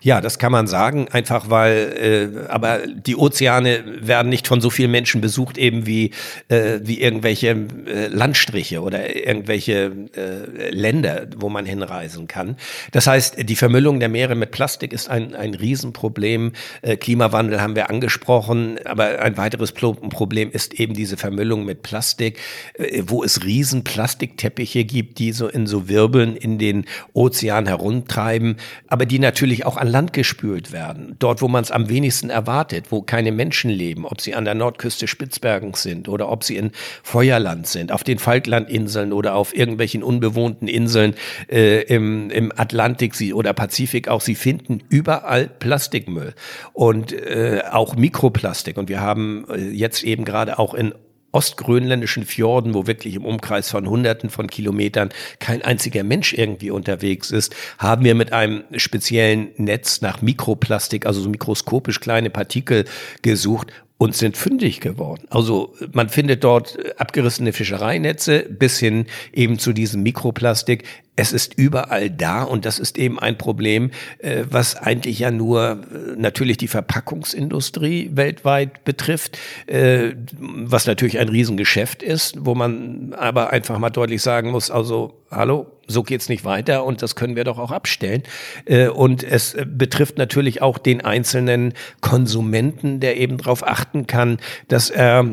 Ja, 0.00 0.20
das 0.20 0.38
kann 0.38 0.52
man 0.52 0.66
sagen, 0.66 1.08
einfach 1.10 1.50
weil, 1.50 2.32
äh, 2.46 2.48
aber 2.48 2.86
die 2.86 3.16
Ozeane 3.16 3.82
werden 4.00 4.28
nicht 4.28 4.46
von 4.46 4.60
so 4.60 4.70
vielen 4.70 4.92
Menschen 4.92 5.20
besucht, 5.20 5.58
eben 5.58 5.86
wie, 5.86 6.12
äh, 6.48 6.78
wie 6.82 7.00
irgendwelche 7.00 7.48
äh, 7.48 8.06
Landstriche 8.06 8.80
oder 8.80 9.16
irgendwelche 9.16 9.92
äh, 10.16 10.70
Länder, 10.70 11.26
wo 11.36 11.48
man 11.48 11.66
hinreisen 11.66 12.28
kann. 12.28 12.56
Das 12.92 13.06
heißt, 13.06 13.36
die 13.48 13.56
Vermüllung 13.56 13.98
der 13.98 14.08
Meere 14.08 14.36
mit 14.36 14.52
Plastik 14.52 14.92
ist 14.92 15.08
ein, 15.08 15.34
ein 15.34 15.54
Riesenproblem. 15.54 16.52
Äh, 16.82 16.96
Klimawandel 16.96 17.60
haben 17.60 17.74
wir 17.74 17.90
angesprochen, 17.90 18.78
aber 18.84 19.20
ein 19.20 19.36
weiteres 19.36 19.72
Problem 19.72 20.50
ist 20.52 20.74
eben 20.74 20.94
diese 20.94 21.16
Vermüllung 21.16 21.64
mit 21.64 21.82
Plastik, 21.82 22.38
äh, 22.74 23.02
wo 23.06 23.24
es 23.24 23.44
riesen 23.44 23.82
Plastikteppiche 23.82 24.84
gibt, 24.84 25.18
die 25.18 25.32
so 25.32 25.48
in 25.48 25.66
so 25.66 25.88
Wirbeln 25.88 26.36
in 26.36 26.58
den 26.58 26.84
Ozean 27.14 27.66
herumtreiben, 27.66 28.56
aber 28.86 29.06
die 29.06 29.18
natürlich 29.18 29.55
natürlich 29.56 29.66
auch 29.66 29.80
an 29.80 29.88
Land 29.88 30.12
gespült 30.12 30.72
werden. 30.72 31.16
Dort, 31.18 31.40
wo 31.40 31.48
man 31.48 31.62
es 31.62 31.70
am 31.70 31.88
wenigsten 31.88 32.30
erwartet, 32.30 32.86
wo 32.90 33.02
keine 33.02 33.32
Menschen 33.32 33.70
leben, 33.70 34.04
ob 34.04 34.20
sie 34.20 34.34
an 34.34 34.44
der 34.44 34.54
Nordküste 34.54 35.06
Spitzbergens 35.06 35.82
sind 35.82 36.08
oder 36.08 36.28
ob 36.28 36.44
sie 36.44 36.56
in 36.56 36.72
Feuerland 37.02 37.66
sind, 37.66 37.92
auf 37.92 38.04
den 38.04 38.18
Falklandinseln 38.18 39.12
oder 39.12 39.34
auf 39.34 39.56
irgendwelchen 39.56 40.02
unbewohnten 40.02 40.68
Inseln 40.68 41.14
äh, 41.48 41.82
im, 41.82 42.30
im 42.30 42.52
Atlantik 42.54 43.14
sie, 43.14 43.32
oder 43.32 43.52
Pazifik 43.52 44.08
auch. 44.08 44.20
Sie 44.20 44.34
finden 44.34 44.82
überall 44.88 45.48
Plastikmüll 45.48 46.34
und 46.72 47.12
äh, 47.12 47.62
auch 47.70 47.96
Mikroplastik. 47.96 48.76
Und 48.76 48.88
wir 48.88 49.00
haben 49.00 49.46
äh, 49.50 49.70
jetzt 49.70 50.04
eben 50.04 50.24
gerade 50.24 50.58
auch 50.58 50.74
in 50.74 50.92
ostgrönländischen 51.36 52.24
Fjorden, 52.24 52.72
wo 52.72 52.86
wirklich 52.86 53.14
im 53.14 53.26
Umkreis 53.26 53.70
von 53.70 53.86
Hunderten 53.86 54.30
von 54.30 54.46
Kilometern 54.46 55.10
kein 55.38 55.60
einziger 55.60 56.02
Mensch 56.02 56.32
irgendwie 56.32 56.70
unterwegs 56.70 57.30
ist, 57.30 57.54
haben 57.76 58.06
wir 58.06 58.14
mit 58.14 58.32
einem 58.32 58.64
speziellen 58.76 59.50
Netz 59.58 60.00
nach 60.00 60.22
Mikroplastik, 60.22 61.04
also 61.04 61.20
so 61.20 61.28
mikroskopisch 61.28 62.00
kleine 62.00 62.30
Partikel 62.30 62.86
gesucht 63.20 63.70
und 63.98 64.14
sind 64.14 64.36
fündig 64.36 64.80
geworden. 64.80 65.26
Also 65.30 65.74
man 65.92 66.08
findet 66.08 66.44
dort 66.44 66.78
abgerissene 67.00 67.52
Fischereinetze 67.52 68.40
bis 68.48 68.78
hin 68.78 69.06
eben 69.32 69.58
zu 69.58 69.72
diesem 69.72 70.02
Mikroplastik. 70.02 70.84
Es 71.18 71.32
ist 71.32 71.54
überall 71.54 72.10
da 72.10 72.42
und 72.42 72.66
das 72.66 72.78
ist 72.78 72.98
eben 72.98 73.18
ein 73.18 73.38
Problem, 73.38 73.90
äh, 74.18 74.44
was 74.50 74.76
eigentlich 74.76 75.20
ja 75.20 75.30
nur 75.30 75.80
äh, 75.90 76.16
natürlich 76.18 76.58
die 76.58 76.68
Verpackungsindustrie 76.68 78.10
weltweit 78.12 78.84
betrifft, 78.84 79.38
äh, 79.66 80.10
was 80.38 80.86
natürlich 80.86 81.18
ein 81.18 81.30
Riesengeschäft 81.30 82.02
ist, 82.02 82.44
wo 82.44 82.54
man 82.54 83.14
aber 83.14 83.50
einfach 83.50 83.78
mal 83.78 83.88
deutlich 83.88 84.20
sagen 84.20 84.50
muss, 84.50 84.70
also 84.70 85.14
hallo, 85.30 85.66
so 85.88 86.02
geht's 86.02 86.28
nicht 86.28 86.44
weiter 86.44 86.84
und 86.84 87.02
das 87.02 87.14
können 87.14 87.36
wir 87.36 87.44
doch 87.44 87.58
auch 87.58 87.70
abstellen. 87.70 88.22
Äh, 88.64 88.88
und 88.88 89.22
es 89.22 89.56
betrifft 89.66 90.18
natürlich 90.18 90.62
auch 90.62 90.78
den 90.78 91.00
einzelnen 91.00 91.74
Konsumenten, 92.00 93.00
der 93.00 93.16
eben 93.16 93.38
darauf 93.38 93.66
achten 93.66 94.06
kann, 94.06 94.38
dass 94.68 94.90
er 94.90 95.24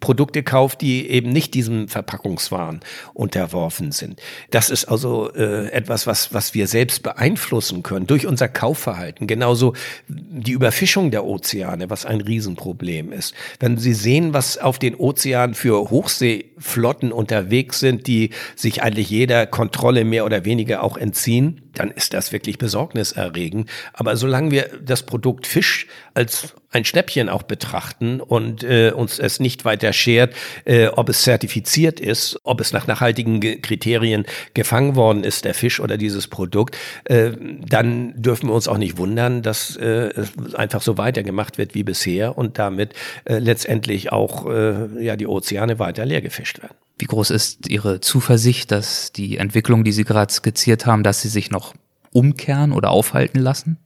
Produkte 0.00 0.42
kauft, 0.42 0.80
die 0.82 1.08
eben 1.08 1.30
nicht 1.30 1.54
diesem 1.54 1.88
Verpackungswahn 1.88 2.80
unterworfen 3.14 3.92
sind. 3.92 4.20
Das 4.50 4.70
ist 4.70 4.86
also 4.86 5.32
äh, 5.32 5.70
etwas, 5.70 6.06
was, 6.06 6.34
was 6.34 6.54
wir 6.54 6.66
selbst 6.66 7.02
beeinflussen 7.02 7.82
können 7.82 8.06
durch 8.06 8.26
unser 8.26 8.48
Kaufverhalten. 8.48 9.26
Genauso 9.26 9.74
die 10.08 10.52
Überfischung 10.52 11.10
der 11.10 11.24
Ozeane, 11.24 11.88
was 11.90 12.04
ein 12.04 12.20
Riesenproblem 12.20 13.12
ist. 13.12 13.34
Wenn 13.58 13.78
Sie 13.78 13.94
sehen, 13.94 14.34
was 14.34 14.58
auf 14.58 14.78
den 14.78 14.94
Ozeanen 14.94 15.54
für 15.54 15.90
Hochseeflotten 16.64 17.12
unterwegs 17.12 17.80
sind, 17.80 18.06
die 18.06 18.30
sich 18.56 18.82
eigentlich 18.82 19.10
jeder 19.10 19.46
Kontrolle 19.46 20.04
mehr 20.04 20.24
oder 20.24 20.44
weniger 20.44 20.82
auch 20.82 20.96
entziehen, 20.96 21.60
dann 21.74 21.90
ist 21.90 22.14
das 22.14 22.32
wirklich 22.32 22.58
besorgniserregend. 22.58 23.68
Aber 23.92 24.16
solange 24.16 24.50
wir 24.50 24.70
das 24.82 25.04
Produkt 25.04 25.46
Fisch 25.46 25.86
als 26.14 26.54
ein 26.74 26.84
Schnäppchen 26.84 27.28
auch 27.28 27.44
betrachten 27.44 28.20
und 28.20 28.64
äh, 28.64 28.90
uns 28.94 29.18
es 29.18 29.38
nicht 29.38 29.64
weiter 29.64 29.92
schert, 29.92 30.34
äh, 30.64 30.88
ob 30.88 31.08
es 31.08 31.22
zertifiziert 31.22 32.00
ist, 32.00 32.38
ob 32.42 32.60
es 32.60 32.72
nach 32.72 32.86
nachhaltigen 32.86 33.40
Kriterien 33.62 34.24
gefangen 34.54 34.96
worden 34.96 35.22
ist, 35.22 35.44
der 35.44 35.54
Fisch 35.54 35.78
oder 35.80 35.96
dieses 35.96 36.26
Produkt, 36.26 36.76
äh, 37.04 37.32
dann 37.68 38.20
dürfen 38.20 38.48
wir 38.48 38.54
uns 38.54 38.66
auch 38.66 38.78
nicht 38.78 38.98
wundern, 38.98 39.42
dass 39.42 39.76
äh, 39.76 40.10
es 40.16 40.54
einfach 40.54 40.82
so 40.82 40.98
weitergemacht 40.98 41.58
wird 41.58 41.74
wie 41.74 41.84
bisher 41.84 42.36
und 42.36 42.58
damit 42.58 42.92
äh, 43.24 43.38
letztendlich 43.38 44.10
auch 44.10 44.50
äh, 44.50 45.02
ja 45.04 45.16
die 45.16 45.26
Ozeane 45.26 45.78
weiter 45.78 46.04
leer 46.04 46.22
gefischt 46.22 46.60
werden. 46.60 46.74
Wie 46.98 47.06
groß 47.06 47.30
ist 47.30 47.68
Ihre 47.68 48.00
Zuversicht, 48.00 48.70
dass 48.70 49.12
die 49.12 49.38
Entwicklung, 49.38 49.84
die 49.84 49.92
Sie 49.92 50.04
gerade 50.04 50.32
skizziert 50.32 50.86
haben, 50.86 51.02
dass 51.02 51.22
sie 51.22 51.28
sich 51.28 51.50
noch 51.50 51.74
umkehren 52.12 52.72
oder 52.72 52.90
aufhalten 52.90 53.40
lassen? 53.40 53.78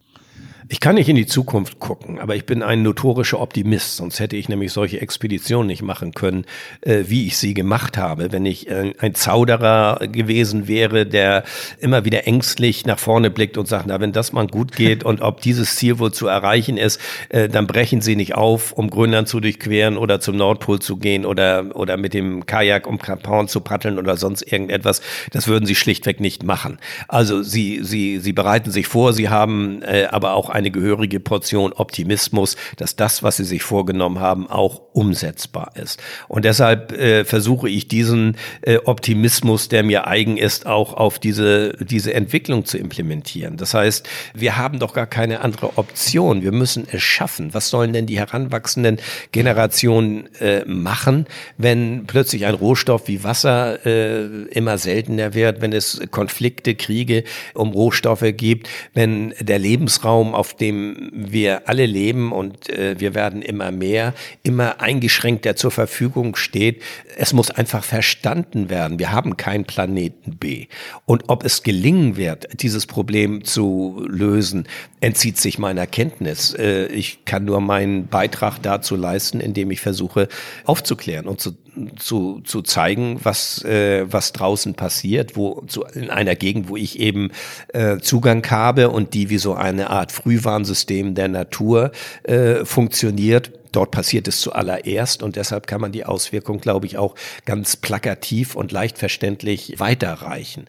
Ich 0.71 0.81
kann 0.81 0.97
nicht 0.97 1.09
in 1.09 1.16
die 1.16 1.25
Zukunft 1.25 1.79
gucken, 1.79 2.19
aber 2.19 2.37
ich 2.37 2.45
bin 2.45 2.62
ein 2.62 2.83
notorischer 2.83 3.41
Optimist, 3.41 3.97
sonst 3.97 4.21
hätte 4.21 4.37
ich 4.37 4.51
nämlich 4.51 4.71
solche 4.71 5.01
Expeditionen 5.01 5.66
nicht 5.66 5.81
machen 5.81 6.12
können, 6.12 6.45
äh, 6.83 7.05
wie 7.07 7.27
ich 7.27 7.39
sie 7.39 7.55
gemacht 7.55 7.97
habe. 7.97 8.33
Wenn 8.33 8.45
ich 8.45 8.69
äh, 8.69 8.93
ein 8.99 9.14
Zauderer 9.14 10.07
gewesen 10.12 10.69
wäre, 10.69 11.07
der 11.07 11.45
immer 11.81 12.05
wieder 12.05 12.27
ängstlich 12.27 12.85
nach 12.85 12.99
vorne 12.99 13.31
blickt 13.31 13.57
und 13.57 13.66
sagt, 13.66 13.87
na, 13.87 13.99
wenn 13.99 14.12
das 14.12 14.33
mal 14.33 14.47
gut 14.47 14.77
geht 14.77 15.05
und 15.05 15.23
ob 15.23 15.41
dieses 15.41 15.77
Ziel 15.77 15.99
wohl 15.99 16.12
zu 16.12 16.27
erreichen 16.27 16.77
ist, 16.77 17.01
äh, 17.31 17.49
dann 17.49 17.66
brechen 17.66 18.03
Sie 18.03 18.14
nicht 18.14 18.35
auf, 18.35 18.73
um 18.73 18.91
Grönland 18.91 19.27
zu 19.27 19.41
durchqueren 19.41 19.97
oder 19.97 20.21
zum 20.21 20.37
Nordpol 20.37 20.81
zu 20.81 20.99
gehen 20.99 21.25
oder, 21.25 21.75
oder 21.77 21.97
mit 21.97 22.12
dem 22.12 22.45
Kajak 22.45 22.87
um 22.87 22.99
Cap 22.99 23.27
Horn 23.27 23.49
zu 23.49 23.62
paddeln 23.62 23.99
oder 23.99 24.19
sonst 24.19 24.43
irgendetwas. 24.43 25.01
Das 25.33 25.49
würden 25.49 25.64
Sie 25.64 25.75
schlichtweg 25.75 26.21
nicht 26.21 26.43
machen. 26.43 26.79
Also 27.09 27.43
Sie, 27.43 27.81
Sie, 27.83 28.19
Sie 28.19 28.35
bereiten 28.35 28.71
sich 28.71 28.87
vor, 28.87 29.14
Sie 29.14 29.31
haben 29.31 29.81
äh, 29.81 30.09
aber 30.11 30.35
auch 30.35 30.58
eine 30.59 30.71
gehörige 30.71 31.21
Portion 31.21 31.73
Optimismus, 31.73 32.57
dass 32.77 32.97
das, 32.97 33.23
was 33.23 33.37
sie 33.37 33.45
sich 33.45 33.63
vorgenommen 33.63 34.21
haben, 34.21 34.49
auch 34.49 34.83
umsetzbar 34.93 35.73
ist. 35.77 36.03
Und 36.27 36.45
deshalb 36.45 36.93
äh, 36.93 37.25
versuche 37.25 37.69
ich 37.69 37.89
diesen 37.89 38.37
äh, 38.63 38.79
Optimismus, 38.85 39.69
der 39.69 39.85
mir 39.85 40.07
eigen 40.07 40.37
ist, 40.37 40.67
auch 40.67 40.95
auf 40.95 41.19
diese, 41.19 41.75
diese 41.81 42.13
Entwicklung 42.13 42.65
zu 42.65 42.79
implementieren. 42.79 43.57
Das 43.57 43.75
heißt, 43.75 44.09
wir 44.35 44.57
haben 44.57 44.79
doch 44.81 44.93
gar 44.93 45.07
keine 45.07 45.41
andere 45.41 45.79
Option. 45.79 46.43
Wir 46.43 46.53
müssen 46.53 46.87
es 46.91 47.03
schaffen. 47.03 47.55
Was 47.55 47.71
sollen 47.71 47.93
denn 47.93 48.07
die 48.07 48.19
heranwachsenden 48.19 48.99
Generationen 49.33 50.29
äh, 50.41 50.65
machen, 50.67 51.27
wenn 51.57 52.07
plötzlich 52.07 52.47
ein 52.47 52.55
Rohstoff 52.55 53.07
wie 53.07 53.23
Wasser 53.23 53.87
äh, 53.87 54.25
immer 54.51 54.79
seltener 54.79 55.35
wird, 55.35 55.61
wenn 55.61 55.73
es 55.73 56.01
Konflikte, 56.11 56.75
Kriege 56.75 57.25
um 57.55 57.71
Rohstoffe 57.71 58.25
gibt, 58.37 58.69
wenn 58.95 59.35
der 59.41 59.59
Lebensraum 59.59 60.35
auf 60.35 60.47
auf 60.49 60.55
dem 60.55 61.11
wir 61.12 61.68
alle 61.68 61.84
leben 61.84 62.32
und 62.32 62.70
äh, 62.70 62.99
wir 62.99 63.14
werden 63.14 63.42
immer 63.42 63.70
mehr, 63.70 64.14
immer 64.42 64.80
eingeschränkter 64.80 65.57
zur 65.57 65.70
Verfügung 65.70 66.36
steht. 66.36 66.80
Es 67.18 67.34
muss 67.34 67.51
einfach 67.51 67.84
verstanden 67.84 68.70
werden. 68.70 68.99
Wir 68.99 69.12
haben 69.12 69.36
keinen 69.36 69.66
Planeten 69.66 70.38
B. 70.38 70.68
Und 71.05 71.24
ob 71.28 71.44
es 71.44 71.62
gelingen 71.62 72.16
wird, 72.16 72.49
dieses 72.62 72.86
Problem 72.86 73.44
zu 73.44 74.03
lösen, 74.09 74.66
entzieht 75.01 75.36
sich 75.36 75.59
meiner 75.59 75.86
Kenntnis. 75.86 76.55
Äh, 76.55 76.86
ich 76.86 77.26
kann 77.26 77.44
nur 77.44 77.61
meinen 77.61 78.07
Beitrag 78.07 78.59
dazu 78.62 78.96
leisten, 78.96 79.40
indem 79.40 79.70
ich 79.70 79.80
versuche 79.82 80.28
aufzuklären 80.64 81.26
und 81.26 81.40
zu, 81.40 81.53
zu, 81.96 82.40
zu 82.40 82.62
zeigen, 82.62 83.20
was, 83.22 83.62
äh, 83.64 84.11
was 84.11 84.32
draußen 84.32 84.74
passiert, 84.74 85.36
wo 85.36 85.62
zu, 85.66 85.84
in 85.84 86.11
einer 86.11 86.34
Gegend, 86.34 86.68
wo 86.68 86.76
ich 86.76 86.99
eben 86.99 87.30
äh, 87.68 87.99
Zugang 87.99 88.44
habe 88.51 88.90
und 88.90 89.14
die 89.14 89.30
wie 89.30 89.38
so 89.38 89.55
eine 89.55 89.90
Art 89.90 90.11
Frühwarnsystem 90.39 91.14
der 91.14 91.28
Natur 91.28 91.91
äh, 92.22 92.64
funktioniert. 92.64 93.53
Dort 93.72 93.91
passiert 93.91 94.28
es 94.28 94.41
zuallererst 94.41 95.22
und 95.22 95.36
deshalb 95.36 95.66
kann 95.66 95.80
man 95.80 95.93
die 95.93 96.05
Auswirkung, 96.05 96.61
glaube 96.61 96.86
ich, 96.86 96.97
auch 96.97 97.14
ganz 97.45 97.76
plakativ 97.76 98.55
und 98.55 98.72
leicht 98.72 98.99
verständlich 98.99 99.78
weiterreichen. 99.78 100.66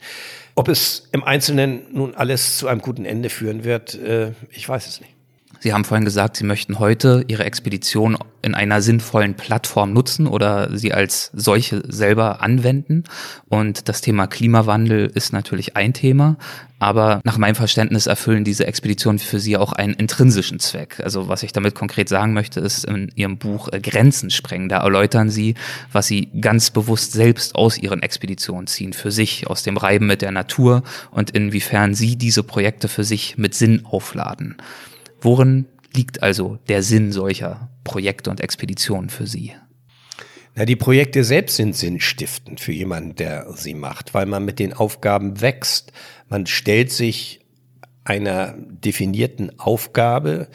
Ob 0.55 0.67
es 0.67 1.07
im 1.11 1.23
Einzelnen 1.23 1.83
nun 1.93 2.15
alles 2.15 2.57
zu 2.57 2.67
einem 2.67 2.81
guten 2.81 3.05
Ende 3.05 3.29
führen 3.29 3.63
wird, 3.63 3.95
äh, 3.95 4.33
ich 4.51 4.67
weiß 4.67 4.87
es 4.87 4.99
nicht. 4.99 5.18
Sie 5.59 5.73
haben 5.73 5.83
vorhin 5.83 6.05
gesagt, 6.05 6.37
Sie 6.37 6.45
möchten 6.45 6.79
heute 6.79 7.23
Ihre 7.27 7.43
Expedition 7.43 8.17
in 8.41 8.55
einer 8.55 8.81
sinnvollen 8.81 9.35
Plattform 9.35 9.93
nutzen 9.93 10.27
oder 10.27 10.75
sie 10.77 10.93
als 10.93 11.31
solche 11.33 11.83
selber 11.87 12.41
anwenden. 12.41 13.03
Und 13.49 13.89
das 13.89 14.01
Thema 14.01 14.27
Klimawandel 14.27 15.11
ist 15.13 15.33
natürlich 15.33 15.75
ein 15.75 15.93
Thema. 15.93 16.37
Aber 16.81 17.19
nach 17.25 17.37
meinem 17.37 17.55
Verständnis 17.55 18.07
erfüllen 18.07 18.45
diese 18.45 18.65
Expeditionen 18.65 19.19
für 19.19 19.41
Sie 19.41 19.57
auch 19.57 19.73
einen 19.73 19.93
intrinsischen 19.95 20.61
Zweck. 20.61 21.01
Also 21.03 21.27
was 21.27 21.43
ich 21.43 21.51
damit 21.51 21.75
konkret 21.75 22.07
sagen 22.07 22.31
möchte, 22.31 22.61
ist 22.61 22.85
in 22.85 23.11
Ihrem 23.15 23.37
Buch 23.37 23.67
Grenzen 23.83 24.29
sprengen. 24.29 24.69
Da 24.69 24.77
erläutern 24.77 25.29
Sie, 25.29 25.55
was 25.91 26.07
Sie 26.07 26.29
ganz 26.39 26.71
bewusst 26.71 27.11
selbst 27.11 27.55
aus 27.55 27.77
Ihren 27.77 28.01
Expeditionen 28.01 28.67
ziehen, 28.67 28.93
für 28.93 29.11
sich, 29.11 29.47
aus 29.47 29.63
dem 29.63 29.75
Reiben 29.75 30.07
mit 30.07 30.21
der 30.21 30.31
Natur 30.31 30.83
und 31.11 31.31
inwiefern 31.31 31.95
Sie 31.95 32.15
diese 32.15 32.43
Projekte 32.43 32.87
für 32.87 33.03
sich 33.03 33.37
mit 33.37 33.55
Sinn 33.55 33.81
aufladen. 33.83 34.55
Worin 35.21 35.65
liegt 35.93 36.23
also 36.23 36.57
der 36.67 36.83
Sinn 36.83 37.11
solcher 37.11 37.69
Projekte 37.83 38.29
und 38.29 38.41
Expeditionen 38.41 39.09
für 39.09 39.27
Sie? 39.27 39.53
Na, 40.55 40.65
die 40.65 40.75
Projekte 40.75 41.23
selbst 41.23 41.55
sind 41.55 41.75
sinnstiftend 41.75 42.59
für 42.59 42.71
jemanden, 42.71 43.15
der 43.15 43.53
sie 43.55 43.73
macht, 43.73 44.13
weil 44.13 44.25
man 44.25 44.45
mit 44.45 44.59
den 44.59 44.73
Aufgaben 44.73 45.41
wächst. 45.41 45.91
Man 46.27 46.47
stellt 46.47 46.91
sich 46.91 47.39
einer 48.03 48.55
definierten 48.57 49.57
Aufgabe, 49.59 50.47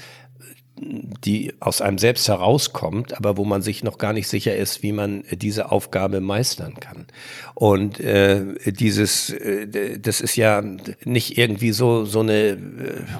die 0.77 1.55
aus 1.61 1.81
einem 1.81 1.99
selbst 1.99 2.27
herauskommt, 2.28 3.16
aber 3.16 3.36
wo 3.36 3.45
man 3.45 3.62
sich 3.62 3.85
noch 3.85 3.99
gar 3.99 4.12
nicht 4.12 4.28
sicher 4.28 4.57
ist, 4.57 4.82
wie 4.82 4.93
man 4.93 5.23
diese 5.31 5.70
Aufgabe 5.70 6.20
meistern 6.20 6.74
kann. 6.74 7.07
Und 7.55 8.01
äh, 8.01 8.43
dieses, 8.66 9.31
äh, 9.31 9.98
das 9.98 10.20
ist 10.20 10.35
ja 10.35 10.60
nicht 11.05 11.39
irgendwie 11.39 11.70
so 11.70 12.05
so 12.05 12.20
eine 12.20 12.35
äh, 12.35 12.56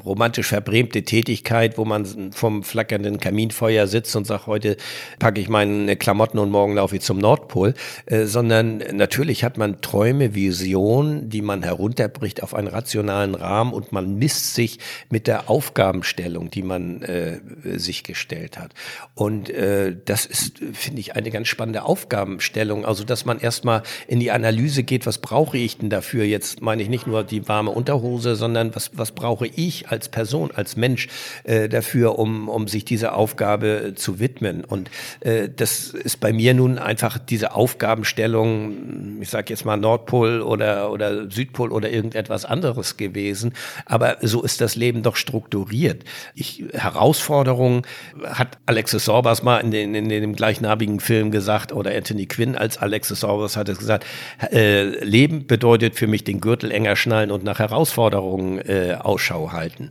romantisch 0.05 0.49
verbrämte 0.49 1.05
Tätigkeit, 1.05 1.79
wo 1.79 1.85
man 1.85 2.33
vom 2.33 2.65
flackernden 2.65 3.21
Kaminfeuer 3.21 3.87
sitzt 3.87 4.17
und 4.17 4.27
sagt, 4.27 4.49
heute 4.49 4.77
packe 5.21 5.41
ich 5.41 5.49
meine 5.49 5.95
Klamotten 5.97 6.41
und 6.41 6.51
morgen 6.51 6.75
laufe 6.75 6.97
ich 6.97 7.03
zum 7.03 7.19
Nordpol, 7.19 7.75
äh, 8.07 8.25
sondern 8.25 8.79
natürlich 8.93 9.45
hat 9.45 9.57
man 9.57 9.81
Träume, 9.81 10.35
Visionen, 10.35 11.29
die 11.31 11.43
man 11.43 11.63
herunterbricht 11.63 12.43
auf 12.43 12.55
einen 12.55 12.69
rationalen 12.69 13.37
Rahmen 13.37 13.73
und 13.73 13.93
man 13.93 14.17
misst 14.17 14.55
sich 14.55 14.81
mit 15.11 15.29
der 15.29 15.49
Aufgabenstellung, 15.49 16.51
die 16.51 16.63
man 16.63 17.03
äh, 17.03 17.39
sich 17.63 18.03
gestellt 18.03 18.59
hat. 18.59 18.73
Und 19.15 19.49
äh, 19.51 19.95
das 20.05 20.27
ist, 20.27 20.59
finde 20.73 21.01
ich, 21.01 21.15
eine 21.15 21.31
ganz 21.31 21.47
spannende 21.47 21.85
Aufgabenstellung. 21.85 22.85
Also, 22.85 23.05
dass 23.05 23.25
man 23.25 23.39
erstmal 23.39 23.85
in 24.09 24.24
Analyse 24.31 24.83
geht, 24.83 25.07
was 25.07 25.19
brauche 25.19 25.59
ich 25.59 25.79
denn 25.79 25.91
dafür? 25.91 26.25
Jetzt 26.25 26.63
meine 26.63 26.83
ich 26.83 26.89
nicht 26.89 27.07
nur 27.07 27.25
die 27.25 27.49
warme 27.49 27.71
Unterhose, 27.71 28.37
sondern 28.37 28.75
was, 28.75 28.91
was 28.95 29.13
brauche 29.13 29.47
ich 29.47 29.89
als 29.89 30.09
Person, 30.09 30.51
als 30.55 30.77
Mensch 30.77 31.09
äh, 31.45 31.69
dafür, 31.69 32.19
um, 32.19 32.49
um 32.49 32.69
sich 32.69 32.85
dieser 32.85 33.15
Aufgabe 33.17 33.93
zu 33.95 34.19
widmen. 34.19 34.65
Und 34.65 34.91
äh, 35.21 35.49
das 35.55 35.89
ist 35.91 36.21
bei 36.21 36.33
mir 36.33 36.55
nun 36.55 36.79
einfach 36.79 37.19
diese 37.19 37.55
Aufgabenstellung, 37.55 39.21
ich 39.21 39.31
sage 39.31 39.47
jetzt 39.51 39.65
mal 39.65 39.77
Nordpol 39.77 40.41
oder, 40.41 40.91
oder 40.91 41.31
Südpol 41.31 41.73
oder 41.73 41.91
irgendetwas 41.91 42.45
anderes 42.45 42.97
gewesen. 42.97 43.55
Aber 43.87 44.19
so 44.23 44.43
ist 44.43 44.61
das 44.61 44.77
Leben 44.77 45.03
doch 45.03 45.17
strukturiert. 45.17 46.05
Ich 46.35 46.65
herausfordere 46.73 47.35
Herausforderung, 47.45 47.87
hat 48.25 48.59
Alexis 48.67 49.05
Sorbas 49.05 49.43
mal 49.43 49.59
in, 49.59 49.71
den, 49.71 49.95
in 49.95 50.09
dem 50.09 50.35
gleichnamigen 50.35 51.01
Film 51.01 51.31
gesagt, 51.31 51.73
oder 51.73 51.95
Anthony 51.95 52.27
Quinn 52.27 52.57
als 52.57 52.79
Alexis 52.79 53.21
Sorbas 53.21 53.57
hat 53.57 53.69
es 53.69 53.79
gesagt, 53.79 54.05
äh, 54.53 55.05
Leben 55.05 55.47
bedeutet 55.47 55.97
für 55.97 56.07
mich 56.07 56.25
den 56.25 56.41
Gürtel 56.41 56.71
enger 56.71 56.97
schnallen 56.97 57.31
und 57.31 57.45
nach 57.45 57.59
Herausforderungen 57.59 58.59
äh, 58.59 58.97
Ausschau 58.99 59.53
halten. 59.53 59.91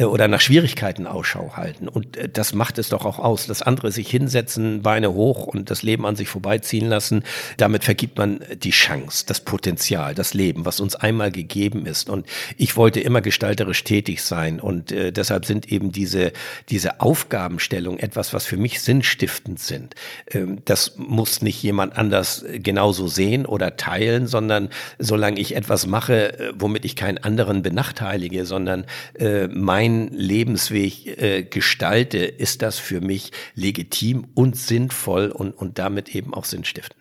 Äh, 0.00 0.04
oder 0.04 0.28
nach 0.28 0.40
Schwierigkeiten 0.40 1.06
Ausschau 1.06 1.52
halten. 1.56 1.88
Und 1.88 2.16
äh, 2.16 2.28
das 2.28 2.54
macht 2.54 2.78
es 2.78 2.88
doch 2.88 3.04
auch 3.04 3.18
aus. 3.18 3.46
Das 3.46 3.62
andere 3.62 3.92
sich 3.92 4.10
hinsetzen, 4.10 4.82
Beine 4.82 5.12
hoch 5.12 5.46
und 5.46 5.70
das 5.70 5.82
Leben 5.82 6.06
an 6.06 6.16
sich 6.16 6.28
vorbeiziehen 6.28 6.88
lassen, 6.88 7.22
damit 7.58 7.84
vergibt 7.84 8.18
man 8.18 8.40
die 8.56 8.70
Chance, 8.70 9.24
das 9.26 9.40
Potenzial, 9.40 10.14
das 10.14 10.34
Leben, 10.34 10.64
was 10.64 10.80
uns 10.80 10.96
einmal 10.96 11.30
gegeben 11.30 11.86
ist. 11.86 12.08
Und 12.08 12.26
ich 12.56 12.76
wollte 12.76 13.00
immer 13.00 13.20
gestalterisch 13.20 13.84
tätig 13.84 14.22
sein. 14.22 14.60
Und 14.60 14.90
äh, 14.92 15.12
deshalb 15.12 15.44
sind 15.44 15.70
eben 15.70 15.92
diese, 15.92 16.32
diese 16.68 17.00
Aufgabenstellungen 17.00 18.00
etwas, 18.00 18.32
was 18.32 18.46
für 18.46 18.56
mich 18.56 18.80
sinnstiftend 18.80 19.60
sind. 19.60 19.94
Ähm, 20.30 20.58
das 20.64 20.96
muss 20.96 21.42
nicht 21.42 21.62
jemand 21.62 21.96
anders 21.96 22.44
genauso 22.52 23.06
sehen 23.06 23.46
oder 23.46 23.76
teilen, 23.76 24.26
sondern 24.26 24.70
solange 24.98 25.40
ich 25.40 25.54
etwas 25.54 25.86
mache, 25.86 26.38
äh, 26.38 26.52
womit 26.54 26.84
ich 26.84 26.96
keinen 26.96 27.18
anderen 27.18 27.62
benachteilige, 27.62 28.46
sondern 28.46 28.84
äh, 29.18 29.48
mein 29.48 29.89
meinen 29.90 30.08
Lebensweg 30.12 31.06
äh, 31.20 31.42
gestalte, 31.42 32.18
ist 32.18 32.62
das 32.62 32.78
für 32.78 33.00
mich 33.00 33.32
legitim 33.54 34.26
und 34.34 34.56
sinnvoll 34.56 35.28
und, 35.28 35.52
und 35.52 35.78
damit 35.78 36.14
eben 36.14 36.34
auch 36.34 36.44
sinnstiftend. 36.44 36.96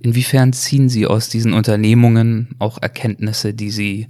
Inwiefern 0.00 0.52
ziehen 0.52 0.88
Sie 0.88 1.06
aus 1.06 1.28
diesen 1.28 1.52
Unternehmungen 1.52 2.56
auch 2.58 2.82
Erkenntnisse, 2.82 3.54
die 3.54 3.70
Sie 3.70 4.08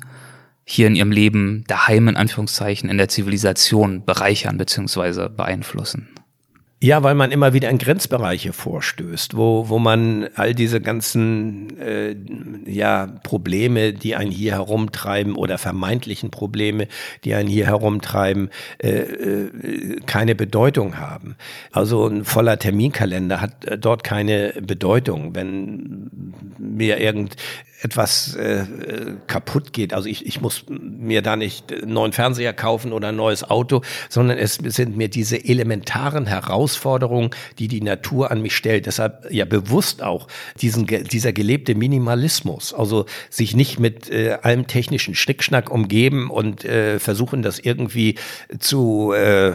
hier 0.65 0.87
in 0.87 0.95
Ihrem 0.95 1.13
Leben 1.13 1.65
daheim 1.67 2.09
in 2.09 2.17
Anführungszeichen 2.17 2.89
in 2.89 2.97
der 2.97 3.09
Zivilisation 3.09 4.05
bereichern 4.05 4.57
bzw. 4.57 5.29
beeinflussen? 5.29 6.09
Ja, 6.83 7.05
weil 7.05 7.15
man 7.15 7.31
immer 7.31 7.53
wieder 7.53 7.71
in 7.71 7.79
Grenzbereiche 7.79 8.53
vorstößt, 8.53 9.37
wo, 9.37 9.69
wo 9.69 9.79
man 9.79 10.29
all 10.35 10.53
diese 10.53 10.81
ganzen 10.81 11.79
äh, 11.79 12.17
ja, 12.67 13.07
Probleme, 13.23 13.93
die 13.93 14.17
einen 14.17 14.33
hier 14.33 14.55
herumtreiben 14.55 15.37
oder 15.37 15.59
vermeintlichen 15.59 16.33
Probleme, 16.33 16.89
die 17.23 17.35
einen 17.35 17.49
hier 17.49 17.67
herumtreiben, 17.67 18.51
äh, 18.83 18.89
äh, 18.89 20.01
keine 20.07 20.35
Bedeutung 20.35 20.99
haben. 20.99 21.37
Also 21.71 22.05
ein 22.09 22.25
voller 22.25 22.59
Terminkalender 22.59 23.41
hat 23.41 23.65
äh, 23.65 23.79
dort 23.79 24.03
keine 24.03 24.53
Bedeutung. 24.61 25.37
Wenn 25.37 26.11
mir 26.59 26.99
irgend 26.99 27.37
etwas 27.83 28.37
äh, 28.37 28.65
kaputt 29.27 29.73
geht. 29.73 29.93
Also 29.93 30.09
ich, 30.09 30.25
ich 30.25 30.41
muss 30.41 30.65
mir 30.69 31.21
da 31.21 31.37
nicht 31.37 31.73
einen 31.73 31.93
neuen 31.93 32.13
Fernseher 32.13 32.53
kaufen 32.53 32.93
oder 32.93 33.09
ein 33.09 33.17
neues 33.17 33.43
Auto, 33.43 33.83
sondern 34.09 34.39
es 34.39 34.55
sind 34.55 34.97
mir 34.97 35.09
diese 35.09 35.45
elementaren 35.45 36.27
Herausforderungen, 36.27 37.31
die 37.59 37.67
die 37.67 37.81
Natur 37.81 38.31
an 38.31 38.41
mich 38.41 38.57
stellt. 38.57 38.87
Deshalb 38.87 39.27
ja 39.31 39.45
bewusst 39.45 40.03
auch 40.03 40.29
diesen, 40.61 40.87
dieser 40.87 41.33
gelebte 41.33 41.75
Minimalismus. 41.75 42.73
Also 42.73 43.07
sich 43.31 43.57
nicht 43.57 43.81
mit 43.81 44.09
äh, 44.11 44.39
allem 44.43 44.69
technischen 44.69 45.15
Schnickschnack 45.15 45.71
umgeben 45.71 46.31
und 46.31 46.65
äh, 46.65 47.01
versuchen, 47.01 47.43
das 47.43 47.59
irgendwie 47.59 48.15
zu 48.61 49.13
äh, 49.13 49.55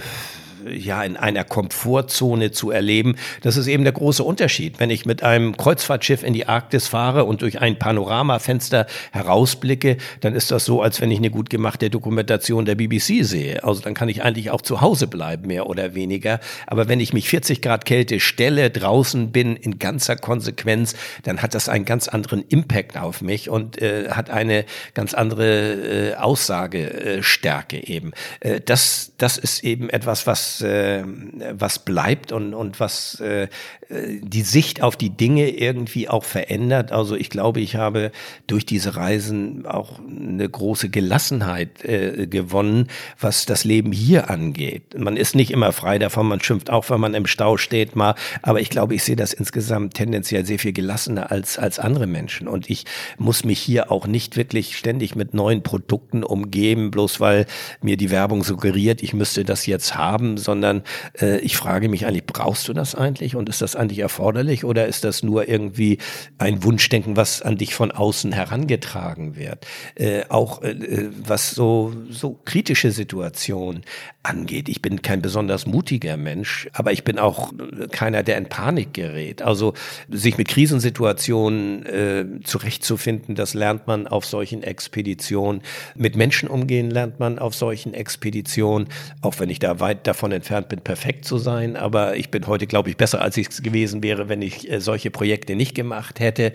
ja 0.69 1.03
in 1.03 1.17
einer 1.17 1.43
Komfortzone 1.43 2.51
zu 2.51 2.71
erleben. 2.71 3.15
Das 3.41 3.57
ist 3.57 3.67
eben 3.67 3.83
der 3.83 3.93
große 3.93 4.23
Unterschied. 4.23 4.79
Wenn 4.79 4.89
ich 4.89 5.05
mit 5.05 5.23
einem 5.23 5.55
Kreuzfahrtschiff 5.57 6.23
in 6.23 6.33
die 6.33 6.47
Arktis 6.47 6.87
fahre 6.87 7.25
und 7.25 7.41
durch 7.41 7.61
ein 7.61 7.79
Panoramafenster 7.79 8.87
herausblicke, 9.11 9.97
dann 10.21 10.33
ist 10.33 10.51
das 10.51 10.65
so, 10.65 10.81
als 10.81 11.01
wenn 11.01 11.11
ich 11.11 11.19
eine 11.19 11.29
gut 11.29 11.49
gemachte 11.49 11.89
Dokumentation 11.89 12.65
der 12.65 12.75
BBC 12.75 13.23
sehe. 13.23 13.63
Also 13.63 13.81
dann 13.81 13.93
kann 13.93 14.09
ich 14.09 14.23
eigentlich 14.23 14.51
auch 14.51 14.61
zu 14.61 14.81
Hause 14.81 15.07
bleiben, 15.07 15.47
mehr 15.47 15.67
oder 15.67 15.95
weniger. 15.95 16.39
Aber 16.65 16.87
wenn 16.87 16.99
ich 16.99 17.13
mich 17.13 17.29
40 17.29 17.61
Grad 17.61 17.85
Kälte 17.85 18.19
stelle, 18.19 18.69
draußen 18.69 19.31
bin, 19.31 19.55
in 19.55 19.79
ganzer 19.79 20.15
Konsequenz, 20.15 20.95
dann 21.23 21.41
hat 21.41 21.53
das 21.53 21.69
einen 21.69 21.85
ganz 21.85 22.07
anderen 22.07 22.43
Impact 22.47 22.97
auf 22.97 23.21
mich 23.21 23.49
und 23.49 23.81
äh, 23.81 24.09
hat 24.09 24.29
eine 24.29 24.65
ganz 24.93 25.13
andere 25.13 26.11
äh, 26.11 26.15
Aussagestärke 26.15 27.87
eben. 27.87 28.11
Äh, 28.39 28.61
das, 28.61 29.11
das 29.17 29.37
ist 29.37 29.63
eben 29.63 29.89
etwas, 29.89 30.27
was 30.27 30.46
was, 30.47 30.61
äh, 30.61 31.03
was 31.51 31.79
bleibt 31.79 32.31
und, 32.31 32.53
und 32.53 32.79
was 32.79 33.19
äh, 33.19 33.47
die 33.89 34.41
Sicht 34.41 34.81
auf 34.81 34.95
die 34.95 35.09
Dinge 35.09 35.49
irgendwie 35.49 36.09
auch 36.09 36.23
verändert. 36.23 36.91
Also 36.91 37.15
ich 37.15 37.29
glaube, 37.29 37.59
ich 37.61 37.75
habe 37.75 38.11
durch 38.47 38.65
diese 38.65 38.95
Reisen 38.95 39.65
auch 39.65 39.99
eine 39.99 40.47
große 40.47 40.89
Gelassenheit 40.89 41.83
äh, 41.83 42.27
gewonnen, 42.27 42.87
was 43.19 43.45
das 43.45 43.63
Leben 43.63 43.91
hier 43.91 44.29
angeht. 44.29 44.97
Man 44.97 45.17
ist 45.17 45.35
nicht 45.35 45.51
immer 45.51 45.71
frei 45.71 45.99
davon, 45.99 46.27
man 46.27 46.41
schimpft 46.41 46.69
auch, 46.69 46.89
wenn 46.89 46.99
man 46.99 47.13
im 47.13 47.27
Stau 47.27 47.57
steht 47.57 47.95
mal, 47.95 48.15
aber 48.41 48.59
ich 48.59 48.69
glaube, 48.69 48.95
ich 48.95 49.03
sehe 49.03 49.15
das 49.15 49.33
insgesamt 49.33 49.93
tendenziell 49.93 50.45
sehr 50.45 50.59
viel 50.59 50.73
gelassener 50.73 51.31
als, 51.31 51.57
als 51.57 51.79
andere 51.79 52.07
Menschen. 52.07 52.47
Und 52.47 52.69
ich 52.69 52.85
muss 53.17 53.43
mich 53.43 53.59
hier 53.59 53.91
auch 53.91 54.07
nicht 54.07 54.37
wirklich 54.37 54.77
ständig 54.77 55.15
mit 55.15 55.33
neuen 55.33 55.63
Produkten 55.63 56.23
umgeben, 56.23 56.91
bloß 56.91 57.19
weil 57.19 57.45
mir 57.81 57.97
die 57.97 58.11
Werbung 58.11 58.43
suggeriert, 58.43 59.01
ich 59.01 59.13
müsste 59.13 59.45
das 59.45 59.65
jetzt 59.65 59.95
haben, 59.95 60.36
sondern 60.37 60.83
äh, 61.19 61.39
ich 61.39 61.57
frage 61.57 61.89
mich 61.89 62.05
eigentlich, 62.05 62.25
brauchst 62.25 62.67
du 62.67 62.73
das 62.73 62.95
eigentlich 62.95 63.35
und 63.35 63.49
ist 63.49 63.61
das 63.61 63.75
eigentlich 63.75 63.99
erforderlich 63.99 64.63
oder 64.63 64.87
ist 64.87 65.03
das 65.03 65.23
nur 65.23 65.47
irgendwie 65.47 65.97
ein 66.37 66.63
Wunschdenken, 66.63 67.15
was 67.15 67.41
an 67.41 67.57
dich 67.57 67.75
von 67.75 67.91
außen 67.91 68.31
herangetragen 68.31 69.35
wird? 69.35 69.65
Äh, 69.95 70.23
auch 70.29 70.61
äh, 70.61 70.71
äh, 70.71 71.11
was 71.17 71.51
so, 71.51 71.93
so 72.09 72.39
kritische 72.45 72.91
Situationen 72.91 73.83
angeht. 74.27 74.69
Ich 74.69 74.81
bin 74.81 75.01
kein 75.01 75.21
besonders 75.21 75.65
mutiger 75.65 76.17
Mensch, 76.17 76.69
aber 76.73 76.91
ich 76.91 77.03
bin 77.03 77.17
auch 77.17 77.53
keiner, 77.91 78.23
der 78.23 78.37
in 78.37 78.47
Panik 78.47 78.93
gerät. 78.93 79.41
Also 79.41 79.73
sich 80.09 80.37
mit 80.37 80.47
Krisensituationen 80.49 81.85
äh, 81.85 82.25
zurechtzufinden, 82.43 83.35
das 83.35 83.53
lernt 83.53 83.87
man 83.87 84.07
auf 84.07 84.25
solchen 84.25 84.63
Expeditionen. 84.63 85.61
Mit 85.95 86.15
Menschen 86.15 86.49
umgehen 86.49 86.91
lernt 86.91 87.19
man 87.19 87.39
auf 87.39 87.55
solchen 87.55 87.93
Expeditionen, 87.93 88.87
auch 89.21 89.39
wenn 89.39 89.49
ich 89.49 89.59
da 89.59 89.79
weit 89.79 90.07
davon 90.07 90.31
entfernt 90.31 90.69
bin, 90.69 90.81
perfekt 90.81 91.25
zu 91.25 91.37
sein. 91.37 91.77
Aber 91.77 92.17
ich 92.17 92.29
bin 92.29 92.45
heute, 92.47 92.67
glaube 92.67 92.89
ich, 92.89 92.97
besser, 92.97 93.21
als 93.21 93.37
ich 93.37 93.49
es 93.49 93.63
gewesen 93.63 94.03
wäre, 94.03 94.29
wenn 94.29 94.41
ich 94.41 94.69
äh, 94.69 94.81
solche 94.81 95.11
Projekte 95.11 95.55
nicht 95.55 95.73
gemacht 95.73 96.19
hätte. 96.19 96.51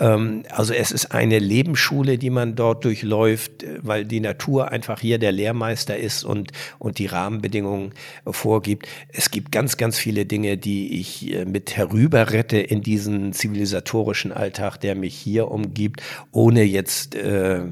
Ähm, 0.00 0.42
also 0.50 0.74
es 0.74 0.90
ist 0.90 1.12
eine 1.12 1.38
Lebensschule, 1.38 2.18
die 2.18 2.30
man 2.30 2.56
dort 2.56 2.84
durchläuft, 2.84 3.62
äh, 3.62 3.78
weil 3.82 4.04
die 4.04 4.20
Natur 4.20 4.72
einfach 4.72 5.00
hier 5.00 5.18
der 5.18 5.32
Lehrmeister 5.32 5.96
ist 5.96 6.24
und, 6.24 6.50
und 6.78 6.98
die 6.98 7.11
Rahmenbedingungen 7.12 7.92
vorgibt. 8.26 8.88
Es 9.08 9.30
gibt 9.30 9.52
ganz, 9.52 9.76
ganz 9.76 9.98
viele 9.98 10.26
Dinge, 10.26 10.56
die 10.56 11.00
ich 11.00 11.32
äh, 11.32 11.44
mit 11.44 11.76
herüberrette 11.76 12.58
in 12.58 12.82
diesen 12.82 13.32
zivilisatorischen 13.32 14.32
Alltag, 14.32 14.78
der 14.78 14.94
mich 14.94 15.14
hier 15.14 15.50
umgibt, 15.50 16.02
ohne 16.32 16.62
jetzt 16.62 17.14
äh, 17.14 17.62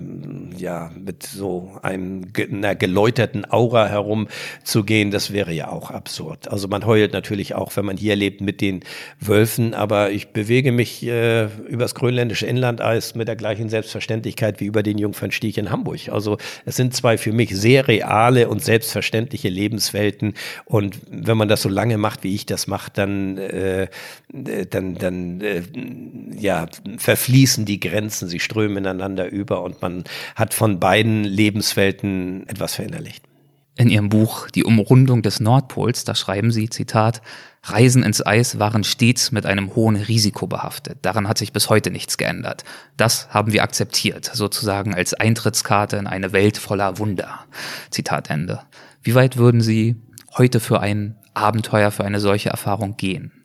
ja 0.56 0.90
mit 0.96 1.22
so 1.22 1.78
einem, 1.82 2.26
einer 2.36 2.74
geläuterten 2.74 3.50
Aura 3.50 3.88
herumzugehen. 3.88 5.10
Das 5.10 5.32
wäre 5.32 5.52
ja 5.52 5.68
auch 5.68 5.90
absurd. 5.90 6.48
Also 6.48 6.68
man 6.68 6.86
heult 6.86 7.12
natürlich 7.12 7.54
auch, 7.54 7.74
wenn 7.76 7.84
man 7.84 7.96
hier 7.96 8.16
lebt, 8.16 8.40
mit 8.40 8.60
den 8.60 8.80
Wölfen, 9.18 9.74
aber 9.74 10.10
ich 10.10 10.28
bewege 10.28 10.72
mich 10.72 11.02
äh, 11.06 11.46
übers 11.66 11.94
grönländische 11.94 12.46
Inlandeis 12.46 13.14
mit 13.14 13.28
der 13.28 13.36
gleichen 13.36 13.68
Selbstverständlichkeit 13.68 14.60
wie 14.60 14.66
über 14.66 14.82
den 14.82 14.98
Jungfernstieg 14.98 15.56
in 15.56 15.70
Hamburg. 15.70 16.08
Also 16.10 16.38
es 16.64 16.76
sind 16.76 16.94
zwei 16.94 17.18
für 17.18 17.32
mich 17.32 17.56
sehr 17.56 17.88
reale 17.88 18.48
und 18.48 18.62
selbstverständliche 18.62 19.29
Lebenswelten 19.36 20.34
und 20.64 20.98
wenn 21.10 21.36
man 21.36 21.48
das 21.48 21.62
so 21.62 21.68
lange 21.68 21.98
macht, 21.98 22.24
wie 22.24 22.34
ich 22.34 22.46
das 22.46 22.66
mache, 22.66 22.90
dann 22.92 23.38
äh, 23.38 23.88
dann 24.32 24.94
dann 24.96 25.40
äh, 25.40 25.62
ja 26.36 26.66
verfließen 26.96 27.64
die 27.64 27.80
Grenzen, 27.80 28.28
sie 28.28 28.40
strömen 28.40 28.78
ineinander 28.78 29.30
über 29.30 29.62
und 29.62 29.82
man 29.82 30.04
hat 30.34 30.54
von 30.54 30.80
beiden 30.80 31.24
Lebenswelten 31.24 32.48
etwas 32.48 32.74
verinnerlicht. 32.74 33.24
In 33.76 33.88
ihrem 33.88 34.10
Buch 34.10 34.50
Die 34.50 34.64
Umrundung 34.64 35.22
des 35.22 35.40
Nordpols, 35.40 36.04
da 36.04 36.14
schreiben 36.14 36.50
sie, 36.50 36.68
Zitat, 36.68 37.22
Reisen 37.62 38.02
ins 38.02 38.24
Eis 38.24 38.58
waren 38.58 38.84
stets 38.84 39.32
mit 39.32 39.46
einem 39.46 39.74
hohen 39.74 39.96
Risiko 39.96 40.46
behaftet. 40.46 40.98
Daran 41.02 41.28
hat 41.28 41.38
sich 41.38 41.52
bis 41.52 41.68
heute 41.68 41.90
nichts 41.90 42.16
geändert. 42.16 42.64
Das 42.96 43.28
haben 43.30 43.52
wir 43.52 43.62
akzeptiert, 43.62 44.30
sozusagen 44.32 44.94
als 44.94 45.14
Eintrittskarte 45.14 45.96
in 45.96 46.06
eine 46.06 46.32
Welt 46.32 46.58
voller 46.58 46.98
Wunder. 46.98 47.40
Zitat 47.90 48.30
Ende. 48.30 48.60
Wie 49.02 49.14
weit 49.14 49.36
würden 49.36 49.60
Sie 49.60 49.96
heute 50.36 50.60
für 50.60 50.80
ein 50.80 51.16
Abenteuer, 51.32 51.90
für 51.90 52.04
eine 52.04 52.20
solche 52.20 52.50
Erfahrung 52.50 52.96
gehen? 52.96 53.39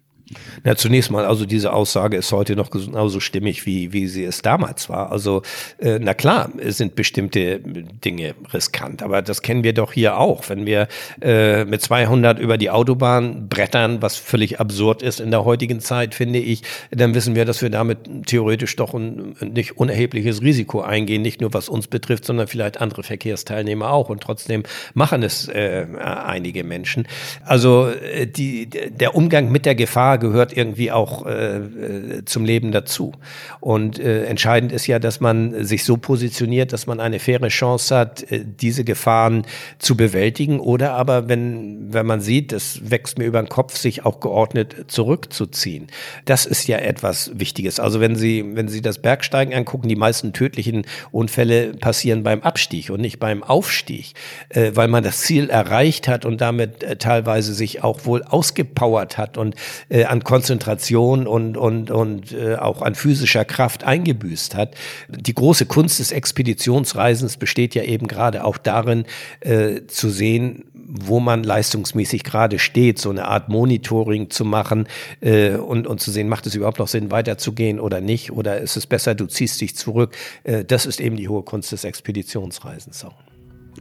Na, 0.64 0.76
zunächst 0.76 1.12
mal, 1.12 1.24
also 1.26 1.46
diese 1.46 1.72
Aussage 1.72 2.18
ist 2.18 2.32
heute 2.32 2.56
noch 2.56 2.72
genauso 2.72 3.20
stimmig, 3.20 3.68
wie, 3.68 3.94
wie 3.94 4.08
sie 4.08 4.24
es 4.24 4.42
damals 4.42 4.90
war. 4.90 5.12
Also, 5.12 5.44
äh, 5.78 6.00
na 6.00 6.16
klar, 6.16 6.50
es 6.58 6.78
sind 6.78 6.96
bestimmte 6.96 7.60
Dinge 7.60 8.34
riskant, 8.52 9.04
aber 9.04 9.22
das 9.22 9.44
kennen 9.44 9.64
wir 9.64 9.74
doch 9.74 9.94
hier 9.94 10.18
auch. 10.18 10.50
Wenn 10.50 10.66
wir 10.66 10.88
äh, 11.22 11.66
mit 11.66 11.82
200 11.82 12.40
über 12.40 12.58
die 12.58 12.72
Autobahn 12.72 13.48
brettern, 13.50 14.02
was 14.02 14.16
völlig 14.16 14.60
absurd 14.60 15.04
ist 15.04 15.20
in 15.20 15.30
der 15.30 15.46
heutigen 15.46 15.80
Zeit, 15.80 16.16
finde 16.16 16.40
ich, 16.40 16.64
dann 16.90 17.14
wissen 17.14 17.36
wir, 17.36 17.46
dass 17.46 17.62
wir 17.62 17.70
damit 17.70 18.26
theoretisch 18.26 18.76
doch 18.76 18.96
ein 18.96 19.36
nicht 19.42 19.78
unerhebliches 19.78 20.42
Risiko 20.42 20.82
eingehen, 20.82 21.22
nicht 21.22 21.42
nur 21.42 21.54
was 21.54 21.70
uns 21.70 21.88
betrifft, 21.88 22.26
sondern 22.26 22.48
vielleicht 22.48 22.82
andere 22.82 23.04
Verkehrsteilnehmer 23.04 23.92
auch. 23.92 24.10
Und 24.10 24.22
trotzdem 24.22 24.64
machen 24.96 25.22
es 25.22 25.48
äh, 25.50 25.86
einige 26.00 26.64
Menschen. 26.64 27.08
Also, 27.44 27.90
äh, 27.90 28.26
die, 28.26 28.68
der 28.68 29.14
Umgang 29.14 29.52
mit 29.52 29.68
der 29.68 29.76
Gefahr 29.76 30.15
gehört 30.18 30.56
irgendwie 30.56 30.92
auch 30.92 31.26
äh, 31.26 31.58
äh, 31.58 32.26
zum 32.26 32.46
Leben 32.46 32.72
dazu. 32.72 33.14
Und 33.60 34.00
äh, 34.00 34.26
entscheidend 34.26 34.72
ist 34.72 34.88
ja, 34.88 35.00
dass 35.00 35.20
man 35.20 35.64
sich 35.66 35.84
so 35.84 35.98
positioniert, 35.98 36.74
dass 36.74 36.88
man 36.88 37.00
eine 37.00 37.20
faire 37.20 37.48
Chance 37.48 37.96
hat, 37.96 38.32
äh, 38.32 38.44
diese 38.46 38.84
Gefahren 38.84 39.46
zu 39.80 39.98
bewältigen 39.98 40.60
oder 40.60 40.94
aber, 40.94 41.28
wenn, 41.28 41.94
wenn 41.94 42.06
man 42.06 42.22
sieht, 42.22 42.52
das 42.52 42.90
wächst 42.90 43.18
mir 43.18 43.26
über 43.26 43.42
den 43.42 43.50
Kopf, 43.50 43.78
sich 43.78 44.06
auch 44.06 44.20
geordnet 44.20 44.86
zurückzuziehen. 44.88 45.88
Das 46.26 46.46
ist 46.46 46.68
ja 46.68 46.78
etwas 46.78 47.32
Wichtiges. 47.36 47.80
Also 47.80 48.00
wenn 48.00 48.16
Sie, 48.16 48.44
wenn 48.56 48.68
Sie 48.68 48.82
das 48.82 49.00
Bergsteigen 49.00 49.54
angucken, 49.54 49.88
die 49.88 49.96
meisten 49.96 50.34
tödlichen 50.34 50.86
Unfälle 51.12 51.74
passieren 51.74 52.24
beim 52.24 52.42
Abstieg 52.42 52.90
und 52.90 53.02
nicht 53.02 53.20
beim 53.20 53.44
Aufstieg, 53.44 54.14
äh, 54.50 54.72
weil 54.74 54.88
man 54.88 55.04
das 55.04 55.22
Ziel 55.22 55.50
erreicht 55.50 56.08
hat 56.08 56.26
und 56.26 56.42
damit 56.42 56.84
äh, 56.84 56.96
teilweise 56.96 57.54
sich 57.54 57.84
auch 57.84 58.06
wohl 58.06 58.24
ausgepowert 58.24 59.18
hat 59.18 59.38
und 59.38 59.56
äh, 59.90 60.05
an 60.06 60.24
Konzentration 60.24 61.28
und, 61.28 61.58
und, 61.58 61.92
und 61.92 62.32
äh, 62.32 62.56
auch 62.56 62.82
an 62.82 62.96
physischer 62.96 63.46
Kraft 63.46 63.84
eingebüßt 63.84 64.56
hat. 64.56 64.76
Die 65.10 65.34
große 65.34 65.66
Kunst 65.66 66.00
des 66.00 66.12
Expeditionsreisens 66.12 67.38
besteht 67.38 67.76
ja 67.76 67.84
eben 67.84 68.08
gerade 68.08 68.44
auch 68.44 68.58
darin, 68.58 69.06
äh, 69.42 69.82
zu 69.88 70.10
sehen, 70.10 70.66
wo 70.74 71.20
man 71.20 71.44
leistungsmäßig 71.44 72.24
gerade 72.24 72.60
steht, 72.60 73.00
so 73.00 73.10
eine 73.10 73.28
Art 73.28 73.50
Monitoring 73.50 74.30
zu 74.30 74.46
machen 74.46 74.88
äh, 75.22 75.56
und, 75.56 75.88
und 75.88 76.00
zu 76.00 76.12
sehen, 76.12 76.30
macht 76.30 76.46
es 76.46 76.56
überhaupt 76.56 76.80
noch 76.80 76.88
Sinn, 76.88 77.12
weiterzugehen 77.12 77.80
oder 77.80 78.02
nicht, 78.02 78.32
oder 78.32 78.60
ist 78.60 78.78
es 78.78 78.86
besser, 78.86 79.16
du 79.16 79.26
ziehst 79.26 79.60
dich 79.62 79.76
zurück. 79.76 80.16
Äh, 80.44 80.64
das 80.64 80.86
ist 80.86 81.00
eben 81.00 81.18
die 81.18 81.28
hohe 81.28 81.44
Kunst 81.44 81.72
des 81.72 81.84
Expeditionsreisens. 81.84 83.06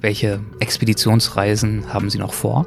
Welche 0.01 0.40
Expeditionsreisen 0.60 1.92
haben 1.92 2.10
Sie 2.10 2.18
noch 2.18 2.32
vor? 2.32 2.66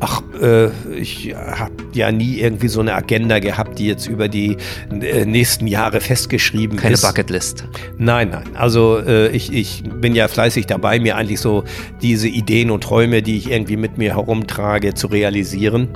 Ach, 0.00 0.22
äh, 0.40 0.68
ich 0.96 1.34
habe 1.34 1.72
ja 1.92 2.10
nie 2.10 2.38
irgendwie 2.38 2.68
so 2.68 2.80
eine 2.80 2.94
Agenda 2.94 3.38
gehabt, 3.38 3.78
die 3.78 3.86
jetzt 3.86 4.06
über 4.06 4.28
die 4.28 4.56
äh, 4.90 5.24
nächsten 5.24 5.66
Jahre 5.66 6.00
festgeschrieben 6.00 6.78
Keine 6.78 6.94
ist. 6.94 7.02
Keine 7.02 7.12
Bucketlist. 7.12 7.64
Nein, 7.98 8.30
nein. 8.30 8.44
Also 8.54 8.98
äh, 8.98 9.28
ich, 9.28 9.52
ich 9.52 9.82
bin 9.82 10.14
ja 10.14 10.28
fleißig 10.28 10.66
dabei, 10.66 10.98
mir 11.00 11.16
eigentlich 11.16 11.40
so 11.40 11.64
diese 12.00 12.28
Ideen 12.28 12.70
und 12.70 12.82
Träume, 12.82 13.22
die 13.22 13.36
ich 13.36 13.50
irgendwie 13.50 13.76
mit 13.76 13.98
mir 13.98 14.14
herumtrage, 14.14 14.94
zu 14.94 15.08
realisieren. 15.08 15.88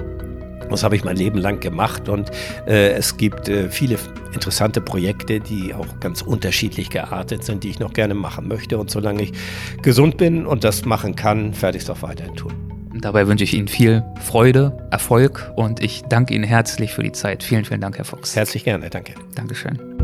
Das 0.71 0.83
habe 0.83 0.97
ich 0.97 1.05
mein 1.05 1.17
Leben 1.17 1.39
lang 1.39 1.61
gemacht 1.61 2.09
und 2.09 2.31
äh, 2.67 2.93
es 2.93 3.17
gibt 3.17 3.49
äh, 3.49 3.69
viele 3.71 3.99
interessante 4.33 4.81
Projekte, 4.81 5.41
die 5.41 5.75
auch 5.75 6.01
ganz 6.01 6.23
unterschiedlich 6.23 6.91
geartet 6.91 7.45
sind, 7.45 7.65
die 7.65 7.71
ich 7.71 7.79
noch 7.79 7.93
gerne 7.93 8.15
machen 8.15 8.49
möchte. 8.49 8.79
Und 8.79 8.91
solange 8.91 9.23
ich 9.23 9.33
gesund 9.83 10.17
bin 10.17 10.47
und 10.47 10.65
das 10.65 10.85
machen 10.85 11.15
kann, 11.15 11.61
werde 11.63 11.79
ich 11.79 11.85
es 11.85 11.91
auch 11.91 12.03
weiterhin 12.03 12.35
tun. 12.35 12.74
Dabei 13.01 13.27
wünsche 13.27 13.45
ich 13.45 13.55
Ihnen 13.55 13.69
viel 13.69 14.05
Freude, 14.21 14.77
Erfolg 14.91 15.53
und 15.57 15.83
ich 15.83 16.03
danke 16.03 16.35
Ihnen 16.35 16.45
herzlich 16.45 16.93
für 16.93 17.03
die 17.03 17.13
Zeit. 17.13 17.43
Vielen, 17.43 17.65
vielen 17.65 17.81
Dank, 17.81 17.99
Herr 17.99 18.05
Fuchs. 18.05 18.37
Herzlich 18.37 18.65
gerne, 18.65 18.91
danke. 18.91 19.15
Dankeschön. 19.35 20.04